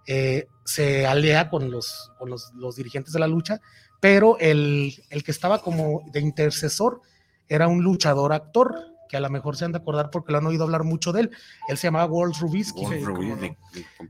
eh, 0.08 0.48
se 0.66 1.08
alea 1.08 1.50
con, 1.50 1.72
los, 1.72 2.12
con 2.20 2.30
los, 2.30 2.52
los 2.56 2.76
dirigentes 2.76 3.14
de 3.14 3.20
la 3.20 3.28
lucha, 3.28 3.62
pero 4.02 4.38
el, 4.40 4.94
el 5.10 5.24
que 5.24 5.32
estaba 5.32 5.62
como 5.62 6.04
de 6.12 6.20
intercesor 6.20 7.02
era 7.50 7.68
un 7.68 7.84
luchador 7.84 8.34
actor, 8.34 8.76
que 9.08 9.18
a 9.18 9.20
lo 9.20 9.30
mejor 9.30 9.56
se 9.56 9.66
han 9.66 9.72
de 9.72 9.78
acordar 9.78 10.10
porque 10.10 10.32
lo 10.32 10.40
han 10.40 10.48
oído 10.48 10.64
hablar 10.64 10.84
mucho 10.84 11.12
de 11.14 11.22
él. 11.22 11.32
Él 11.68 11.78
se 11.78 11.88
llamaba 11.88 12.06
Walt 12.06 12.36
Rubisky. 12.38 12.86
De- 12.86 12.98
de- 13.00 13.58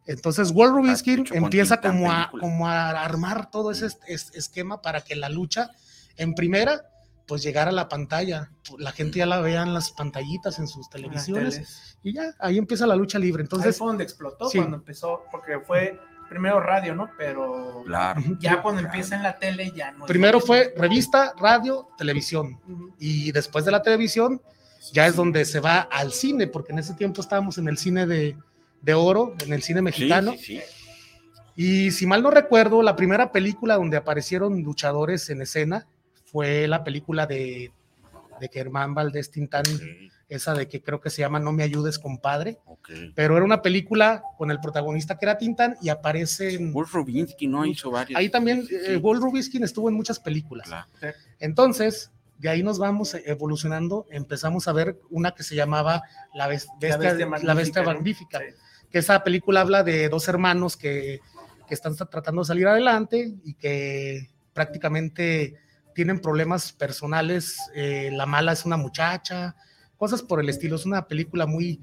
Entonces, 0.07 0.51
Walt 0.51 0.71
Ah, 0.73 0.75
Rubisky 0.77 1.23
empieza 1.33 1.81
como 1.81 2.11
a, 2.11 2.15
película. 2.31 2.41
como 2.41 2.67
a 2.69 2.89
armar 3.03 3.51
todo 3.51 3.71
ese 3.71 3.87
es- 3.87 3.99
es- 4.07 4.31
esquema 4.35 4.81
para 4.81 5.01
que 5.01 5.15
la 5.15 5.27
lucha, 5.29 5.69
en 6.15 6.33
primera, 6.33 6.81
pues 7.27 7.41
llegara 7.43 7.71
a 7.71 7.73
la 7.73 7.89
pantalla. 7.89 8.51
La 8.77 8.91
gente 8.93 9.17
ya 9.19 9.25
la 9.25 9.41
vea 9.41 9.63
en 9.63 9.73
las 9.73 9.91
pantallitas, 9.91 10.59
en 10.59 10.67
sus 10.67 10.89
televisiones, 10.89 11.97
y 12.03 12.13
ya, 12.13 12.33
ahí 12.39 12.57
empieza 12.57 12.85
la 12.87 12.95
lucha 12.95 13.19
libre. 13.19 13.41
Ahí 13.41 13.45
Entonces, 13.45 13.77
fue 13.77 13.87
donde 13.87 14.03
explotó 14.03 14.47
sí. 14.49 14.59
cuando 14.59 14.77
empezó, 14.77 15.23
porque 15.31 15.59
fue 15.59 15.99
primero 16.29 16.59
radio, 16.59 16.95
¿no? 16.95 17.09
Pero 17.17 17.83
Claro. 17.85 18.21
Ya 18.39 18.61
cuando 18.61 18.81
empieza 18.81 19.15
en 19.15 19.23
la 19.23 19.37
tele 19.37 19.71
ya 19.75 19.91
no. 19.91 20.05
primero 20.05 20.39
fue 20.39 20.73
revista, 20.77 21.33
radio, 21.39 21.87
televisión. 21.97 22.59
Y 22.99 23.31
después 23.31 23.65
de 23.65 23.71
la 23.71 23.81
televisión, 23.81 24.41
ya 24.91 25.07
es 25.07 25.15
donde 25.15 25.45
se 25.45 25.59
va 25.59 25.81
al 25.81 26.11
cine, 26.13 26.47
porque 26.47 26.71
en 26.73 26.79
ese 26.79 26.93
tiempo 26.93 27.21
estábamos 27.21 27.57
en 27.57 27.67
el 27.67 27.77
cine 27.77 28.05
de, 28.05 28.37
de 28.81 28.93
oro, 28.93 29.33
en 29.43 29.53
el 29.53 29.61
cine 29.63 29.79
Sí, 29.79 29.83
mexicano. 29.83 30.31
sí, 30.33 30.37
sí. 30.57 30.61
Y 31.57 31.91
si 31.91 32.05
mal 32.05 32.21
no 32.21 32.31
recuerdo, 32.31 32.81
la 32.83 32.95
primera 32.97 33.31
película 33.31 33.75
donde 33.75 33.95
aparecieron 33.97 34.61
luchadores 34.61 35.29
en 35.29 35.41
escena 35.41 35.87
fue 36.25 36.67
la 36.67 36.83
película 36.83 37.25
de, 37.27 37.71
de 38.41 38.49
Germán 38.51 38.93
Valdés 38.93 39.31
Tintán, 39.31 39.63
Sí, 39.65 40.11
esa 40.27 40.53
de 40.53 40.67
que 40.67 40.81
creo 40.81 40.99
que 41.01 41.09
se 41.09 41.21
llama 41.21 41.39
No 41.39 41.51
me 41.51 41.63
ayudes, 41.63 41.99
compadre. 41.99 42.57
Pero 43.15 43.35
era 43.35 43.45
una 43.45 43.61
película 43.61 44.23
con 44.37 44.49
el 44.51 44.59
protagonista 44.59 45.17
que 45.17 45.25
era 45.25 45.37
Tintán 45.37 45.75
y 45.81 45.89
aparecen. 45.89 46.71
Wolf 46.73 46.93
Rubinsky 46.93 47.47
no 47.47 47.65
hizo 47.65 47.91
varios. 47.91 48.17
Ahí 48.17 48.29
también, 48.29 48.65
Sí, 48.65 48.75
eh, 48.75 48.97
Walt 48.97 49.21
Rubiskin 49.21 49.63
estuvo 49.63 49.87
en 49.89 49.95
muchas 49.95 50.19
películas. 50.19 50.67
claro. 50.67 50.87
Entonces, 51.39 52.11
de 52.39 52.49
ahí 52.49 52.63
nos 52.63 52.79
vamos 52.79 53.15
evolucionando. 53.25 54.05
Empezamos 54.09 54.67
a 54.67 54.73
ver 54.73 54.99
una 55.09 55.31
que 55.33 55.43
se 55.43 55.55
llamaba 55.55 56.01
La, 56.33 56.47
Bes- 56.49 56.67
La 56.81 56.97
Bestia, 56.97 57.27
La 57.43 57.53
Bestia 57.53 57.83
Magnífica, 57.83 58.41
que 58.89 58.97
esa 58.99 59.23
película 59.23 59.61
habla 59.61 59.83
de 59.83 60.09
dos 60.09 60.27
hermanos 60.27 60.75
que, 60.77 61.19
que 61.67 61.73
están 61.73 61.95
tratando 61.95 62.41
de 62.41 62.45
salir 62.47 62.67
adelante 62.67 63.33
y 63.43 63.53
que 63.53 64.29
prácticamente 64.53 65.55
tienen 65.93 66.19
problemas 66.19 66.73
personales. 66.73 67.57
eh, 67.73 68.09
la 68.11 68.25
mala 68.25 68.51
es 68.53 68.65
una 68.65 68.77
muchacha, 68.77 69.55
cosas 69.97 70.21
por 70.21 70.39
el 70.39 70.49
estilo. 70.49 70.75
Es 70.75 70.85
una 70.85 71.05
película 71.07 71.45
muy, 71.45 71.79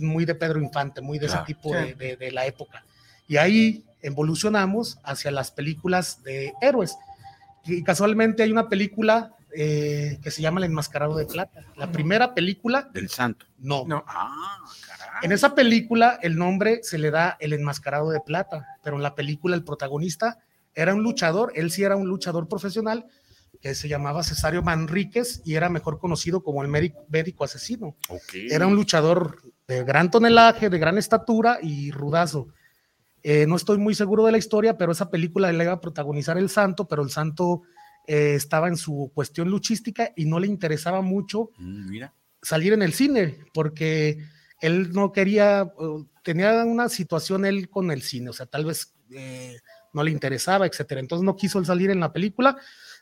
muy 0.00 0.24
de 0.24 0.34
Pedro 0.34 0.60
Infante, 0.60 1.00
muy 1.00 1.18
de 1.18 1.26
Claro. 1.26 1.42
ese 1.44 1.54
tipo 1.54 1.70
Sí. 1.70 1.74
de, 1.76 1.94
de- 1.94 2.16
de 2.16 2.30
la 2.32 2.46
época. 2.46 2.84
Y 3.28 3.36
ahí 3.38 3.84
evolucionamos 4.02 4.98
hacia 5.04 5.30
las 5.30 5.50
películas 5.50 6.22
de 6.22 6.52
héroes. 6.60 6.96
Y 7.64 7.82
casualmente 7.82 8.42
hay 8.42 8.50
una 8.52 8.68
película 8.68 9.32
eh, 9.58 10.18
que 10.22 10.30
se 10.30 10.42
llama 10.42 10.60
El 10.60 10.64
Enmascarado 10.64 11.16
de 11.16 11.24
Plata. 11.24 11.64
La 11.76 11.90
primera 11.90 12.34
película, 12.34 12.90
Del 12.92 13.08
Santo. 13.08 13.46
no. 13.58 13.84
No. 13.86 14.04
Ah, 14.06 14.58
caray. 14.86 15.20
En 15.22 15.32
esa 15.32 15.54
película 15.54 16.18
el 16.20 16.36
nombre 16.36 16.80
se 16.82 16.98
le 16.98 17.10
da 17.10 17.38
El 17.40 17.54
Enmascarado 17.54 18.10
de 18.10 18.20
Plata, 18.20 18.66
pero 18.82 18.96
en 18.96 19.02
la 19.02 19.14
película 19.14 19.56
el 19.56 19.64
protagonista 19.64 20.38
era 20.74 20.92
un 20.94 21.02
luchador, 21.02 21.52
él 21.54 21.70
sí 21.70 21.84
era 21.84 21.96
un 21.96 22.06
luchador 22.06 22.48
profesional 22.48 23.06
que 23.60 23.74
se 23.74 23.88
llamaba 23.88 24.22
Cesario 24.22 24.62
Manríquez 24.62 25.42
y 25.44 25.54
era 25.54 25.68
mejor 25.68 25.98
conocido 25.98 26.42
como 26.42 26.62
el 26.62 26.68
médico, 26.68 27.04
médico 27.08 27.44
asesino. 27.44 27.96
Ok. 28.08 28.34
Era 28.50 28.66
un 28.66 28.74
luchador 28.76 29.40
de 29.66 29.84
gran 29.84 30.10
tonelaje, 30.10 30.70
de 30.70 30.78
gran 30.78 30.98
estatura 30.98 31.58
y 31.62 31.90
rudazo. 31.90 32.48
Eh, 33.22 33.46
no 33.46 33.56
estoy 33.56 33.78
muy 33.78 33.94
seguro 33.94 34.24
de 34.24 34.32
la 34.32 34.38
historia, 34.38 34.76
pero 34.78 34.92
esa 34.92 35.10
película 35.10 35.52
la 35.52 35.64
iba 35.64 35.72
a 35.72 35.80
protagonizar 35.80 36.38
el 36.38 36.48
Santo, 36.48 36.86
pero 36.86 37.02
el 37.02 37.10
Santo 37.10 37.62
eh, 38.06 38.34
estaba 38.36 38.68
en 38.68 38.76
su 38.76 39.10
cuestión 39.14 39.48
luchística 39.50 40.12
y 40.14 40.26
no 40.26 40.38
le 40.38 40.46
interesaba 40.46 41.00
mucho 41.02 41.50
Mm, 41.58 41.90
Mira. 41.90 42.14
salir 42.40 42.72
en 42.72 42.82
el 42.82 42.92
cine, 42.92 43.38
porque 43.52 44.18
él 44.60 44.92
no 44.92 45.10
quería, 45.12 45.72
tenía 46.22 46.64
una 46.64 46.88
situación 46.88 47.44
él 47.44 47.68
con 47.68 47.90
el 47.90 48.02
cine, 48.02 48.30
o 48.30 48.32
sea, 48.32 48.46
tal 48.46 48.64
vez 48.64 48.94
eh, 49.10 49.56
no 49.92 50.02
le 50.04 50.10
interesaba, 50.12 50.66
etcétera. 50.66 51.00
Entonces 51.00 51.24
no 51.24 51.34
quiso 51.36 51.64
salir 51.64 51.90
en 51.90 51.98
la 52.00 52.12
película. 52.12 52.56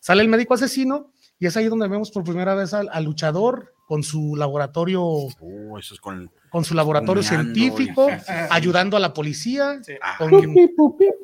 Sale 0.04 0.20
el 0.20 0.28
médico 0.28 0.52
asesino 0.52 1.12
y 1.38 1.46
es 1.46 1.56
ahí 1.56 1.64
donde 1.64 1.88
vemos 1.88 2.10
por 2.10 2.24
primera 2.24 2.54
vez 2.54 2.74
al, 2.74 2.90
al 2.92 3.04
luchador 3.04 3.72
con 3.86 4.02
su 4.02 4.36
laboratorio, 4.36 5.02
Oh, 5.02 5.78
eso 5.78 5.94
es 5.94 6.00
con. 6.00 6.30
con 6.50 6.62
su 6.62 6.74
laboratorio 6.74 7.22
científico, 7.22 8.08
sí, 8.10 8.16
sí, 8.18 8.24
sí. 8.26 8.32
ayudando 8.50 8.98
a 8.98 9.00
la 9.00 9.14
policía, 9.14 9.78
Sí. 9.82 9.94
Ah, 10.02 10.16
con 10.18 10.30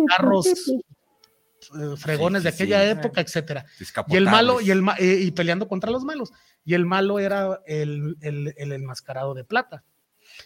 carros 0.08 0.46
eh, 0.46 1.96
fregones 1.98 2.42
de 2.42 2.48
aquella 2.48 2.82
época, 2.90 3.20
etcétera. 3.20 3.66
Y 4.08 4.16
el 4.16 4.24
malo, 4.24 4.62
y, 4.62 4.70
el, 4.70 4.82
eh, 4.98 5.20
y 5.24 5.30
peleando 5.32 5.68
contra 5.68 5.90
los 5.90 6.02
malos. 6.04 6.32
Y 6.64 6.72
el 6.72 6.86
malo 6.86 7.18
era 7.18 7.60
el, 7.66 8.16
el, 8.22 8.54
el 8.56 8.72
enmascarado 8.72 9.34
de 9.34 9.44
plata. 9.44 9.84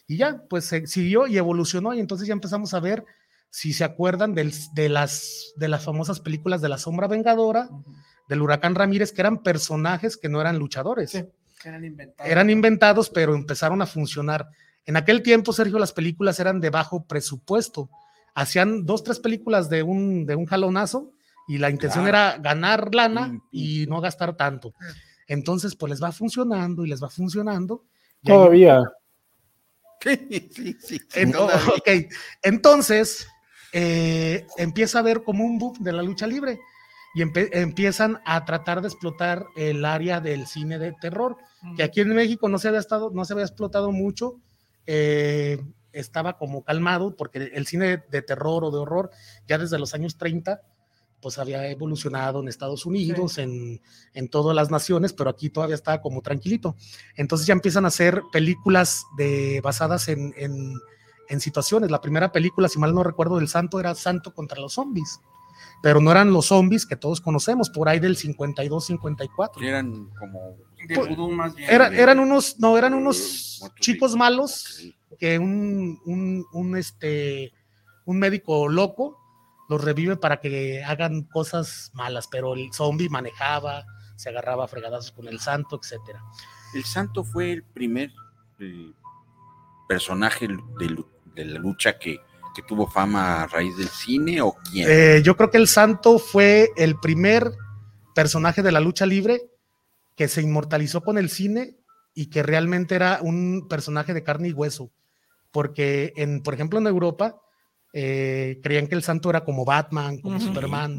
Y 0.09 0.17
ya, 0.17 0.43
pues 0.51 0.65
se 0.65 0.89
siguió 0.89 1.29
y 1.29 1.39
evolucionó. 1.39 1.95
Y 1.95 2.01
entonces 2.01 2.27
ya 2.27 2.33
empezamos 2.35 2.75
a 2.75 2.81
ver, 2.81 3.05
si 3.49 3.73
se 3.73 3.85
acuerdan, 3.85 4.35
del- 4.35 4.53
de, 4.75 4.89
las, 4.89 5.53
de 5.57 5.69
las 5.69 5.85
famosas 5.85 6.19
películas 6.19 6.61
de 6.61 6.69
la 6.69 6.79
Sombra 6.79 7.07
Vengadora, 7.07 7.69
Ujú. 7.71 7.95
Del 8.29 8.43
Huracán 8.43 8.75
Ramírez, 8.75 9.13
que 9.13 9.21
eran 9.21 9.43
personajes 9.43 10.17
que 10.17 10.29
no 10.29 10.41
eran 10.41 10.59
luchadores. 10.59 11.11
Sí, 11.11 11.25
que 11.61 11.69
eran 11.69 11.85
inventados. 11.85 12.31
Eran 12.31 12.51
inventados, 12.51 13.11
pero 13.11 13.35
empezaron 13.35 13.83
a 13.83 13.87
funcionar. 13.87 14.49
En 14.87 14.97
aquel 14.97 15.23
tiempo, 15.23 15.53
Sergio, 15.53 15.79
las 15.79 15.93
películas 15.93 16.39
eran 16.41 16.61
de 16.61 16.71
bajo 16.71 17.05
presupuesto. 17.05 17.91
Hacían 18.35 18.85
dos, 18.85 19.05
tres 19.05 19.21
películas 19.21 19.69
de 19.71 19.83
un, 19.83 20.27
de 20.27 20.35
un 20.37 20.47
jalonazo 20.47 21.13
y 21.47 21.59
la 21.59 21.71
intención 21.71 22.05
Claro. 22.05 22.35
era 22.35 22.39
ganar 22.39 22.95
lana 22.95 23.39
y 23.53 23.87
no 23.87 24.01
gastar 24.01 24.37
tanto. 24.37 24.75
Entonces, 25.27 25.75
pues 25.77 25.91
les 25.91 26.03
va 26.03 26.13
funcionando 26.13 26.85
y 26.85 26.89
les 26.89 27.03
va 27.03 27.09
funcionando. 27.09 27.85
Todavía. 28.23 28.83
Sí, 30.01 30.51
sí, 30.55 30.77
sí. 30.81 31.01
Entonces 32.43 33.27
eh, 33.73 34.47
empieza 34.57 34.99
a 34.99 35.03
ver 35.03 35.23
como 35.23 35.45
un 35.45 35.59
boom 35.59 35.83
de 35.83 35.93
la 35.93 36.03
lucha 36.03 36.27
libre 36.27 36.61
y 37.15 37.23
empiezan 37.23 38.21
a 38.25 38.45
tratar 38.45 38.81
de 38.81 38.89
explotar 38.89 39.47
el 39.57 39.85
área 39.85 40.21
del 40.21 40.47
cine 40.47 40.79
de 40.79 40.93
terror, 40.93 41.37
que 41.77 41.85
aquí 41.85 42.01
en 42.01 42.15
México 42.15 42.49
no 42.49 42.59
se 42.59 42.69
había 42.69 42.81
estado, 42.81 43.11
no 43.13 43.25
se 43.25 43.33
había 43.33 43.45
explotado 43.45 43.93
mucho, 43.93 44.41
eh, 44.87 45.63
estaba 45.93 46.37
como 46.37 46.65
calmado 46.65 47.17
porque 47.17 47.53
el 47.55 47.67
cine 47.67 48.03
de 48.11 48.23
terror 48.23 48.65
o 48.65 48.71
de 48.71 48.79
horror 48.79 49.11
ya 49.47 49.59
desde 49.59 49.79
los 49.79 49.95
años 49.95 50.19
30 50.19 50.61
pues 51.23 51.39
había 51.39 51.71
evolucionado 51.71 52.41
en 52.41 52.49
Estados 52.49 52.85
Unidos, 52.85 53.39
en, 53.39 53.81
en 54.13 54.29
todas 54.29 54.55
las 54.55 54.71
naciones, 54.71 55.15
pero 55.15 55.31
aquí 55.31 55.49
todavía 55.49 55.75
estaba 55.75 56.03
como 56.03 56.21
tranquilito. 56.21 56.77
Entonces 57.17 57.47
ya 57.47 57.55
empiezan 57.55 57.87
a 57.87 57.89
hacer 57.89 58.21
películas 58.31 59.07
de, 59.17 59.63
basadas 59.63 60.09
en, 60.09 60.35
en, 60.37 60.75
en 61.31 61.41
situaciones. 61.41 61.91
La 61.91 62.03
primera 62.03 62.31
película, 62.31 62.69
si 62.69 62.79
mal 62.79 62.95
no 62.95 63.03
recuerdo, 63.03 63.39
del 63.39 63.49
Santo 63.49 63.81
era 63.81 63.95
Santo 63.95 64.35
contra 64.35 64.61
los 64.61 64.75
zombies, 64.75 65.21
pero 65.85 66.01
no 66.01 66.11
eran 66.11 66.33
los 66.33 66.47
zombies 66.47 66.87
que 66.87 66.97
todos 66.97 67.21
conocemos, 67.21 67.69
por 67.69 67.91
ahí 67.91 68.01
del 68.01 68.17
52-54. 68.17 69.51
Sí, 69.59 69.67
Eran 69.67 70.09
como. 70.19 70.57
De 70.89 70.95
pues, 70.95 71.11
vudú 71.11 71.31
más 71.31 71.55
bien. 71.55 71.69
Era- 71.71 71.91
de- 71.91 72.01
eran 72.01 72.21
unos, 72.21 72.59
no, 72.59 72.79
eran 72.79 72.95
unos 72.95 73.61
chicos 73.81 74.17
malos 74.17 74.81
que 75.19 75.39
un, 75.39 76.01
un, 76.07 76.47
un, 76.55 76.77
este, 76.79 77.53
un 78.07 78.19
médico 78.19 78.67
loco 78.67 79.19
los 79.69 79.85
revive 79.85 80.17
para 80.17 80.41
que 80.41 80.83
hagan 80.83 81.25
cosas 81.25 81.91
malas, 81.93 82.29
pero 82.29 82.55
el 82.55 82.73
zombie 82.73 83.11
manejaba, 83.11 83.85
se 84.17 84.31
agarraba 84.31 84.65
a 84.65 84.69
fregadazos 84.69 85.13
con 85.13 85.29
el 85.29 85.39
santo, 85.39 85.79
etcétera. 85.83 86.23
El 86.75 86.85
Santo 86.85 87.25
fue 87.25 87.53
el 87.53 87.63
primer 87.63 88.11
eh, 88.59 88.91
personaje 89.87 90.49
de 90.79 91.45
la 91.45 91.59
lucha 91.59 91.99
que, 91.99 92.21
que 92.55 92.63
tuvo 92.63 92.87
fama 92.89 93.43
a 93.43 93.47
raíz 93.47 93.77
del 93.77 93.89
cine 93.89 94.41
o 94.41 94.55
quién. 94.71 94.89
Eh, 94.89 95.23
yo 95.25 95.37
creo 95.37 95.51
que 95.51 95.59
el 95.59 95.69
santo 95.69 96.19
fue 96.19 96.71
el 96.77 96.97
primer 97.01 97.51
personaje 98.15 98.63
de 98.63 98.73
la 98.73 98.81
lucha 98.81 99.07
libre 99.07 99.43
que 100.17 100.29
se 100.29 100.41
inmortalizó 100.43 101.01
con 101.03 101.19
el 101.19 101.29
cine 101.29 101.77
y 102.15 102.27
que 102.27 102.43
realmente 102.45 102.95
era 102.95 103.19
un 103.23 103.67
personaje 103.69 104.15
de 104.15 104.23
carne 104.23 104.49
y 104.49 104.53
hueso, 104.53 104.93
porque 105.51 106.13
en, 106.17 106.43
por 106.43 106.55
ejemplo, 106.55 106.79
en 106.79 106.87
Europa 106.87 107.41
eh, 107.93 108.59
creían 108.63 108.87
que 108.89 108.95
el 108.97 109.03
santo 109.03 109.31
era 109.31 109.45
como 109.45 109.65
Batman, 109.65 110.19
como 110.19 110.39
Superman. 110.41 110.99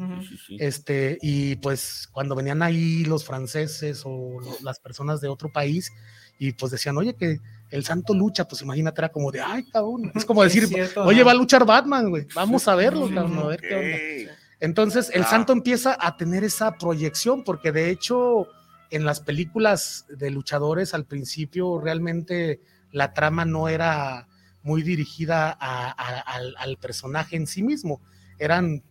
Este, 0.60 1.18
y 1.22 1.56
pues 1.58 2.08
cuando 2.12 2.36
venían 2.36 2.62
ahí 2.62 3.04
los 3.06 3.26
franceses 3.26 4.04
o 4.06 4.40
lo- 4.42 4.58
las 4.62 4.80
personas 4.80 5.20
de 5.22 5.28
otro 5.28 5.50
país 5.50 5.92
y 6.40 6.52
pues 6.54 6.72
decían, 6.72 6.98
oye, 6.98 7.14
que 7.16 7.40
el 7.76 7.84
santo 7.86 8.14
lucha, 8.14 8.48
pues 8.48 8.62
imagínate, 8.62 9.02
era 9.02 9.10
como 9.10 9.32
de, 9.32 9.42
ay, 9.42 9.64
cabrón, 9.66 10.12
es 10.16 10.26
como 10.26 10.44
Es 10.44 10.54
decir, 10.54 10.68
cierto, 10.68 11.04
oye, 11.04 11.20
¿no? 11.20 11.26
va 11.26 11.32
a 11.32 11.36
luchar 11.36 11.66
Batman, 11.66 12.10
güey, 12.10 12.26
vamos 12.34 12.68
a 12.68 12.76
verlo, 12.76 13.10
cabrón, 13.14 13.38
a 13.40 13.44
ver 13.48 13.62
qué 13.62 13.76
onda. 13.76 14.34
Entonces, 14.60 15.12
el 15.14 15.24
Ah. 15.24 15.30
santo 15.30 15.54
empieza 15.54 15.98
a 16.00 16.16
tener 16.18 16.44
esa 16.44 16.78
proyección, 16.78 17.44
porque 17.44 17.72
de 17.72 17.90
hecho, 17.90 18.48
en 18.90 19.04
las 19.06 19.20
películas 19.20 20.06
de 20.10 20.32
luchadores 20.32 20.94
al 20.94 21.06
principio, 21.06 21.80
realmente 21.80 22.62
la 22.92 23.14
trama 23.14 23.44
no 23.46 23.68
era 23.68 24.28
muy 24.64 24.82
dirigida 24.82 25.50
a- 25.60 25.90
a- 25.92 26.20
al, 26.22 26.56
al 26.58 26.78
personaje 26.78 27.36
en 27.36 27.46
sí 27.48 27.62
mismo, 27.62 28.02
eran 28.40 28.84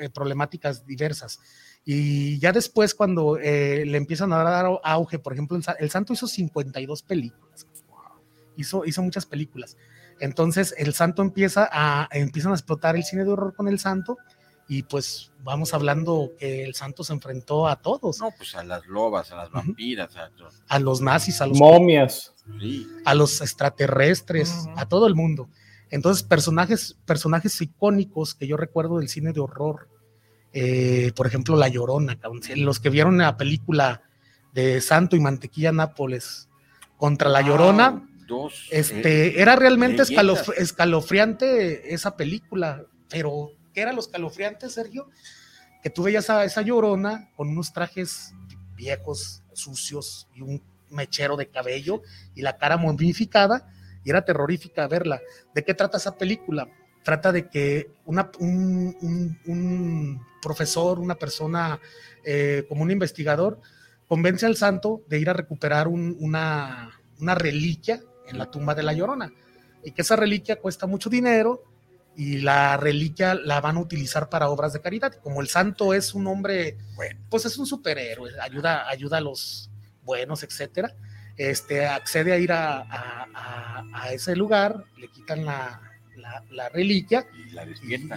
eh, 0.00 0.08
problemáticas 0.10 0.86
diversas. 0.86 1.40
Y 1.84 2.38
ya 2.38 2.52
después, 2.52 2.94
cuando 2.94 3.36
eh, 3.38 3.84
le 3.84 3.96
empiezan 3.98 4.32
a 4.32 4.44
dar 4.44 4.66
au- 4.66 4.80
auge, 4.84 5.18
por 5.18 5.32
ejemplo, 5.32 5.58
el 5.80 5.90
Santo 5.90 6.12
hizo 6.12 6.28
52 6.28 7.02
películas, 7.02 7.66
hizo, 8.58 8.84
hizo 8.84 9.02
muchas 9.02 9.24
películas. 9.24 9.76
Entonces, 10.20 10.74
el 10.76 10.92
Santo 10.92 11.22
empieza 11.22 11.68
a, 11.72 12.08
empiezan 12.12 12.52
a 12.52 12.56
explotar 12.56 12.96
el 12.96 13.04
cine 13.04 13.24
de 13.24 13.30
horror 13.30 13.54
con 13.54 13.68
el 13.68 13.78
Santo, 13.78 14.18
y 14.70 14.82
pues 14.82 15.32
vamos 15.42 15.72
hablando 15.72 16.32
que 16.38 16.62
el 16.64 16.74
Santo 16.74 17.02
se 17.02 17.14
enfrentó 17.14 17.66
a 17.68 17.76
todos, 17.76 18.18
No, 18.20 18.30
pues 18.36 18.54
a 18.54 18.62
las 18.64 18.84
lobas, 18.86 19.32
a 19.32 19.36
las 19.36 19.50
vampiras, 19.50 20.14
a 20.16 20.28
los- 20.36 20.62
a 20.68 20.78
los 20.78 21.00
nazis, 21.00 21.40
a 21.40 21.46
los 21.46 21.58
Momias. 21.58 22.34
sí. 22.60 22.86
a 23.06 23.14
los 23.14 23.40
extraterrestres, 23.40 24.66
a 24.76 24.86
todo 24.86 25.06
el 25.06 25.14
mundo. 25.14 25.48
Entonces, 25.90 26.22
personajes, 26.22 26.98
personajes 27.06 27.58
icónicos 27.62 28.34
que 28.34 28.46
yo 28.46 28.56
recuerdo 28.58 28.98
del 28.98 29.08
cine 29.08 29.32
de 29.32 29.40
horror, 29.40 29.88
eh, 30.52 31.12
por 31.16 31.26
ejemplo, 31.26 31.56
La 31.56 31.68
Llorona, 31.68 32.18
los 32.56 32.80
que 32.80 32.90
vieron 32.90 33.16
la 33.18 33.36
película 33.38 34.02
de 34.52 34.80
Santo 34.82 35.14
y 35.16 35.20
Mantequilla 35.20 35.72
Nápoles 35.72 36.48
contra 36.98 37.28
La 37.30 37.40
Llorona, 37.42 38.06
Dos, 38.28 38.68
eh, 38.70 38.78
este, 38.80 39.40
era 39.40 39.56
realmente 39.56 40.02
escalof- 40.02 40.52
escalofriante 40.56 41.94
esa 41.94 42.16
película, 42.16 42.84
pero 43.08 43.52
¿qué 43.72 43.80
era 43.80 43.92
lo 43.92 44.00
escalofriante, 44.00 44.68
Sergio? 44.68 45.08
Que 45.82 45.90
tú 45.90 46.02
veías 46.02 46.28
a 46.30 46.44
esa 46.44 46.62
llorona 46.62 47.30
con 47.36 47.48
unos 47.48 47.72
trajes 47.72 48.34
viejos, 48.76 49.42
sucios 49.54 50.28
y 50.34 50.42
un 50.42 50.62
mechero 50.90 51.36
de 51.36 51.48
cabello 51.48 52.02
y 52.34 52.42
la 52.42 52.56
cara 52.58 52.76
momificada 52.76 53.72
y 54.04 54.10
era 54.10 54.24
terrorífica 54.24 54.86
verla. 54.88 55.20
¿De 55.54 55.64
qué 55.64 55.74
trata 55.74 55.96
esa 55.96 56.16
película? 56.16 56.68
Trata 57.02 57.32
de 57.32 57.48
que 57.48 57.90
una- 58.04 58.30
un, 58.40 58.96
un- 59.00 59.38
un 59.46 60.26
profesor, 60.42 60.98
una 60.98 61.14
persona 61.14 61.80
eh, 62.24 62.66
como 62.68 62.82
un 62.82 62.90
investigador, 62.90 63.60
convence 64.06 64.44
al 64.44 64.56
santo 64.56 65.02
de 65.08 65.18
ir 65.18 65.30
a 65.30 65.32
recuperar 65.32 65.88
un- 65.88 66.16
una, 66.20 66.90
una 67.20 67.34
reliquia 67.34 68.00
en 68.28 68.38
la 68.38 68.50
tumba 68.50 68.74
de 68.74 68.82
la 68.82 68.92
Llorona 68.92 69.30
y 69.84 69.92
que 69.92 70.02
esa 70.02 70.16
reliquia 70.16 70.56
cuesta 70.56 70.86
mucho 70.86 71.08
dinero 71.10 71.62
y 72.16 72.38
la 72.38 72.76
reliquia 72.76 73.34
la 73.34 73.60
van 73.60 73.76
a 73.76 73.80
utilizar 73.80 74.28
para 74.28 74.48
obras 74.48 74.72
de 74.72 74.80
caridad. 74.80 75.14
Como 75.22 75.40
el 75.40 75.48
santo 75.48 75.94
es 75.94 76.14
un 76.14 76.26
hombre, 76.26 76.76
Bueno. 76.96 77.20
pues 77.30 77.44
es 77.44 77.56
un 77.58 77.66
superhéroe, 77.66 78.32
ayuda, 78.40 78.88
ayuda 78.88 79.18
a 79.18 79.20
los 79.20 79.70
buenos, 80.02 80.42
etcétera. 80.42 80.94
Este, 81.36 81.86
accede 81.86 82.32
a 82.32 82.38
ir 82.38 82.50
a, 82.50 82.78
a- 82.80 83.26
a- 83.32 83.84
a 83.92 84.12
ese 84.12 84.34
lugar, 84.34 84.84
le 84.96 85.06
quitan 85.08 85.44
la, 85.44 85.80
la- 86.16 86.42
la 86.50 86.68
reliquia 86.70 87.24
y 87.46 87.50
la 87.52 87.64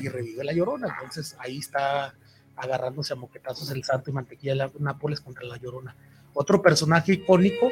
y, 0.01 0.07
revive 0.09 0.43
la 0.43 0.53
llorona. 0.53 0.87
Entonces 0.99 1.35
ahí 1.37 1.59
está 1.59 2.15
agarrándose 2.55 3.13
a 3.13 3.15
moquetazos 3.17 3.69
el 3.69 3.83
santo 3.83 4.09
y 4.09 4.13
mantequilla 4.13 4.55
de 4.55 4.71
Nápoles 4.79 5.21
contra 5.21 5.43
la 5.45 5.57
llorona. 5.57 5.95
Otro 6.33 6.59
personaje 6.61 7.13
icónico 7.13 7.69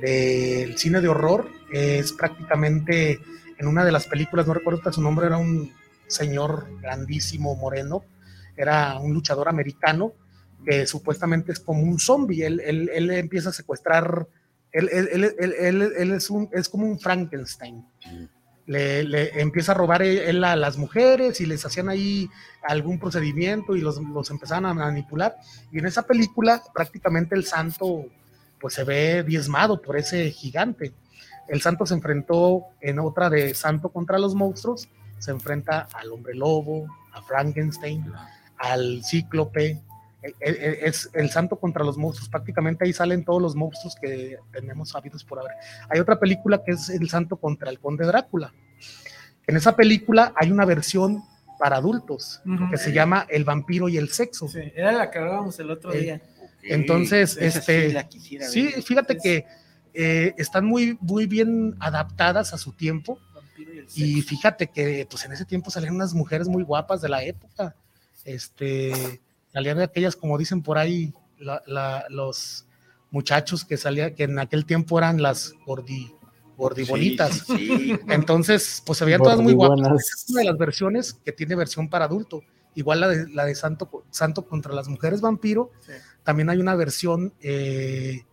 del 0.00 0.76
cine 0.78 1.00
de 1.00 1.08
horror 1.08 1.48
es 1.72 2.12
prácticamente 2.12 3.18
en 3.58 3.66
una 3.66 3.84
de 3.84 3.92
las 3.92 4.06
películas, 4.06 4.46
no 4.46 4.54
recuerdo 4.54 4.92
su 4.92 5.02
nombre, 5.02 5.26
era 5.26 5.36
un 5.36 5.72
señor 6.06 6.68
grandísimo, 6.80 7.54
moreno, 7.56 8.04
era 8.56 8.98
un 8.98 9.12
luchador 9.12 9.48
americano 9.48 10.12
que 10.64 10.86
supuestamente 10.86 11.52
es 11.52 11.60
como 11.60 11.82
un 11.82 11.98
zombie, 11.98 12.44
él, 12.44 12.60
él- 12.64 12.90
él 12.92 13.10
empieza 13.10 13.50
a 13.50 13.52
secuestrar, 13.52 14.26
él, 14.72 14.88
él- 14.92 16.12
es, 16.12 16.30
un, 16.30 16.48
es 16.52 16.68
como 16.68 16.86
un 16.86 16.98
Frankenstein 16.98 17.84
le, 18.66 19.02
le 19.02 19.40
empieza 19.40 19.72
a 19.72 19.74
robar 19.74 20.02
e- 20.02 20.28
él 20.28 20.44
a 20.44 20.54
las 20.54 20.76
mujeres 20.76 21.40
y 21.40 21.46
les 21.46 21.64
hacían 21.64 21.88
ahí 21.88 22.28
algún 22.62 22.98
procedimiento 22.98 23.74
y 23.76 23.80
los, 23.80 23.98
los 24.02 24.30
empezaban 24.30 24.66
a 24.66 24.74
manipular. 24.74 25.36
Y 25.72 25.78
en 25.78 25.86
esa 25.86 26.02
película 26.02 26.62
prácticamente 26.74 27.34
el 27.34 27.44
santo 27.46 28.04
pues 28.60 28.74
se 28.74 28.84
ve 28.84 29.22
diezmado 29.22 29.80
por 29.80 29.96
ese 29.96 30.30
gigante. 30.30 30.92
El 31.48 31.60
santo 31.62 31.86
se 31.86 31.94
enfrentó 31.94 32.64
en 32.80 32.98
otra 32.98 33.30
de 33.30 33.54
Santo 33.54 33.88
contra 33.90 34.18
los 34.18 34.34
monstruos, 34.34 34.88
se 35.18 35.30
enfrenta 35.30 35.88
al 35.94 36.12
hombre 36.12 36.34
lobo, 36.34 36.86
a 37.12 37.22
Frankenstein, 37.22 38.04
al 38.58 39.02
cíclope. 39.04 39.80
E- 40.22 40.34
e- 40.40 40.78
Es 40.82 41.08
el 41.14 41.30
santo 41.30 41.56
contra 41.58 41.84
los 41.84 41.96
monstruos. 41.96 42.28
Prácticamente 42.28 42.84
ahí 42.84 42.92
salen 42.92 43.24
todos 43.24 43.40
los 43.40 43.54
monstruos 43.54 43.94
que 44.00 44.36
tenemos 44.52 44.90
sabidos 44.90 45.24
por 45.24 45.38
haber. 45.38 45.52
Hay 45.88 46.00
otra 46.00 46.18
película 46.18 46.62
que 46.64 46.72
es 46.72 46.88
El 46.90 47.08
Santo 47.08 47.36
contra 47.36 47.70
el 47.70 47.78
Conde 47.78 48.04
Drácula. 48.04 48.52
En 49.46 49.56
esa 49.56 49.74
película 49.76 50.32
hay 50.36 50.50
una 50.50 50.64
versión 50.64 51.22
para 51.58 51.76
adultos 51.76 52.40
que 52.70 52.76
se 52.76 52.92
llama 52.92 53.26
El 53.28 53.44
vampiro 53.44 53.88
y 53.88 53.96
el 53.96 54.10
sexo. 54.10 54.46
Sí, 54.48 54.60
era 54.76 54.92
la 54.92 55.10
que 55.10 55.18
hablábamos 55.18 55.58
el 55.58 55.70
otro 55.70 55.92
Eh, 55.92 55.98
día. 56.00 56.22
Entonces, 56.62 57.36
esa 57.40 57.58
este, 57.60 57.88
sí 57.88 57.92
la 57.94 58.08
quisiera 58.08 58.48
Sí, 58.48 58.64
ver. 58.64 58.82
fíjate 58.82 59.12
Es- 59.16 59.22
que 59.22 59.44
eh, 59.94 60.34
están 60.38 60.64
muy, 60.64 60.96
muy 61.00 61.26
bien 61.26 61.74
adaptadas 61.80 62.52
a 62.54 62.58
su 62.58 62.72
tiempo. 62.72 63.18
Y 63.94 64.20
fíjate 64.22 64.68
que 64.68 65.06
pues 65.10 65.24
en 65.24 65.32
ese 65.32 65.44
tiempo 65.44 65.70
salían 65.70 65.94
unas 65.94 66.12
mujeres 66.14 66.46
muy 66.46 66.62
guapas 66.62 67.00
de 67.00 67.08
la 67.08 67.24
época. 67.24 67.74
Este, 68.24 69.20
salían 69.52 69.78
de 69.78 69.84
aquellas, 69.84 70.14
como 70.14 70.36
dicen 70.38 70.62
por 70.62 70.78
ahí, 70.78 71.12
la- 71.38 71.62
la- 71.66 72.04
los 72.10 72.66
muchachos 73.10 73.64
que 73.64 73.76
salían, 73.76 74.14
que 74.14 74.24
en 74.24 74.38
aquel 74.38 74.66
tiempo 74.66 74.98
eran 74.98 75.22
las 75.22 75.54
gordi, 75.66 76.12
gordibonitas. 76.56 77.32
Sí, 77.46 77.56
sí, 77.56 77.66
sí. 77.68 77.98
Entonces, 78.08 78.82
pues 78.84 78.98
se 78.98 79.04
veían 79.06 79.22
todas 79.22 79.40
muy 79.40 79.54
guapas. 79.54 80.02
Es 80.02 80.26
una 80.28 80.40
de 80.40 80.46
las 80.46 80.58
versiones 80.58 81.14
que 81.24 81.32
tiene 81.32 81.54
versión 81.54 81.88
para 81.88 82.04
adulto. 82.04 82.42
Igual 82.78 83.00
la 83.00 83.08
de, 83.08 83.28
la 83.30 83.44
de 83.44 83.54
Santo, 83.56 84.04
Santo 84.10 84.46
contra 84.46 84.72
las 84.72 84.86
mujeres 84.88 85.20
vampiro. 85.20 85.72
Sí. 85.84 85.92
También 86.22 86.48
hay 86.48 86.58
una 86.58 86.76
versión 86.76 87.34
eh, 87.40 88.24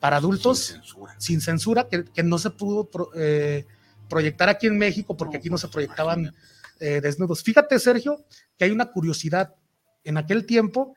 para 0.00 0.16
adultos 0.16 0.58
Sin 0.58 0.76
censura. 0.80 1.14
sin 1.18 1.40
censura 1.42 1.88
que, 1.88 2.04
que 2.04 2.22
no 2.22 2.38
se 2.38 2.48
pudo 2.50 2.84
pro- 2.88 3.10
eh, 3.14 3.66
proyectar 4.08 4.48
aquí 4.48 4.66
en 4.68 4.78
México 4.78 5.16
porque 5.16 5.36
No, 5.36 5.38
aquí 5.40 5.50
no 5.50 5.58
se 5.58 5.66
pues, 5.66 5.72
proyectaban 5.74 6.34
eh, 6.80 7.00
desnudos. 7.02 7.42
Fíjate, 7.42 7.78
Sergio, 7.78 8.24
que 8.56 8.64
hay 8.64 8.70
una 8.70 8.90
curiosidad. 8.90 9.54
En 10.02 10.16
aquel 10.16 10.46
tiempo, 10.46 10.94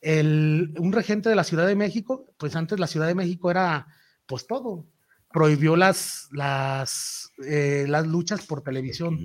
el- 0.00 0.74
un 0.78 0.92
regente 0.92 1.28
de 1.28 1.34
la 1.36 1.44
Ciudad 1.44 1.66
de 1.66 1.74
México, 1.76 2.24
pues 2.38 2.56
antes 2.56 2.80
la 2.80 2.86
Ciudad 2.86 3.06
de 3.06 3.14
México 3.14 3.50
era 3.50 3.86
pues 4.24 4.46
todo, 4.46 4.86
prohibió 5.30 5.76
las, 5.76 6.28
las, 6.32 7.30
eh, 7.44 7.84
las 7.86 8.06
luchas 8.06 8.46
por 8.46 8.62
televisión. 8.62 9.18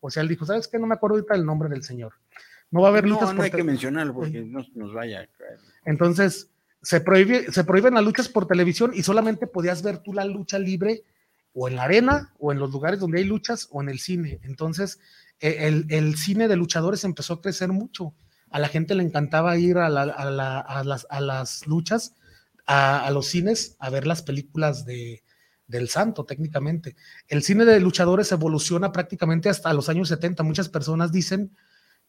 O 0.00 0.08
sea, 0.10 0.22
él 0.22 0.28
dijo, 0.28 0.46
¿sabes 0.46 0.68
qué? 0.68 0.78
No 0.78 0.86
me 0.86 0.94
acuerdo 0.94 1.16
ahorita 1.16 1.34
el 1.34 1.44
nombre 1.44 1.68
del 1.68 1.82
señor. 1.82 2.12
No 2.70 2.80
va 2.82 2.88
a 2.88 2.90
haber 2.90 3.06
luchas 3.08 3.28
No, 3.28 3.34
no 3.34 3.42
hay 3.42 3.50
que 3.50 3.62
mencionarlo 3.64 4.14
porque 4.14 4.42
no 4.42 4.64
nos 4.74 4.92
vaya 4.92 5.20
a 5.20 5.26
caer. 5.26 5.58
Entonces, 5.84 6.50
se, 6.82 7.00
prohíbe, 7.00 7.50
se 7.52 7.64
prohíben 7.64 7.94
las 7.94 8.04
luchas 8.04 8.28
por 8.28 8.46
televisión 8.46 8.92
y 8.94 9.02
solamente 9.02 9.46
podías 9.46 9.82
ver 9.82 9.98
tú 9.98 10.12
la 10.12 10.24
lucha 10.24 10.58
libre 10.58 11.02
o 11.54 11.68
en 11.68 11.76
la 11.76 11.84
arena 11.84 12.32
o 12.38 12.52
en 12.52 12.58
los 12.58 12.70
lugares 12.70 13.00
donde 13.00 13.18
hay 13.18 13.24
luchas 13.24 13.68
o 13.70 13.80
en 13.82 13.88
el 13.88 13.98
cine. 13.98 14.40
Entonces, 14.42 14.98
eh, 15.40 15.56
el, 15.60 15.86
el 15.90 16.16
cine 16.16 16.48
de 16.48 16.56
luchadores 16.56 17.04
empezó 17.04 17.34
a 17.34 17.40
crecer 17.40 17.68
mucho. 17.70 18.14
A 18.50 18.58
la 18.58 18.68
gente 18.68 18.94
le 18.94 19.02
encantaba 19.02 19.56
ir 19.56 19.78
a, 19.78 19.88
la- 19.88 20.02
a 20.02 20.30
la- 20.30 20.60
a 20.60 20.84
las, 20.84 21.06
a 21.10 21.20
las 21.20 21.66
luchas, 21.66 22.14
a, 22.66 23.04
a 23.06 23.10
los 23.10 23.26
cines, 23.26 23.76
a 23.78 23.90
ver 23.90 24.06
las 24.06 24.22
películas 24.22 24.84
de, 24.84 25.22
del 25.66 25.88
santo 25.88 26.24
técnicamente. 26.24 26.94
El 27.28 27.42
cine 27.42 27.64
de 27.64 27.80
luchadores 27.80 28.30
evoluciona 28.32 28.92
prácticamente 28.92 29.48
hasta 29.48 29.72
los 29.72 29.88
años 29.88 30.08
70. 30.08 30.42
Muchas 30.42 30.68
personas 30.68 31.10
dicen 31.10 31.56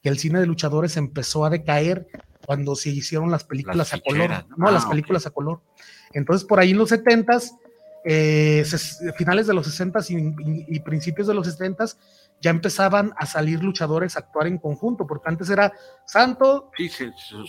que 0.07 0.11
el 0.13 0.19
cine 0.19 0.39
de 0.39 0.45
luchadores 0.45 0.95
empezó 0.95 1.43
a 1.43 1.49
decaer 1.49 2.07
cuando 2.45 2.75
se 2.77 2.89
hicieron 2.91 3.29
las 3.29 3.43
películas 3.43 3.75
Las 3.75 3.93
a 3.93 3.99
color. 3.99 4.21
ficheras, 4.21 4.47
No, 4.51 4.55
¿no? 4.55 4.67
Ah, 4.69 4.71
las 4.71 4.83
ok. 4.85 4.91
películas 4.91 5.25
a 5.27 5.31
color. 5.31 5.59
Entonces, 6.13 6.47
por 6.47 6.59
ahí 6.61 6.71
en 6.71 6.77
los 6.77 6.89
70s, 6.93 7.51
eh, 8.05 8.63
finales 9.17 9.47
de 9.47 9.53
los 9.53 9.67
60s 9.67 10.09
y, 10.11 10.15
y- 10.15 10.65
y 10.77 10.79
principios 10.79 11.27
de 11.27 11.33
los 11.33 11.45
70s, 11.45 11.97
ya 12.39 12.51
empezaban 12.51 13.11
a 13.17 13.25
salir 13.25 13.61
luchadores 13.61 14.15
a 14.15 14.19
actuar 14.19 14.47
en 14.47 14.59
conjunto, 14.59 15.05
porque 15.05 15.27
antes 15.27 15.49
era 15.49 15.73
Santo 16.05 16.71
Sí, 16.77 16.89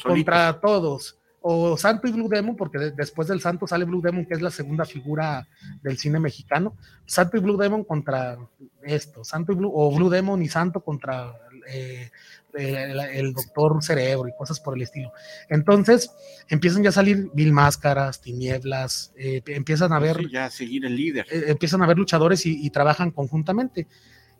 contra 0.02 0.58
todos, 0.60 1.16
o 1.40 1.76
Santo 1.76 2.08
y 2.08 2.12
Blue 2.12 2.28
Demon, 2.28 2.56
porque 2.56 2.78
de- 2.78 2.90
después 2.90 3.28
del 3.28 3.40
Santo 3.40 3.68
sale 3.68 3.84
Blue 3.84 4.02
Demon, 4.02 4.26
que 4.26 4.34
es 4.34 4.42
la 4.42 4.50
segunda 4.50 4.84
figura 4.84 5.46
del 5.80 5.96
cine 5.96 6.18
mexicano. 6.18 6.76
Santo 7.06 7.36
y 7.36 7.40
Blue 7.40 7.56
Demon 7.56 7.84
contra 7.84 8.36
esto, 8.82 9.22
Santo 9.22 9.52
y 9.52 9.54
Blue, 9.54 9.70
o 9.72 9.94
Blue 9.94 10.10
Demon 10.10 10.42
y 10.42 10.48
Santo 10.48 10.80
contra 10.80 11.32
eh, 11.70 12.10
el, 12.54 12.98
el 13.00 13.32
Doctor 13.32 13.82
Cerebro 13.82 14.28
y 14.28 14.32
cosas 14.36 14.60
por 14.60 14.74
el 14.76 14.82
estilo. 14.82 15.12
Entonces 15.48 16.10
empiezan 16.48 16.82
ya 16.82 16.90
a 16.90 16.92
salir 16.92 17.30
mil 17.34 17.52
máscaras, 17.52 18.20
tinieblas, 18.20 19.12
eh, 19.16 19.42
empiezan 19.46 19.92
a 19.92 19.98
ver 19.98 20.28
ya 20.30 20.50
seguir 20.50 20.84
el 20.86 20.96
líder. 20.96 21.26
eh, 21.30 21.44
empiezan 21.48 21.82
a 21.82 21.86
ver 21.86 21.98
luchadores 21.98 22.44
y, 22.46 22.64
y 22.64 22.70
trabajan 22.70 23.10
conjuntamente. 23.10 23.86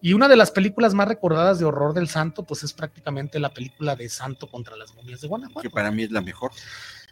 Y 0.01 0.13
una 0.13 0.29
de 0.29 0.37
las 0.37 0.53
películas 0.53 0.95
más 0.95 1.09
recordadas 1.09 1.59
de 1.59 1.65
horror 1.65 1.93
del 1.93 2.09
santo, 2.09 2.45
pues 2.45 2.63
es 2.63 2.73
prácticamente 2.73 3.41
la 3.41 3.53
película 3.53 3.97
de 3.97 4.09
Santo 4.09 4.49
contra 4.49 4.77
las 4.77 4.95
momias 4.95 5.21
de 5.21 5.27
Guanajuato. 5.27 5.61
que 5.61 5.71
para 5.75 5.91
mí 5.91 6.05
es 6.05 6.13
la 6.13 6.21
mejor. 6.21 6.53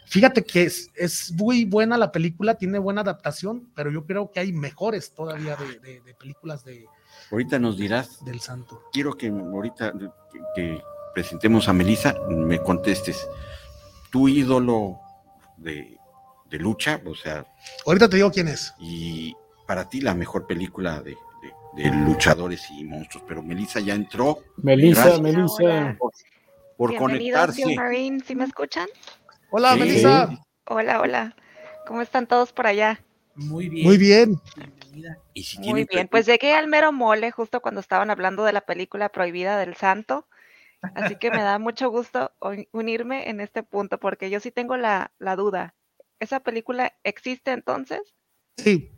Fíjate 0.09 0.45
que 0.45 0.63
es, 0.63 0.91
es 0.95 1.33
muy 1.33 1.65
buena 1.65 1.99
la 1.99 2.13
película, 2.13 2.55
tiene 2.55 2.79
buena 2.79 3.01
adaptación, 3.01 3.69
pero 3.75 3.91
yo 3.91 4.07
creo 4.07 4.31
que 4.31 4.39
hay 4.39 4.53
mejores 4.53 5.13
todavía 5.13 5.57
de, 5.57 5.81
de- 5.81 6.01
de 6.01 6.15
películas 6.15 6.65
de, 6.65 6.87
Ahorita 7.31 7.59
nos 7.59 7.77
dirás, 7.77 8.25
del 8.25 8.41
santo. 8.41 8.83
quiero 8.93 9.17
que 9.17 9.29
ahorita 9.29 9.93
que, 10.33 10.41
que 10.55 10.83
presentemos 11.15 11.69
a 11.69 11.73
Melissa, 11.73 12.15
me 12.29 12.61
contestes, 12.63 13.27
tu 14.11 14.29
ídolo 14.29 14.99
de, 15.57 15.99
de 16.49 16.59
lucha, 16.59 17.01
o 17.05 17.15
sea, 17.15 17.45
Ahorita 17.87 18.09
te 18.09 18.17
digo 18.17 18.31
quién 18.31 18.49
es. 18.49 18.73
y 18.79 19.35
para 19.67 19.89
ti 19.89 20.01
la 20.01 20.15
mejor 20.15 20.47
película 20.47 21.01
de, 21.01 21.11
de- 21.11 21.83
de 21.83 21.91
luchadores 21.91 22.71
y 22.71 22.85
monstruos, 22.85 23.25
pero 23.29 23.43
Melissa 23.43 23.81
ya 23.81 23.95
entró 23.95 24.39
Melissa, 24.59 25.03
Gracias. 25.03 25.21
Melissa. 25.21 25.55
Hola. 25.65 25.97
por, 25.99 26.13
por 26.77 26.91
Bienvenidos, 26.91 27.41
conectarse. 27.57 28.23
¿Sí 28.27 28.35
me 28.35 28.45
escuchan? 28.45 28.87
Hola, 29.51 29.75
Sí. 29.75 29.81
Melissa. 29.81 30.31
Hola, 30.69 31.01
hola. 31.01 31.37
¿Cómo 31.87 32.01
están 32.03 32.27
todos 32.27 32.53
por 32.53 32.67
allá? 32.67 33.01
Muy 33.35 33.69
bien. 33.69 33.87
Muy 33.87 33.99
bien. 33.99 34.41
Bienvenida. 34.97 35.23
Y 35.35 35.43
si 35.45 35.59
Muy 35.59 35.85
bien. 35.85 36.09
Pues 36.09 36.27
llegué 36.27 36.55
al 36.55 36.69
mero 36.69 36.93
mole 36.93 37.31
justo 37.31 37.61
cuando 37.61 37.81
estaban 37.81 38.11
hablando 38.11 38.45
de 38.45 38.53
la 38.53 38.63
película 38.63 39.11
prohibida 39.11 39.59
del 39.59 39.77
santo. 39.77 40.27
Así 40.95 41.17
que 41.17 41.31
me 41.31 41.43
da 41.43 41.59
mucho 41.59 41.91
gusto 41.91 42.33
uni- 42.41 42.69
unirme 42.73 43.29
en 43.29 43.41
este 43.41 43.63
punto 43.63 43.99
porque 43.99 44.31
yo 44.31 44.41
sí 44.41 44.51
tengo 44.51 44.77
la, 44.77 45.13
la 45.19 45.37
duda. 45.37 45.75
¿Esa 46.19 46.41
película 46.41 46.95
existe 47.05 47.53
entonces? 47.53 48.01
Sí, 48.57 48.91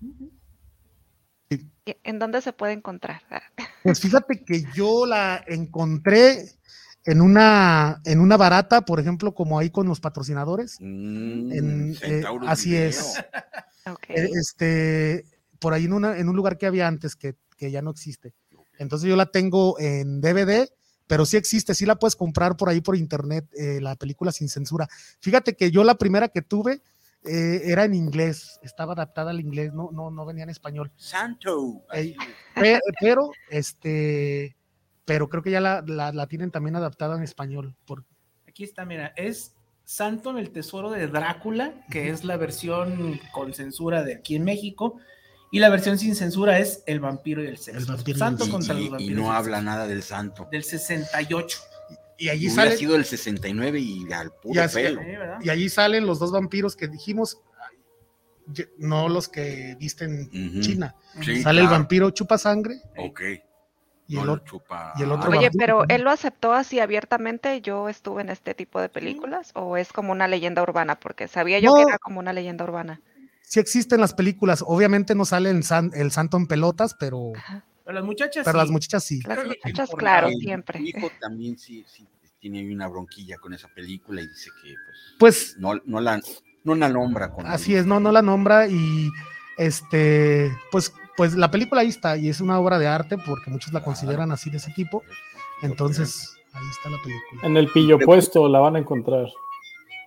¿Y 1.51 1.97
¿En 2.05 2.19
dónde 2.19 2.41
se 2.43 2.53
puede 2.53 2.73
encontrar? 2.75 3.23
Pues 3.83 4.01
fíjate 4.01 4.45
que 4.45 4.65
yo 4.75 5.07
la 5.07 5.43
encontré 5.47 6.51
en 7.07 7.21
una, 7.23 8.03
en 8.05 8.21
una 8.21 8.37
barata, 8.37 8.83
por 8.83 9.01
ejemplo, 9.01 9.33
como 9.35 9.59
ahí 9.59 9.71
con 9.71 9.87
los 9.89 10.01
patrocinadores. 10.01 10.77
Mm, 10.81 11.53
En, 11.53 11.97
eh, 12.03 12.25
así 12.47 12.71
Video. 12.71 12.89
es. 12.89 13.25
Eh, 14.11 14.29
este, 14.35 15.25
por 15.59 15.73
ahí 15.75 15.85
en, 15.87 15.93
una, 15.93 16.19
en 16.19 16.29
un 16.29 16.37
lugar 16.37 16.59
que 16.59 16.67
había 16.67 16.87
antes 16.87 17.17
que, 17.17 17.35
que 17.57 17.71
ya 17.71 17.83
no 17.83 17.91
existe. 17.91 18.33
Entonces 18.79 19.09
yo 19.09 19.17
la 19.17 19.27
tengo 19.27 19.79
en 19.81 20.21
DVD, 20.21 20.69
pero 21.07 21.25
sí 21.27 21.37
existe, 21.37 21.75
sí 21.75 21.85
la 21.87 21.97
puedes 21.97 22.15
comprar 22.17 22.57
por 22.57 22.69
ahí 22.69 22.81
por 22.81 22.97
internet, 22.97 23.47
eh, 23.59 23.81
la 23.81 23.97
película 23.97 24.31
sin 24.31 24.49
censura. 24.49 24.87
Fíjate 25.21 25.55
que 25.57 25.71
yo 25.71 25.83
la 25.85 25.97
primera 25.97 26.29
que 26.29 26.43
tuve 26.43 26.81
eh, 27.25 27.63
era 27.65 27.85
en 27.85 27.95
inglés, 27.95 28.61
estaba 28.63 28.93
adaptada 28.93 29.31
al 29.31 29.41
inglés, 29.41 29.73
no, 29.73 29.91
no, 29.93 30.11
no 30.11 30.25
venía 30.25 30.45
en 30.45 30.51
español. 30.51 30.93
Santo. 30.97 31.83
Pero, 33.01 33.31
este, 33.51 34.57
pero 35.05 35.29
creo 35.29 35.43
que 35.43 35.51
ya 35.51 35.61
la, 35.61 35.83
la- 35.87 36.13
la 36.13 36.27
tienen 36.27 36.51
también 36.51 36.77
adaptada 36.77 37.17
en 37.17 37.23
español. 37.23 37.75
Por, 37.87 38.05
Aquí 38.47 38.65
está, 38.65 38.85
mira, 38.85 39.13
es 39.17 39.55
Santo 39.85 40.31
en 40.31 40.39
el 40.39 40.51
Tesoro 40.51 40.91
de 40.91 41.07
Drácula, 41.07 41.75
que 41.91 42.11
es 42.11 42.25
la 42.25 42.37
versión 42.37 43.19
con 43.33 43.55
censura 43.55 44.03
de 44.05 44.15
aquí 44.17 44.37
en 44.37 44.45
México, 44.45 44.99
y 45.51 45.59
la 45.61 45.69
versión 45.71 45.99
sin 45.99 46.15
censura 46.15 46.59
es 46.59 46.83
El 46.87 47.01
vampiro 47.01 47.43
y 47.43 47.47
el 47.47 47.59
sexo. 47.59 47.79
El 47.79 47.85
vampiro 47.87 48.17
y 48.17 48.19
Santo 48.19 48.45
sexo. 48.45 48.53
contra 48.59 48.75
los 48.75 48.83
Y, 48.83 48.87
y 48.87 48.91
vampiros. 48.91 49.17
no 49.17 49.23
y 49.23 49.27
el 49.31 49.33
habla 49.37 49.57
sexo. 49.59 49.65
nada 49.71 49.87
del 49.87 50.03
santo. 50.03 50.49
Del 50.51 50.65
68. 50.65 51.59
y 52.19 52.29
allí 52.31 52.47
Hubiera 52.49 52.65
sale, 52.65 52.77
sido 52.77 52.97
el 52.97 53.05
69 53.05 53.79
y 53.81 54.13
al 54.13 54.33
puro 54.33 54.69
sé. 54.69 54.83
pelo. 54.83 55.01
¿Eh, 55.01 55.19
y 55.43 55.51
allí 55.51 55.69
salen 55.69 56.07
los 56.07 56.19
dos 56.19 56.33
vampiros 56.33 56.75
que 56.77 56.89
dijimos, 56.89 57.39
no 58.79 59.09
los 59.09 59.29
que 59.29 59.77
visten 59.79 60.23
Ujú. 60.33 60.61
China. 60.61 60.95
Sí, 61.23 61.43
Sale 61.43 61.61
el 61.61 61.69
vampiro 61.69 62.11
chupa 62.11 62.39
sangre 62.39 62.81
Ok. 62.97 63.21
y 64.07 64.15
no 64.17 64.23
el 64.23 64.29
otro. 64.31 64.45
chupa. 64.47 64.95
y 64.99 65.03
el 65.03 65.13
otro 65.13 65.29
Oye, 65.31 65.49
vampiro 65.51 65.59
pero 65.59 65.85
él 65.89 66.03
lo 66.03 66.11
aceptó 66.11 66.53
así 66.55 66.81
abiertamente. 66.81 67.61
¿Yo 67.61 67.89
estuve 67.91 68.23
en 68.23 68.31
este 68.31 68.55
tipo 68.55 68.81
de 68.81 68.89
películas 68.89 69.51
o 69.55 69.77
es 69.77 69.93
como 69.93 70.13
una 70.13 70.29
leyenda 70.29 70.63
urbana? 70.63 70.99
Porque 70.99 71.29
sabía 71.29 71.59
yo 71.59 71.75
que 71.75 71.83
No. 71.83 71.89
era 71.89 71.99
como 71.99 72.21
una 72.21 72.33
leyenda 72.33 72.65
urbana. 72.65 73.01
Sí 73.51 73.61
existen 73.61 74.01
las 74.01 74.13
películas, 74.13 74.63
obviamente 74.67 75.15
no 75.15 75.25
sale 75.25 75.49
el, 75.51 75.65
san- 75.65 75.91
el 75.95 76.11
santo 76.11 76.37
en 76.37 76.47
pelotas, 76.47 76.95
pero, 77.01 77.33
Pero 77.85 77.95
las 77.95 78.05
muchachas. 78.05 78.45
pero 78.45 78.59
sí. 78.59 78.63
las 78.65 78.71
muchachas 78.71 79.05
sí. 79.05 79.21
Las 79.27 79.45
muchachas, 79.47 79.91
claro, 79.97 80.27
ahí. 80.27 80.35
Mi 80.37 80.43
siempre. 80.43 80.81
hijo 80.83 81.11
también 81.19 81.57
sí, 81.59 81.83
sí 81.89 82.07
tiene 82.41 82.71
una 82.73 82.89
bronquilla 82.89 83.39
con 83.39 83.55
esa 83.55 83.69
película 83.69 84.21
y 84.21 84.27
dice 84.29 84.51
que 84.63 84.75
pues, 85.19 85.55
Pues 85.55 85.57
no, 85.59 85.81
no 85.87 86.01
la 86.01 86.21
no 86.65 86.75
la 86.75 86.89
nombra 86.91 87.31
con 87.33 87.47
así 87.47 87.75
es, 87.75 87.87
no, 87.87 87.99
no 88.01 88.13
la 88.13 88.21
nombra 88.21 88.69
y 88.69 89.09
este, 89.57 90.53
pues, 90.71 90.93
pues 91.17 91.35
la 91.35 91.51
película 91.51 91.81
ahí 91.81 91.89
está 91.89 92.17
y 92.19 92.29
es 92.29 92.41
una 92.43 92.61
obra 92.61 92.79
de 92.79 92.87
arte 92.87 93.17
porque 93.19 93.51
muchos 93.51 93.73
la 93.73 93.83
consideran 93.83 94.31
así 94.31 94.51
de 94.51 94.59
ese 94.59 94.71
tipo. 94.73 95.03
Entonces, 95.63 96.37
ahí 96.53 96.63
está 96.71 96.91
la 96.91 96.99
película. 97.03 97.41
En 97.43 97.57
el 97.57 97.69
pillo 97.73 97.99
puesto 97.99 98.49
la 98.49 98.61
van 98.61 98.77
a 98.77 98.79
encontrar. 98.81 99.27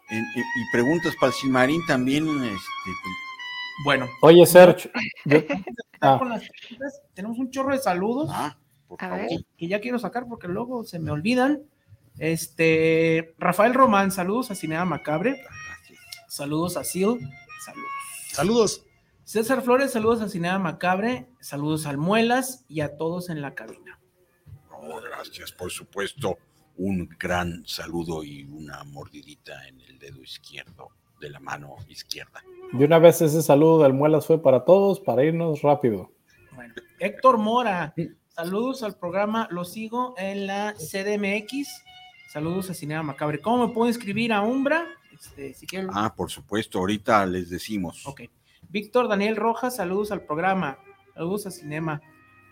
Y 0.09 0.71
preguntas 0.73 1.13
para 1.19 1.31
el 1.31 1.33
Silmarín 1.33 1.81
también, 1.87 2.27
este, 2.27 2.91
Bueno, 3.83 4.07
Oye, 4.21 4.45
Serge, 4.45 4.91
yo- 5.25 5.37
está 5.37 5.59
Ah. 6.01 6.39
tenemos 7.13 7.37
un 7.37 7.49
chorro 7.51 7.73
de 7.73 7.79
saludos. 7.79 8.29
ah, 8.33 8.57
por 8.87 9.03
A 9.03 9.09
favor. 9.09 9.21
ver. 9.29 9.45
que 9.57 9.67
ya 9.67 9.79
quiero 9.79 9.99
sacar 9.99 10.25
porque 10.27 10.47
luego 10.47 10.83
se 10.83 10.99
me 10.99 11.11
olvidan. 11.11 11.61
Este, 12.17 13.33
Rafael 13.37 13.73
Román, 13.73 14.11
saludos 14.11 14.51
a 14.51 14.55
Cinea 14.55 14.83
Macabre, 14.85 15.41
saludos 16.27 16.77
a 16.77 16.83
Sil, 16.85 17.17
saludos. 17.65 17.91
Saludos. 18.31 18.83
César 19.23 19.61
Flores, 19.61 19.91
saludos 19.91 20.21
a 20.21 20.27
Cinea 20.29 20.59
Macabre, 20.59 21.27
saludos 21.39 21.85
al 21.85 21.97
Muelas 21.97 22.65
y 22.67 22.81
a 22.81 22.97
todos 22.97 23.29
en 23.29 23.41
la 23.41 23.53
cabina. 23.53 23.99
Oh, 24.71 24.99
gracias, 25.01 25.51
por 25.51 25.71
supuesto. 25.71 26.37
Un 26.77 27.07
gran 27.19 27.65
saludo 27.67 28.23
y 28.23 28.43
una 28.45 28.83
mordidita 28.85 29.67
en 29.67 29.79
el 29.81 29.99
dedo 29.99 30.21
izquierdo 30.23 30.89
de 31.21 31.29
la 31.29 31.39
mano 31.39 31.75
izquierda. 31.87 32.43
de 32.73 32.83
una 32.85 32.99
vez 32.99 33.21
ese 33.21 33.41
saludo 33.41 33.83
del 33.83 33.93
Muelas 33.93 34.25
fue 34.25 34.41
para 34.41 34.65
todos, 34.65 34.99
para 34.99 35.23
irnos 35.23 35.61
rápido. 35.61 36.11
Bueno, 36.55 36.73
Héctor 36.99 37.37
Mora, 37.37 37.93
saludos 38.29 38.83
al 38.83 38.97
programa, 38.97 39.47
lo 39.51 39.63
sigo 39.63 40.13
en 40.17 40.47
la 40.47 40.73
CDMX, 40.73 41.83
saludos 42.31 42.69
a 42.69 42.73
Cinea 42.73 43.01
Macabre. 43.03 43.39
¿Cómo 43.39 43.67
me 43.67 43.73
puedo 43.73 43.87
inscribir 43.87 44.33
a 44.33 44.41
Umbra? 44.41 44.85
Este, 45.13 45.53
si 45.53 45.65
quieren, 45.67 45.89
Ah, 45.93 46.13
por 46.15 46.29
supuesto, 46.31 46.79
ahorita 46.79 47.25
les 47.25 47.49
decimos. 47.49 48.05
Ok. 48.07 48.21
Víctor 48.69 49.07
Daniel 49.07 49.35
Rojas, 49.35 49.75
saludos 49.75 50.11
al 50.11 50.21
programa. 50.21 50.77
Saludos 51.13 51.45
a 51.47 51.51
Cinema. 51.51 52.01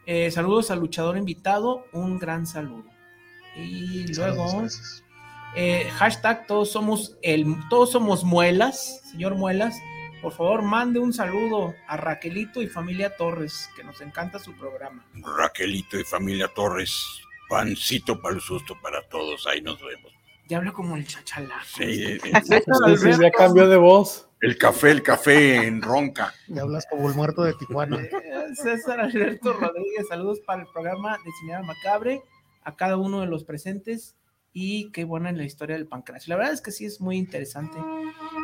Eh, 0.05 0.29
saludos 0.31 0.69
al 0.69 0.79
luchador 0.79 1.17
invitado. 1.17 1.85
Un 1.93 2.19
gran 2.19 2.45
saludo. 2.45 2.85
Y 3.55 4.05
luego, 4.13 4.47
Saludos, 4.47 4.61
gracias. 4.61 5.03
Eh, 5.55 5.89
hashtag 5.97 6.45
todos 6.47 6.71
somos 6.71 7.17
el, 7.21 7.45
todos 7.69 7.91
somos 7.91 8.23
muelas, 8.23 9.01
señor 9.11 9.35
Muelas. 9.35 9.75
Por 10.21 10.33
favor, 10.33 10.61
mande 10.61 10.99
un 10.99 11.13
saludo 11.13 11.73
a 11.87 11.95
Raquelito 11.95 12.61
y 12.61 12.67
familia 12.67 13.15
Torres, 13.15 13.69
que 13.75 13.83
nos 13.83 14.01
encanta 14.01 14.37
su 14.37 14.53
programa. 14.57 15.05
Raquelito 15.13 15.97
y 15.97 16.03
familia 16.03 16.49
Torres, 16.53 16.93
pancito 17.49 18.21
para 18.21 18.35
el 18.35 18.41
susto 18.41 18.75
para 18.81 19.01
todos, 19.07 19.47
ahí 19.47 19.61
nos 19.61 19.81
vemos. 19.81 20.11
Ya 20.49 20.57
hablo 20.57 20.73
como 20.73 20.97
el 20.97 21.07
chachalá. 21.07 21.61
Sí, 21.65 22.19
Sí, 22.19 22.19
sí, 22.43 23.09
ya 23.21 23.31
cambió 23.31 23.67
de 23.69 23.77
voz. 23.77 24.27
el 24.41 24.57
café, 24.57 24.91
el 24.91 25.03
café 25.03 25.67
en 25.67 25.81
ronca. 25.81 26.33
Ya 26.47 26.63
hablas 26.63 26.85
como 26.89 27.07
el 27.07 27.15
muerto 27.15 27.43
de 27.43 27.53
Tijuana. 27.53 27.99
César 28.55 28.99
Alberto 28.99 29.53
Rodríguez, 29.53 30.07
saludos 30.09 30.39
para 30.45 30.63
el 30.63 30.67
programa 30.67 31.17
de 31.23 31.31
Cinema 31.39 31.61
Macabre, 31.63 32.21
a 32.63 32.75
cada 32.75 32.97
uno 32.97 33.21
de 33.21 33.27
los 33.27 33.45
presentes 33.45 34.15
y 34.53 34.91
qué 34.91 35.03
buena 35.03 35.29
en 35.29 35.37
la 35.37 35.43
historia 35.43 35.75
del 35.75 35.87
pancracio. 35.87 36.31
La 36.31 36.37
verdad 36.37 36.53
es 36.53 36.61
que 36.61 36.71
sí 36.71 36.85
es 36.85 36.99
muy 36.99 37.17
interesante 37.17 37.77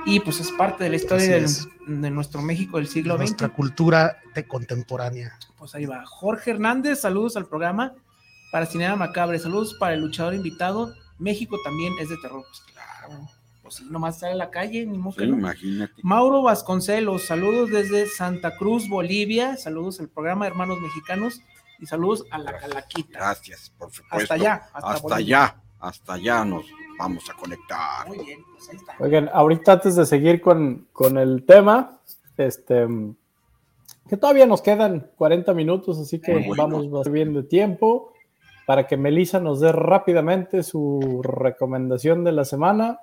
y 0.05 0.19
pues 0.19 0.39
es 0.39 0.51
parte 0.51 0.83
de 0.83 0.89
la 0.91 0.95
historia 0.97 1.27
del- 1.27 1.45
es. 1.45 1.67
de 1.87 2.09
nuestro 2.11 2.41
México 2.41 2.77
del 2.77 2.87
siglo 2.87 3.17
Nuestra 3.17 3.47
XX. 3.47 3.55
cultura 3.55 4.17
de 4.35 4.47
contemporánea. 4.47 5.37
Pues 5.57 5.73
ahí 5.75 5.85
va. 5.85 6.05
Jorge 6.05 6.51
Hernández, 6.51 7.01
saludos 7.01 7.35
al 7.37 7.47
programa 7.47 7.93
para 8.51 8.65
Cinema 8.67 8.95
Macabre, 8.95 9.39
saludos 9.39 9.75
para 9.79 9.93
el 9.95 10.01
luchador 10.01 10.33
invitado. 10.35 10.93
México 11.17 11.57
también 11.63 11.93
es 11.99 12.09
de 12.09 12.17
terror. 12.17 12.43
Pues 12.47 12.61
claro, 12.73 13.27
pues 13.63 13.75
sí, 13.75 13.87
nomás 13.89 14.19
sale 14.19 14.33
a 14.33 14.35
la 14.35 14.51
calle, 14.51 14.85
ni 14.85 14.97
modo 14.97 15.15
Sí, 15.19 15.25
no. 15.27 15.37
imagínate. 15.37 15.93
Mauro 16.03 16.43
Vasconcelos, 16.43 17.23
saludos 17.25 17.71
desde 17.71 18.05
Santa 18.07 18.55
Cruz, 18.57 18.87
Bolivia, 18.87 19.57
saludos 19.57 19.99
al 19.99 20.09
programa 20.09 20.45
Hermanos 20.45 20.79
Mexicanos 20.81 21.41
y 21.79 21.87
saludos 21.87 22.25
a 22.31 22.37
la 22.37 22.57
Calaquita. 22.57 23.17
Gracias, 23.19 23.71
por 23.77 23.91
supuesto. 23.91 24.15
Hasta 24.15 24.33
allá, 24.35 24.69
hasta 24.73 25.15
allá, 25.15 25.61
hasta 25.87 26.13
allá 26.13 26.43
nos, 26.43 26.65
Vamos 26.97 27.29
a 27.29 27.33
conectar. 27.33 28.07
Muy 28.07 28.25
bien, 28.25 28.39
pues 28.51 28.69
ahí 28.69 28.75
está. 28.77 28.95
Oigan, 28.99 29.29
ahorita 29.33 29.73
antes 29.73 29.95
de 29.95 30.05
seguir 30.05 30.41
con, 30.41 30.87
con 30.93 31.17
el 31.17 31.45
tema, 31.45 31.99
este, 32.37 32.87
que 34.07 34.17
todavía 34.17 34.45
nos 34.45 34.61
quedan 34.61 35.11
40 35.17 35.53
minutos, 35.53 35.99
así 35.99 36.21
que 36.21 36.33
bueno. 36.33 36.55
vamos 36.55 37.11
bien 37.11 37.33
de 37.33 37.43
tiempo 37.43 38.13
para 38.65 38.87
que 38.87 38.97
Melissa 38.97 39.39
nos 39.39 39.59
dé 39.59 39.71
rápidamente 39.71 40.63
su 40.63 41.21
recomendación 41.21 42.23
de 42.23 42.31
la 42.31 42.45
semana. 42.45 42.99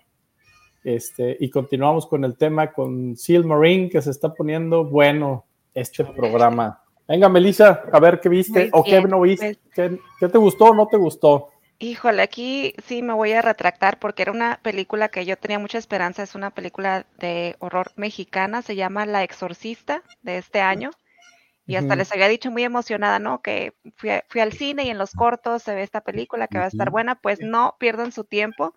Este, 0.83 1.37
y 1.39 1.51
continuamos 1.51 2.07
con 2.07 2.25
el 2.25 2.37
tema 2.37 2.73
con 2.73 3.17
Seal 3.17 3.45
Marine, 3.45 3.89
que 3.89 4.03
se 4.03 4.11
está 4.11 4.35
poniendo 4.35 4.85
bueno 4.85 5.45
este 5.75 6.05
programa. 6.05 6.83
Venga, 7.07 7.29
Melissa, 7.29 7.83
a 7.93 8.01
ver 8.01 8.21
qué 8.21 8.29
viste 8.29 8.61
Muy 8.61 8.71
o 8.73 8.83
qué 8.83 9.01
no 9.03 9.21
viste. 9.21 9.59
pues. 9.75 9.91
¿Qué, 9.91 10.01
qué 10.19 10.29
te 10.29 10.39
gustó 10.39 10.67
o 10.67 10.75
no 10.75 10.89
te 10.89 10.97
gustó? 10.97 11.52
Híjole, 11.83 12.23
aquí 12.23 12.75
sí 12.87 13.03
me 13.03 13.13
voy 13.13 13.33
a 13.33 13.43
retractar 13.43 13.99
porque 13.99 14.23
era 14.23 14.31
una 14.31 14.61
película 14.63 15.09
que 15.09 15.25
yo 15.25 15.37
tenía 15.37 15.59
mucha 15.59 15.79
esperanza. 15.79 16.23
Es 16.23 16.37
una 16.37 16.51
película 16.53 17.07
de 17.19 17.57
horror 17.59 17.91
mexicana, 17.97 18.63
se 18.63 18.77
llama 18.77 19.05
La 19.05 19.25
Exorcista 19.25 20.05
de 20.23 20.39
este 20.39 20.61
año. 20.61 20.93
Y 21.67 21.77
hasta 21.77 21.97
les 21.97 22.13
había 22.13 22.29
dicho 22.29 22.51
muy 22.51 22.65
emocionada, 22.65 23.19
¿no? 23.19 23.43
Que 23.43 23.75
fui, 23.97 24.11
a- 24.11 24.25
fui 24.29 24.41
al 24.41 24.53
cine 24.53 24.85
y 24.85 24.91
en 24.91 24.99
los 24.99 25.15
cortos 25.15 25.63
se 25.65 25.75
ve 25.75 25.83
esta 25.83 26.03
película 26.03 26.49
que 26.49 26.59
va 26.59 26.65
a 26.67 26.69
estar 26.69 26.91
buena. 26.91 27.17
Pues 27.17 27.43
no 27.43 27.77
pierdan 27.81 28.13
su 28.13 28.25
tiempo. 28.25 28.75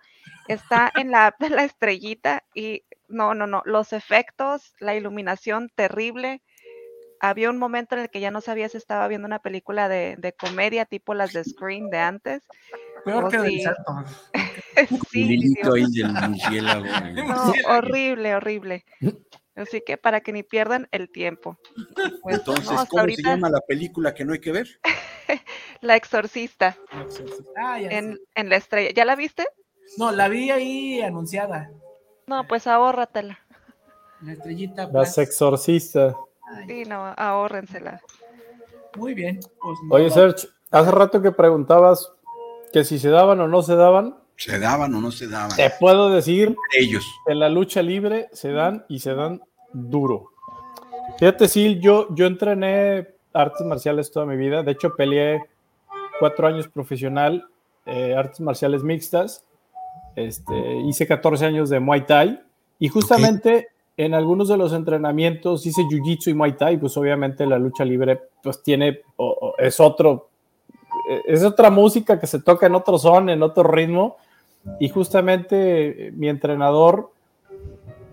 Está 0.48 0.92
en 0.96 1.12
la 1.12 1.28
app 1.28 1.40
de 1.42 1.50
la 1.52 1.64
estrellita 1.66 2.44
y 2.56 2.84
no, 3.08 3.36
no, 3.36 3.48
no. 3.48 3.62
Los 3.66 3.94
efectos, 3.94 4.74
la 4.80 4.96
iluminación 4.96 5.70
terrible. 5.76 6.42
Había 7.20 7.50
un 7.50 7.58
momento 7.58 7.96
en 7.96 8.02
el 8.04 8.10
que 8.10 8.20
ya 8.22 8.32
no 8.32 8.42
sabía 8.42 8.70
si 8.70 8.78
estaba 8.78 9.08
viendo 9.08 9.26
una 9.28 9.40
película 9.40 9.90
de, 9.90 10.16
de 10.18 10.34
comedia 10.34 10.86
tipo 10.86 11.14
las 11.14 11.34
de 11.34 11.44
Scream 11.44 11.90
de 11.90 12.00
antes. 12.00 12.44
Peor 13.06 13.26
Oh, 13.26 13.30
que 13.30 13.38
del 13.38 13.52
sí. 13.52 13.62
salto. 13.62 14.04
Sí, 15.12 15.26
sí, 15.54 15.62
del 15.62 16.66
no, 17.28 17.54
horrible, 17.70 18.36
horrible. 18.36 18.84
Así 19.56 19.82
que 19.86 19.96
para 19.98 20.20
que 20.20 20.34
ni 20.34 20.44
pierdan 20.44 20.90
el 20.92 21.10
tiempo. 21.10 21.58
Pues, 22.22 22.40
Entonces, 22.40 22.66
no, 22.70 22.86
¿cómo 22.88 23.06
se 23.08 23.22
llama 23.24 23.50
la 23.50 23.62
película 23.62 24.14
que 24.14 24.26
no 24.26 24.34
hay 24.34 24.40
que 24.40 24.52
ver? 24.52 24.68
La 25.82 25.96
Exorcista 25.96 26.76
Ah, 27.56 27.80
ya 27.80 27.88
en, 27.90 28.16
sé. 28.16 28.22
en 28.36 28.50
la 28.50 28.56
estrella. 28.58 28.90
¿Ya 28.94 29.06
la 29.06 29.16
viste? 29.16 29.46
No, 29.98 30.12
la 30.12 30.28
vi 30.28 30.50
ahí 30.52 31.00
anunciada. 31.02 31.72
No, 32.28 32.46
pues 32.48 32.68
ahórratela. 32.68 33.40
La 34.22 34.34
estrellita. 34.34 34.90
Las 34.92 35.16
Plus. 35.16 35.18
exorcistas. 35.20 36.16
Sí, 36.68 36.84
no, 36.86 37.14
ahórrensela. 37.18 38.02
Muy 38.98 39.14
bien. 39.14 39.40
Pues, 39.62 39.80
no, 39.86 39.96
Oye. 39.96 40.10
Serge, 40.10 40.48
hace 40.72 40.92
rato 40.92 41.22
que 41.22 41.32
preguntabas 41.32 42.12
que 42.74 42.84
si 42.84 43.00
se 43.00 43.10
daban 43.10 43.40
o 43.40 43.48
no 43.48 43.62
se 43.62 43.76
daban, 43.76 44.16
¿Se 44.38 44.60
daban 44.60 44.94
o 44.94 45.00
no 45.02 45.12
se 45.12 45.28
daban? 45.28 45.56
te 45.56 45.70
puedo 45.80 46.10
decir 46.10 46.56
Ellos. 46.78 47.06
en 47.28 47.40
la 47.40 47.48
lucha 47.50 47.82
libre 47.82 48.28
se 48.34 48.52
dan 48.52 48.86
y 48.90 49.00
se 49.00 49.14
dan 49.16 49.42
duro. 49.72 50.32
Fíjate, 51.20 51.48
sí, 51.48 51.80
yo, 51.80 52.08
yo 52.16 52.26
entrené 52.26 53.08
artes 53.34 53.66
marciales 53.66 54.12
toda 54.12 54.26
mi 54.26 54.36
vida. 54.36 54.64
De 54.64 54.72
hecho, 54.74 54.96
peleé 54.96 55.42
cuatro 56.20 56.48
años 56.48 56.68
profesional, 56.68 57.46
eh, 57.86 58.14
artes 58.16 58.42
marciales 58.42 58.84
mixtas. 58.84 59.46
Este, 60.16 60.54
hice 60.86 61.08
14 61.08 61.46
años 61.46 61.70
de 61.70 61.80
Muay 61.80 62.06
Thai. 62.06 62.42
Y 62.80 62.90
justamente 62.90 63.68
en 63.98 64.14
algunos 64.14 64.50
de 64.50 64.58
los 64.58 64.74
entrenamientos 64.74 65.66
hice 65.66 65.84
Jiu-Jitsu 65.84 66.32
y 66.32 66.34
Muay 66.34 66.58
Thai. 66.58 66.78
Pues 66.78 66.98
obviamente 66.98 67.46
la 67.46 67.58
lucha 67.60 67.86
libre 67.86 68.20
pues 68.44 68.62
tiene, 68.64 69.00
o- 69.16 69.38
o 69.40 69.58
es 69.58 69.80
otro, 69.80 70.30
es 71.26 71.44
otra 71.44 71.70
música 71.70 72.20
que 72.20 72.28
se 72.28 72.40
toca 72.40 72.66
en 72.66 72.76
otro 72.76 72.98
son, 72.98 73.30
en 73.30 73.44
otro 73.44 73.64
ritmo. 73.64 74.18
Y 74.80 74.90
justamente 74.90 76.08
eh, 76.08 76.12
mi 76.12 76.28
entrenador, 76.28 77.12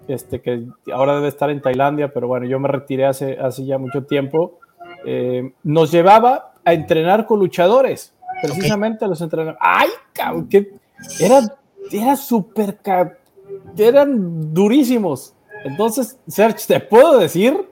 este, 0.09 0.41
que 0.41 0.65
ahora 0.93 1.15
debe 1.17 1.29
estar 1.29 1.51
en 1.51 1.63
Tailandia, 1.63 2.13
pero 2.13 2.29
bueno, 2.29 2.47
yo 2.47 2.61
me 2.61 2.69
retiré 2.69 3.07
hace, 3.07 3.39
hace 3.39 3.65
ya 3.65 3.79
mucho 3.79 4.05
tiempo, 4.05 4.59
eh, 5.07 5.53
nos 5.63 5.91
llevaba 5.91 6.53
a 6.65 6.75
entrenar 6.75 7.27
con 7.27 7.39
luchadores, 7.39 8.15
precisamente 8.43 9.07
los 9.07 9.21
entrenadores. 9.21 9.59
¡Ay, 9.61 9.89
cabrón! 10.13 10.49
Que 10.49 10.73
eran, 11.21 11.51
era 11.91 12.17
súper, 12.17 12.79
eran 13.77 14.53
durísimos. 14.53 15.35
Entonces, 15.65 16.19
Serge, 16.27 16.67
te 16.67 16.81
puedo 16.81 17.19
decir 17.19 17.69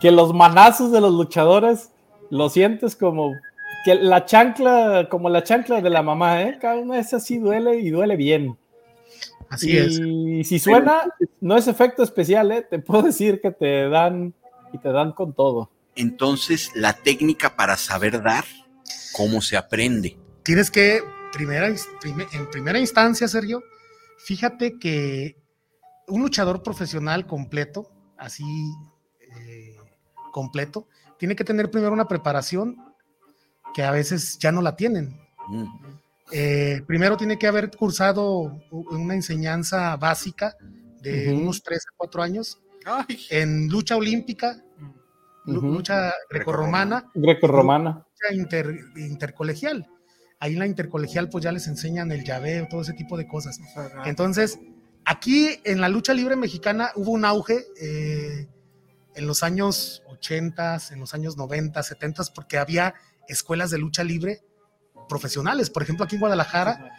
que 0.00 0.10
los 0.10 0.34
manazos 0.34 0.90
de 0.92 1.00
los 1.00 1.12
luchadores 1.12 1.92
lo 2.30 2.48
sientes 2.48 2.96
como 2.96 3.32
que 3.86 3.94
la 3.94 4.24
chancla, 4.24 5.06
como 5.08 5.28
la 5.28 5.44
chancla 5.44 5.80
de 5.80 5.90
la 5.90 6.02
mamá, 6.02 6.42
¿eh? 6.42 6.58
Cada 6.60 6.74
una 6.74 6.96
vez 6.96 7.14
así 7.14 7.38
duele 7.38 7.78
y 7.78 7.90
duele 7.90 8.16
bien. 8.16 8.58
Así 9.48 9.70
y 9.70 10.40
es. 10.40 10.48
si 10.48 10.58
suena, 10.58 11.04
no 11.40 11.56
es 11.56 11.68
efecto 11.68 12.02
especial, 12.02 12.50
¿eh? 12.50 12.66
Te 12.68 12.80
puedo 12.80 13.02
decir 13.04 13.40
que 13.40 13.52
te 13.52 13.88
dan 13.88 14.34
y 14.72 14.78
te 14.78 14.90
dan 14.90 15.12
con 15.12 15.34
todo. 15.34 15.70
Entonces, 15.94 16.72
la 16.74 16.94
técnica 16.94 17.54
para 17.54 17.76
saber 17.76 18.24
dar, 18.24 18.44
¿cómo 19.12 19.40
se 19.40 19.56
aprende? 19.56 20.16
Tienes 20.42 20.72
que, 20.72 21.04
primera, 21.32 21.68
en 21.68 22.50
primera 22.50 22.80
instancia, 22.80 23.28
Sergio, 23.28 23.62
fíjate 24.18 24.80
que 24.80 25.36
un 26.08 26.22
luchador 26.22 26.64
profesional 26.64 27.24
completo, 27.24 27.88
así 28.18 28.42
eh, 29.20 29.76
completo, 30.32 30.88
tiene 31.20 31.36
que 31.36 31.44
tener 31.44 31.70
primero 31.70 31.92
una 31.92 32.08
preparación 32.08 32.85
que 33.76 33.84
a 33.84 33.90
veces 33.90 34.38
ya 34.38 34.50
no 34.52 34.62
la 34.62 34.74
tienen. 34.74 35.20
Mm. 35.48 35.64
Eh, 36.32 36.82
primero 36.86 37.14
tiene 37.18 37.38
que 37.38 37.46
haber 37.46 37.70
cursado 37.70 38.58
una 38.70 39.12
enseñanza 39.14 39.94
básica 39.98 40.56
de 41.02 41.30
unos 41.34 41.62
3 41.62 41.84
a 41.86 41.90
4 41.98 42.22
años 42.22 42.58
Ay, 42.86 43.20
en 43.28 43.68
lucha 43.68 43.96
olímpica, 43.96 44.64
lu- 45.44 45.58
Ujú. 45.58 45.66
lucha 45.74 46.10
grecorromana, 46.30 47.04
Greco-romana. 47.14 48.06
lucha 48.10 48.34
inter- 48.34 48.80
intercolegial. 48.96 49.86
Ahí 50.40 50.54
en 50.54 50.58
la 50.60 50.66
intercolegial 50.66 51.28
pues 51.28 51.44
ya 51.44 51.52
les 51.52 51.66
enseñan 51.68 52.10
el 52.12 52.24
llaveo, 52.24 52.66
todo 52.70 52.80
ese 52.80 52.94
tipo 52.94 53.18
de 53.18 53.26
cosas. 53.28 53.60
Entonces, 54.06 54.58
aquí 55.04 55.60
en 55.64 55.82
la 55.82 55.90
lucha 55.90 56.14
libre 56.14 56.34
mexicana 56.34 56.92
hubo 56.96 57.10
un 57.12 57.26
auge 57.26 57.66
eh, 57.78 58.48
en 59.14 59.26
los 59.26 59.42
años 59.42 60.02
80, 60.08 60.78
en 60.92 61.00
los 61.00 61.12
años 61.12 61.36
90, 61.36 61.82
70, 61.82 62.22
porque 62.34 62.56
había 62.58 62.94
escuelas 63.28 63.70
de 63.70 63.78
lucha 63.78 64.04
libre 64.04 64.42
profesionales. 65.08 65.70
Por 65.70 65.82
ejemplo, 65.82 66.04
aquí 66.04 66.16
en 66.16 66.20
Guadalajara 66.20 66.92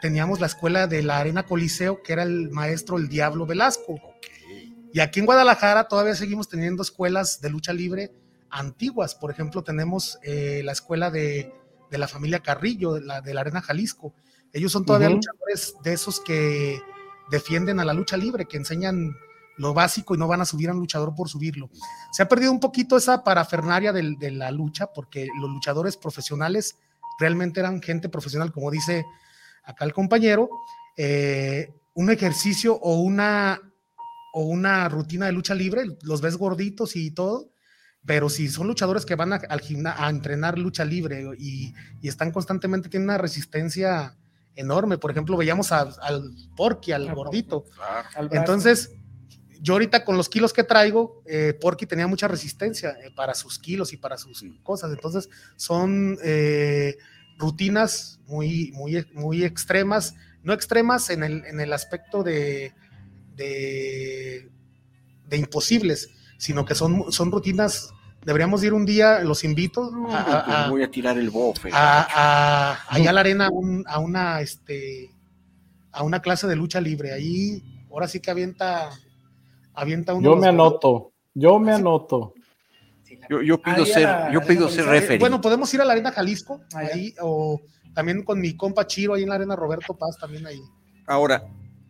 teníamos 0.00 0.40
la 0.40 0.46
escuela 0.46 0.86
de 0.86 1.02
la 1.02 1.18
Arena 1.18 1.44
Coliseo, 1.44 2.02
que 2.02 2.12
era 2.12 2.22
el 2.22 2.50
maestro 2.50 2.96
el 2.98 3.08
Diablo 3.08 3.46
Velasco. 3.46 4.00
Y 4.92 5.00
aquí 5.00 5.20
en 5.20 5.26
Guadalajara 5.26 5.88
todavía 5.88 6.14
seguimos 6.14 6.48
teniendo 6.48 6.82
escuelas 6.82 7.40
de 7.40 7.50
lucha 7.50 7.72
libre 7.72 8.12
antiguas. 8.50 9.14
Por 9.14 9.30
ejemplo, 9.30 9.62
tenemos 9.62 10.18
eh, 10.22 10.62
la 10.64 10.72
escuela 10.72 11.10
de, 11.10 11.52
de 11.90 11.98
la 11.98 12.08
familia 12.08 12.40
Carrillo, 12.40 12.94
de 12.94 13.02
la, 13.02 13.20
de 13.20 13.34
la 13.34 13.42
Arena 13.42 13.60
Jalisco. 13.60 14.14
Ellos 14.52 14.72
son 14.72 14.84
todavía 14.84 15.10
luchadores 15.10 15.74
de 15.82 15.92
esos 15.92 16.20
que 16.20 16.80
defienden 17.30 17.80
a 17.80 17.84
la 17.84 17.92
lucha 17.92 18.16
libre, 18.16 18.46
que 18.46 18.56
enseñan 18.56 19.14
lo 19.58 19.74
básico 19.74 20.14
y 20.14 20.18
no 20.18 20.26
van 20.26 20.40
a 20.40 20.44
subir 20.44 20.70
a 20.70 20.72
un 20.72 20.78
luchador 20.78 21.14
por 21.14 21.28
subirlo. 21.28 21.68
Se 22.12 22.22
ha 22.22 22.28
perdido 22.28 22.50
un 22.52 22.60
poquito 22.60 22.96
esa 22.96 23.22
parafernaria 23.24 23.92
de 23.92 24.30
la 24.30 24.50
lucha, 24.50 24.86
porque 24.94 25.28
los 25.40 25.50
luchadores 25.50 25.96
profesionales 25.96 26.76
realmente 27.20 27.60
eran 27.60 27.82
gente 27.82 28.08
profesional, 28.08 28.52
como 28.52 28.70
dice 28.70 29.04
acá 29.64 29.84
el 29.84 29.92
compañero, 29.92 30.48
eh, 30.96 31.72
un 31.94 32.10
ejercicio 32.10 32.74
o 32.76 33.00
una, 33.00 33.60
o 34.32 34.42
una 34.44 34.88
rutina 34.88 35.26
de 35.26 35.32
lucha 35.32 35.54
libre, 35.54 35.84
los 36.02 36.20
ves 36.20 36.36
gorditos 36.36 36.94
y 36.96 37.10
todo, 37.10 37.50
pero 38.06 38.30
si 38.30 38.48
son 38.48 38.68
luchadores 38.68 39.04
que 39.04 39.16
van 39.16 39.32
a, 39.32 39.36
al 39.48 39.60
gimna- 39.60 39.96
a 39.98 40.08
entrenar 40.08 40.56
lucha 40.58 40.84
libre 40.84 41.24
y, 41.36 41.74
y 42.00 42.08
están 42.08 42.30
constantemente, 42.30 42.88
tienen 42.88 43.08
una 43.08 43.18
resistencia 43.18 44.16
enorme. 44.54 44.98
Por 44.98 45.10
ejemplo, 45.10 45.36
veíamos 45.36 45.72
a- 45.72 45.88
al 46.02 46.32
Porky, 46.56 46.92
al 46.92 47.08
Al 47.08 47.14
gordito. 47.16 47.64
claro. 47.64 48.08
Al 48.14 48.28
brazo. 48.28 48.40
Entonces, 48.40 48.92
yo 49.60 49.72
ahorita 49.74 50.04
con 50.04 50.16
los 50.16 50.28
kilos 50.28 50.52
que 50.52 50.62
traigo, 50.64 51.22
eh, 51.26 51.52
Porky 51.60 51.86
tenía 51.86 52.06
mucha 52.06 52.28
resistencia 52.28 52.90
eh, 53.04 53.10
para 53.14 53.34
sus 53.34 53.58
kilos 53.58 53.92
y 53.92 53.96
para 53.96 54.16
sus 54.18 54.44
cosas. 54.62 54.90
Entonces, 54.92 55.28
son 55.56 56.16
eh, 56.22 56.96
rutinas 57.38 58.20
muy, 58.26 58.70
muy, 58.72 59.04
muy 59.14 59.44
extremas, 59.44 60.14
no 60.42 60.52
extremas 60.52 61.10
en 61.10 61.22
el, 61.24 61.44
en 61.46 61.60
el 61.60 61.72
aspecto 61.72 62.22
de, 62.22 62.72
de, 63.36 64.48
de 65.28 65.36
imposibles, 65.36 66.10
sino 66.38 66.64
que 66.64 66.74
son, 66.74 67.10
son 67.12 67.30
rutinas, 67.32 67.90
deberíamos 68.24 68.62
ir 68.64 68.72
un 68.72 68.84
día, 68.86 69.20
los 69.20 69.44
invito 69.44 69.90
No, 69.90 70.14
a, 70.14 70.24
pues, 70.24 70.34
a- 70.36 70.64
a- 70.66 70.70
voy 70.70 70.82
a 70.82 70.90
tirar 70.90 71.18
el 71.18 71.30
bofe. 71.30 71.70
a- 71.72 72.06
a- 72.72 72.78
allá 72.94 73.10
a 73.10 73.12
la 73.12 73.20
arena 73.20 73.48
un- 73.50 73.84
a 73.86 73.98
una 73.98 74.40
este 74.40 75.10
a 75.90 76.02
una 76.02 76.20
clase 76.20 76.46
de 76.46 76.54
lucha 76.54 76.80
libre 76.80 77.12
ahí 77.12 77.62
ahora 77.90 78.06
sí 78.06 78.20
que 78.20 78.30
avienta 78.30 78.90
avienta 79.78 80.14
uno 80.14 80.24
Yo 80.30 80.36
me 80.36 80.48
anoto, 80.48 81.12
yo 81.34 81.58
me 81.58 81.72
anoto. 81.72 82.34
Yo, 83.30 83.40
yo 83.42 83.60
pido 83.62 83.84
Ahí 83.84 83.86
ser, 83.86 84.02
la- 84.02 84.30
yo 84.32 84.42
pido 84.42 84.68
ser 84.68 84.84
referee. 84.86 85.18
bueno 85.18 85.40
podemos 85.40 85.72
ir 85.74 85.80
a 85.80 85.84
la 85.84 85.92
arena 85.92 86.12
Jalisco 86.12 86.60
ahí 86.74 87.14
o 87.22 87.60
también 87.94 88.22
con 88.22 88.40
mi 88.40 88.54
compa 88.56 88.86
Chiro 88.86 89.14
ahí 89.14 89.22
en 89.22 89.28
la 89.30 89.36
arena 89.36 89.56
Roberto 89.56 89.96
Paz 89.96 90.16
también 90.20 90.46
ahí 90.46 90.60
Ahora, 91.06 91.42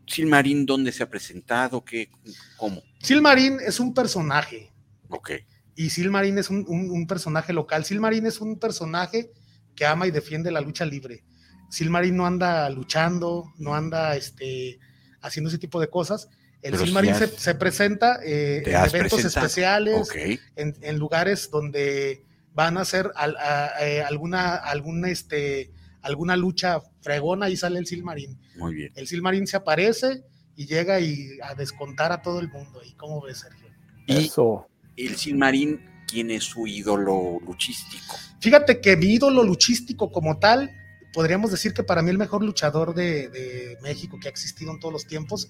Silmarín, 0.06 0.64
¿dónde 0.64 0.92
se 0.92 1.02
ha 1.02 1.10
presentado? 1.10 1.84
¿Qué, 1.84 2.08
¿Cómo? 2.56 2.80
Silmarín 3.02 3.58
es 3.60 3.80
un 3.80 3.92
personaje. 3.92 4.72
Ok. 5.10 5.30
Y 5.74 5.90
Silmarín 5.90 6.38
es 6.38 6.50
un, 6.50 6.64
un- 6.68 6.90
un 6.90 7.06
personaje 7.08 7.52
local. 7.52 7.84
Silmarín 7.84 8.26
es 8.26 8.40
un 8.40 8.58
personaje 8.60 9.32
que 9.74 9.86
ama 9.86 10.06
y 10.06 10.12
defiende 10.12 10.50
la 10.52 10.60
lucha 10.60 10.84
libre. 10.86 11.24
Silmarín 11.68 12.16
no 12.16 12.26
anda 12.26 12.70
luchando, 12.70 13.52
no 13.58 13.74
anda 13.74 14.14
este, 14.16 14.78
haciendo 15.20 15.48
ese 15.48 15.58
tipo 15.58 15.80
de 15.80 15.88
cosas. 15.90 16.28
El 16.62 16.72
Pero 16.72 16.84
Silmarín 16.84 17.12
has- 17.12 17.18
se, 17.18 17.28
se 17.38 17.54
presenta 17.54 18.18
eh, 18.24 18.62
¿Te 18.64 18.70
en 18.72 18.76
eventos 18.84 19.12
presentado? 19.20 19.46
especiales, 19.46 20.08
en, 20.56 20.76
en 20.80 20.98
lugares 20.98 21.50
donde 21.50 22.24
van 22.52 22.76
a 22.76 22.80
hacer 22.80 23.10
al- 23.14 23.36
a- 23.36 23.72
eh, 23.86 24.02
alguna, 24.02 24.56
alguna, 24.56 25.08
este, 25.10 25.70
alguna 26.02 26.36
lucha 26.36 26.80
fregona 27.00 27.48
y 27.48 27.56
sale 27.56 27.78
el 27.78 27.86
Silmarín. 27.86 28.38
Muy 28.56 28.74
bien. 28.74 28.92
El 28.96 29.06
Silmarín 29.06 29.46
se 29.46 29.56
aparece 29.56 30.24
y 30.56 30.66
llega 30.66 30.98
y 30.98 31.38
a 31.42 31.54
descontar 31.54 32.10
a 32.10 32.22
todo 32.22 32.40
el 32.40 32.48
mundo. 32.48 32.80
¿Y 32.84 32.92
cómo 32.94 33.20
ves, 33.22 33.38
Sergio? 33.38 33.68
Y 34.06 34.16
Eso. 34.26 34.66
el 34.96 35.14
Silmarín, 35.16 35.80
¿quién 36.08 36.32
es 36.32 36.42
su 36.42 36.66
ídolo 36.66 37.38
luchístico? 37.46 38.16
Fíjate 38.40 38.80
que 38.80 38.96
mi 38.96 39.06
ídolo 39.14 39.44
luchístico 39.44 40.10
como 40.10 40.38
tal, 40.40 40.72
podríamos 41.12 41.52
decir 41.52 41.72
que 41.72 41.84
para 41.84 42.02
mí 42.02 42.10
el 42.10 42.18
mejor 42.18 42.42
luchador 42.42 42.94
de, 42.94 43.28
de 43.28 43.78
México 43.82 44.18
que 44.20 44.26
ha 44.26 44.30
existido 44.30 44.72
en 44.72 44.80
todos 44.80 44.92
los 44.92 45.06
tiempos, 45.06 45.48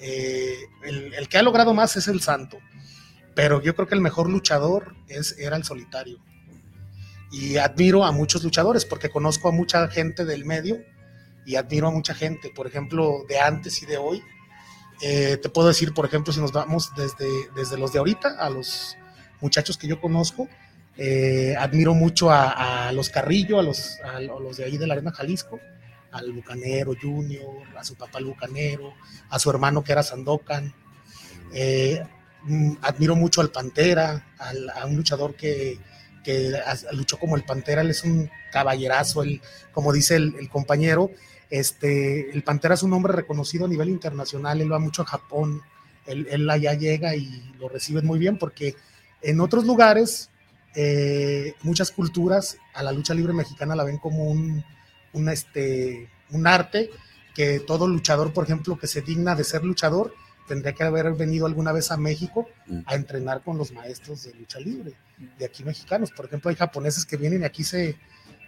eh, 0.00 0.56
el, 0.82 1.28
que 1.28 1.38
ha 1.38 1.42
logrado 1.42 1.74
más 1.74 1.96
es 1.96 2.08
el 2.08 2.20
Santo, 2.20 2.58
pero 3.34 3.60
yo 3.62 3.74
creo 3.74 3.86
que 3.86 3.94
el 3.94 4.00
mejor 4.00 4.30
luchador 4.30 4.94
es, 5.08 5.36
era 5.38 5.56
el 5.56 5.64
solitario. 5.64 6.18
Y 7.32 7.58
admiro 7.58 8.04
a 8.04 8.10
muchos 8.10 8.42
luchadores 8.42 8.84
porque 8.84 9.10
conozco 9.10 9.48
a 9.48 9.52
mucha 9.52 9.86
gente 9.88 10.24
del 10.24 10.44
medio 10.44 10.78
y 11.46 11.56
admiro 11.56 11.88
a 11.88 11.90
mucha 11.90 12.14
gente, 12.14 12.50
por 12.54 12.66
ejemplo, 12.66 13.24
de 13.28 13.38
antes 13.38 13.82
y 13.82 13.86
de 13.86 13.98
hoy. 13.98 14.22
Eh, 15.02 15.38
te 15.40 15.48
puedo 15.48 15.68
decir, 15.68 15.94
por 15.94 16.06
ejemplo, 16.06 16.32
si 16.32 16.40
nos 16.40 16.52
vamos 16.52 16.90
desde, 16.96 17.28
desde 17.54 17.78
los 17.78 17.92
de 17.92 18.00
ahorita 18.00 18.36
a 18.38 18.50
los 18.50 18.96
muchachos 19.40 19.78
que 19.78 19.86
yo 19.86 20.00
conozco, 20.00 20.48
eh, 20.96 21.54
admiro 21.58 21.94
mucho 21.94 22.30
a, 22.30 22.88
a 22.88 22.92
los 22.92 23.10
Carrillo, 23.10 23.58
a 23.58 23.62
los, 23.62 23.98
a 24.00 24.20
los 24.20 24.56
de 24.56 24.64
ahí 24.64 24.76
de 24.76 24.86
la 24.86 24.94
Arena 24.94 25.12
Jalisco, 25.12 25.60
al 26.12 26.32
Bucanero 26.32 26.94
Junior, 27.00 27.62
a 27.76 27.84
su 27.84 27.94
papá 27.94 28.18
el 28.18 28.26
Bucanero, 28.26 28.94
a 29.28 29.38
su 29.38 29.50
hermano 29.50 29.82
que 29.82 29.92
era 29.92 30.02
Sandokan. 30.02 30.74
Eh, 31.52 32.02
mm, 32.44 32.72
admiro 32.82 33.16
mucho 33.16 33.40
al 33.40 33.50
Pantera, 33.50 34.26
a 34.38 34.86
un 34.86 34.96
luchador 34.96 35.34
que, 35.34 35.78
que 36.24 36.52
luchó 36.92 37.18
como 37.18 37.36
el 37.36 37.44
Pantera, 37.44 37.82
él 37.82 37.90
es 37.90 38.04
un 38.04 38.30
caballerazo, 38.52 39.22
él, 39.22 39.40
como 39.72 39.92
dice 39.92 40.16
el, 40.16 40.34
el 40.38 40.48
compañero, 40.48 41.10
este, 41.50 42.30
el 42.30 42.42
Pantera 42.42 42.74
es 42.74 42.82
un 42.82 42.92
hombre 42.92 43.12
reconocido 43.12 43.64
a 43.64 43.68
nivel 43.68 43.88
internacional, 43.88 44.60
él 44.60 44.72
va 44.72 44.78
mucho 44.78 45.02
a 45.02 45.06
Japón, 45.06 45.62
él, 46.06 46.26
él 46.30 46.48
allá 46.48 46.74
llega 46.74 47.14
y 47.16 47.52
lo 47.58 47.68
reciben 47.68 48.06
muy 48.06 48.18
bien 48.18 48.38
porque 48.38 48.76
en 49.22 49.40
otros 49.40 49.64
lugares, 49.64 50.30
eh, 50.74 51.54
muchas 51.62 51.90
culturas 51.90 52.56
a 52.74 52.82
la 52.82 52.92
lucha 52.92 53.12
libre 53.12 53.32
mexicana 53.32 53.74
la 53.74 53.84
ven 53.84 53.98
como 53.98 54.24
un, 54.24 54.64
un, 55.12 55.28
este, 55.28 56.08
un 56.30 56.46
arte 56.46 56.90
que 57.34 57.60
todo 57.60 57.86
luchador, 57.88 58.32
por 58.32 58.44
ejemplo, 58.44 58.78
que 58.78 58.86
se 58.86 59.02
digna 59.02 59.34
de 59.34 59.44
ser 59.44 59.64
luchador, 59.64 60.14
tendría 60.48 60.72
que 60.74 60.82
haber 60.82 61.12
venido 61.14 61.46
alguna 61.46 61.72
vez 61.72 61.90
a 61.92 61.96
México 61.96 62.48
Mm. 62.66 62.80
a 62.86 62.94
entrenar 62.96 63.42
con 63.42 63.56
los 63.56 63.72
maestros 63.72 64.24
de 64.24 64.34
lucha 64.34 64.58
libre, 64.58 64.94
de 65.38 65.44
aquí 65.44 65.62
mexicanos. 65.64 66.10
Por 66.10 66.26
ejemplo, 66.26 66.50
hay 66.50 66.56
japoneses 66.56 67.04
que 67.06 67.16
vienen 67.16 67.42
y 67.42 67.44
aquí 67.44 67.62
se, 67.64 67.96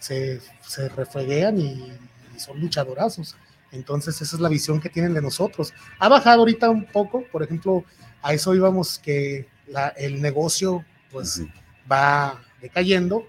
se, 0.01 0.41
se 0.67 0.89
refreguean 0.89 1.59
y, 1.61 1.93
y 2.37 2.41
son 2.41 2.61
luchadorazos. 2.61 3.37
Entonces, 3.71 4.21
esa 4.21 4.37
es 4.37 4.43
la 4.43 4.49
visión 4.49 4.81
que 4.81 4.89
tienen 4.91 5.15
de 5.15 5.23
nosotros. 5.23 5.73
Ha 5.99 6.09
bajado 6.09 6.41
ahorita 6.41 6.69
un 6.71 6.85
poco, 6.87 7.25
por 7.31 7.43
ejemplo, 7.43 7.85
a 8.21 8.35
eso 8.35 8.55
íbamos 8.55 8.99
que 8.99 9.49
la- 9.69 9.89
el 9.97 10.21
negocio 10.21 10.85
pues 11.11 11.43
va 11.91 12.43
decayendo. 12.61 13.27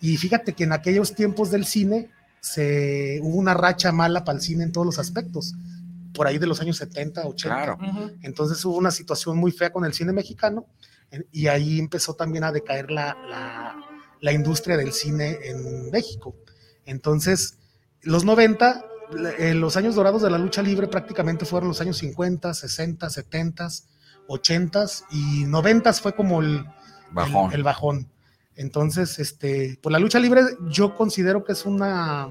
Y 0.00 0.16
fíjate 0.16 0.52
que 0.54 0.64
en 0.64 0.72
aquellos 0.72 1.14
tiempos 1.14 1.50
del 1.50 1.64
cine 1.66 2.10
se 2.46 3.18
hubo 3.22 3.36
una 3.36 3.54
racha 3.54 3.90
mala 3.92 4.24
para 4.24 4.36
el 4.36 4.42
cine 4.42 4.62
en 4.64 4.72
todos 4.72 4.86
los 4.86 4.98
aspectos, 4.98 5.54
por 6.14 6.26
ahí 6.26 6.38
de 6.38 6.46
los 6.46 6.60
años 6.60 6.76
70, 6.76 7.26
80. 7.26 7.54
Claro. 7.56 7.78
Entonces 8.22 8.64
hubo 8.64 8.76
una 8.76 8.90
situación 8.90 9.36
muy 9.36 9.50
fea 9.50 9.72
con 9.72 9.84
el 9.84 9.92
cine 9.92 10.12
mexicano 10.12 10.66
y 11.32 11.48
ahí 11.48 11.78
empezó 11.78 12.14
también 12.14 12.44
a 12.44 12.52
decaer 12.52 12.90
la, 12.90 13.16
la- 13.28 13.76
la 14.20 14.32
industria 14.32 14.76
del 14.78 14.92
cine 14.92 15.38
en 15.44 15.90
México. 15.90 16.34
Entonces, 16.86 17.58
los 18.02 18.24
90, 18.24 18.82
eh, 19.38 19.52
los 19.54 19.76
años 19.76 19.94
dorados 19.94 20.22
de 20.22 20.30
la 20.30 20.38
lucha 20.38 20.62
libre 20.62 20.86
prácticamente 20.88 21.44
fueron 21.44 21.68
los 21.68 21.80
años 21.82 21.98
50, 21.98 22.54
60, 22.54 23.10
70, 23.10 23.68
80 24.28 24.84
y 25.10 25.44
90 25.44 25.92
fue 25.92 26.14
como 26.14 26.40
el, 26.40 26.64
Bajón. 27.12 27.50
el, 27.50 27.56
el 27.58 27.62
bajón. 27.62 28.08
Entonces, 28.56 29.18
este, 29.18 29.78
pues 29.82 29.92
la 29.92 29.98
lucha 29.98 30.18
libre 30.18 30.42
yo 30.68 30.94
considero 30.96 31.44
que 31.44 31.52
es 31.52 31.66
una, 31.66 32.30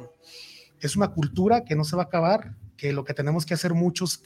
es 0.79 0.95
una 0.95 1.09
cultura 1.09 1.63
que 1.63 1.75
no 1.75 1.83
se 1.83 1.95
va 1.95 2.03
a 2.03 2.05
acabar, 2.05 2.55
que 2.77 2.93
lo 2.93 3.05
que 3.05 3.13
tenemos 3.13 3.45
que 3.45 3.53
hacer 3.53 3.73
muchos 3.73 4.23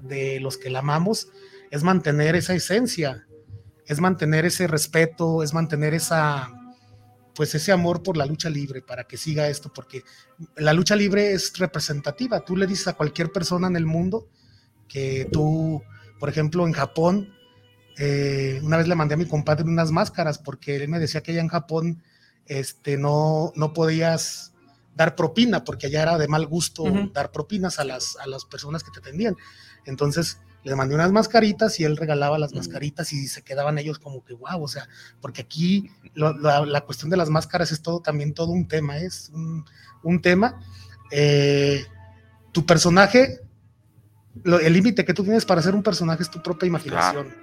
de 0.00 0.40
los 0.40 0.56
que 0.56 0.70
la 0.70 0.80
amamos 0.80 1.28
es 1.70 1.82
mantener 1.82 2.34
esa 2.34 2.54
esencia, 2.54 3.26
es 3.86 4.00
mantener 4.00 4.46
ese 4.46 4.66
respeto, 4.66 5.42
es 5.42 5.52
mantener 5.52 5.92
esa, 5.94 6.50
pues 7.34 7.54
ese 7.54 7.72
amor 7.72 8.02
por 8.02 8.16
la 8.16 8.26
lucha 8.26 8.48
libre 8.48 8.80
para 8.80 9.04
que 9.04 9.16
siga 9.16 9.48
esto, 9.48 9.70
porque 9.72 10.02
la 10.56 10.72
lucha 10.72 10.96
libre 10.96 11.32
es 11.32 11.56
representativa. 11.58 12.40
Tú 12.40 12.56
le 12.56 12.66
dices 12.66 12.88
a 12.88 12.94
cualquier 12.94 13.30
persona 13.30 13.66
en 13.66 13.76
el 13.76 13.86
mundo 13.86 14.28
que 14.88 15.28
tú, 15.30 15.82
por 16.18 16.28
ejemplo, 16.28 16.66
en 16.66 16.72
Japón, 16.72 17.34
eh, 17.98 18.60
una 18.62 18.76
vez 18.76 18.88
le 18.88 18.94
mandé 18.94 19.14
a 19.14 19.16
mi 19.16 19.26
compadre 19.26 19.64
unas 19.64 19.90
máscaras 19.90 20.38
porque 20.38 20.76
él 20.76 20.88
me 20.88 20.98
decía 20.98 21.22
que 21.22 21.32
allá 21.32 21.40
en 21.40 21.48
Japón 21.48 22.02
este, 22.46 22.96
no, 22.98 23.52
no 23.56 23.72
podías 23.72 24.52
dar 24.96 25.16
propina 25.16 25.64
porque 25.64 25.86
allá 25.88 26.02
era 26.02 26.18
de 26.18 26.28
mal 26.28 26.46
gusto 26.46 26.84
dar 27.12 27.30
propinas 27.32 27.78
a 27.78 27.84
las, 27.84 28.16
a 28.16 28.26
las 28.26 28.44
personas 28.44 28.82
que 28.84 28.90
te 28.90 29.00
atendían. 29.00 29.36
Entonces 29.86 30.38
le 30.62 30.74
mandé 30.76 30.94
unas 30.94 31.12
mascaritas 31.12 31.78
y 31.80 31.84
él 31.84 31.96
regalaba 31.96 32.38
las 32.38 32.52
Mm. 32.52 32.56
mascaritas 32.58 33.12
y 33.12 33.26
se 33.28 33.42
quedaban 33.42 33.76
ellos 33.78 33.98
como 33.98 34.24
que 34.24 34.34
wow, 34.34 34.62
o 34.62 34.68
sea, 34.68 34.88
porque 35.20 35.42
aquí 35.42 35.90
lo- 36.14 36.32
la, 36.38 36.64
la 36.64 36.80
cuestión 36.82 37.10
de 37.10 37.16
las 37.16 37.28
máscaras 37.28 37.70
es 37.72 37.82
todo 37.82 38.00
también 38.00 38.32
todo 38.34 38.48
un 38.52 38.66
tema, 38.66 38.96
es 38.98 39.30
un, 39.34 39.64
un 40.02 40.22
tema. 40.22 40.58
Eh, 41.10 41.84
tu 42.52 42.64
personaje, 42.64 43.40
lo- 44.42 44.58
el 44.60 44.72
límite 44.72 45.04
que 45.04 45.12
tú 45.14 45.22
tienes 45.22 45.44
para 45.44 45.60
hacer 45.60 45.74
un 45.74 45.82
personaje 45.82 46.22
es 46.22 46.30
tu 46.30 46.42
propia 46.42 46.66
imaginación. 46.66 47.34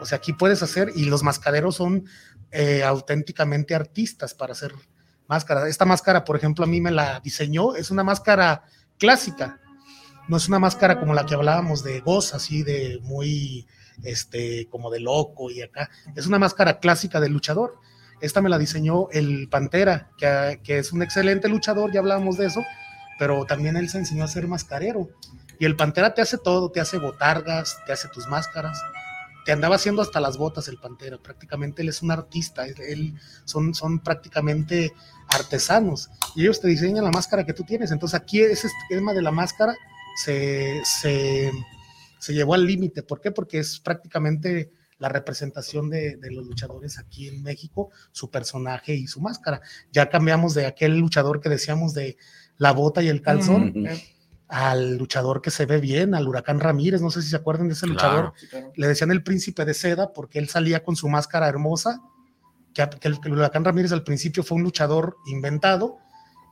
O 0.00 0.06
sea, 0.06 0.18
aquí 0.18 0.32
puedes 0.32 0.62
hacer, 0.62 0.92
y 0.94 1.04
los 1.04 1.22
mascareros 1.22 1.76
son 1.76 2.06
eh, 2.50 2.82
auténticamente 2.82 3.74
artistas 3.74 4.34
para 4.34 4.52
hacer 4.52 4.72
máscaras. 5.28 5.68
Esta 5.68 5.84
máscara, 5.84 6.24
por 6.24 6.36
ejemplo, 6.36 6.64
a 6.64 6.68
mí 6.68 6.80
me 6.80 6.90
la 6.90 7.20
diseñó, 7.20 7.76
es 7.76 7.90
una 7.90 8.02
máscara 8.02 8.64
clásica, 8.98 9.60
no 10.28 10.36
es 10.36 10.48
una 10.48 10.58
máscara 10.58 10.98
como 10.98 11.14
la 11.14 11.26
que 11.26 11.34
hablábamos 11.34 11.82
de 11.82 12.00
Goz, 12.00 12.34
así 12.34 12.62
de 12.62 12.98
muy, 13.02 13.66
este, 14.02 14.68
como 14.68 14.90
de 14.90 15.00
loco 15.00 15.50
y 15.50 15.62
acá. 15.62 15.90
Es 16.14 16.26
una 16.26 16.38
máscara 16.38 16.78
clásica 16.78 17.20
del 17.20 17.32
luchador. 17.32 17.78
Esta 18.20 18.42
me 18.42 18.48
la 18.48 18.58
diseñó 18.58 19.08
el 19.10 19.48
Pantera, 19.48 20.10
que, 20.18 20.60
que 20.62 20.78
es 20.78 20.92
un 20.92 21.02
excelente 21.02 21.48
luchador, 21.48 21.92
ya 21.92 22.00
hablábamos 22.00 22.36
de 22.36 22.46
eso, 22.46 22.60
pero 23.18 23.44
también 23.44 23.76
él 23.76 23.88
se 23.88 23.98
enseñó 23.98 24.24
a 24.24 24.28
ser 24.28 24.46
mascarero. 24.46 25.08
Y 25.58 25.64
el 25.64 25.76
Pantera 25.76 26.14
te 26.14 26.22
hace 26.22 26.38
todo, 26.38 26.70
te 26.70 26.80
hace 26.80 26.98
botargas, 26.98 27.78
te 27.86 27.92
hace 27.92 28.08
tus 28.08 28.26
máscaras, 28.26 28.80
te 29.44 29.52
andaba 29.52 29.76
haciendo 29.76 30.02
hasta 30.02 30.20
las 30.20 30.36
botas 30.36 30.68
el 30.68 30.78
Pantera, 30.78 31.18
prácticamente 31.18 31.82
él 31.82 31.88
es 31.88 32.02
un 32.02 32.10
artista, 32.10 32.66
él, 32.66 33.14
son, 33.44 33.74
son 33.74 34.00
prácticamente 34.00 34.92
artesanos 35.28 36.10
y 36.34 36.42
ellos 36.42 36.60
te 36.60 36.68
diseñan 36.68 37.04
la 37.04 37.10
máscara 37.10 37.44
que 37.44 37.52
tú 37.52 37.64
tienes. 37.64 37.90
Entonces 37.90 38.20
aquí 38.20 38.40
ese 38.40 38.68
tema 38.88 39.12
de 39.12 39.22
la 39.22 39.30
máscara 39.30 39.74
se, 40.24 40.82
se, 40.84 41.50
se 42.18 42.34
llevó 42.34 42.54
al 42.54 42.66
límite. 42.66 43.02
¿Por 43.02 43.20
qué? 43.20 43.30
Porque 43.30 43.58
es 43.58 43.80
prácticamente 43.80 44.70
la 45.00 45.08
representación 45.08 45.88
de, 45.88 46.18
los 46.30 46.46
luchadores 46.46 46.98
aquí 46.98 47.26
en 47.26 47.42
México, 47.42 47.90
su 48.12 48.30
personaje 48.30 48.94
y 48.94 49.06
su 49.06 49.20
máscara. 49.20 49.62
Ya 49.90 50.10
cambiamos 50.10 50.54
de 50.54 50.66
aquel 50.66 50.98
luchador 50.98 51.40
que 51.40 51.48
decíamos 51.48 51.94
de 51.94 52.18
la 52.58 52.72
bota 52.72 53.02
y 53.02 53.08
el 53.08 53.22
calzón. 53.22 53.72
Al 54.50 54.96
luchador 54.96 55.40
que 55.40 55.50
se 55.50 55.64
ve 55.64 55.78
bien, 55.80 56.14
al 56.14 56.26
huracán 56.26 56.58
Ramírez, 56.60 57.00
no 57.00 57.10
sé 57.10 57.22
si 57.22 57.28
se 57.28 57.36
acuerdan 57.36 57.68
de 57.68 57.74
ese 57.74 57.86
luchador, 57.86 58.32
Claro. 58.50 58.72
le 58.74 58.88
decían 58.88 59.10
el 59.12 59.22
príncipe 59.22 59.64
de 59.64 59.74
seda 59.74 60.12
porque 60.12 60.38
él 60.40 60.48
salía 60.48 60.82
con 60.82 60.96
su 60.96 61.08
máscara 61.08 61.48
hermosa, 61.48 62.00
que, 62.74 62.88
que 63.00 63.08
el, 63.08 63.20
que 63.20 63.28
el 63.28 63.34
huracán 63.34 63.64
Ramírez 63.64 63.92
al 63.92 64.02
principio 64.02 64.42
fue 64.42 64.56
un 64.56 64.64
luchador 64.64 65.16
inventado 65.26 65.98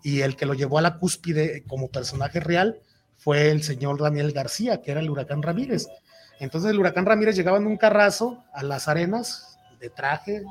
y 0.02 0.20
el 0.20 0.36
que 0.36 0.46
lo 0.46 0.54
llevó 0.54 0.78
a 0.78 0.82
la 0.82 0.98
cúspide 0.98 1.64
como 1.66 1.88
personaje 1.88 2.38
real 2.38 2.80
fue 3.16 3.50
el 3.50 3.64
señor 3.64 4.00
Daniel 4.00 4.30
García, 4.32 4.80
que 4.80 4.92
era 4.92 5.00
el 5.00 5.10
huracán 5.10 5.42
Ramírez. 5.42 5.88
Entonces 6.38 6.70
el 6.70 6.78
huracán 6.78 7.04
Ramírez 7.04 7.34
llegaba 7.34 7.58
en 7.58 7.66
un 7.66 7.76
carrazo 7.76 8.44
a 8.52 8.62
las 8.62 8.86
arenas 8.86 9.58
de 9.80 9.90
traje, 9.90 10.44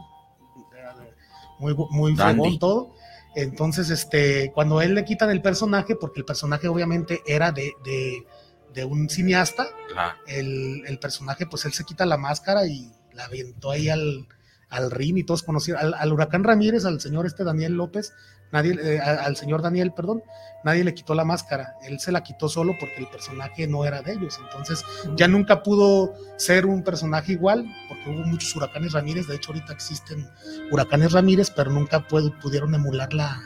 muy, 1.59 1.73
muy 1.91 2.15
fregón 2.15 2.59
todo. 2.59 2.93
Entonces, 3.39 3.91
este, 3.91 4.51
cuando 4.53 4.81
él 4.81 4.95
le 4.95 5.05
quitan 5.05 5.29
el 5.29 5.43
personaje, 5.43 5.95
porque 5.95 6.21
el 6.21 6.25
personaje 6.25 6.67
obviamente 6.67 7.21
era 7.27 7.51
de, 7.51 7.73
de, 7.85 8.25
de 8.73 8.83
un 8.83 9.09
cineasta, 9.09 9.67
Claro. 9.89 10.17
el, 10.25 10.83
el 10.87 10.97
personaje, 10.97 11.45
pues 11.45 11.63
él 11.65 11.73
se 11.73 11.83
quita 11.83 12.05
la 12.07 12.17
máscara 12.17 12.65
y 12.65 12.91
la 13.13 13.25
aventó 13.25 13.69
ahí 13.69 13.89
al, 13.89 14.27
al 14.69 14.89
ring 14.89 15.17
y 15.19 15.23
todos 15.23 15.43
conocieron, 15.43 15.83
al, 15.83 15.93
al 15.93 16.11
huracán 16.13 16.43
Ramírez, 16.43 16.83
al 16.85 16.99
señor 16.99 17.27
este 17.27 17.43
Daniel 17.43 17.73
López, 17.73 18.11
nadie, 18.51 18.75
eh, 18.81 18.99
al 18.99 19.35
señor 19.35 19.61
Daniel, 19.61 19.91
perdón, 19.95 20.23
nadie 20.63 20.83
le 20.83 20.93
quitó 20.93 21.13
la 21.15 21.23
máscara, 21.25 21.75
él 21.83 21.99
se 21.99 22.11
la 22.11 22.23
quitó 22.23 22.49
solo 22.49 22.75
porque 22.79 22.95
el 22.97 23.07
personaje 23.07 23.67
no 23.67 23.85
era 23.85 24.01
de 24.01 24.13
ellos, 24.13 24.39
entonces 24.43 24.83
ya 25.15 25.27
nunca 25.27 25.63
pudo 25.63 26.13
ser 26.37 26.65
un 26.65 26.83
personaje 26.83 27.33
igual, 27.33 27.65
porque 27.87 28.09
hubo 28.09 28.25
muchos 28.25 28.55
huracanes 28.55 28.93
Ramírez, 28.93 29.27
de 29.27 29.35
hecho 29.35 29.51
ahorita 29.51 29.73
existen 29.73 30.27
huracanes 30.71 31.11
Ramírez, 31.11 31.51
pero 31.51 31.71
nunca 31.71 32.07
puedo- 32.07 32.33
pudieron 32.39 32.73
emular 32.75 33.13
la... 33.13 33.41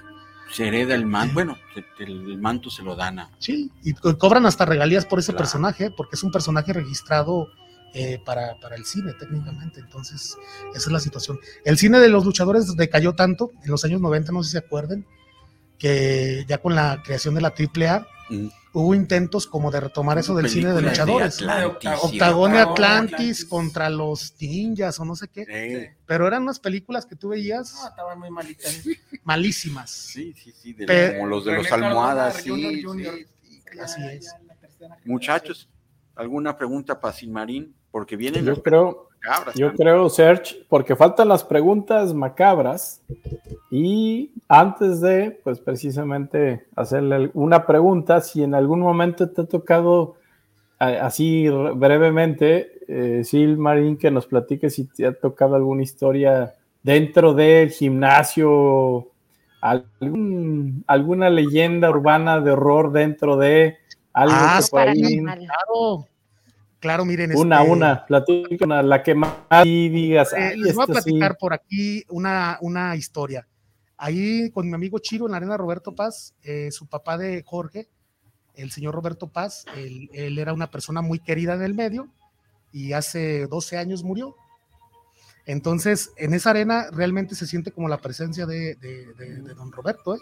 Se 0.52 0.68
hereda 0.68 0.96
el 0.96 1.06
manto. 1.06 1.34
Bueno, 1.34 1.58
se- 1.74 2.04
el 2.04 2.38
manto 2.38 2.70
se 2.70 2.84
lo 2.84 2.96
dan 2.98 3.20
a. 3.20 3.30
Sí, 3.40 3.72
y 3.84 3.94
co- 3.94 4.18
cobran 4.18 4.46
hasta 4.46 4.66
regalías 4.66 5.06
por 5.06 5.20
ese 5.20 5.32
Claro. 5.32 5.44
personaje, 5.44 5.92
porque 5.92 6.16
es 6.18 6.24
un 6.24 6.32
personaje 6.32 6.74
registrado 6.74 7.48
eh, 7.94 8.20
para, 8.26 8.58
para 8.60 8.76
el 8.76 8.86
cine 8.86 9.14
técnicamente, 9.20 9.80
entonces 9.80 10.38
esa 10.74 10.78
es 10.90 10.92
la 10.92 11.00
situación. 11.00 11.40
El 11.66 11.78
cine 11.78 12.00
de 12.00 12.08
los 12.10 12.26
luchadores 12.26 12.76
decayó 12.78 13.14
tanto 13.16 13.52
en 13.64 13.72
los 13.72 13.84
años 13.86 14.00
90, 14.02 14.32
no 14.32 14.44
sé 14.44 14.48
si 14.48 14.52
se 14.54 14.58
acuerden, 14.60 15.06
que 15.78 16.46
ya 16.48 16.60
con 16.60 16.76
la 16.76 17.02
creación 17.04 17.36
de 17.36 17.42
la 17.42 17.54
AAA 17.54 18.08
Mm. 18.30 18.48
hubo 18.72 18.96
intentos 18.96 19.46
como 19.46 19.72
de 19.72 19.82
retomar 19.82 20.18
eso 20.18 20.34
del 20.34 20.48
cine 20.48 20.72
de 20.72 20.82
luchadores. 20.82 21.42
Atlantis, 21.42 21.90
Octagón 22.02 22.56
y 22.56 22.58
Atlantis 22.60 23.14
Atlantis. 23.16 23.46
contra 23.46 23.90
los 23.90 24.34
ninjas 24.40 24.98
o 25.02 25.04
no 25.06 25.18
sé 25.18 25.28
qué, 25.28 25.44
Sí, 25.46 25.98
pero 26.06 26.28
eran 26.28 26.44
unas 26.44 26.58
películas 26.62 27.06
que 27.06 27.18
tú 27.18 27.28
veías 27.30 27.74
No, 27.74 27.90
estaban 27.90 28.20
muy 28.20 28.30
malitas. 28.32 28.84
malísimas. 29.26 29.90
sí, 29.92 30.34
sí, 30.42 30.54
sí, 30.54 30.72
de- 30.72 30.86
Pe- 30.86 31.14
como 31.18 31.28
los 31.28 31.44
de 31.44 31.56
los 31.56 31.70
almohadas. 31.74 32.38
sí, 32.38 32.50
Junior, 32.50 32.72
sí, 32.74 32.84
Junior. 32.84 33.16
sí. 33.44 33.62
Así 33.82 34.02
es. 34.08 34.34
Muchachos, 35.04 35.68
¿alguna 36.16 36.58
pregunta 36.58 37.00
para 37.00 37.14
Silmarín? 37.14 37.76
Porque 37.92 38.16
vienen 38.16 38.46
las 38.46 38.58
Yo 38.58 38.64
creo, 38.64 39.08
cabras. 39.20 39.56
yo 39.56 39.74
creo, 39.74 40.10
Serge, 40.10 40.66
porque 40.70 40.96
faltan 40.96 41.28
las 41.28 41.44
preguntas 41.44 42.14
macabras. 42.14 43.02
Y 43.70 44.32
antes 44.48 45.02
de, 45.02 45.40
pues 45.44 45.60
precisamente 45.60 46.66
hacerle 46.76 47.32
una 47.34 47.66
pregunta, 47.66 48.22
si 48.22 48.44
en 48.44 48.54
algún 48.56 48.80
momento 48.80 49.30
te 49.30 49.42
ha 49.42 49.46
tocado, 49.46 50.16
así 50.80 51.48
brevemente, 51.76 52.72
eh, 52.88 53.24
Sil 53.24 53.56
Marín, 53.58 53.98
que 53.98 54.10
nos 54.12 54.26
platique 54.26 54.70
si 54.70 54.86
te 54.86 55.06
ha 55.06 55.14
tocado 55.14 55.56
alguna 55.56 55.84
historia 55.84 56.54
dentro 56.84 57.34
del 57.34 57.70
gimnasio, 57.70 59.08
algún- 59.62 60.84
alguna 60.88 61.30
leyenda 61.30 61.90
urbana 61.90 62.42
de 62.42 62.52
horror 62.52 62.92
dentro 62.92 63.38
de 63.38 63.78
algo 64.14 64.34
Ah, 64.36 64.60
que 64.62 64.70
por 64.72 64.80
ahí-. 64.82 65.20
Claro, 65.24 66.08
claro, 66.82 67.06
miren. 67.06 67.32
una, 67.38 67.60
este, 67.62 67.64
una, 68.62 68.84
la 68.84 69.02
que 69.02 69.16
más 69.16 69.34
y 69.64 69.88
digas, 69.88 70.34
Eh, 70.34 70.38
"Ay, 70.52 70.58
les 70.58 70.76
voy 70.76 70.82
a 70.84 70.86
esta 70.88 71.02
sí". 71.02 71.12
platicar 71.12 71.38
por 71.38 71.54
aquí 71.54 72.04
una, 72.10 72.58
una 72.60 72.96
historia. 72.98 73.48
Ahí 73.96 74.50
con 74.52 74.68
mi 74.68 74.74
amigo 74.74 75.00
Chiro 75.00 75.26
en 75.28 75.32
la 75.32 75.38
arena 75.38 75.56
Roberto 75.56 75.94
Paz, 75.96 76.34
eh, 76.44 76.70
su 76.72 76.88
papá 76.88 77.18
de 77.18 77.44
Jorge, 77.46 77.88
el 78.56 78.72
señor 78.72 78.94
Roberto 78.96 79.28
Paz, 79.28 79.64
él, 79.78 80.10
él 80.12 80.38
era 80.38 80.52
una 80.54 80.70
persona 80.70 81.02
muy 81.02 81.20
querida 81.20 81.54
en 81.54 81.62
el 81.62 81.74
medio 81.74 82.10
y 82.74 82.92
hace 82.94 83.48
12 83.48 83.78
años 83.78 84.04
murió. 84.04 84.36
Entonces, 85.46 86.12
en 86.18 86.34
esa 86.34 86.52
arena 86.52 86.86
realmente 86.92 87.36
se 87.36 87.48
siente 87.48 87.72
como 87.72 87.88
la 87.90 87.98
presencia 87.98 88.46
de, 88.46 88.76
de- 88.76 89.14
de- 89.14 89.42
de 89.42 89.54
don 89.54 89.72
Roberto. 89.72 90.16
¿eh? 90.16 90.20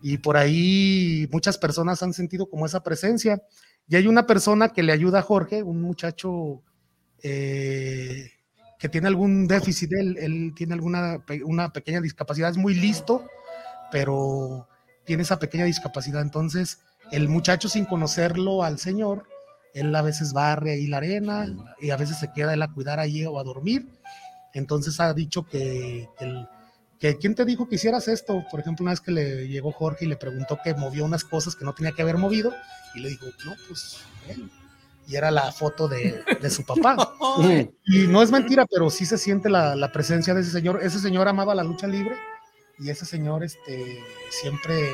Y 0.00 0.18
por 0.18 0.36
ahí 0.36 1.28
muchas 1.32 1.58
personas 1.58 2.02
han 2.02 2.12
sentido 2.12 2.48
como 2.48 2.66
esa 2.66 2.82
presencia. 2.82 3.42
Y 3.88 3.96
hay 3.96 4.06
una 4.06 4.26
persona 4.26 4.68
que 4.70 4.82
le 4.82 4.92
ayuda 4.92 5.20
a 5.20 5.22
Jorge, 5.22 5.62
un 5.62 5.80
muchacho 5.80 6.62
eh, 7.22 8.30
que 8.78 8.88
tiene 8.88 9.08
algún 9.08 9.46
déficit, 9.48 9.92
él, 9.92 10.16
él 10.18 10.52
tiene 10.54 10.74
alguna 10.74 11.24
una 11.44 11.72
pequeña 11.72 12.00
discapacidad, 12.00 12.50
es 12.50 12.56
muy 12.58 12.74
listo, 12.74 13.24
pero 13.90 14.68
tiene 15.04 15.22
esa 15.22 15.38
pequeña 15.38 15.64
discapacidad. 15.64 16.22
Entonces, 16.22 16.80
el 17.12 17.28
muchacho 17.28 17.68
sin 17.68 17.86
conocerlo 17.86 18.62
al 18.64 18.78
señor, 18.78 19.24
él 19.74 19.94
a 19.94 20.02
veces 20.02 20.32
barre 20.32 20.72
ahí 20.72 20.86
la 20.86 20.98
arena 20.98 21.46
y 21.80 21.90
a 21.90 21.96
veces 21.96 22.18
se 22.18 22.32
queda 22.32 22.54
él 22.54 22.62
a 22.62 22.72
cuidar 22.72 23.00
allí 23.00 23.24
o 23.26 23.38
a 23.38 23.44
dormir. 23.44 23.88
Entonces 24.54 25.00
ha 25.00 25.12
dicho 25.14 25.46
que, 25.46 26.08
que 26.18 26.24
el- 26.24 26.48
que 26.98 27.16
quién 27.16 27.34
te 27.34 27.44
dijo 27.44 27.68
que 27.68 27.76
hicieras 27.76 28.08
esto. 28.08 28.44
Por 28.50 28.60
ejemplo, 28.60 28.82
una 28.82 28.92
vez 28.92 29.00
que 29.00 29.12
le 29.12 29.48
llegó 29.48 29.72
Jorge 29.72 30.04
y 30.04 30.08
le 30.08 30.16
preguntó 30.16 30.58
que 30.62 30.74
movió 30.74 31.04
unas 31.04 31.24
cosas 31.24 31.54
que 31.54 31.64
no 31.64 31.74
tenía 31.74 31.92
que 31.92 32.02
haber 32.02 32.18
movido 32.18 32.52
y 32.94 33.00
le 33.00 33.10
dijo, 33.10 33.26
no, 33.44 33.54
pues 33.68 33.98
él. 34.28 34.50
Y 35.06 35.16
era 35.16 35.30
la 35.30 35.52
foto 35.52 35.88
de, 35.88 36.22
de 36.40 36.50
su 36.50 36.64
papá. 36.64 36.96
Y 37.84 38.06
no 38.08 38.22
es 38.22 38.30
mentira, 38.30 38.66
pero 38.66 38.90
sí 38.90 39.06
se 39.06 39.16
siente 39.16 39.48
la, 39.48 39.74
la 39.74 39.92
presencia 39.92 40.34
de 40.34 40.42
ese 40.42 40.50
señor. 40.50 40.80
Ese 40.82 40.98
señor 40.98 41.28
amaba 41.28 41.54
la 41.54 41.62
lucha 41.62 41.86
libre 41.86 42.16
y 42.78 42.90
ese 42.90 43.06
señor 43.06 43.42
este, 43.44 44.04
siempre 44.30 44.90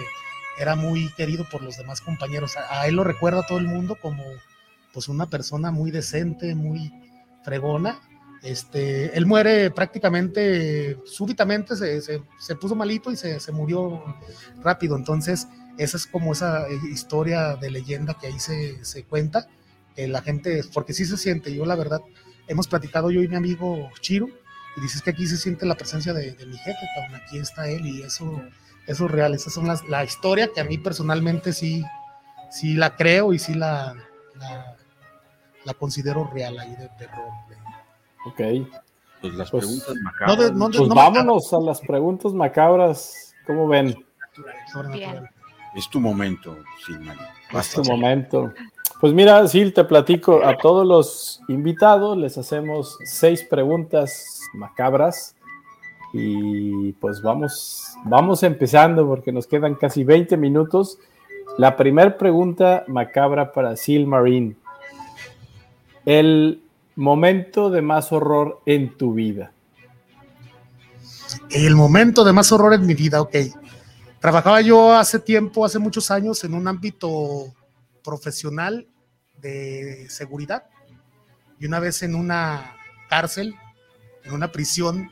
era 0.59 0.77
muy 0.77 1.13
querido 1.15 1.45
por 1.51 1.63
los 1.63 1.77
demás 1.77 2.01
compañeros. 2.01 2.57
A, 2.57 2.83
a 2.83 2.87
él 2.87 2.95
lo 2.95 3.05
recuerda 3.05 3.47
todo 3.47 3.59
el 3.59 3.67
mundo 3.67 3.97
como 4.01 4.23
pues 4.93 5.09
una 5.09 5.27
persona 5.27 5.73
muy 5.73 5.91
decente, 5.91 6.55
muy 6.55 6.93
fregona. 7.45 8.01
Este, 8.45 9.17
él 9.17 9.25
muere 9.27 9.71
prácticamente 9.71 10.99
súbitamente, 11.07 11.75
se, 11.77 12.01
se- 12.03 12.23
se 12.39 12.55
puso 12.57 12.75
malito 12.77 13.11
y 13.11 13.17
se, 13.17 13.41
se 13.41 13.51
murió 13.53 14.05
rápido. 14.63 14.97
Entonces, 14.97 15.49
esa 15.79 15.97
es 15.97 16.07
como 16.07 16.33
esa 16.33 16.69
eh, 16.69 16.79
historia 16.93 17.57
de 17.57 17.71
leyenda 17.71 18.15
que 18.21 18.27
ahí 18.29 18.39
se, 18.39 18.79
cuenta. 19.05 19.49
Que 19.97 20.07
la 20.09 20.23
gente, 20.23 20.63
porque 20.75 20.93
sí 20.93 21.05
se 21.07 21.17
siente, 21.17 21.55
yo 21.55 21.65
la 21.65 21.75
verdad, 21.77 22.01
hemos 22.49 22.69
platicado 22.69 23.11
yo 23.11 23.23
y 23.23 23.29
mi 23.29 23.37
amigo 23.37 23.89
Chiro, 24.01 24.29
y 24.77 24.81
dices 24.81 25.01
que 25.03 25.11
aquí 25.11 25.27
se 25.27 25.37
siente 25.37 25.65
la 25.67 25.77
presencia 25.77 26.13
de, 26.13 26.33
de 26.33 26.47
mi 26.47 26.57
jefe, 26.59 26.81
cabrón, 26.97 27.21
aquí 27.25 27.39
está 27.39 27.69
él, 27.69 27.87
y 27.87 28.03
eso, 28.03 28.43
eso 28.89 29.05
es 29.07 29.11
real, 29.13 29.39
son 29.39 29.69
las, 29.69 29.85
la 29.89 30.03
historia 30.03 30.51
que 30.53 30.61
a 30.61 30.65
mí 30.65 30.79
personalmente 30.79 31.53
sí, 31.53 31.85
sí 32.51 32.75
la 32.75 32.97
creo 32.97 33.33
y 33.33 33.39
sí 33.39 33.55
la, 33.55 33.95
la, 34.35 34.77
la 35.65 35.75
considero 35.75 36.29
real 36.35 36.59
ahí 36.59 36.75
de 36.75 36.89
terror. 36.99 37.31
Ok, 38.27 38.41
Pues 39.21 39.35
las 39.37 39.51
Pues- 39.51 39.65
preguntas 39.65 39.95
No, 39.97 40.03
macabras. 40.03 40.39
de- 40.39 40.53
no 40.53 40.69
de- 40.69 40.79
pues 40.79 40.89
no 40.91 40.95
vámonos 40.95 41.53
a 41.55 41.61
las 41.61 41.81
preguntas 41.81 42.33
macabras. 42.35 43.35
¿Cómo 43.47 43.67
ven? 43.69 43.95
sobrenatural. 44.73 45.31
Es 45.75 45.89
tu 45.89 45.99
momento, 46.01 46.57
Silmarín. 46.85 47.23
Es 47.53 47.71
tu 47.73 47.83
momento. 47.85 48.53
Pues 49.01 49.13
mira, 49.15 49.47
Sil, 49.49 49.73
te 49.73 49.85
platico. 49.85 50.45
A 50.45 50.57
todos 50.59 50.87
los 50.87 51.41
invitados 51.49 52.17
les 52.19 52.37
hacemos 52.37 52.99
seis 53.05 53.43
preguntas 53.45 54.41
macabras. 54.55 55.35
Y 56.13 56.93
pues 56.95 57.23
vamos, 57.23 57.95
vamos 58.05 58.43
empezando 58.43 59.07
porque 59.07 59.33
nos 59.33 59.47
quedan 59.47 59.75
casi 59.75 60.05
20 60.05 60.37
minutos. 60.37 60.99
La 61.59 61.77
primera 61.77 62.17
pregunta 62.19 62.85
macabra 62.89 63.53
para 63.53 63.75
Sil 63.79 64.07
Marine. 64.07 64.55
El 66.05 66.61
momento 66.97 67.71
de 67.71 67.83
más 67.83 68.13
horror 68.13 68.63
en 68.67 68.97
tu 68.97 69.15
vida. 69.15 69.53
El 71.51 71.75
momento 71.75 72.25
de 72.25 72.33
más 72.33 72.53
horror 72.53 72.75
en 72.75 72.87
mi 72.87 72.95
vida, 72.95 73.21
ok. 73.21 73.37
Trabajaba 74.21 74.61
yo 74.61 74.93
hace 74.93 75.19
tiempo, 75.19 75.65
hace 75.65 75.79
muchos 75.79 76.11
años, 76.11 76.43
en 76.45 76.55
un 76.55 76.67
ámbito 76.69 77.53
profesional 78.03 78.87
de 79.41 80.07
seguridad. 80.09 80.65
Y 81.59 81.67
una 81.67 81.81
vez 81.81 82.03
en 82.03 82.15
una 82.15 82.77
cárcel, 83.09 83.55
en 84.25 84.33
una 84.33 84.51
prisión, 84.51 85.11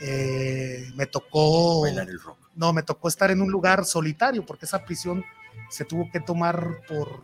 eh, 0.00 0.86
me 0.94 1.06
tocó... 1.06 1.82
Bailar 1.82 2.08
el 2.08 2.20
rock. 2.20 2.38
No, 2.54 2.72
me 2.72 2.82
tocó 2.82 3.08
estar 3.08 3.30
en 3.30 3.40
un 3.40 3.50
lugar 3.50 3.84
solitario, 3.84 4.44
porque 4.44 4.66
esa 4.66 4.84
prisión 4.84 5.24
se 5.70 5.84
tuvo 5.84 6.10
que 6.10 6.20
tomar 6.20 6.80
por, 6.88 7.22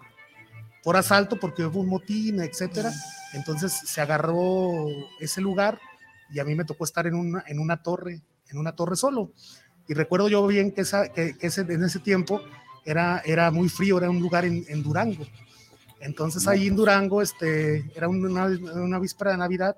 por 0.85 0.97
asalto, 0.97 1.41
porque 1.41 1.65
hubo 1.65 1.81
un 1.81 1.89
motín, 1.89 2.41
etcétera. 2.41 2.93
Entonces 3.33 3.73
se 3.73 4.01
agarró 4.01 4.87
ese 5.19 5.41
lugar 5.41 5.81
y 6.31 6.39
a 6.39 6.45
mí 6.45 6.55
me 6.55 6.65
tocó 6.65 6.85
estar 6.85 7.07
en 7.07 7.15
una, 7.15 7.43
en 7.49 7.59
una 7.59 7.83
torre, 7.83 8.23
en 8.49 8.59
una 8.59 8.77
torre 8.77 8.95
solo. 8.95 9.33
Y 9.89 9.95
recuerdo 9.95 10.29
yo 10.29 10.47
bien 10.47 10.73
que, 10.73 10.83
esa, 10.83 11.09
que, 11.09 11.37
que 11.37 11.47
ese, 11.47 11.63
en 11.63 11.83
ese 11.83 11.99
tiempo 11.99 12.41
era, 12.85 13.23
era 13.25 13.51
muy 13.51 13.69
frío, 13.69 13.99
era 13.99 14.11
un 14.11 14.21
lugar 14.21 14.45
en, 14.45 14.65
en 14.69 14.83
Durango. 14.83 15.27
Entonces 16.01 16.47
ahí 16.47 16.67
en 16.67 16.77
Durango 16.77 17.23
este, 17.23 17.91
era 17.97 18.09
una, 18.09 18.45
una 18.45 18.99
víspera 18.99 19.31
de 19.31 19.39
Navidad 19.39 19.77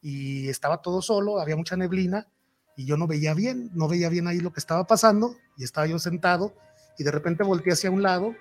y 0.00 0.48
estaba 0.48 0.80
todo 0.80 1.02
solo, 1.02 1.40
había 1.40 1.56
mucha 1.56 1.76
neblina 1.76 2.28
y 2.76 2.86
yo 2.86 2.96
no 2.96 3.08
veía 3.08 3.34
bien, 3.34 3.70
no 3.74 3.88
veía 3.88 4.08
bien 4.08 4.28
ahí 4.28 4.38
lo 4.38 4.52
que 4.52 4.60
estaba 4.60 4.86
pasando 4.86 5.34
y 5.56 5.64
estaba 5.64 5.88
yo 5.88 5.98
sentado 5.98 6.54
y 6.98 7.02
de 7.02 7.10
repente 7.10 7.42
volteé 7.42 7.72
hacia 7.72 7.90
un 7.90 8.02
lado 8.02 8.36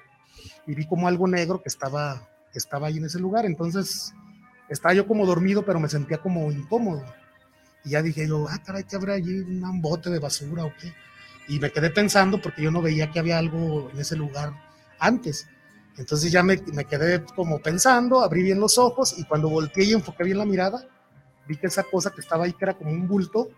y 0.65 0.75
vi 0.75 0.87
como 0.87 1.07
algo 1.07 1.27
negro 1.27 1.61
que 1.61 1.69
estaba, 1.69 2.27
que 2.51 2.59
estaba 2.59 2.87
ahí 2.87 2.97
en 2.97 3.05
ese 3.05 3.19
lugar. 3.19 3.45
Entonces 3.45 4.13
estaba 4.69 4.93
yo 4.93 5.07
como 5.07 5.25
dormido, 5.25 5.63
pero 5.65 5.79
me 5.79 5.89
sentía 5.89 6.17
como 6.17 6.51
incómodo. 6.51 7.03
Y 7.83 7.91
ya 7.91 8.01
dije 8.01 8.27
yo, 8.27 8.47
ah, 8.49 8.61
caray, 8.63 8.83
¿qué 8.83 8.95
habrá 8.95 9.13
allí? 9.13 9.39
¿Un 9.39 9.81
bote 9.81 10.09
de 10.09 10.19
basura 10.19 10.65
o 10.65 10.73
qué? 10.79 10.93
Y 11.47 11.59
me 11.59 11.71
quedé 11.71 11.91
pensando 11.91 12.41
porque 12.41 12.63
yo 12.63 12.71
no 12.71 12.81
veía 12.81 13.11
que 13.11 13.19
había 13.19 13.37
algo 13.37 13.89
en 13.93 13.99
ese 13.99 14.15
lugar 14.15 14.53
antes. 14.99 15.47
Entonces 15.97 16.31
ya 16.31 16.43
me, 16.43 16.57
me 16.73 16.85
quedé 16.85 17.23
como 17.23 17.59
pensando, 17.59 18.21
abrí 18.21 18.41
bien 18.43 18.59
los 18.59 18.77
ojos 18.77 19.15
y 19.17 19.23
cuando 19.25 19.49
volteé 19.49 19.85
y 19.85 19.93
enfoqué 19.93 20.23
bien 20.23 20.39
la 20.39 20.45
mirada, 20.45 20.85
vi 21.47 21.57
que 21.57 21.67
esa 21.67 21.83
cosa 21.83 22.11
que 22.11 22.21
estaba 22.21 22.45
ahí, 22.45 22.53
que 22.53 22.65
era 22.65 22.73
como 22.73 22.91
un 22.91 23.07
bulto, 23.07 23.49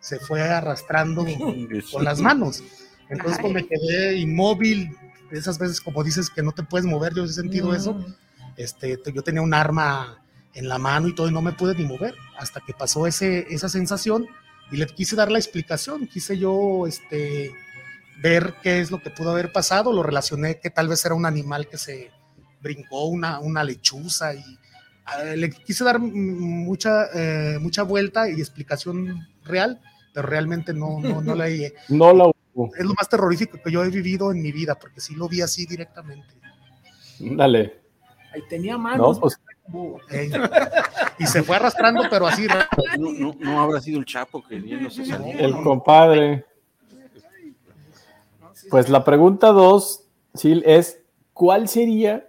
se 0.00 0.18
fue 0.18 0.42
arrastrando 0.42 1.24
con 1.92 2.04
las 2.04 2.20
manos. 2.20 2.62
Entonces 3.08 3.38
pues, 3.40 3.52
me 3.52 3.66
quedé 3.66 4.16
inmóvil, 4.16 4.96
esas 5.30 5.58
veces 5.58 5.80
como 5.80 6.02
dices 6.04 6.30
que 6.30 6.42
no 6.42 6.52
te 6.52 6.62
puedes 6.62 6.86
mover, 6.86 7.14
yo 7.14 7.24
he 7.24 7.28
sentido 7.28 7.74
eso. 7.74 7.96
Este, 8.56 8.98
yo 9.14 9.22
tenía 9.22 9.42
un 9.42 9.54
arma 9.54 10.22
en 10.54 10.68
la 10.68 10.78
mano 10.78 11.08
y 11.08 11.14
todo 11.14 11.28
y 11.28 11.32
no 11.32 11.42
me 11.42 11.52
pude 11.52 11.74
ni 11.74 11.84
mover 11.84 12.14
hasta 12.38 12.60
que 12.60 12.72
pasó 12.72 13.06
ese, 13.06 13.46
esa 13.50 13.68
sensación 13.68 14.26
y 14.70 14.76
le 14.76 14.86
quise 14.86 15.16
dar 15.16 15.30
la 15.30 15.38
explicación, 15.38 16.06
quise 16.06 16.36
yo 16.36 16.86
este, 16.86 17.52
ver 18.20 18.54
qué 18.62 18.80
es 18.80 18.90
lo 18.90 19.00
que 19.00 19.10
pudo 19.10 19.30
haber 19.30 19.52
pasado, 19.52 19.92
lo 19.92 20.02
relacioné 20.02 20.58
que 20.58 20.70
tal 20.70 20.88
vez 20.88 21.04
era 21.04 21.14
un 21.14 21.26
animal 21.26 21.68
que 21.68 21.78
se 21.78 22.10
brincó 22.60 23.06
una, 23.06 23.38
una 23.38 23.64
lechuza 23.64 24.34
y 24.34 24.58
eh, 25.22 25.36
le 25.36 25.50
quise 25.50 25.84
dar 25.84 25.98
mucha, 25.98 27.06
eh, 27.14 27.58
mucha 27.60 27.82
vuelta 27.82 28.28
y 28.28 28.34
explicación 28.34 29.26
real, 29.44 29.80
pero 30.12 30.26
realmente 30.26 30.74
no, 30.74 31.00
no, 31.00 31.22
no 31.22 31.34
la 31.34 31.46
No 31.88 32.12
la 32.12 32.30
Es 32.76 32.84
lo 32.84 32.94
más 32.94 33.08
terrorífico 33.08 33.58
que 33.62 33.70
yo 33.70 33.84
he 33.84 33.90
vivido 33.90 34.30
en 34.30 34.42
mi 34.42 34.52
vida, 34.52 34.74
porque 34.74 35.00
sí 35.00 35.14
lo 35.14 35.28
vi 35.28 35.40
así 35.40 35.66
directamente. 35.66 36.34
Dale. 37.20 37.80
Ahí 38.32 38.42
tenía 38.48 38.76
manos. 38.76 39.18
pues, 39.18 39.40
y 41.18 41.26
se 41.26 41.42
fue 41.42 41.56
arrastrando, 41.56 42.04
pero 42.10 42.26
así. 42.26 42.46
No, 42.98 43.12
no, 43.12 43.34
no 43.38 43.60
habrá 43.60 43.80
sido 43.80 43.98
el 43.98 44.06
Chapo 44.06 44.42
que 44.42 44.58
no 44.58 44.90
se 44.90 45.04
salió. 45.04 45.38
El 45.38 45.52
compadre. 45.62 46.44
Pues 48.70 48.88
la 48.88 49.04
pregunta 49.04 49.48
dos, 49.48 50.04
Sil, 50.34 50.62
es: 50.66 51.02
¿cuál 51.32 51.68
sería 51.68 52.28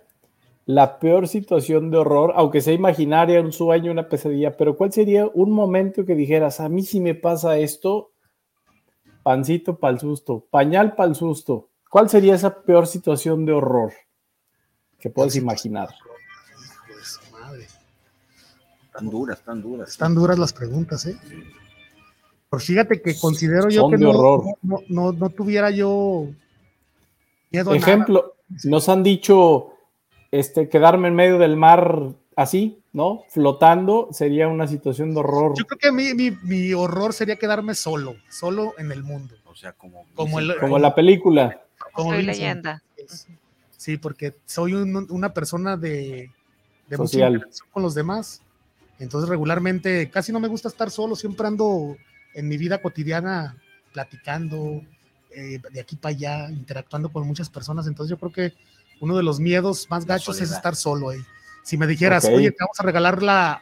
la 0.69 0.99
peor 0.99 1.27
situación 1.27 1.89
de 1.89 1.97
horror, 1.97 2.33
aunque 2.35 2.61
sea 2.61 2.73
imaginaria, 2.75 3.41
un 3.41 3.51
sueño, 3.51 3.91
una 3.91 4.07
pesadilla, 4.07 4.55
pero 4.55 4.77
cuál 4.77 4.93
sería 4.93 5.27
un 5.33 5.49
momento 5.49 6.05
que 6.05 6.13
dijeras, 6.13 6.59
a 6.59 6.69
mí 6.69 6.83
si 6.83 6.99
me 6.99 7.15
pasa 7.15 7.57
esto, 7.57 8.11
pancito 9.23 9.77
para 9.77 9.93
el 9.93 9.99
susto, 9.99 10.45
pañal 10.49 10.95
para 10.95 11.09
el 11.09 11.15
susto? 11.15 11.69
¿Cuál 11.89 12.09
sería 12.09 12.35
esa 12.35 12.61
peor 12.61 12.87
situación 12.87 13.45
de 13.45 13.53
horror 13.53 13.93
que 14.99 15.09
puedes 15.09 15.35
imaginar? 15.35 15.89
Están 18.85 19.09
duras, 19.09 19.39
están 19.39 19.61
duras. 19.61 19.89
Están 19.89 20.15
duras 20.15 20.37
las 20.37 20.53
preguntas, 20.53 21.05
¿eh? 21.05 21.17
Pero 22.49 22.59
fíjate 22.59 23.01
que 23.01 23.17
considero 23.17 23.69
yo 23.69 23.89
que 23.89 23.97
no, 23.97 24.43
no, 24.89 25.11
no, 25.13 25.29
tuviera 25.29 25.69
yo 25.69 26.27
miedo 27.51 27.73
Ejemplo, 27.73 28.35
nos 28.63 28.89
han 28.89 29.03
dicho 29.03 29.73
este, 30.31 30.67
quedarme 30.67 31.09
en 31.09 31.15
medio 31.15 31.37
del 31.37 31.55
mar 31.55 32.13
así, 32.39 32.79
¿no? 32.93 33.25
Flotando 33.27 34.07
sería 34.11 34.47
una 34.47 34.65
situación 34.65 35.13
de 35.13 35.19
horror. 35.19 35.53
Yo 35.57 35.65
creo 35.65 35.77
que 35.77 35.91
mi, 35.91 36.13
mi, 36.13 36.31
mi 36.43 36.73
horror 36.73 37.13
sería 37.13 37.35
quedarme 37.35 37.75
solo, 37.75 38.15
solo 38.29 38.73
en 38.77 38.93
el 38.93 39.03
mundo. 39.03 39.35
O 39.45 39.55
sea, 39.55 39.73
como, 39.73 40.05
como, 40.15 40.39
como 40.59 40.79
la 40.79 40.95
película. 40.95 41.61
Como 41.91 42.13
soy 42.13 42.23
leyenda. 42.23 42.81
Sí, 43.75 43.97
porque 43.97 44.35
soy 44.45 44.73
una 44.73 45.33
persona 45.33 45.75
de, 45.75 46.31
de 46.87 46.97
Social. 46.97 47.45
con 47.71 47.83
los 47.83 47.93
demás. 47.93 48.41
Entonces 48.99 49.29
regularmente 49.29 50.09
casi 50.09 50.31
no 50.31 50.39
me 50.39 50.47
gusta 50.47 50.69
estar 50.69 50.91
solo, 50.91 51.15
siempre 51.15 51.47
ando 51.47 51.97
en 52.35 52.47
mi 52.47 52.57
vida 52.57 52.81
cotidiana 52.81 53.57
platicando 53.93 54.81
eh, 55.31 55.59
de 55.71 55.79
aquí 55.79 55.97
para 55.97 56.15
allá, 56.15 56.49
interactuando 56.51 57.09
con 57.09 57.27
muchas 57.27 57.49
personas. 57.49 57.85
Entonces 57.87 58.09
yo 58.11 58.17
creo 58.17 58.31
que 58.31 58.53
uno 59.01 59.17
de 59.17 59.23
los 59.23 59.41
miedos 59.41 59.87
más 59.89 60.05
gachos 60.05 60.39
es 60.39 60.51
estar 60.51 60.75
solo 60.75 61.09
ahí. 61.09 61.19
Si 61.69 61.77
me 61.77 61.85
dijeras, 61.85 62.25
oye, 62.25 62.49
te 62.49 62.57
vamos 62.61 62.79
a 62.79 62.83
regalar 62.83 63.21
la, 63.21 63.61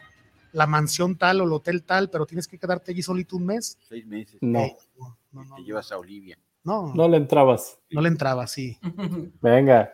la, 0.52 0.66
mansión 0.66 1.18
tal 1.18 1.42
o 1.42 1.44
el 1.44 1.52
hotel 1.52 1.82
tal, 1.82 2.08
pero 2.08 2.24
tienes 2.24 2.48
que 2.48 2.58
quedarte 2.58 2.92
allí 2.92 3.02
solito 3.02 3.36
un 3.36 3.44
mes. 3.44 3.76
Seis 3.86 4.06
meses. 4.06 4.38
No. 4.40 4.66
no, 4.96 5.44
no 5.44 5.56
te 5.56 5.62
llevas 5.62 5.92
a 5.92 5.98
Olivia. 5.98 6.38
No. 6.64 6.94
No 6.94 7.06
le 7.06 7.18
entrabas. 7.18 7.78
No 7.90 8.00
le 8.00 8.08
entraba, 8.08 8.46
sí. 8.46 8.78
Venga. 9.42 9.92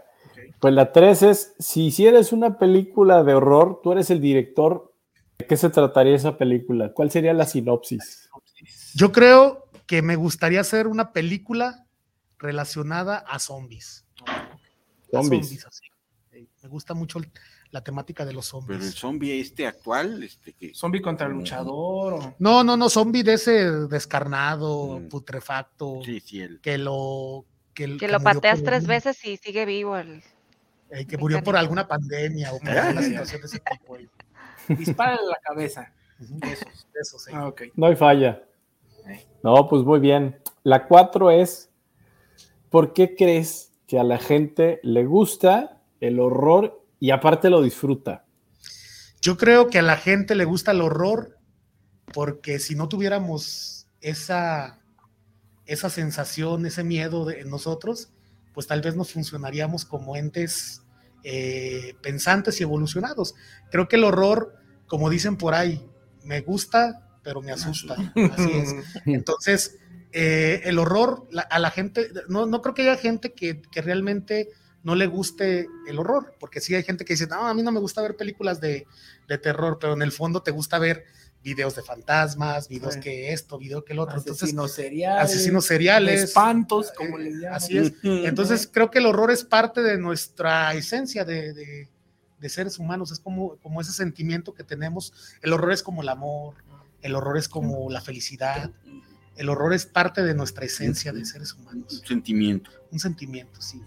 Pues 0.61 0.73
la 0.73 0.93
tres 0.93 1.25
es, 1.25 1.55
si 1.59 1.87
hicieras 1.87 2.33
una 2.33 2.57
película 2.57 3.25
de 3.25 3.35
horror, 3.35 3.81
tú 3.83 3.91
eres 3.91 4.11
el 4.11 4.21
director, 4.21 4.95
¿De 5.37 5.47
qué 5.49 5.57
se 5.57 5.69
trataría 5.69 6.15
esa 6.15 6.39
película? 6.39 6.93
¿Cuál 6.93 7.11
sería 7.11 7.33
la 7.33 7.47
sinopsis? 7.47 8.31
Yo 8.95 9.11
creo 9.11 9.69
que 9.87 10.01
me 10.01 10.15
gustaría 10.15 10.61
hacer 10.61 10.87
una 10.87 11.13
película 11.13 11.89
relacionada 12.39 13.19
a 13.19 13.41
zombies. 13.41 14.07
Zombies. 15.11 15.67
Me 16.63 16.69
gusta 16.69 16.95
mucho 16.95 17.19
la 17.75 17.83
temática 17.83 18.25
de 18.25 18.33
los 18.33 18.47
zombies. 18.47 18.79
Pero 18.79 18.89
el 18.89 18.95
zombie 18.95 19.41
este 19.41 19.67
actual, 19.67 20.23
este 20.23 20.53
que... 20.53 20.73
Zombie 20.73 21.03
contra 21.03 21.27
el 21.27 21.33
luchador. 21.33 22.37
No, 22.39 22.63
no, 22.63 22.77
no, 22.77 22.89
zombie 22.89 23.25
de 23.25 23.35
ese 23.35 23.69
descarnado, 23.89 25.01
mm. 25.01 25.09
putrefacto. 25.09 26.01
Sí, 26.05 26.21
sí, 26.21 26.41
el... 26.41 26.61
Que 26.61 26.79
lo... 26.79 27.45
Que, 27.75 27.89
lo 27.89 28.21
pateas 28.21 28.63
tres 28.63 28.87
veces 28.87 29.23
y 29.25 29.37
sigue 29.39 29.67
vivo 29.67 29.97
el... 29.97 30.23
que 31.09 31.19
murió 31.19 31.43
por 31.43 31.57
alguna 31.57 31.89
pandemia 31.89 32.53
o 32.53 32.61
por 32.61 32.69
alguna 32.71 33.03
situación 33.03 33.41
de 33.41 33.47
ese 33.49 33.59
tipo. 33.59 33.99
Dispara 34.69 35.17
en 35.21 35.29
la 35.29 35.39
cabeza. 35.43 35.93
Eso, 36.95 37.19
sí. 37.19 37.33
Ah, 37.35 37.53
no 37.75 37.87
hay 37.87 37.97
falla. 37.97 38.41
No, 39.43 39.69
pues 39.69 39.83
muy 39.83 39.99
bien. 39.99 40.39
La 40.63 40.87
cuatro 40.87 41.33
es, 41.33 41.73
¿por 42.71 42.93
qué 42.93 43.17
crees 43.17 43.73
que 43.89 43.99
a 43.99 44.05
la 44.05 44.19
gente 44.19 44.79
le 44.85 45.05
gusta 45.05 45.83
el 45.99 46.21
horror 46.21 46.84
y 47.01 47.11
aparte 47.11 47.51
lo 47.51 47.63
disfruta? 47.63 48.25
Yo 49.21 49.37
creo 49.37 49.69
que 49.69 49.79
a 49.79 49.83
la 49.83 49.97
gente 49.97 50.35
le 50.35 50.45
gusta 50.45 50.73
el 50.73 50.81
horror 50.81 51.39
porque 52.13 52.59
si 52.59 52.75
no 52.75 52.89
tuviéramos 52.89 53.87
esa, 54.01 54.81
esa 55.67 55.91
sensación, 55.91 56.67
ese 56.67 56.85
miedo 56.85 57.25
de 57.25 57.45
nosotros, 57.45 58.11
pues 58.53 58.67
tal 58.67 58.83
vez 58.83 58.97
no 58.97 59.05
funcionaríamos 59.05 59.85
como 59.85 60.17
entes 60.17 60.83
eh, 61.25 61.95
pensantes 62.03 62.61
y 62.61 62.63
evolucionados. 62.63 63.35
Creo 63.71 63.89
que 63.89 63.97
el 63.97 64.05
horror, 64.05 64.55
como 64.87 65.09
dicen 65.09 65.37
por 65.37 65.55
ahí, 65.55 65.85
me 66.23 66.43
gusta, 66.43 67.09
pero 67.23 67.41
me 67.41 67.51
asusta. 67.51 67.95
Así 68.33 68.53
es. 68.53 68.75
Entonces, 69.07 69.79
eh, 70.13 70.61
el 70.65 70.79
horror 70.79 71.27
a 71.51 71.59
la 71.59 71.71
gente, 71.71 72.11
no, 72.29 72.47
no 72.47 72.63
creo 72.63 72.75
que 72.75 72.83
haya 72.83 72.97
gente 72.97 73.33
que, 73.33 73.63
que, 73.63 73.83
realmente 73.83 74.51
no 74.85 74.95
le 74.95 75.07
guste 75.07 75.67
el 75.89 75.99
horror, 75.99 76.35
porque 76.39 76.61
sí 76.61 76.75
hay 76.75 76.85
gente 76.85 77.05
que 77.05 77.15
dice, 77.15 77.27
no, 77.27 77.47
a 77.49 77.55
mí 77.55 77.63
no 77.63 77.73
me 77.73 77.81
gusta 77.81 78.03
ver 78.03 78.17
películas 78.17 78.61
de, 78.61 78.87
de 79.27 79.39
terror, 79.39 79.79
pero 79.81 79.95
en 79.95 80.03
el 80.03 80.13
fondo 80.13 80.43
te 80.43 80.51
gusta 80.51 80.79
ver 80.79 81.05
videos 81.43 81.75
de 81.75 81.83
fantasmas, 81.83 82.69
videos 82.69 82.97
que 82.99 83.33
esto, 83.33 83.59
video 83.59 83.85
que 83.85 83.95
el 83.95 83.99
otro. 83.99 84.17
Asesinos 84.17 84.73
seriales. 84.73 85.25
Asesinos 85.25 85.65
seriales. 85.65 86.23
Espantos, 86.25 86.93
como 86.97 87.19
le 87.19 87.31
llaman. 87.33 87.55
Así 87.55 87.79
es. 87.79 87.93
Entonces 88.03 88.69
creo 88.73 88.91
que 88.91 88.99
el 88.99 89.07
horror 89.07 89.31
es 89.31 89.43
parte 89.43 89.83
de 89.83 89.99
nuestra 89.99 90.75
esencia 90.75 91.25
de, 91.25 91.55
de, 91.55 91.89
de, 92.39 92.49
seres 92.49 92.79
humanos, 92.79 93.11
es 93.11 93.21
como, 93.21 93.57
como 93.57 93.81
ese 93.81 93.93
sentimiento 93.93 94.55
que 94.55 94.65
tenemos. 94.65 95.13
El 95.43 95.53
horror 95.55 95.73
es 95.73 95.83
como 95.83 96.03
el 96.03 96.11
amor, 96.11 96.57
el 97.01 97.15
horror 97.15 97.39
es 97.39 97.49
como 97.49 97.91
la 97.91 98.03
felicidad. 98.03 98.71
El 99.37 99.49
horror 99.49 99.73
es 99.73 99.87
parte 99.87 100.23
de 100.23 100.35
nuestra 100.35 100.67
esencia 100.67 101.13
de 101.13 101.25
seres 101.25 101.55
humanos. 101.55 102.01
Un 102.01 102.07
sentimiento. 102.07 102.71
Un 102.91 103.01
sentimiento, 103.01 103.61
sí. 103.61 103.83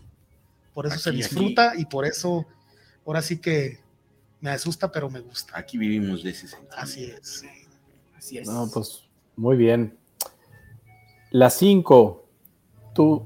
Por 0.78 0.86
eso 0.86 1.00
se 1.00 1.10
disfruta 1.10 1.74
y 1.76 1.86
por 1.86 2.06
eso, 2.06 2.46
ahora 3.04 3.24
sí 3.24 3.40
que 3.40 3.80
me 4.42 4.52
asusta, 4.52 4.92
pero 4.92 5.10
me 5.10 5.22
gusta. 5.22 5.58
Aquí 5.58 5.76
vivimos 5.76 6.22
de 6.22 6.30
ese 6.30 6.48
sentido. 6.48 6.72
Así 6.78 7.06
es. 7.06 7.44
Así 8.16 8.38
es. 8.38 8.48
No, 8.48 8.70
pues 8.72 9.04
muy 9.36 9.58
bien. 9.58 9.98
La 11.32 11.50
5. 11.50 12.30
Tu 12.94 13.26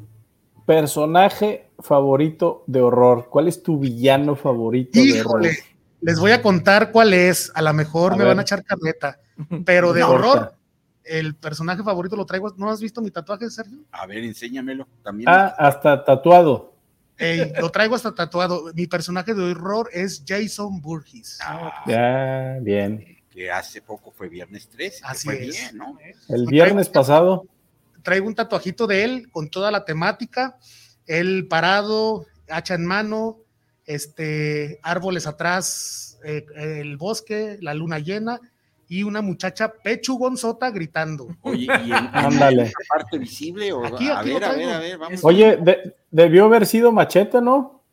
personaje 0.66 1.68
favorito 1.80 2.64
de 2.68 2.80
horror. 2.80 3.28
¿Cuál 3.30 3.50
es 3.50 3.62
tu 3.62 3.78
villano 3.78 4.38
favorito 4.38 4.98
de 4.98 5.22
horror? 5.22 5.52
Les 6.00 6.20
voy 6.22 6.32
a 6.32 6.42
contar 6.42 6.94
cuál 6.94 7.14
es. 7.14 7.52
A 7.54 7.62
lo 7.62 7.74
mejor 7.74 8.16
me 8.16 8.24
van 8.24 8.40
a 8.40 8.44
echar 8.44 8.64
carreta. 8.64 9.20
Pero 9.66 9.92
de 9.92 10.04
horror, 10.06 10.56
el 11.04 11.36
personaje 11.36 11.84
favorito 11.84 12.16
lo 12.16 12.26
traigo. 12.26 12.54
¿No 12.56 12.70
has 12.70 12.80
visto 12.80 13.02
mi 13.02 13.12
tatuaje, 13.12 13.50
Sergio? 13.50 13.80
A 13.92 14.06
ver, 14.06 14.20
enséñamelo. 14.20 14.88
También. 15.04 15.28
Ah, 15.28 15.54
hasta 15.58 16.06
tatuado 16.06 16.71
lo 17.60 17.70
traigo 17.70 17.96
hasta 17.96 18.14
tatuado. 18.14 18.72
Mi 18.74 18.88
personaje 18.88 19.34
de 19.34 19.52
horror 19.52 19.90
es 19.94 20.24
Jason 20.28 20.82
Burgess. 20.82 21.40
Ah, 21.42 21.84
ya, 21.88 22.58
bien. 22.62 23.18
Que 23.30 23.52
hace 23.52 23.82
poco 23.82 24.12
fue 24.12 24.30
viernes 24.30 24.68
13. 24.70 25.02
Así 25.04 25.26
fue 25.26 25.48
es. 25.48 25.60
Bien, 25.60 25.78
¿no? 25.78 25.98
El 26.30 26.46
viernes 26.48 26.90
pasado. 26.90 27.46
Traigo 28.04 28.28
un 28.28 28.36
tatuajito 28.36 28.88
de 28.88 29.04
él 29.04 29.30
con 29.32 29.50
toda 29.50 29.72
la 29.72 29.86
temática. 29.86 30.58
Él 31.06 31.48
parado, 31.48 32.26
hacha 32.50 32.76
en 32.76 32.86
mano, 32.86 33.38
este, 33.86 34.80
árboles 34.84 35.28
atrás, 35.28 36.20
eh, 36.24 36.46
el 36.56 36.98
bosque, 36.98 37.58
la 37.62 37.74
luna 37.74 38.00
llena 38.00 38.40
y 38.94 39.04
una 39.04 39.22
muchacha 39.22 39.72
pechugonzota 39.72 40.70
gritando. 40.70 41.30
Oye, 41.44 41.64
¿y 41.64 41.92
Ándale. 42.12 42.74
parte 42.90 43.18
visible? 43.18 43.72
O, 43.72 43.86
Aquí, 43.86 44.10
a 44.10 44.20
aquí 44.20 44.34
ver, 44.34 44.42
lo 44.42 44.48
a 44.48 44.52
ver, 44.54 44.70
a 44.70 44.80
ver, 44.80 44.98
vamos. 44.98 45.24
Oye, 45.24 45.56
de- 45.56 45.96
debió 46.12 46.44
haber 46.44 46.66
sido 46.66 46.92
machete, 46.92 47.40
¿no? 47.42 47.86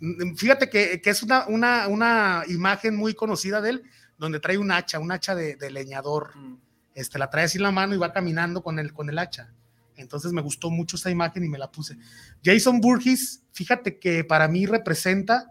Mm, 0.00 0.34
Fíjate 0.34 0.70
que, 0.70 1.02
que 1.02 1.10
es 1.10 1.22
una, 1.22 1.46
una, 1.48 1.88
una 1.88 2.42
imagen 2.48 2.96
muy 2.96 3.12
conocida 3.12 3.60
de 3.60 3.68
él, 3.68 3.82
donde 4.16 4.40
trae 4.40 4.56
un 4.56 4.72
hacha, 4.72 4.98
un 4.98 5.12
hacha 5.12 5.34
de, 5.34 5.56
de 5.56 5.70
leñador. 5.70 6.30
Este, 6.94 7.18
la 7.18 7.28
trae 7.28 7.44
así 7.44 7.58
en 7.58 7.64
la 7.64 7.70
mano 7.70 7.94
y 7.94 7.98
va 7.98 8.14
caminando 8.14 8.62
con 8.62 8.78
el, 8.78 8.94
con 8.94 9.10
el 9.10 9.18
hacha. 9.18 9.52
Entonces 9.98 10.32
me 10.32 10.40
gustó 10.40 10.70
mucho 10.70 10.96
esa 10.96 11.10
imagen 11.10 11.44
y 11.44 11.50
me 11.50 11.58
la 11.58 11.70
puse. 11.70 11.98
Jason 12.42 12.80
Burgess, 12.80 13.42
fíjate 13.52 13.98
que 13.98 14.24
para 14.24 14.48
mí 14.48 14.64
representa 14.64 15.50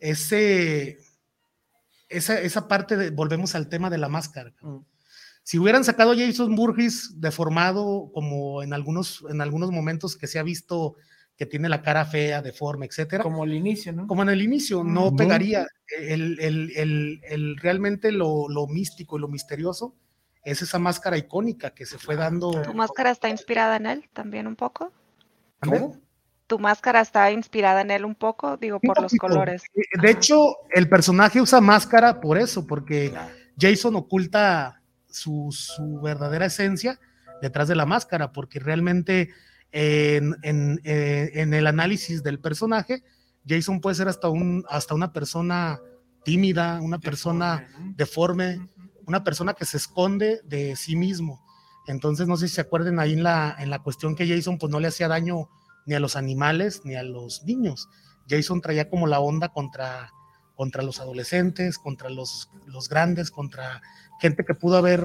ese, 0.00 0.98
esa, 2.10 2.38
esa 2.40 2.68
parte 2.68 2.96
de, 2.96 3.10
volvemos 3.10 3.54
al 3.54 3.68
tema 3.68 3.88
de 3.88 3.98
la 3.98 4.08
máscara. 4.08 4.52
Si 5.42 5.58
hubieran 5.58 5.84
sacado 5.84 6.12
a 6.12 6.16
Jason 6.16 6.54
Burgess 6.54 7.14
deformado, 7.20 8.10
como 8.12 8.62
en 8.62 8.72
algunos, 8.74 9.24
en 9.30 9.40
algunos 9.40 9.70
momentos 9.70 10.16
que 10.16 10.26
se 10.26 10.38
ha 10.38 10.42
visto 10.42 10.96
que 11.36 11.46
tiene 11.46 11.70
la 11.70 11.80
cara 11.80 12.04
fea, 12.04 12.42
deforme, 12.42 12.84
etcétera, 12.84 13.22
Como 13.24 13.44
el 13.44 13.54
inicio, 13.54 13.94
¿no? 13.94 14.06
como 14.06 14.22
en 14.22 14.28
el 14.28 14.42
inicio, 14.42 14.84
no 14.84 15.06
Ujú. 15.06 15.16
pegaría. 15.16 15.66
El, 15.98 16.38
el- 16.38 16.70
el- 16.76 17.20
el- 17.24 17.56
realmente 17.56 18.12
lo, 18.12 18.46
lo 18.50 18.66
místico 18.66 19.16
y 19.16 19.20
lo 19.22 19.28
misterioso 19.28 19.94
es 20.44 20.60
esa 20.60 20.78
máscara 20.78 21.16
icónica 21.16 21.70
que 21.70 21.86
se 21.86 21.96
fue 21.96 22.16
dando. 22.16 22.60
¿Tu 22.62 22.74
máscara 22.74 23.10
está 23.10 23.30
inspirada 23.30 23.76
en 23.76 23.86
él 23.86 24.04
también 24.12 24.46
un 24.46 24.56
poco? 24.56 24.92
¿Cómo? 25.60 25.96
¿Tu 26.50 26.58
máscara 26.58 27.00
está 27.00 27.30
inspirada 27.30 27.80
en 27.80 27.92
él 27.92 28.04
un 28.04 28.16
poco? 28.16 28.56
Digo, 28.56 28.80
por 28.80 29.00
los 29.00 29.14
colores. 29.14 29.62
Eh, 29.72 29.82
De 30.02 30.10
hecho, 30.10 30.56
el 30.72 30.88
personaje 30.88 31.40
usa 31.40 31.60
máscara 31.60 32.20
por 32.20 32.36
eso, 32.38 32.66
porque 32.66 33.14
Jason 33.56 33.94
oculta 33.94 34.82
su, 35.08 35.50
su 35.52 36.00
verdadera 36.00 36.46
esencia 36.46 36.98
detrás 37.40 37.68
de 37.68 37.76
la 37.76 37.86
máscara, 37.86 38.32
porque 38.32 38.58
realmente 38.58 39.30
en, 39.70 40.34
en- 40.42 40.80
eh, 40.82 41.30
en 41.34 41.54
el 41.54 41.68
análisis 41.68 42.24
del 42.24 42.40
personaje, 42.40 43.04
Jason 43.46 43.80
puede 43.80 43.94
ser 43.94 44.08
hasta, 44.08 44.28
un, 44.28 44.64
hasta 44.68 44.96
una 44.96 45.12
persona 45.12 45.78
tímida, 46.24 46.80
una 46.82 46.98
persona 46.98 47.68
deforme, 47.94 48.58
una 49.06 49.22
persona 49.22 49.54
que 49.54 49.66
se 49.66 49.76
esconde 49.76 50.40
de 50.42 50.74
sí 50.74 50.96
mismo. 50.96 51.40
Entonces, 51.86 52.26
no 52.26 52.36
sé 52.36 52.48
si 52.48 52.56
se 52.56 52.60
acuerden 52.60 52.98
ahí 52.98 53.12
en 53.12 53.22
la, 53.22 53.54
en 53.60 53.70
la 53.70 53.78
cuestión 53.78 54.16
que 54.16 54.26
Jason 54.26 54.58
pues 54.58 54.72
no 54.72 54.80
le 54.80 54.88
hacía 54.88 55.06
daño 55.06 55.48
ni 55.86 55.94
a 55.94 56.00
los 56.00 56.16
animales 56.16 56.82
ni 56.84 56.94
a 56.94 57.02
los 57.02 57.42
niños. 57.44 57.88
Jason 58.28 58.60
traía 58.60 58.88
como 58.88 59.06
la 59.06 59.20
onda 59.20 59.48
contra, 59.48 60.12
contra 60.54 60.82
los 60.82 61.00
adolescentes, 61.00 61.78
contra 61.78 62.08
los, 62.10 62.50
los 62.66 62.88
grandes, 62.88 63.30
contra 63.30 63.82
gente 64.20 64.44
que 64.44 64.54
pudo 64.54 64.76
haber 64.76 65.00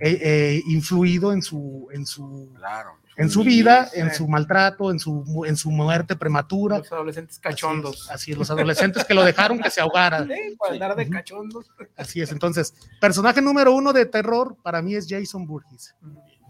eh, 0.00 0.18
eh, 0.22 0.62
influido 0.68 1.32
en 1.32 1.42
su, 1.42 1.88
en 1.92 2.06
su, 2.06 2.50
Claro. 2.56 2.92
en 3.16 3.28
su 3.28 3.44
vida, 3.44 3.86
Sí. 3.92 4.00
en 4.00 4.14
su 4.14 4.26
maltrato, 4.26 4.90
en 4.90 4.98
su, 4.98 5.44
en 5.46 5.56
su 5.56 5.70
muerte 5.70 6.16
prematura. 6.16 6.78
Los 6.78 6.90
adolescentes 6.92 7.36
Así 7.36 7.40
es, 7.48 7.54
cachondos. 7.54 8.10
Así 8.10 8.32
es, 8.32 8.38
los 8.38 8.50
adolescentes 8.50 9.04
que 9.04 9.14
lo 9.14 9.22
dejaron 9.22 9.60
que 9.60 9.70
se 9.70 9.80
ahogara. 9.80 10.24
Sí, 10.26 10.56
para 10.58 10.72
andar 10.72 10.96
de 10.96 11.08
cachondos. 11.10 11.70
Así 11.96 12.20
es. 12.22 12.32
Entonces, 12.32 12.74
personaje 13.00 13.42
número 13.42 13.74
uno 13.74 13.92
de 13.92 14.06
terror 14.06 14.56
para 14.62 14.80
mí 14.82 14.94
es 14.94 15.06
Jason 15.08 15.46
Burgess. 15.46 15.94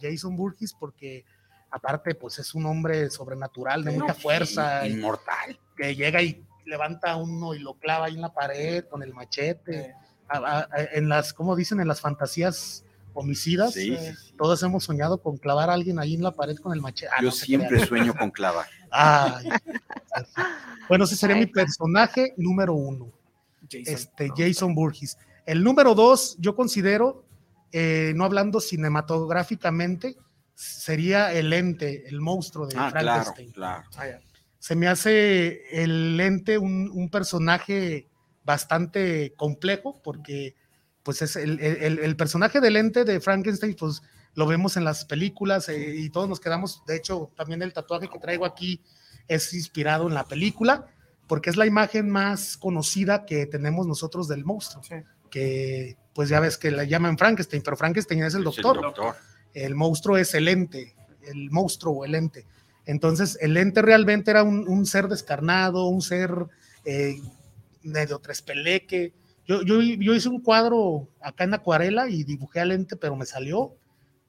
Jason 0.01 0.36
Burgess 0.36 0.73
porque 0.78 1.24
aparte 1.73 2.15
pues 2.15 2.39
es 2.39 2.55
un 2.55 2.66
hombre 2.66 3.11
sobrenatural, 3.11 3.82
de 3.82 3.90
mucha 3.93 4.15
fuerza, 4.15 4.86
Inmortal. 4.86 5.59
que 5.77 5.97
llega 5.97 6.23
y 6.23 6.44
levanta 6.66 7.11
a 7.12 7.16
uno 7.16 7.55
y 7.55 7.59
lo 7.59 7.74
clava 7.74 8.07
ahí 8.07 8.15
en 8.15 8.20
la 8.20 8.32
pared 8.32 8.85
con 8.85 9.03
el 9.03 9.12
machete. 9.12 9.94
A- 10.28 10.39
a- 10.39 10.61
a- 10.70 10.85
en 10.94 11.09
las, 11.09 11.32
como 11.35 11.57
dicen, 11.57 11.81
en 11.81 11.89
las 11.89 12.01
fantasías 12.01 12.85
homicidas, 13.15 13.74
Sí, 13.74 13.93
eh, 13.94 14.15
sí, 14.16 14.27
sí. 14.28 14.35
todos 14.39 14.62
hemos 14.62 14.85
soñado 14.85 15.20
con 15.20 15.36
clavar 15.36 15.69
a 15.69 15.74
alguien 15.74 15.99
ahí 15.99 16.15
en 16.15 16.23
la 16.23 16.31
pared 16.31 16.57
con 16.57 16.73
el 16.73 16.81
machete. 16.81 17.11
Ah, 17.12 17.20
Yo 17.20 17.27
no 17.27 17.32
se 17.32 17.44
siempre 17.47 17.69
crean. 17.70 17.89
sueño 17.89 18.15
con 18.15 18.31
clavar. 18.31 18.66
Ay. 18.90 19.49
bueno, 20.89 21.05
ese 21.05 21.16
sería 21.16 21.36
Ay, 21.36 21.43
mi 21.43 21.47
personaje 21.47 22.32
número 22.36 22.74
uno 22.74 23.11
Jason. 23.70 23.94
este, 23.94 24.31
Jason 24.36 24.74
Burgess. 24.74 25.19
El 25.47 25.62
número 25.65 25.94
dos, 25.94 26.36
yo 26.39 26.55
considero, 26.55 27.24
eh, 27.73 28.12
no 28.15 28.24
hablando 28.24 28.61
cinematográficamente, 28.61 30.16
sería 30.54 31.32
el 31.32 31.52
ente, 31.52 32.06
el 32.08 32.20
monstruo 32.20 32.66
de 32.66 32.74
Ah, 32.76 32.90
claro, 32.90 33.06
Frankenstein. 33.24 33.52
claro. 33.52 33.88
Ah, 33.96 34.06
ya. 34.06 34.20
Se 34.58 34.76
me 34.76 34.86
hace 34.88 35.82
el 35.82 36.18
ente 36.20 36.58
un, 36.58 36.90
un 36.92 37.08
personaje 37.10 38.08
bastante 38.44 39.34
complejo 39.36 40.00
porque 40.02 40.54
pues 41.02 41.20
es 41.22 41.34
el, 41.36 41.58
el- 41.60 41.98
el 41.98 42.16
personaje 42.16 42.60
del 42.60 42.76
ente 42.76 43.04
de 43.04 43.20
Frankenstein, 43.20 43.74
pues 43.74 44.02
lo 44.34 44.46
vemos 44.46 44.76
en 44.76 44.84
las 44.84 45.04
películas 45.04 45.68
eh, 45.68 45.94
y 45.96 46.10
todos 46.10 46.28
nos 46.28 46.38
quedamos, 46.38 46.84
de 46.86 46.96
hecho, 46.96 47.32
también 47.36 47.60
el 47.62 47.72
tatuaje 47.72 48.08
que 48.08 48.18
traigo 48.20 48.46
aquí 48.46 48.80
es 49.28 49.52
inspirado 49.52 50.06
en 50.08 50.14
la 50.14 50.24
película, 50.24 50.86
porque 51.26 51.50
es 51.50 51.56
la 51.56 51.66
imagen 51.66 52.08
más 52.08 52.56
conocida 52.56 53.24
que 53.26 53.46
tenemos 53.46 53.86
nosotros 53.86 54.28
del 54.28 54.44
monstruo, 54.44 54.82
Sí. 54.84 54.94
que 55.30 55.96
pues 56.14 56.28
ya 56.28 56.38
ves 56.40 56.56
que 56.56 56.70
la 56.70 56.84
llaman 56.84 57.18
Frankenstein, 57.18 57.62
pero 57.64 57.76
Frankenstein 57.76 58.22
es 58.22 58.34
el 58.34 58.46
Es 58.46 58.56
el 58.58 58.62
doctor 58.62 58.80
doctor. 58.80 59.16
El 59.54 59.74
monstruo 59.74 60.16
es 60.18 60.34
el 60.34 60.48
ente, 60.48 60.94
el 61.26 61.50
monstruo 61.50 61.92
o 61.94 62.04
el 62.04 62.14
ente. 62.14 62.46
Entonces, 62.84 63.38
el 63.40 63.56
ente 63.56 63.82
realmente 63.82 64.30
era 64.30 64.42
un, 64.42 64.68
un 64.68 64.86
ser 64.86 65.08
descarnado, 65.08 65.86
un 65.86 66.02
ser 66.02 66.30
eh, 66.84 67.16
medio 67.82 68.18
trespeleque. 68.18 69.12
Yo, 69.46 69.62
yo, 69.62 69.80
yo 69.80 70.14
hice 70.14 70.28
un 70.28 70.40
cuadro 70.40 71.08
acá 71.20 71.44
en 71.44 71.54
acuarela 71.54 72.08
y 72.08 72.24
dibujé 72.24 72.60
al 72.60 72.72
ente, 72.72 72.96
pero 72.96 73.16
me 73.16 73.26
salió 73.26 73.76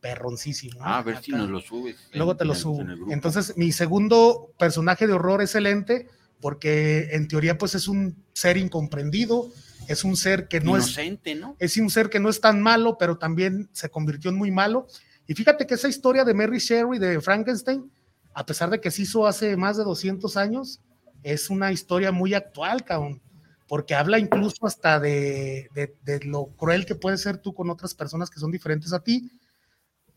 perroncísimo. 0.03 0.79
Ah, 0.81 0.97
a 0.97 1.01
ver 1.01 1.21
si 1.21 1.31
nos 1.31 1.49
lo 1.49 1.61
subes. 1.61 1.95
Luego 2.13 2.35
te 2.35 2.45
lo 2.45 2.53
subo. 2.53 2.81
en. 2.81 3.11
Entonces, 3.11 3.55
mi 3.57 3.71
segundo 3.71 4.51
personaje 4.59 5.07
de 5.07 5.13
horror 5.13 5.41
es 5.41 5.55
el 5.55 5.65
ente, 5.65 6.07
porque 6.41 7.09
en 7.13 7.27
teoría, 7.29 7.57
pues 7.57 7.73
es 7.73 7.87
un 7.87 8.21
ser 8.33 8.57
incomprendido, 8.57 9.49
es 9.87 10.03
un 10.03 10.17
ser 10.17 10.49
que 10.49 10.59
no 10.59 10.75
es 10.75 10.97
¿no? 11.37 11.55
es 11.57 11.77
un 11.77 11.89
ser 11.89 12.09
que 12.09 12.19
no 12.19 12.29
es 12.29 12.41
tan 12.41 12.61
malo, 12.61 12.97
pero 12.97 13.17
también 13.17 13.69
se 13.71 13.89
convirtió 13.89 14.29
en 14.29 14.35
muy 14.35 14.51
malo. 14.51 14.87
Y 15.27 15.33
fíjate 15.33 15.65
que 15.65 15.75
esa 15.75 15.87
historia 15.87 16.23
de 16.25 16.33
Mary 16.33 16.59
Shelley 16.59 16.99
de 16.99 17.21
Frankenstein, 17.21 17.89
a 18.33 18.45
pesar 18.45 18.69
de 18.69 18.81
que 18.81 18.91
se 18.91 19.03
hizo 19.03 19.25
hace 19.27 19.55
más 19.57 19.77
de 19.77 19.83
200 19.83 20.35
años, 20.37 20.81
es 21.23 21.49
una 21.49 21.71
historia 21.71 22.11
muy 22.11 22.33
actual, 22.33 22.83
cabrón, 22.83 23.21
porque 23.67 23.95
habla 23.95 24.19
incluso 24.19 24.65
hasta 24.67 24.99
de, 24.99 25.69
de- 25.73 25.95
de 26.03 26.19
lo 26.25 26.47
cruel 26.57 26.85
que 26.85 26.95
puedes 26.95 27.21
ser 27.21 27.37
tú 27.37 27.53
con 27.53 27.69
otras 27.69 27.93
personas 27.93 28.29
que 28.29 28.39
son 28.39 28.51
diferentes 28.51 28.91
a 28.91 28.99
ti. 29.03 29.31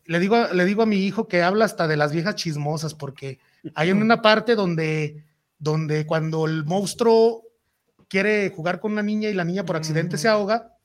Le 0.05 0.19
digo, 0.19 0.35
a- 0.35 0.53
le 0.53 0.65
digo 0.65 0.81
a 0.83 0.85
mi 0.85 0.97
hijo 1.05 1.27
que 1.27 1.41
habla 1.43 1.65
hasta 1.65 1.87
de 1.87 1.97
las 1.97 2.11
viejas 2.11 2.35
chismosas, 2.35 2.93
porque 2.93 3.39
hay 3.75 3.91
una 3.91 4.21
parte 4.21 4.55
donde, 4.55 5.23
donde 5.59 6.05
cuando 6.05 6.45
el 6.45 6.65
monstruo 6.65 7.43
quiere 8.09 8.49
jugar 8.49 8.79
con 8.79 8.91
una 8.93 9.03
niña 9.03 9.29
y 9.29 9.33
la 9.33 9.43
niña 9.45 9.65
por 9.65 9.75
accidente 9.75 10.17
se 10.17 10.27
ahoga, 10.27 10.76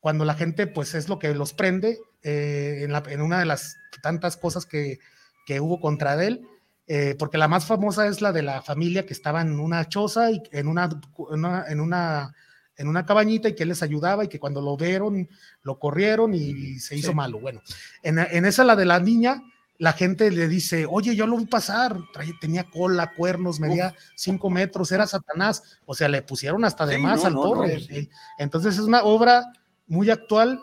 cuando 0.00 0.24
la 0.24 0.34
gente 0.34 0.66
pues 0.66 0.94
es 0.94 1.08
lo 1.08 1.18
que 1.18 1.34
los 1.34 1.52
prende 1.52 1.98
eh, 2.22 2.80
en, 2.82 2.92
la- 2.92 3.02
en 3.08 3.20
una 3.22 3.38
de 3.38 3.44
las 3.46 3.76
tantas 4.02 4.36
cosas 4.36 4.66
que, 4.66 4.98
que 5.46 5.60
hubo 5.60 5.80
contra 5.80 6.22
él, 6.24 6.42
eh, 6.86 7.14
porque 7.18 7.38
la 7.38 7.48
más 7.48 7.66
famosa 7.66 8.06
es 8.06 8.20
la 8.20 8.32
de 8.32 8.42
la 8.42 8.62
familia 8.62 9.06
que 9.06 9.12
estaba 9.12 9.40
en 9.42 9.60
una 9.60 9.88
choza 9.88 10.30
y 10.30 10.42
en 10.52 10.66
una, 10.68 10.84
en 11.30 11.44
una, 11.44 11.64
en 11.68 11.80
una, 11.80 12.34
en 12.76 12.88
una 12.88 13.04
cabañita 13.06 13.48
y 13.48 13.54
que 13.54 13.62
él 13.64 13.68
les 13.68 13.82
ayudaba 13.82 14.24
y 14.24 14.28
que 14.28 14.40
cuando 14.40 14.60
lo 14.60 14.76
vieron 14.76 15.28
lo 15.62 15.78
corrieron 15.78 16.34
y, 16.34 16.78
se 16.80 16.96
hizo 16.96 17.10
Sí. 17.10 17.14
malo. 17.14 17.38
Bueno, 17.38 17.60
en, 18.02 18.18
en 18.18 18.44
esa 18.46 18.64
la 18.64 18.74
de 18.76 18.86
la 18.86 18.98
niña, 19.00 19.42
la 19.78 19.92
gente 19.92 20.30
le 20.30 20.46
dice, 20.48 20.84
oye, 20.88 21.14
yo 21.14 21.26
lo 21.26 21.36
vi 21.38 21.46
pasar, 21.46 21.96
traía- 22.12 22.34
tenía 22.40 22.64
cola, 22.64 23.12
cuernos, 23.14 23.60
medía 23.60 23.94
cinco 24.16 24.50
metros, 24.50 24.92
era 24.92 25.06
Satanás, 25.06 25.62
o 25.86 25.94
sea, 25.94 26.08
le 26.08 26.22
pusieron 26.22 26.64
hasta 26.64 26.84
de 26.86 26.96
Sí, 26.96 27.02
más 27.02 27.20
no, 27.20 27.26
al 27.26 27.34
no, 27.34 27.42
pobre. 27.42 27.74
no, 27.74 27.80
sí. 27.80 27.86
eh, 27.96 28.08
Entonces 28.38 28.74
es 28.74 28.80
una 28.80 29.02
obra 29.04 29.44
muy 29.90 30.08
actual, 30.08 30.58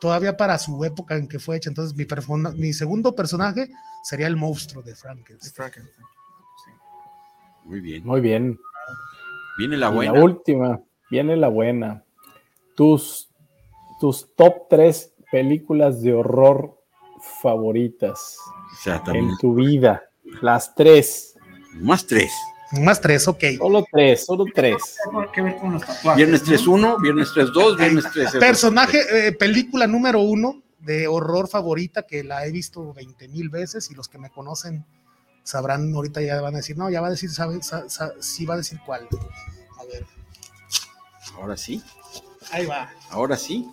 todavía 0.00 0.36
para 0.36 0.58
su 0.58 0.84
época 0.84 1.16
en 1.16 1.26
que 1.28 1.38
fue 1.38 1.56
hecha. 1.56 1.70
Entonces 1.70 1.96
mi, 1.96 2.04
persona- 2.04 2.50
mi 2.50 2.72
segundo 2.74 3.14
personaje 3.14 3.70
sería 4.04 4.26
el 4.26 4.36
monstruo 4.36 4.82
de 4.82 4.94
Frankenstein. 4.94 5.54
Frankenstein. 5.54 6.06
Muy 7.64 7.80
bien. 7.80 8.04
Muy 8.04 8.20
bien. 8.20 8.58
Viene 9.58 9.76
la 9.76 9.90
Y 9.90 9.94
buena. 9.94 10.12
La 10.12 10.20
última, 10.24 10.80
viene 11.10 11.36
la 11.36 11.48
buena. 11.48 12.04
Tus, 12.76 13.28
tus 14.00 14.34
top 14.36 14.68
tres 14.70 15.12
películas 15.30 16.00
de 16.02 16.14
horror 16.14 16.78
favoritas 17.42 18.36
O 18.72 18.76
sea, 18.82 19.02
también. 19.02 19.28
en 19.30 19.36
tu 19.38 19.54
vida. 19.54 20.04
Las 20.40 20.74
tres. 20.74 21.36
Más 21.74 22.06
tres. 22.06 22.32
Más 22.72 23.00
tres, 23.00 23.26
ok. 23.28 23.42
Solo 23.58 23.84
tres, 23.90 24.26
solo 24.26 24.44
tres. 24.54 24.76
Tiene 25.10 25.26
que 25.32 25.40
ver 25.42 25.56
con 25.56 25.72
los 25.72 25.82
tatuajes. 25.84 26.16
Viernes 26.16 26.66
¿no? 26.66 26.96
3-1, 26.96 27.00
viernes 27.02 27.28
3-2, 27.34 27.76
viernes 27.78 28.04
3 28.12 28.30
Personaje, 28.36 29.28
eh, 29.28 29.32
película 29.32 29.86
número 29.86 30.20
uno 30.20 30.62
de 30.80 31.08
horror 31.08 31.48
favorita 31.48 32.02
que 32.06 32.22
la 32.24 32.44
he 32.46 32.52
visto 32.52 32.92
20 32.92 33.28
mil 33.28 33.48
veces 33.48 33.90
y 33.90 33.94
los 33.94 34.08
que 34.08 34.18
me 34.18 34.30
conocen 34.30 34.84
sabrán, 35.42 35.92
ahorita 35.94 36.20
ya 36.20 36.40
van 36.42 36.54
a 36.54 36.58
decir, 36.58 36.76
no, 36.76 36.90
ya 36.90 37.00
va 37.00 37.06
a 37.06 37.10
decir, 37.10 37.30
sabe, 37.30 37.62
sa- 37.62 37.88
sa- 37.88 38.12
sí 38.20 38.44
va 38.44 38.54
a 38.54 38.58
decir 38.58 38.78
cuál. 38.84 39.08
A 39.80 39.84
ver, 39.84 40.04
Ahora 41.36 41.56
sí, 41.56 41.82
ahí 42.52 42.66
va. 42.66 42.90
ahora 43.10 43.36
sí. 43.36 43.66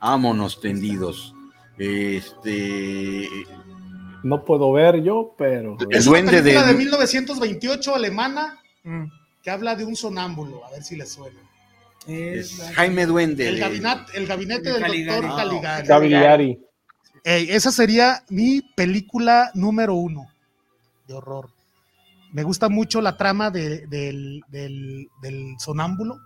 Ámonos 0.00 0.60
tendidos. 0.60 1.34
Este. 1.78 3.28
No 4.24 4.44
puedo 4.44 4.72
ver 4.72 5.02
yo, 5.02 5.34
pero. 5.38 5.76
Es 5.90 6.04
duende 6.06 6.32
una 6.32 6.42
película 6.42 6.66
de- 6.66 6.72
de 6.72 6.78
1928 6.78 7.94
alemana 7.94 8.58
Mm. 8.82 9.04
que 9.42 9.50
habla 9.50 9.76
de 9.76 9.84
un 9.84 9.94
sonámbulo, 9.96 10.64
a 10.66 10.70
ver 10.70 10.82
si 10.82 10.96
le 10.96 11.06
suena. 11.06 11.38
Es 12.06 12.52
Es 12.52 12.58
la- 12.58 12.72
Jaime 12.74 13.06
Duende. 13.06 13.48
El 13.48 13.54
de- 13.54 13.60
gabinete, 13.60 14.12
el 14.14 14.26
gabinete 14.26 14.62
De 14.64 14.72
del 14.72 14.82
Caligari. 14.82 15.26
doctor 15.26 15.86
Caligari. 15.86 16.58
Ey, 17.22 17.50
esa 17.50 17.70
sería 17.72 18.22
mi 18.28 18.60
película 18.76 19.50
número 19.54 19.94
uno 19.94 20.26
de 21.06 21.14
horror. 21.14 21.48
Me 22.32 22.42
gusta 22.42 22.68
mucho 22.68 23.00
la 23.00 23.16
trama 23.16 23.50
de- 23.50 23.86
del, 23.86 24.42
del- 24.48 25.08
del 25.22 25.54
sonámbulo, 25.58 26.18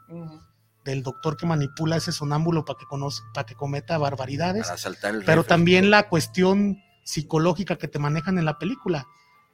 del 0.85 1.03
doctor 1.03 1.37
que 1.37 1.47
manipula 1.47 1.97
ese 1.97 2.11
sonámbulo 2.13 2.65
para 2.65 2.79
que, 2.79 2.87
conoce, 2.87 3.23
para 3.35 3.45
que 3.47 3.55
cometa 3.55 3.99
barbaridades. 3.99 4.67
Para 4.67 4.79
saltar 4.79 5.15
el 5.15 5.25
pero 5.25 5.45
también 5.45 5.91
la 5.91 6.09
cuestión 6.09 6.79
psicológica 7.09 7.77
que 7.77 7.89
te 7.89 7.99
manejan 7.99 8.37
en 8.37 8.45
la 8.45 8.59
película. 8.59 9.09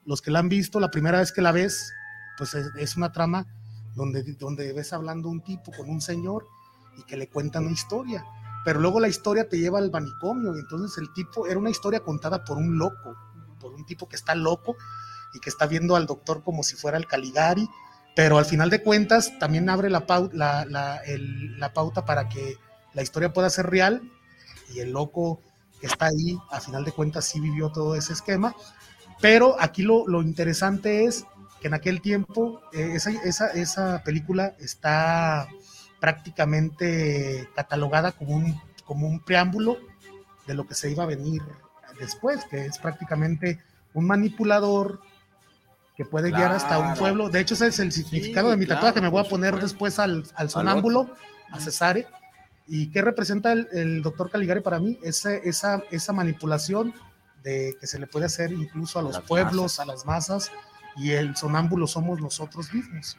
Los 0.04 0.20
que 0.20 0.32
la 0.32 0.40
han 0.40 0.48
visto, 0.48 0.80
la 0.80 0.90
primera 0.90 1.20
vez 1.20 1.30
que 1.30 1.40
la 1.40 1.52
ves, 1.52 1.92
pues 2.36 2.52
es, 2.52 2.96
una 2.96 3.12
trama 3.12 3.46
donde, 3.94 4.24
donde 4.34 4.72
ves 4.72 4.92
hablando 4.92 5.28
un 5.28 5.40
tipo 5.40 5.70
con 5.70 5.88
un 5.88 6.00
señor 6.00 6.48
y 6.98 7.04
que 7.04 7.16
le 7.16 7.28
cuentan 7.28 7.62
una 7.62 7.72
historia. 7.72 8.24
Pero 8.64 8.80
luego 8.80 8.98
la 8.98 9.06
historia 9.06 9.48
te 9.48 9.56
lleva 9.56 9.78
al 9.78 9.92
manicomio 9.92 10.56
y 10.56 10.58
entonces 10.58 10.98
el 10.98 11.12
tipo 11.12 11.46
era 11.46 11.56
una 11.56 11.70
historia 11.70 12.00
contada 12.00 12.44
por 12.44 12.56
un 12.56 12.76
loco, 12.76 13.14
por 13.60 13.72
un 13.72 13.86
tipo 13.86 14.08
que 14.08 14.16
está 14.16 14.34
loco 14.34 14.74
y 15.32 15.38
que 15.38 15.48
está 15.48 15.66
viendo 15.66 15.94
al 15.94 16.06
doctor 16.06 16.42
como 16.42 16.64
si 16.64 16.74
fuera 16.74 16.96
el 16.96 17.06
Caligari, 17.06 17.68
pero 18.16 18.36
al 18.36 18.46
final 18.46 18.68
de 18.68 18.82
cuentas 18.82 19.38
también 19.38 19.68
abre 19.68 19.90
la, 19.90 20.06
pauta 21.72 22.04
para 22.04 22.28
que 22.28 22.56
la 22.94 23.02
historia 23.02 23.32
pueda 23.32 23.48
ser 23.48 23.66
real 23.66 24.02
y 24.74 24.80
el 24.80 24.90
loco 24.90 25.40
está 25.82 26.06
ahí, 26.06 26.38
a 26.50 26.60
final 26.60 26.84
de 26.84 26.92
cuentas 26.92 27.24
sí 27.26 27.40
vivió 27.40 27.70
todo 27.70 27.94
ese 27.94 28.12
esquema, 28.14 28.54
pero 29.20 29.56
aquí 29.60 29.82
lo, 29.82 30.06
lo 30.08 30.22
interesante 30.22 31.04
es 31.04 31.24
que 31.60 31.68
en 31.68 31.74
aquel 31.74 32.00
tiempo 32.00 32.60
eh, 32.72 32.92
esa, 32.94 33.10
esa, 33.10 33.48
esa 33.48 34.02
película 34.04 34.54
está 34.58 35.46
prácticamente 36.00 37.48
catalogada 37.54 38.12
como 38.12 38.34
un, 38.36 38.60
como 38.84 39.06
un 39.08 39.20
preámbulo 39.20 39.78
de 40.46 40.54
lo 40.54 40.66
que 40.66 40.74
se 40.74 40.90
iba 40.90 41.04
a 41.04 41.06
venir 41.06 41.42
después, 41.98 42.44
que 42.50 42.66
es 42.66 42.78
prácticamente 42.78 43.62
un 43.94 44.06
manipulador 44.06 45.00
que 45.96 46.04
puede 46.04 46.30
guiar 46.30 46.52
hasta 46.52 46.78
un 46.78 46.84
Claro. 46.86 46.98
pueblo. 47.00 47.28
De 47.30 47.40
hecho, 47.40 47.54
ese 47.54 47.68
es 47.68 47.78
el 47.78 47.92
significado 47.92 48.50
de 48.50 48.56
mi 48.56 48.66
claro, 48.66 48.80
tatuaje. 48.80 49.00
Me 49.00 49.08
voy 49.08 49.24
a 49.24 49.28
poner 49.28 49.50
supuesto. 49.54 49.66
después 49.68 49.98
al, 50.00 50.24
al 50.34 50.50
sonámbulo, 50.50 51.14
a 51.50 51.60
Cesare. 51.60 52.06
¿Y 52.66 52.90
qué 52.90 53.02
representa 53.02 53.52
el, 53.52 53.68
el 53.72 54.02
doctor 54.02 54.30
Caligari 54.30 54.60
para 54.60 54.78
mí? 54.80 54.98
Ese- 55.02 55.42
esa, 55.48 55.82
esa 55.90 56.12
manipulación 56.12 56.94
de 57.42 57.76
que 57.78 57.86
se 57.86 57.98
le 57.98 58.06
puede 58.06 58.26
hacer 58.26 58.52
incluso 58.52 58.98
a 58.98 59.02
los 59.02 59.12
Las 59.14 59.22
pueblos, 59.24 59.62
masas. 59.64 59.78
a 59.80 59.84
las 59.84 60.06
masas, 60.06 60.52
y 60.96 61.10
el 61.10 61.36
sonámbulo 61.36 61.86
somos 61.86 62.20
nosotros 62.20 62.72
mismos. 62.72 63.18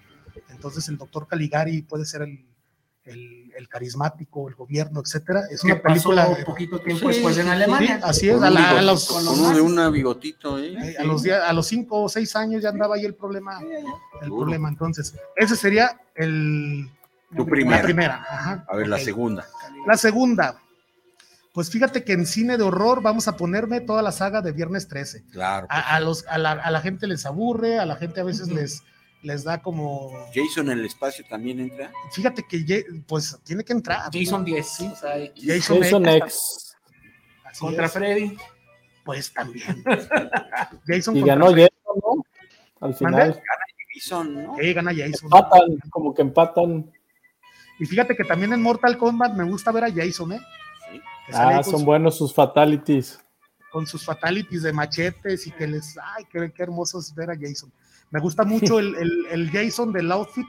Entonces 0.49 0.87
el 0.89 0.97
doctor 0.97 1.27
Caligari 1.27 1.81
puede 1.83 2.05
ser 2.05 2.23
el, 2.23 2.45
el- 3.03 3.43
el 3.55 3.69
carismático, 3.69 4.49
el 4.49 4.55
gobierno, 4.55 4.99
etcétera. 4.99 5.43
Es 5.51 5.63
una 5.63 5.79
película... 5.81 6.27
pasó 6.27 6.43
poquito 6.45 6.79
tiempo 6.81 7.01
Sí, 7.07 7.15
después 7.15 7.37
en 7.37 7.47
Alemania. 7.47 7.97
Sí, 7.97 8.03
así 8.03 8.29
es, 8.29 8.35
Con 8.35 8.43
a, 8.45 8.49
un 8.49 8.57
a 8.57 8.81
los, 8.81 9.07
con 9.07 9.27
uno 9.27 9.33
de 9.49 9.61
nazis. 9.61 9.61
un 9.61 9.93
bigotito, 9.93 10.59
¿eh? 10.59 10.73
eh, 10.73 10.95
a 10.99 11.03
los 11.03 11.25
a 11.27 11.53
los 11.53 11.67
cinco 11.67 12.01
o 12.03 12.09
seis 12.09 12.35
años 12.35 12.63
ya 12.63 12.69
andaba 12.69 12.95
ahí 12.95 13.05
el 13.05 13.13
problema, 13.15 13.61
el 14.21 14.27
Duro. 14.29 14.41
problema. 14.41 14.67
Entonces, 14.69 15.13
ese 15.35 15.55
sería 15.55 16.01
el, 16.15 16.89
Tu 17.35 17.45
primera. 17.45 17.77
la 17.77 17.83
primera. 17.83 18.25
ajá, 18.27 18.65
A 18.67 18.75
ver, 18.75 18.87
la 18.87 18.99
segunda. 18.99 19.45
La 19.85 19.97
segunda, 19.97 20.61
pues 21.53 21.69
fíjate 21.69 22.03
que 22.03 22.13
en 22.13 22.25
cine 22.25 22.57
de 22.57 22.63
horror 22.63 23.01
vamos 23.01 23.27
a 23.27 23.37
ponerme 23.37 23.79
toda 23.79 24.01
la 24.01 24.11
saga 24.11 24.41
de 24.41 24.51
Viernes 24.51 24.87
13. 24.87 25.23
Claro. 25.31 25.67
A, 25.69 25.95
a 25.95 25.99
los, 26.01 26.27
a, 26.27 26.37
la, 26.37 26.51
a 26.51 26.69
la 26.69 26.81
gente 26.81 27.07
les 27.07 27.25
aburre, 27.25 27.79
a 27.79 27.85
la 27.85 27.95
gente 27.95 28.19
a 28.19 28.23
veces 28.25 28.49
les, 28.49 28.83
les 29.25 29.43
da 29.43 29.61
como... 29.61 30.11
Jason 30.33 30.69
en 30.69 30.79
el 30.79 30.85
espacio 30.85 31.25
también 31.29 31.59
entra. 31.59 31.91
Fíjate 32.11 32.43
que 32.47 32.85
pues 33.07 33.39
tiene 33.43 33.63
que 33.63 33.73
entrar. 33.73 34.09
Jason 34.13 34.43
10. 34.45 34.79
o 34.81 34.95
sea, 34.95 35.13
Jason, 35.35 35.81
Jason 35.81 36.05
X, 36.07 36.75
contra 37.59 37.85
es, 37.85 37.91
Freddy. 37.91 38.37
Pues 39.03 39.33
también. 39.33 39.83
Jason 40.87 41.15
Y 41.15 41.23
ganó 41.23 41.51
Freddy. 41.51 41.69
Jason, 41.69 42.01
¿no? 42.03 42.25
Al 42.81 42.93
final. 42.95 43.41
Jason, 43.93 44.43
¿no? 44.43 44.55
Sí, 44.59 44.73
gana 44.73 44.91
Jason. 44.91 45.23
Empatan, 45.23 45.77
como 45.89 46.13
que 46.13 46.21
empatan. 46.21 46.91
Y 47.79 47.85
fíjate 47.85 48.15
que 48.15 48.23
también 48.23 48.53
en 48.53 48.61
Mortal 48.61 48.97
Kombat 48.97 49.33
me 49.35 49.43
gusta 49.43 49.71
ver 49.71 49.83
a 49.85 49.91
Jason, 49.91 50.33
¿eh? 50.33 50.41
Sí. 50.91 51.01
Ah, 51.33 51.61
son 51.63 51.79
su- 51.79 51.85
buenos 51.85 52.17
sus 52.17 52.33
fatalities. 52.33 53.19
con 53.71 53.85
sus 53.85 54.05
fatalities 54.05 54.63
de 54.63 54.71
machetes 54.71 55.45
y 55.47 55.51
que 55.51 55.67
les. 55.67 55.97
¡Ay, 55.97 56.23
qué, 56.31 56.51
qué 56.55 56.63
hermoso 56.63 56.99
es 56.99 57.13
ver 57.13 57.29
a 57.31 57.35
Jason! 57.39 57.71
Me 58.11 58.19
gusta 58.21 58.43
mucho 58.45 58.79
el, 58.79 58.95
el- 58.95 59.25
el 59.31 59.51
Jason 59.51 59.91
del 59.91 60.11
outfit, 60.11 60.45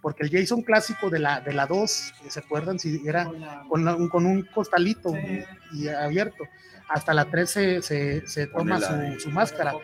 porque 0.00 0.22
el 0.24 0.30
Jason 0.30 0.62
clásico 0.62 1.10
de 1.10 1.18
la, 1.18 1.40
de 1.40 1.52
la 1.52 1.66
2, 1.66 2.14
¿se 2.28 2.40
acuerdan? 2.40 2.78
Si 2.78 3.02
era 3.06 3.24
Con 3.26 3.40
la- 3.40 3.64
con, 3.68 3.84
la- 3.84 3.96
un, 3.96 4.08
con 4.08 4.24
un 4.26 4.42
costalito 4.54 5.10
Sí. 5.12 5.44
y 5.74 5.88
abierto. 5.88 6.44
Hasta 6.88 7.12
la 7.14 7.26
3 7.26 7.50
se, 7.50 7.82
se- 7.82 8.26
se 8.26 8.46
toma 8.46 8.76
su, 8.80 8.92
la- 8.92 9.20
su 9.20 9.30
máscara. 9.30 9.74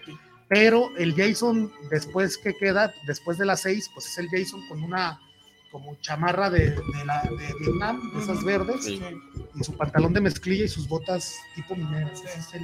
Pero 0.48 0.88
el 0.96 1.14
Jason, 1.14 1.70
después 1.90 2.38
que 2.38 2.54
queda, 2.54 2.90
después 3.06 3.36
de 3.36 3.44
las 3.44 3.60
6, 3.60 3.90
pues 3.92 4.06
es 4.06 4.16
el 4.18 4.28
Jason 4.30 4.66
con 4.68 4.82
una 4.82 5.20
como 5.70 5.96
chamarra 6.00 6.48
de, 6.50 6.70
de 6.70 7.04
la, 7.04 7.22
de 7.22 7.54
Vietnam, 7.60 8.12
de 8.14 8.22
esas 8.22 8.42
verdes, 8.44 8.84
Sí. 8.84 9.00
y 9.54 9.64
su 9.64 9.76
pantalón 9.76 10.12
de 10.14 10.20
mezclilla 10.20 10.64
y 10.64 10.68
sus 10.68 10.88
botas 10.88 11.36
tipo 11.54 11.74
mineras. 11.76 12.22
Ese 12.24 12.38
es 12.38 12.54
el, 12.54 12.62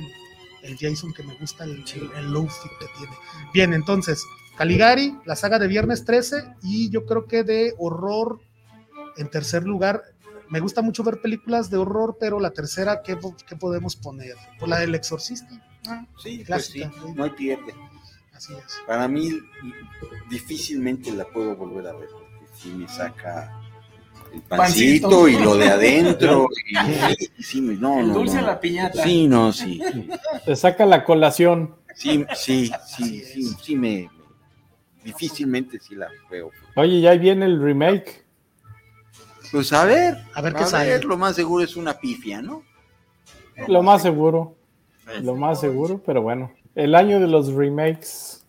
el 0.63 0.79
Jason 0.79 1.13
que 1.13 1.23
me 1.23 1.35
gusta, 1.37 1.65
el, 1.65 1.73
el, 1.95 2.11
el 2.17 2.33
low 2.33 2.49
fit 2.49 2.73
que 2.81 2.87
tiene. 2.99 3.13
Bien, 3.53 3.75
entonces, 3.75 4.25
Caligari, 4.57 5.17
la 5.27 5.37
saga 5.37 5.59
de 5.59 5.69
Viernes 5.69 6.05
13, 6.05 6.55
y 6.63 6.89
yo 6.91 7.05
creo 7.05 7.27
que 7.27 7.43
de 7.45 7.75
horror, 7.79 8.41
en 9.17 9.29
tercer 9.29 9.65
lugar, 9.65 10.03
me 10.49 10.61
gusta 10.61 10.81
mucho 10.83 11.03
ver 11.03 11.21
películas 11.21 11.69
de 11.71 11.77
horror, 11.79 12.17
pero 12.21 12.39
la 12.41 12.51
tercera, 12.53 13.03
¿qué, 13.03 13.19
qué 13.47 13.57
podemos 13.57 13.97
poner? 13.97 14.37
Pues 14.59 14.69
la 14.71 14.79
del 14.79 14.95
exorcista. 14.95 15.49
Sí, 16.23 16.37
pues 16.37 16.47
Clásica, 16.47 16.91
sí, 16.93 17.01
sí. 17.07 17.13
no 17.15 17.25
hay 17.25 17.31
pierde. 17.31 17.75
Así 18.33 18.53
es. 18.55 18.77
Para 18.87 19.07
mí, 19.09 19.31
difícilmente 20.31 21.11
la 21.13 21.25
puedo 21.27 21.57
volver 21.57 21.87
a 21.89 21.93
ver, 21.95 22.09
si 22.65 22.71
me 22.71 22.89
saca 22.89 23.53
el 24.33 24.41
pancito, 24.43 25.11
Pancito. 25.11 25.29
y 25.29 25.39
lo 25.39 25.57
de 25.57 25.69
adentro, 25.69 26.49
y, 26.67 26.77
y 27.39 27.43
sí, 27.43 27.61
me- 27.61 27.75
no, 27.77 28.01
El 28.01 28.09
no, 28.09 28.15
dulce 28.15 28.37
no. 28.37 28.41
a 28.41 28.43
la 28.53 28.61
piñata. 28.61 29.03
Sí, 29.05 29.29
no, 29.29 29.53
sí, 29.53 29.81
Te 30.47 30.57
saca 30.57 30.87
la 30.87 31.05
colación. 31.05 31.77
sí, 31.95 32.25
sí, 32.35 32.73
sí, 32.87 33.21
sí, 33.23 33.43
sí, 33.63 33.77
me, 33.77 34.09
difícilmente 35.05 35.79
sí 35.79 35.95
la 35.95 36.09
veo. 36.31 36.51
Oye, 36.75 37.01
ya 37.03 37.11
ahí 37.11 37.19
viene 37.19 37.45
el 37.45 37.61
remake. 37.63 38.25
Pues 39.53 39.73
a 39.73 39.85
ver, 39.85 40.17
A 40.35 40.41
ver 40.41 40.57
a 40.57 40.59
qué 40.59 40.65
sale. 40.67 40.89
ver, 40.91 41.05
lo 41.05 41.17
más 41.19 41.37
seguro 41.37 41.63
es 41.63 41.77
una 41.77 41.95
pifia, 41.95 42.41
¿no? 42.43 42.65
Lo 43.69 43.83
más 43.83 44.03
seguro. 44.03 44.57
Lo 45.23 45.37
más 45.37 45.61
seguro, 45.61 46.03
pero 46.05 46.23
bueno. 46.23 46.51
El 46.75 46.95
año 46.97 47.21
de 47.21 47.29
los 47.29 47.53
remakes. 47.53 48.45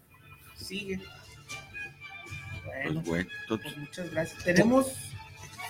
Sigue. 0.55 0.99
Pues 2.93 3.05
Bueno, 3.05 3.09
bueno, 3.09 3.29
entonces, 3.41 3.73
pues 3.73 3.77
muchas 3.77 4.11
gracias. 4.11 4.43
Tenemos 4.43 4.87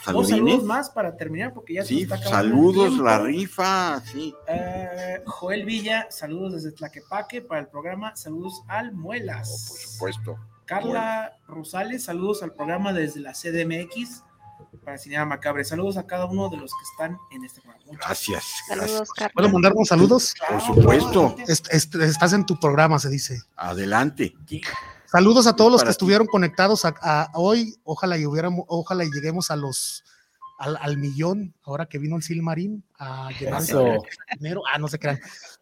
dos 0.07 0.29
saludos 0.29 0.63
más 0.63 0.89
para 0.91 1.17
terminar 1.17 1.53
porque 1.53 1.73
ya 1.75 1.83
se 1.83 1.93
nos 1.93 1.97
Sí, 1.97 2.03
está 2.03 2.15
acabando 2.15 2.49
saludos, 2.55 2.97
la 2.99 3.19
rifa, 3.19 4.01
sí. 4.05 4.33
Eh, 4.47 5.21
Joel 5.25 5.65
Villa, 5.65 6.07
saludos 6.11 6.53
desde 6.53 6.71
Tlaquepaque 6.73 7.41
para 7.41 7.61
el 7.61 7.67
programa. 7.67 8.15
Saludos 8.15 8.61
al 8.67 8.91
Muelas. 8.93 9.49
Oh, 9.49 9.67
por 9.69 9.79
supuesto. 9.79 10.39
Carla 10.65 11.33
Rosales, 11.47 12.03
saludos 12.05 12.41
al 12.43 12.53
programa 12.53 12.91
desde 12.93 13.19
la 13.19 13.33
CDMX 13.33 14.23
para 14.83 14.97
Cinema 14.97 15.25
Macabre. 15.25 15.63
Saludos 15.63 15.97
a 15.97 16.05
cada 16.05 16.25
uno 16.25 16.49
de 16.49 16.57
los 16.57 16.71
que 16.71 16.83
están 16.91 17.17
en 17.31 17.43
este 17.45 17.61
programa. 17.61 17.83
Muchas 17.85 18.05
Gracias. 18.05 18.43
gracias. 18.67 18.89
Saludos, 18.91 19.09
¿Puedo 19.15 19.29
Carlos. 19.33 19.53
mandar 19.53 19.73
unos 19.73 19.87
saludos? 19.87 20.33
Por 20.47 20.61
supuesto. 20.61 21.35
Est- 21.47 21.67
est- 21.73 21.95
estás 21.95 22.33
en 22.33 22.45
tu 22.45 22.59
programa, 22.59 22.99
se 22.99 23.09
dice. 23.09 23.41
Adelante. 23.55 24.35
Saludos 25.07 25.47
a 25.47 25.55
todos 25.55 25.71
los 25.71 25.81
que 25.81 25.87
ti. 25.87 25.91
estuvieron 25.91 26.27
conectados 26.27 26.85
a, 26.85 26.93
a 27.01 27.31
hoy. 27.35 27.75
Ojalá 27.83 28.17
y 28.17 28.25
hubiéramos, 28.25 28.65
ojalá 28.67 29.03
y 29.05 29.11
lleguemos 29.11 29.51
a 29.51 29.55
los 29.55 30.03
al, 30.57 30.77
al 30.77 30.97
millón 30.97 31.53
ahora 31.63 31.85
que 31.85 31.97
vino 31.99 32.15
el 32.15 32.23
Silmarín 32.23 32.83
a 32.97 33.29
llevar 33.39 33.61
ese 33.61 33.71
Eso. 33.73 33.85
dinero. 34.39 34.61
Ah, 34.73 34.77
no 34.79 34.87
se 34.87 34.99
crean. 34.99 35.19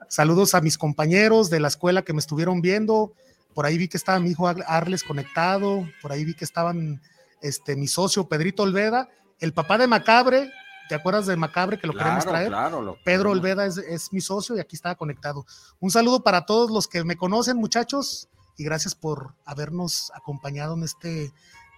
Saludos 0.07 0.53
a 0.53 0.61
mis 0.61 0.77
compañeros 0.77 1.49
de 1.49 1.59
la 1.59 1.67
escuela 1.67 2.03
que 2.03 2.13
me 2.13 2.19
estuvieron 2.19 2.61
viendo. 2.61 3.13
Por 3.53 3.65
ahí 3.65 3.77
vi 3.77 3.87
que 3.87 3.97
estaba 3.97 4.19
mi 4.19 4.31
hijo 4.31 4.47
Ar- 4.47 4.63
Arles 4.67 5.03
conectado. 5.03 5.87
Por 6.01 6.11
ahí 6.11 6.23
vi 6.25 6.33
que 6.35 6.45
estaban 6.45 7.01
este, 7.41 7.75
mi 7.75 7.87
socio 7.87 8.27
Pedrito 8.27 8.63
Olveda, 8.63 9.09
el 9.39 9.53
papá 9.53 9.77
de 9.77 9.87
Macabre. 9.87 10.49
¿Te 10.89 10.95
acuerdas 10.95 11.25
de 11.27 11.35
Macabre 11.37 11.79
que 11.79 11.87
lo 11.87 11.93
queremos 11.93 12.25
traer? 12.25 12.49
claro. 12.49 12.81
lo- 12.81 12.97
Pedro 13.03 13.31
Olveda 13.31 13.65
es, 13.65 13.77
es 13.77 14.11
mi 14.13 14.21
socio 14.21 14.55
y 14.55 14.59
aquí 14.59 14.75
estaba 14.75 14.95
conectado. 14.95 15.45
Un 15.79 15.89
saludo 15.91 16.21
para 16.23 16.45
todos 16.45 16.69
los 16.71 16.87
que 16.87 17.03
me 17.03 17.15
conocen, 17.15 17.57
muchachos, 17.57 18.27
y 18.57 18.63
gracias 18.63 18.95
por 18.95 19.33
habernos 19.45 20.11
acompañado 20.15 20.75
en 20.75 20.83
este 20.83 21.31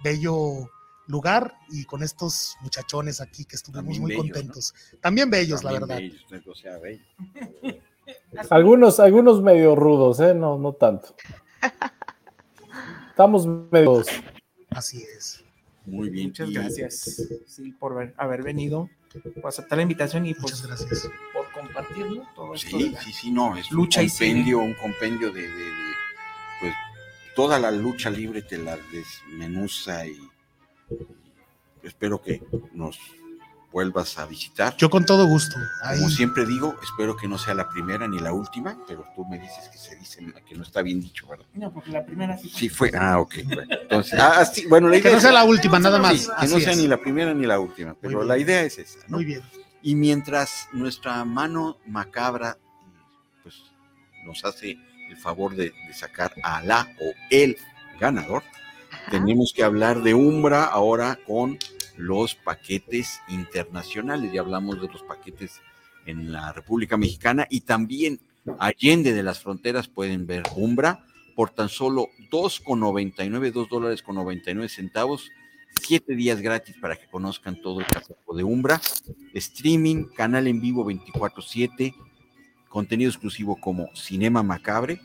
bello 0.04 0.70
lugar 1.08 1.54
y 1.70 1.86
con 1.86 2.02
estos 2.04 2.56
muchachones 2.62 3.22
aquí 3.22 3.46
que 3.46 3.56
estuvimos 3.56 3.84
También 3.86 4.02
muy 4.02 4.12
bellos, 4.12 4.26
contentos. 4.26 4.74
También 5.02 5.30
bellos, 5.30 5.64
la 5.64 5.72
verdad. 5.74 5.98
bellos, 5.98 6.48
o 6.48 6.56
sea, 6.56 6.78
bellos. 6.80 7.06
Algunos, 8.50 9.00
algunos 9.00 9.42
medio 9.42 9.76
rudos, 9.76 10.20
¿eh? 10.20 10.34
No, 10.34 10.58
no 10.58 10.74
tanto. 10.74 11.16
Estamos 13.10 13.48
medios. 13.72 14.08
Así 14.72 15.04
es. 15.18 15.44
Muy 15.86 16.10
bien. 16.10 16.28
Muchas 16.28 16.50
gracias 16.50 17.22
sí, 17.48 17.72
por 17.74 17.96
ver- 17.96 18.14
haber 18.18 18.42
venido, 18.44 18.90
por 19.42 19.48
aceptar 19.50 19.78
la 19.78 19.84
invitación 19.84 20.26
y 20.26 20.34
pues 20.34 20.44
Muchas 20.44 20.66
gracias. 20.68 21.10
por 21.32 21.50
compartirlo. 21.52 22.24
Todo 22.36 22.56
esto 22.56 22.78
Sí, 22.78 22.90
la- 22.90 23.02
sí, 23.02 23.14
sí, 23.14 23.32
no, 23.32 23.56
es 23.56 23.72
Lucha 23.72 24.02
un 24.02 24.10
compendio, 24.10 24.60
un 24.60 24.74
compendio 24.74 25.32
de, 25.32 25.42
de- 25.42 25.48
de, 25.48 25.54
pues 25.56 25.85
toda 27.36 27.60
la 27.60 27.72
lucha 27.72 28.10
libre 28.10 28.42
te 28.42 28.58
la 28.58 28.78
desmenuza 28.92 30.08
y 30.08 30.18
espero 31.84 32.22
que 32.22 32.42
nos 32.74 32.98
vuelvas 33.72 34.18
a 34.18 34.26
visitar. 34.26 34.74
Yo 34.78 34.90
con 34.90 35.06
todo 35.06 35.28
gusto. 35.28 35.58
Ahí, 35.84 35.98
Como 36.00 36.10
siempre 36.10 36.46
digo, 36.46 36.76
espero 36.82 37.18
que 37.18 37.28
no 37.28 37.38
sea 37.38 37.54
la 37.54 37.68
primera 37.68 38.08
ni 38.08 38.20
la 38.20 38.32
última, 38.32 38.78
pero 38.88 39.04
tú 39.14 39.26
me 39.26 39.38
dices 39.38 39.68
que 39.70 39.78
se 39.78 39.98
dice 39.98 40.26
que 40.48 40.56
no 40.56 40.64
está 40.64 40.82
bien 40.82 41.02
dicho, 41.02 41.28
¿verdad? 41.28 41.46
No, 41.54 41.74
porque 41.74 41.92
la 41.92 42.06
primera 42.06 42.38
sí. 42.38 42.50
Sí 42.50 42.70
fue, 42.70 42.90
ah, 42.98 43.20
ok. 43.20 43.36
Bueno, 43.44 43.64
entonces, 43.70 44.18
ah, 44.18 44.46
sí, 44.46 44.66
bueno, 44.68 44.88
la 44.88 44.94
que 44.94 45.00
idea 45.02 45.12
no 45.12 45.18
es 45.18 45.24
sea 45.24 45.34
la 45.34 45.44
última, 45.44 45.78
nada 45.78 45.98
sí, 45.98 46.02
más. 46.30 46.40
que 46.40 46.48
no 46.48 46.60
sea 46.62 46.72
es. 46.72 46.78
ni 46.78 46.88
la 46.88 46.98
primera 47.02 47.34
ni 47.34 47.46
la 47.46 47.60
última, 47.60 47.96
pero 48.00 48.24
la 48.24 48.38
idea 48.38 48.64
es 48.64 48.78
esa, 48.78 49.00
¿no? 49.10 49.18
Muy 49.18 49.26
bien. 49.26 49.42
Y 49.82 49.96
mientras 49.96 50.70
nuestra 50.72 51.26
mano 51.26 51.78
macabra 51.86 52.58
pues, 53.44 53.56
nos 54.24 54.46
hace 54.46 54.78
el 55.10 55.18
favor 55.18 55.56
de, 55.56 55.72
de 55.88 55.94
sacar 55.94 56.34
a 56.44 56.62
la 56.62 56.88
o 57.00 57.14
el 57.30 57.58
ganador, 58.00 58.44
Ajá. 58.92 59.12
tenemos 59.12 59.54
que 59.54 59.64
hablar 59.64 60.02
de 60.02 60.14
Umbra 60.14 60.66
ahora 60.66 61.20
con 61.26 61.58
los 61.98 62.36
paquetes 62.36 63.22
internacionales. 63.30 64.32
Ya 64.32 64.42
hablamos 64.42 64.82
de 64.82 64.88
los 64.88 65.04
paquetes 65.04 65.62
en 66.06 66.32
la 66.32 66.54
República 66.54 66.98
Mexicana 66.98 67.48
y 67.50 67.62
también 67.62 68.20
allende 68.60 69.14
de 69.14 69.24
las 69.24 69.40
fronteras 69.40 69.88
pueden 69.88 70.28
ver 70.28 70.44
Umbra 70.56 71.06
por 71.36 71.50
tan 71.50 71.70
solo 71.70 72.10
2,99, 72.32 73.52
2 73.52 73.70
dólares 73.70 74.02
con 74.02 74.16
99 74.16 74.70
centavos, 74.70 75.30
siete 75.82 76.16
días 76.16 76.42
gratis 76.42 76.76
para 76.80 76.96
que 76.96 77.08
conozcan 77.08 77.62
todo 77.62 77.82
el 77.82 77.88
catálogo 77.88 78.36
de 78.36 78.44
Umbra, 78.44 78.82
streaming, 79.34 80.06
canal 80.16 80.48
en 80.48 80.62
vivo 80.62 80.86
24/7, 80.86 81.94
contenido 82.76 83.10
exclusivo 83.10 83.56
como 83.56 83.90
Cinema 83.96 84.44
Macabre 84.44 85.00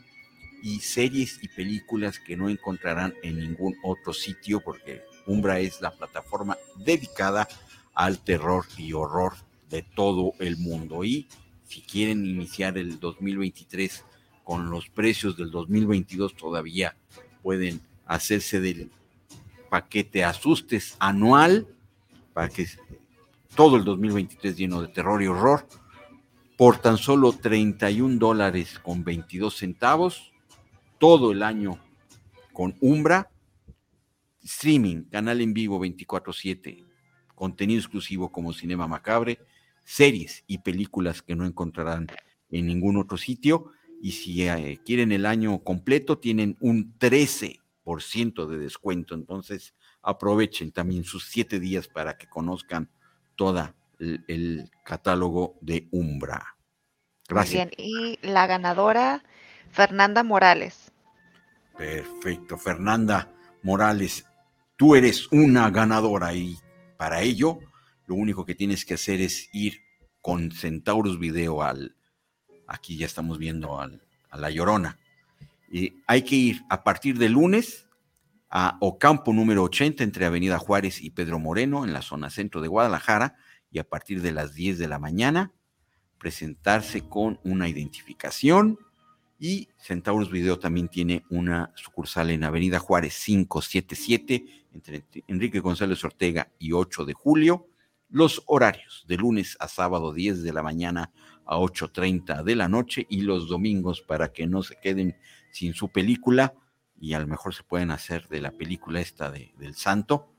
y 0.61 0.81
series 0.81 1.39
y 1.41 1.47
películas 1.47 2.19
que 2.19 2.35
no 2.35 2.49
encontrarán 2.49 3.13
en 3.23 3.39
ningún 3.39 3.77
otro 3.81 4.11
sitio 4.11 4.59
porque 4.59 5.03
Umbra 5.25 5.57
es 5.61 5.79
la 5.79 5.91
plataforma 5.91 6.57
dedicada 6.75 7.47
al 7.93 8.19
terror 8.19 8.65
y 8.77 8.91
horror 8.91 9.35
de 9.69 9.83
todo 9.83 10.33
el 10.39 10.57
mundo. 10.57 11.05
Y 11.05 11.29
si 11.63 11.79
quieren 11.79 12.25
iniciar 12.25 12.77
el 12.77 12.99
2023 12.99 14.03
con 14.43 14.69
los 14.69 14.89
precios 14.89 15.37
del 15.37 15.49
2022 15.49 16.35
todavía 16.35 16.97
pueden 17.41 17.79
hacerse 18.05 18.59
del 18.59 18.91
paquete 19.69 20.25
asustes 20.25 20.97
anual 20.99 21.67
para 22.33 22.49
que 22.49 22.67
todo 23.55 23.77
el 23.77 23.85
2023 23.85 24.57
lleno 24.57 24.81
de 24.81 24.89
terror 24.89 25.23
y 25.23 25.27
horror 25.27 25.65
por 26.61 26.77
tan 26.77 26.99
solo 26.99 27.33
31 27.33 28.19
dólares 28.19 28.77
con 28.83 29.03
22 29.03 29.57
centavos 29.57 30.31
todo 30.99 31.31
el 31.31 31.41
año 31.41 31.79
con 32.53 32.75
Umbra 32.81 33.31
streaming, 34.43 35.05
canal 35.05 35.41
en 35.41 35.55
vivo 35.55 35.79
24/7 35.79 36.85
contenido 37.33 37.79
exclusivo 37.79 38.31
como 38.31 38.53
Cinema 38.53 38.87
Macabre 38.87 39.39
series 39.83 40.43
y 40.45 40.59
películas 40.59 41.23
que 41.23 41.35
no 41.35 41.47
encontrarán 41.47 42.05
en 42.51 42.67
ningún 42.67 42.97
otro 42.97 43.17
sitio. 43.17 43.71
Y 43.99 44.11
si 44.11 44.47
eh, 44.47 44.79
quieren 44.85 45.11
el 45.11 45.25
año 45.25 45.63
completo 45.63 46.19
tienen 46.19 46.57
un 46.59 46.93
13% 46.99 48.45
de 48.45 48.59
descuento. 48.59 49.15
Entonces 49.15 49.73
aprovechen 50.03 50.71
también 50.71 51.05
sus 51.05 51.25
siete 51.25 51.59
días 51.59 51.87
para 51.87 52.19
que 52.19 52.29
conozcan 52.29 52.91
toda 53.35 53.75
el, 54.01 54.69
catálogo 54.83 55.57
de 55.61 55.87
Umbra. 55.91 56.55
Muy 57.29 57.35
Gracias. 57.35 57.69
bien. 57.69 57.71
Y 57.77 58.19
la 58.21 58.47
ganadora, 58.47 59.23
Fernanda 59.69 60.23
Morales. 60.23 60.91
Perfecto, 61.77 62.57
Fernanda 62.57 63.29
Morales, 63.63 64.25
tú 64.75 64.95
eres 64.95 65.31
una 65.31 65.69
ganadora 65.69 66.33
y 66.33 66.57
para 66.97 67.21
ello 67.21 67.59
lo 68.07 68.15
único 68.15 68.45
que 68.45 68.55
tienes 68.55 68.85
que 68.85 68.95
hacer 68.95 69.21
es 69.21 69.49
ir 69.53 69.81
con 70.19 70.51
Centaurus 70.51 71.17
Video 71.17 71.63
al, 71.63 71.95
aquí 72.67 72.97
ya 72.97 73.05
estamos 73.05 73.37
viendo 73.37 73.79
al, 73.79 74.01
a 74.29 74.37
La 74.37 74.49
Llorona. 74.49 74.99
Y 75.71 76.01
hay 76.05 76.23
que 76.23 76.35
ir 76.35 76.61
a 76.69 76.83
partir 76.83 77.17
de 77.17 77.29
lunes 77.29 77.87
a 78.49 78.77
Ocampo 78.81 79.31
número 79.31 79.63
80 79.63 80.03
entre 80.03 80.25
Avenida 80.25 80.59
Juárez 80.59 81.01
y 81.01 81.11
Pedro 81.11 81.39
Moreno 81.39 81.85
en 81.85 81.93
la 81.93 82.01
zona 82.01 82.29
centro 82.29 82.59
de 82.61 82.67
Guadalajara 82.67 83.37
y 83.71 83.79
a 83.79 83.83
partir 83.83 84.21
de 84.21 84.31
las 84.31 84.53
10 84.53 84.77
de 84.77 84.87
la 84.87 84.99
mañana 84.99 85.53
presentarse 86.17 87.01
con 87.01 87.39
una 87.43 87.67
identificación 87.67 88.77
y 89.39 89.69
Centauros 89.79 90.29
Video 90.29 90.59
también 90.59 90.87
tiene 90.87 91.23
una 91.31 91.71
sucursal 91.75 92.29
en 92.29 92.43
Avenida 92.43 92.77
Juárez 92.77 93.19
577 93.25 94.45
entre 94.73 95.03
Enrique 95.25 95.59
González 95.59 96.03
Ortega 96.03 96.51
y 96.59 96.73
8 96.73 97.05
de 97.05 97.13
julio. 97.13 97.67
Los 98.07 98.43
horarios 98.45 99.03
de 99.07 99.17
lunes 99.17 99.57
a 99.59 99.67
sábado 99.67 100.13
10 100.13 100.43
de 100.43 100.53
la 100.53 100.61
mañana 100.61 101.11
a 101.45 101.57
8.30 101.57 102.43
de 102.43 102.55
la 102.55 102.67
noche 102.67 103.07
y 103.09 103.21
los 103.21 103.47
domingos 103.47 104.01
para 104.01 104.31
que 104.31 104.45
no 104.45 104.61
se 104.61 104.75
queden 104.79 105.17
sin 105.51 105.73
su 105.73 105.89
película 105.89 106.53
y 106.99 107.13
a 107.13 107.19
lo 107.19 107.25
mejor 107.25 107.55
se 107.55 107.63
pueden 107.63 107.89
hacer 107.89 108.27
de 108.27 108.41
la 108.41 108.51
película 108.51 109.01
esta 109.01 109.31
de, 109.31 109.55
del 109.57 109.73
santo. 109.73 110.30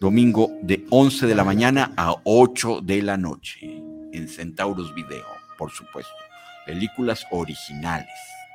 Domingo 0.00 0.50
de 0.62 0.84
11 0.90 1.26
de 1.26 1.34
la 1.34 1.44
mañana 1.44 1.92
a 1.96 2.14
8 2.24 2.80
de 2.82 3.02
la 3.02 3.16
noche 3.16 3.58
en 4.12 4.28
Centauros 4.28 4.94
Video, 4.94 5.24
por 5.56 5.70
supuesto. 5.70 6.12
Películas 6.66 7.24
originales. 7.30 8.08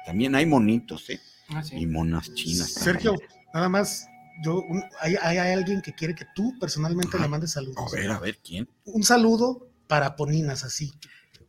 También 0.05 0.35
hay 0.35 0.45
monitos, 0.45 1.09
¿eh? 1.09 1.19
Ah, 1.49 1.63
sí. 1.63 1.77
Y 1.77 1.85
monas 1.87 2.33
chinas. 2.35 2.71
Sergio, 2.73 3.15
nada 3.53 3.69
más, 3.69 4.07
yo, 4.43 4.61
un- 4.61 4.83
hay, 4.99 5.15
hay 5.15 5.37
alguien 5.37 5.81
que 5.81 5.93
quiere 5.93 6.13
que 6.13 6.25
tú 6.35 6.53
personalmente 6.59 7.15
Ajá. 7.17 7.25
le 7.25 7.29
mandes 7.29 7.51
saludos. 7.51 7.91
A 7.91 7.95
ver, 7.95 8.11
a 8.11 8.19
ver, 8.19 8.37
¿quién? 8.39 8.69
Un 8.85 9.03
saludo 9.03 9.67
para 9.87 10.15
Poninas, 10.15 10.63
así. 10.63 10.91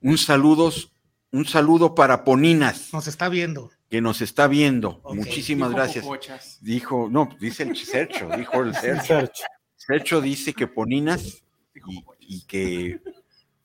Un 0.01 0.17
saludo, 0.19 0.73
un 1.33 1.45
saludo 1.45 1.95
para 1.95 2.25
Poninas, 2.25 2.93
Nos 2.93 3.07
está 3.09 3.29
viendo. 3.29 3.71
que 3.91 4.01
nos 4.01 4.21
está 4.23 4.47
viendo. 4.49 5.03
Muchísimas 5.15 5.69
Dijo 5.71 5.77
gracias. 6.11 6.59
Dijo, 6.63 7.09
no, 7.11 7.29
dice 7.39 7.65
el 7.65 7.77
Sergio, 7.77 8.29
dijo 8.37 8.63
el 8.63 8.75
Sergio. 8.75 9.31
Sergio 9.87 10.21
dice 10.21 10.55
que 10.55 10.67
Poninas 10.69 11.43
y, 12.21 12.43
que 12.43 13.01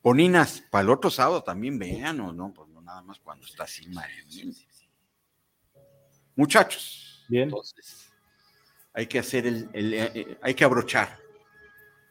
Poninas 0.02 0.64
para 0.72 0.84
el 0.84 0.90
otro 0.90 1.12
sábado 1.12 1.44
también 1.44 1.78
vean, 1.78 2.20
o 2.22 2.34
no, 2.34 2.52
pues 2.54 2.70
no 2.70 2.82
nada 2.82 3.02
más 3.04 3.20
cuando 3.20 3.46
está 3.46 3.66
así. 3.66 3.88
Muchachos, 6.36 7.26
Bien. 7.28 7.44
entonces 7.44 8.12
hay 8.94 9.06
que 9.06 9.20
hacer 9.20 9.46
el, 9.46 9.70
el- 9.74 9.94
eh, 9.94 10.12
eh, 10.16 10.38
hay 10.42 10.54
que 10.56 10.64
abrochar. 10.64 11.20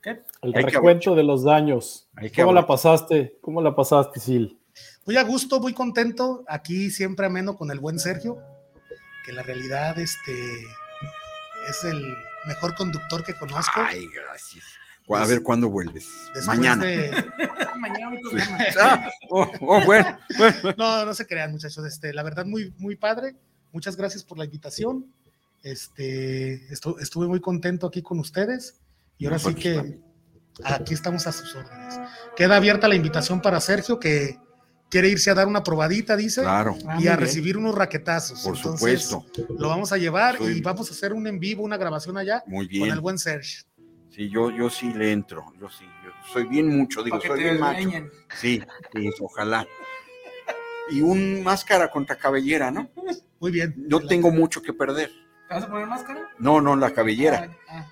El 0.05 0.55
Hay 0.55 0.65
que 0.65 0.70
recuento 0.70 1.16
de 1.16 1.24
los 1.24 1.43
daños. 1.43 2.09
Hay 2.15 2.31
que 2.31 2.43
¿Cómo 2.43 2.53
la 2.53 2.65
pasaste? 2.65 3.39
¿Cómo 3.41 3.61
la 3.61 3.74
pasaste, 3.74 4.20
Sil? 4.23 4.55
Muy 5.05 5.16
a 5.16 5.24
gusto, 5.24 5.59
muy 5.59 5.73
contento. 5.74 6.45
Aquí 6.47 6.91
siempre 6.91 7.27
ameno 7.27 7.57
con 7.57 7.73
el 7.73 7.81
buen 7.81 7.99
Sergio, 7.99 8.39
que 9.24 9.33
la 9.33 9.43
realidad 9.43 9.99
este, 9.99 10.33
es 11.69 11.83
el 11.83 12.15
mejor 12.47 12.74
conductor 12.74 13.24
que 13.24 13.35
conozco. 13.35 13.81
Ay, 13.81 14.06
gracias. 14.14 14.64
A 15.09 15.24
ver 15.27 15.43
cuándo 15.43 15.68
vuelves. 15.68 16.09
Después 16.35 16.47
Mañana. 16.47 16.85
de- 16.85 17.10
Mañana. 17.78 18.18
Ah, 18.81 19.09
oh, 19.31 19.48
oh, 19.60 19.81
bueno, 19.85 20.18
bueno. 20.36 20.56
No, 20.77 21.05
no 21.05 21.14
se 21.14 21.27
crean, 21.27 21.52
muchachos. 21.52 21.85
Este, 21.86 22.12
la 22.12 22.23
verdad, 22.24 22.44
muy, 22.44 22.74
muy 22.78 22.97
padre. 22.97 23.36
Muchas 23.73 23.94
gracias 23.97 24.24
por 24.24 24.39
la 24.39 24.44
invitación. 24.47 25.06
Este, 25.62 26.68
estu- 26.70 27.01
estuve 27.01 27.27
muy 27.28 27.40
contento 27.40 27.86
aquí 27.86 28.02
con 28.02 28.18
ustedes. 28.18 28.81
Y 29.18 29.27
ahora 29.27 29.39
sí 29.39 29.55
que 29.55 29.74
también. 29.74 30.02
aquí 30.64 30.94
estamos 30.94 31.27
a 31.27 31.32
sus 31.32 31.55
órdenes. 31.55 31.98
Queda 32.36 32.56
abierta 32.56 32.89
la 32.89 32.94
invitación 32.94 33.40
para 33.40 33.60
Sergio, 33.60 33.98
que 34.01 34.39
quiere 34.91 35.09
irse 35.09 35.31
a 35.31 35.35
dar 35.35 35.47
una 35.49 35.63
probadita, 35.63 36.17
dice, 36.17 36.43
Claro, 36.43 36.77
Ah, 36.87 36.95
y 37.01 37.09
a 37.09 37.13
bien. 37.17 37.21
recibir 37.21 37.57
unos 37.57 37.75
raquetazos. 37.75 38.41
por 38.43 38.57
Entonces, 38.57 39.03
supuesto. 39.03 39.55
Lo 39.59 39.69
vamos 39.69 39.93
a 39.93 39.97
llevar 39.99 40.39
Soy- 40.39 40.59
y 40.59 40.61
vamos 40.61 40.89
a 40.91 40.93
hacer 40.95 41.13
un 41.13 41.27
en 41.27 41.39
vivo, 41.39 41.63
una 41.65 41.77
grabación 41.77 42.17
allá 42.17 42.43
Muy 42.47 42.67
con 42.67 42.75
el 42.75 42.93
bien. 42.93 43.01
buen 43.01 43.19
Sergio. 43.19 43.63
Sí, 44.11 44.31
yo, 44.31 44.51
yo 44.51 44.71
sí 44.71 44.93
le 44.95 45.13
entro. 45.13 45.45
Yo 45.61 45.69
sí. 45.69 45.85
Yo 46.05 46.11
soy 46.33 46.45
bien 46.47 46.69
mucho, 46.69 47.03
digo, 47.03 47.21
soy 47.21 47.39
bien 47.43 47.61
macho. 47.61 47.91
Sí, 48.41 48.63
sí, 48.93 49.11
ojalá. 49.21 49.67
Y 50.91 51.03
un 51.03 51.43
máscara 51.43 51.91
contra 51.91 52.17
cabellera, 52.17 52.71
¿no? 52.71 52.89
Muy 53.41 53.51
bien. 53.51 53.75
No 53.77 54.01
tengo 54.01 54.31
mucho 54.31 54.63
que 54.63 54.73
perder. 54.73 55.11
¿Te 55.49 55.55
vas 55.55 55.65
a 55.65 55.69
poner 55.69 55.87
máscara? 55.87 56.29
No, 56.39 56.61
no, 56.61 56.75
la 56.77 56.93
cabellera, 56.93 57.51
Ah, 57.69 57.81
ah. 57.81 57.87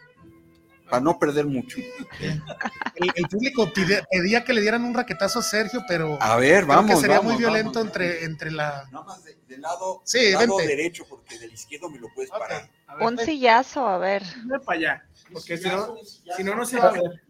Para 0.89 1.01
no 1.01 1.19
perder 1.19 1.47
mucho. 1.47 1.79
El, 2.21 3.11
el 3.15 3.29
público 3.29 3.73
pide- 3.73 4.05
pedía 4.11 4.45
que 4.45 4.53
le 4.53 4.61
dieran 4.61 4.85
un 4.85 4.95
raquetazo 4.95 5.39
a 5.39 5.43
Sergio, 5.43 5.83
pero 5.89 6.17
A 6.23 6.37
ver, 6.37 6.65
creo 6.65 6.77
vamos. 6.77 6.91
que 6.91 7.01
sería 7.01 7.17
vamos, 7.19 7.33
muy 7.33 7.39
violento 7.41 7.73
vamos. 7.79 7.87
entre, 7.87 8.25
entre 8.25 8.51
la. 8.51 8.87
Nada 8.93 9.05
más 9.05 9.25
de- 9.25 9.35
del 9.49 9.61
lado, 9.61 10.01
Sí, 10.05 10.19
del 10.21 10.33
lado 10.35 10.57
vente. 10.57 10.77
derecho, 10.77 11.05
porque 11.09 11.39
del 11.39 11.53
izquierdo 11.53 11.89
me 11.91 11.99
lo 11.99 12.09
puedes 12.15 12.31
parar. 12.31 12.69
Ver, 12.99 13.07
Un 13.09 13.19
sillazo, 13.19 13.87
a 13.87 13.99
ver. 13.99 14.23
ve 14.47 14.59
para 14.61 14.79
allá. 14.79 15.05
Porque 15.33 15.57
si 15.57 15.69
no, 15.69 15.95
si 16.37 16.45
no, 16.45 16.55
no 16.55 16.65
se 16.67 16.79
va 16.79 16.89
a 16.89 16.93
ver. 16.93 17.23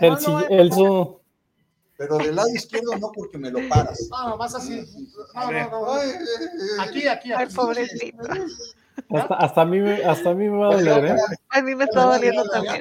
El, 0.00 0.12
el 0.60 0.72
su- 0.72 1.20
Pero 1.96 2.18
del 2.18 2.34
lado 2.36 2.48
izquierdo 2.54 2.96
no, 2.98 3.10
porque 3.12 3.38
me 3.38 3.50
lo 3.50 3.66
paras. 3.68 4.08
No, 4.10 4.36
más 4.36 4.54
así. 4.54 4.84
No, 5.34 5.50
no, 5.50 5.70
no. 5.70 6.02
Eh, 6.02 6.18
Aquí, 6.80 7.06
aquí, 7.08 7.32
Ay, 7.32 7.44
aquí. 7.44 7.54
pobrecito. 7.54 8.18
Hasta, 9.10 9.34
hasta 9.34 9.60
a 9.62 9.64
mí 9.64 9.78
me, 9.80 10.04
hasta 10.04 10.30
a 10.30 10.34
mí 10.34 10.48
me 10.48 10.58
va 10.58 10.68
a 10.68 10.76
doler, 10.76 11.04
¿eh? 11.06 11.16
A 11.50 11.60
mí 11.62 11.74
me 11.74 11.84
está 11.84 12.02
doliendo 12.02 12.44
también. 12.48 12.80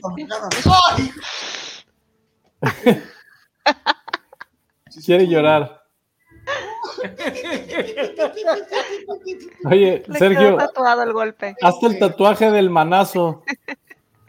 Quiere 5.06 5.28
llorar. 5.28 5.84
Oye, 9.66 10.04
Le 10.08 10.20
Sergio, 10.20 10.58
tatuado 10.58 11.04
el 11.04 11.14
golpe. 11.14 11.56
hazte 11.62 11.86
el 11.88 12.00
tatuaje 12.00 12.52
del 12.52 12.70
manazo. 12.70 13.44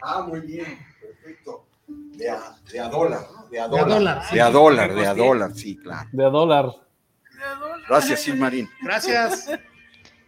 Ah, 0.01 0.21
muy 0.27 0.41
bien, 0.41 0.77
perfecto. 1.01 1.65
De 1.87 2.29
a, 2.29 2.55
de 2.71 2.79
a 2.79 2.89
dólar, 2.89 3.21
de 3.49 3.59
a 3.59 3.67
De 3.67 3.79
a 3.79 3.81
dólar. 3.81 3.89
dólar. 3.89 4.23
sí. 4.27 4.35
De 4.35 4.41
a 4.41 4.49
dólar, 4.51 4.93
de 4.95 5.07
a 5.07 5.13
dólar, 5.13 5.51
sí, 5.53 5.77
claro. 5.77 6.09
De 6.11 6.25
a 6.25 6.29
dólar. 6.29 6.65
Gracias, 7.87 8.21
Silmarín. 8.21 8.69
Gracias. 8.81 9.49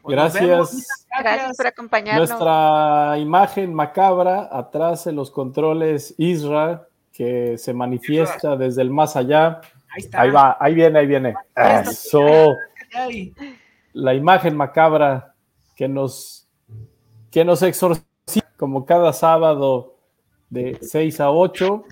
Pues 0.01 0.15
Gracias. 0.15 0.88
Gracias 1.19 1.57
por 1.57 1.67
acompañarnos. 1.67 2.30
Nuestra 2.30 3.17
imagen 3.17 3.73
macabra, 3.73 4.49
atrás 4.51 5.07
en 5.07 5.15
los 5.15 5.31
controles 5.31 6.15
Isra, 6.17 6.88
que 7.11 7.57
se 7.57 7.73
manifiesta 7.73 8.55
desde 8.55 8.81
el 8.81 8.91
más 8.91 9.15
allá. 9.15 9.61
Ahí 9.89 10.03
está. 10.03 10.21
Ahí 10.21 10.31
va, 10.31 10.57
ahí 10.59 10.76
viene, 10.76 10.99
ahí 10.99 11.07
viene. 11.07 11.35
Eso. 11.55 12.55
La 13.93 14.13
imagen 14.13 14.55
macabra 14.55 15.34
que 15.76 15.88
nos, 15.88 16.47
que 17.31 17.43
nos 17.43 17.61
exorciza 17.61 18.05
como 18.57 18.85
cada 18.85 19.13
sábado 19.13 19.95
de 20.49 20.77
6 20.81 21.19
a 21.19 21.31
8. 21.31 21.84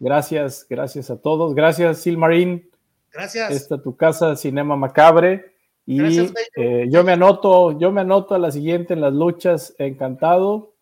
Gracias, 0.00 0.66
gracias 0.68 1.10
a 1.10 1.20
todos. 1.20 1.54
Gracias, 1.54 1.98
Silmarín. 1.98 2.68
Gracias. 3.12 3.50
Esta 3.50 3.80
tu 3.80 3.96
casa, 3.96 4.36
Cinema 4.36 4.76
Macabre. 4.76 5.51
Y 5.84 5.98
Gracias, 5.98 6.32
eh, 6.56 6.86
yo 6.90 7.02
me 7.02 7.12
anoto, 7.12 7.78
yo 7.78 7.90
me 7.90 8.02
anoto 8.02 8.34
a 8.34 8.38
la 8.38 8.50
siguiente 8.50 8.94
en 8.94 9.00
las 9.00 9.12
luchas, 9.12 9.74
encantado. 9.78 10.74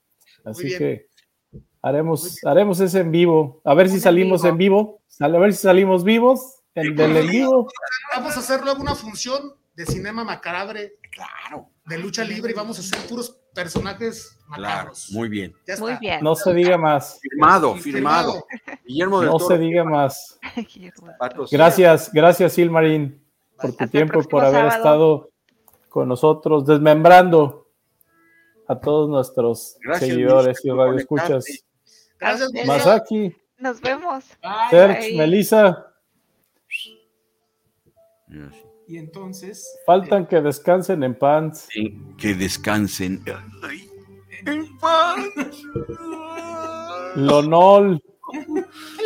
Así 0.44 0.76
que 0.76 1.08
haremos, 1.82 2.44
haremos 2.44 2.80
ese 2.80 3.00
en 3.00 3.10
vivo. 3.10 3.60
A 3.64 3.74
ver 3.74 3.88
si 3.88 4.00
salimos 4.00 4.42
vivo. 4.42 4.50
en 4.50 4.58
vivo. 4.58 5.02
A 5.20 5.28
ver 5.28 5.52
si 5.52 5.62
salimos 5.62 6.04
vivos 6.04 6.60
en, 6.74 6.94
del 6.96 7.16
en 7.16 7.28
vivo. 7.28 7.68
Vamos 8.14 8.36
a 8.36 8.40
hacer 8.40 8.62
luego 8.62 8.82
una 8.82 8.94
función 8.94 9.54
de 9.74 9.86
cinema 9.86 10.24
macabre, 10.24 10.94
Claro, 11.10 11.68
de 11.86 11.98
lucha 11.98 12.22
libre, 12.22 12.52
y 12.52 12.54
vamos 12.54 12.78
a 12.78 12.80
hacer 12.82 13.08
puros 13.08 13.36
personajes 13.52 14.38
claro. 14.46 14.62
macabros. 14.62 15.10
Muy 15.10 15.28
bien. 15.28 15.52
Ya 15.66 15.74
está. 15.74 15.84
Muy 15.86 15.96
bien. 16.00 16.22
No 16.22 16.36
se 16.36 16.54
diga 16.54 16.78
más. 16.78 17.18
Firmado, 17.20 17.74
firmado. 17.76 18.46
Guillermo 18.86 19.20
del 19.20 19.30
No 19.30 19.38
Toro. 19.38 19.48
se 19.48 19.58
diga 19.58 19.82
más. 19.84 20.38
Gracias, 21.50 22.12
gracias 22.12 22.52
Silmarín 22.52 23.19
por 23.60 23.70
tu 23.72 23.84
Hasta 23.84 23.86
tiempo 23.88 24.20
y 24.20 24.24
por 24.26 24.44
haber 24.44 24.70
sábado. 24.70 24.76
estado 24.76 25.30
con 25.88 26.08
nosotros, 26.08 26.64
desmembrando 26.66 27.68
a 28.68 28.78
todos 28.78 29.08
nuestros 29.08 29.76
Gracias, 29.82 30.10
seguidores 30.10 30.64
y 30.64 30.70
radioescuchas. 30.70 31.44
Gracias. 32.18 32.50
Masaki, 32.66 33.34
Nos 33.58 33.80
vemos. 33.80 34.24
Serge. 34.70 35.16
Melissa, 35.16 35.86
Y 38.86 38.96
entonces, 38.98 39.66
faltan 39.86 40.26
que 40.26 40.40
descansen 40.40 41.02
en 41.02 41.14
pants. 41.16 41.66
Sí, 41.70 41.98
Que 42.16 42.34
descansen. 42.34 43.22
Ay, 43.62 43.90
en 44.46 44.78
paz. 44.78 45.16
Lonol. 47.16 48.00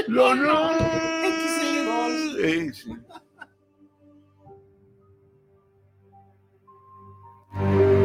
No, 0.09 0.35
no. 0.35 0.71
Eh, 2.39 2.71
sí. 2.75 2.93
Thank 7.57 7.99
you. 7.99 8.04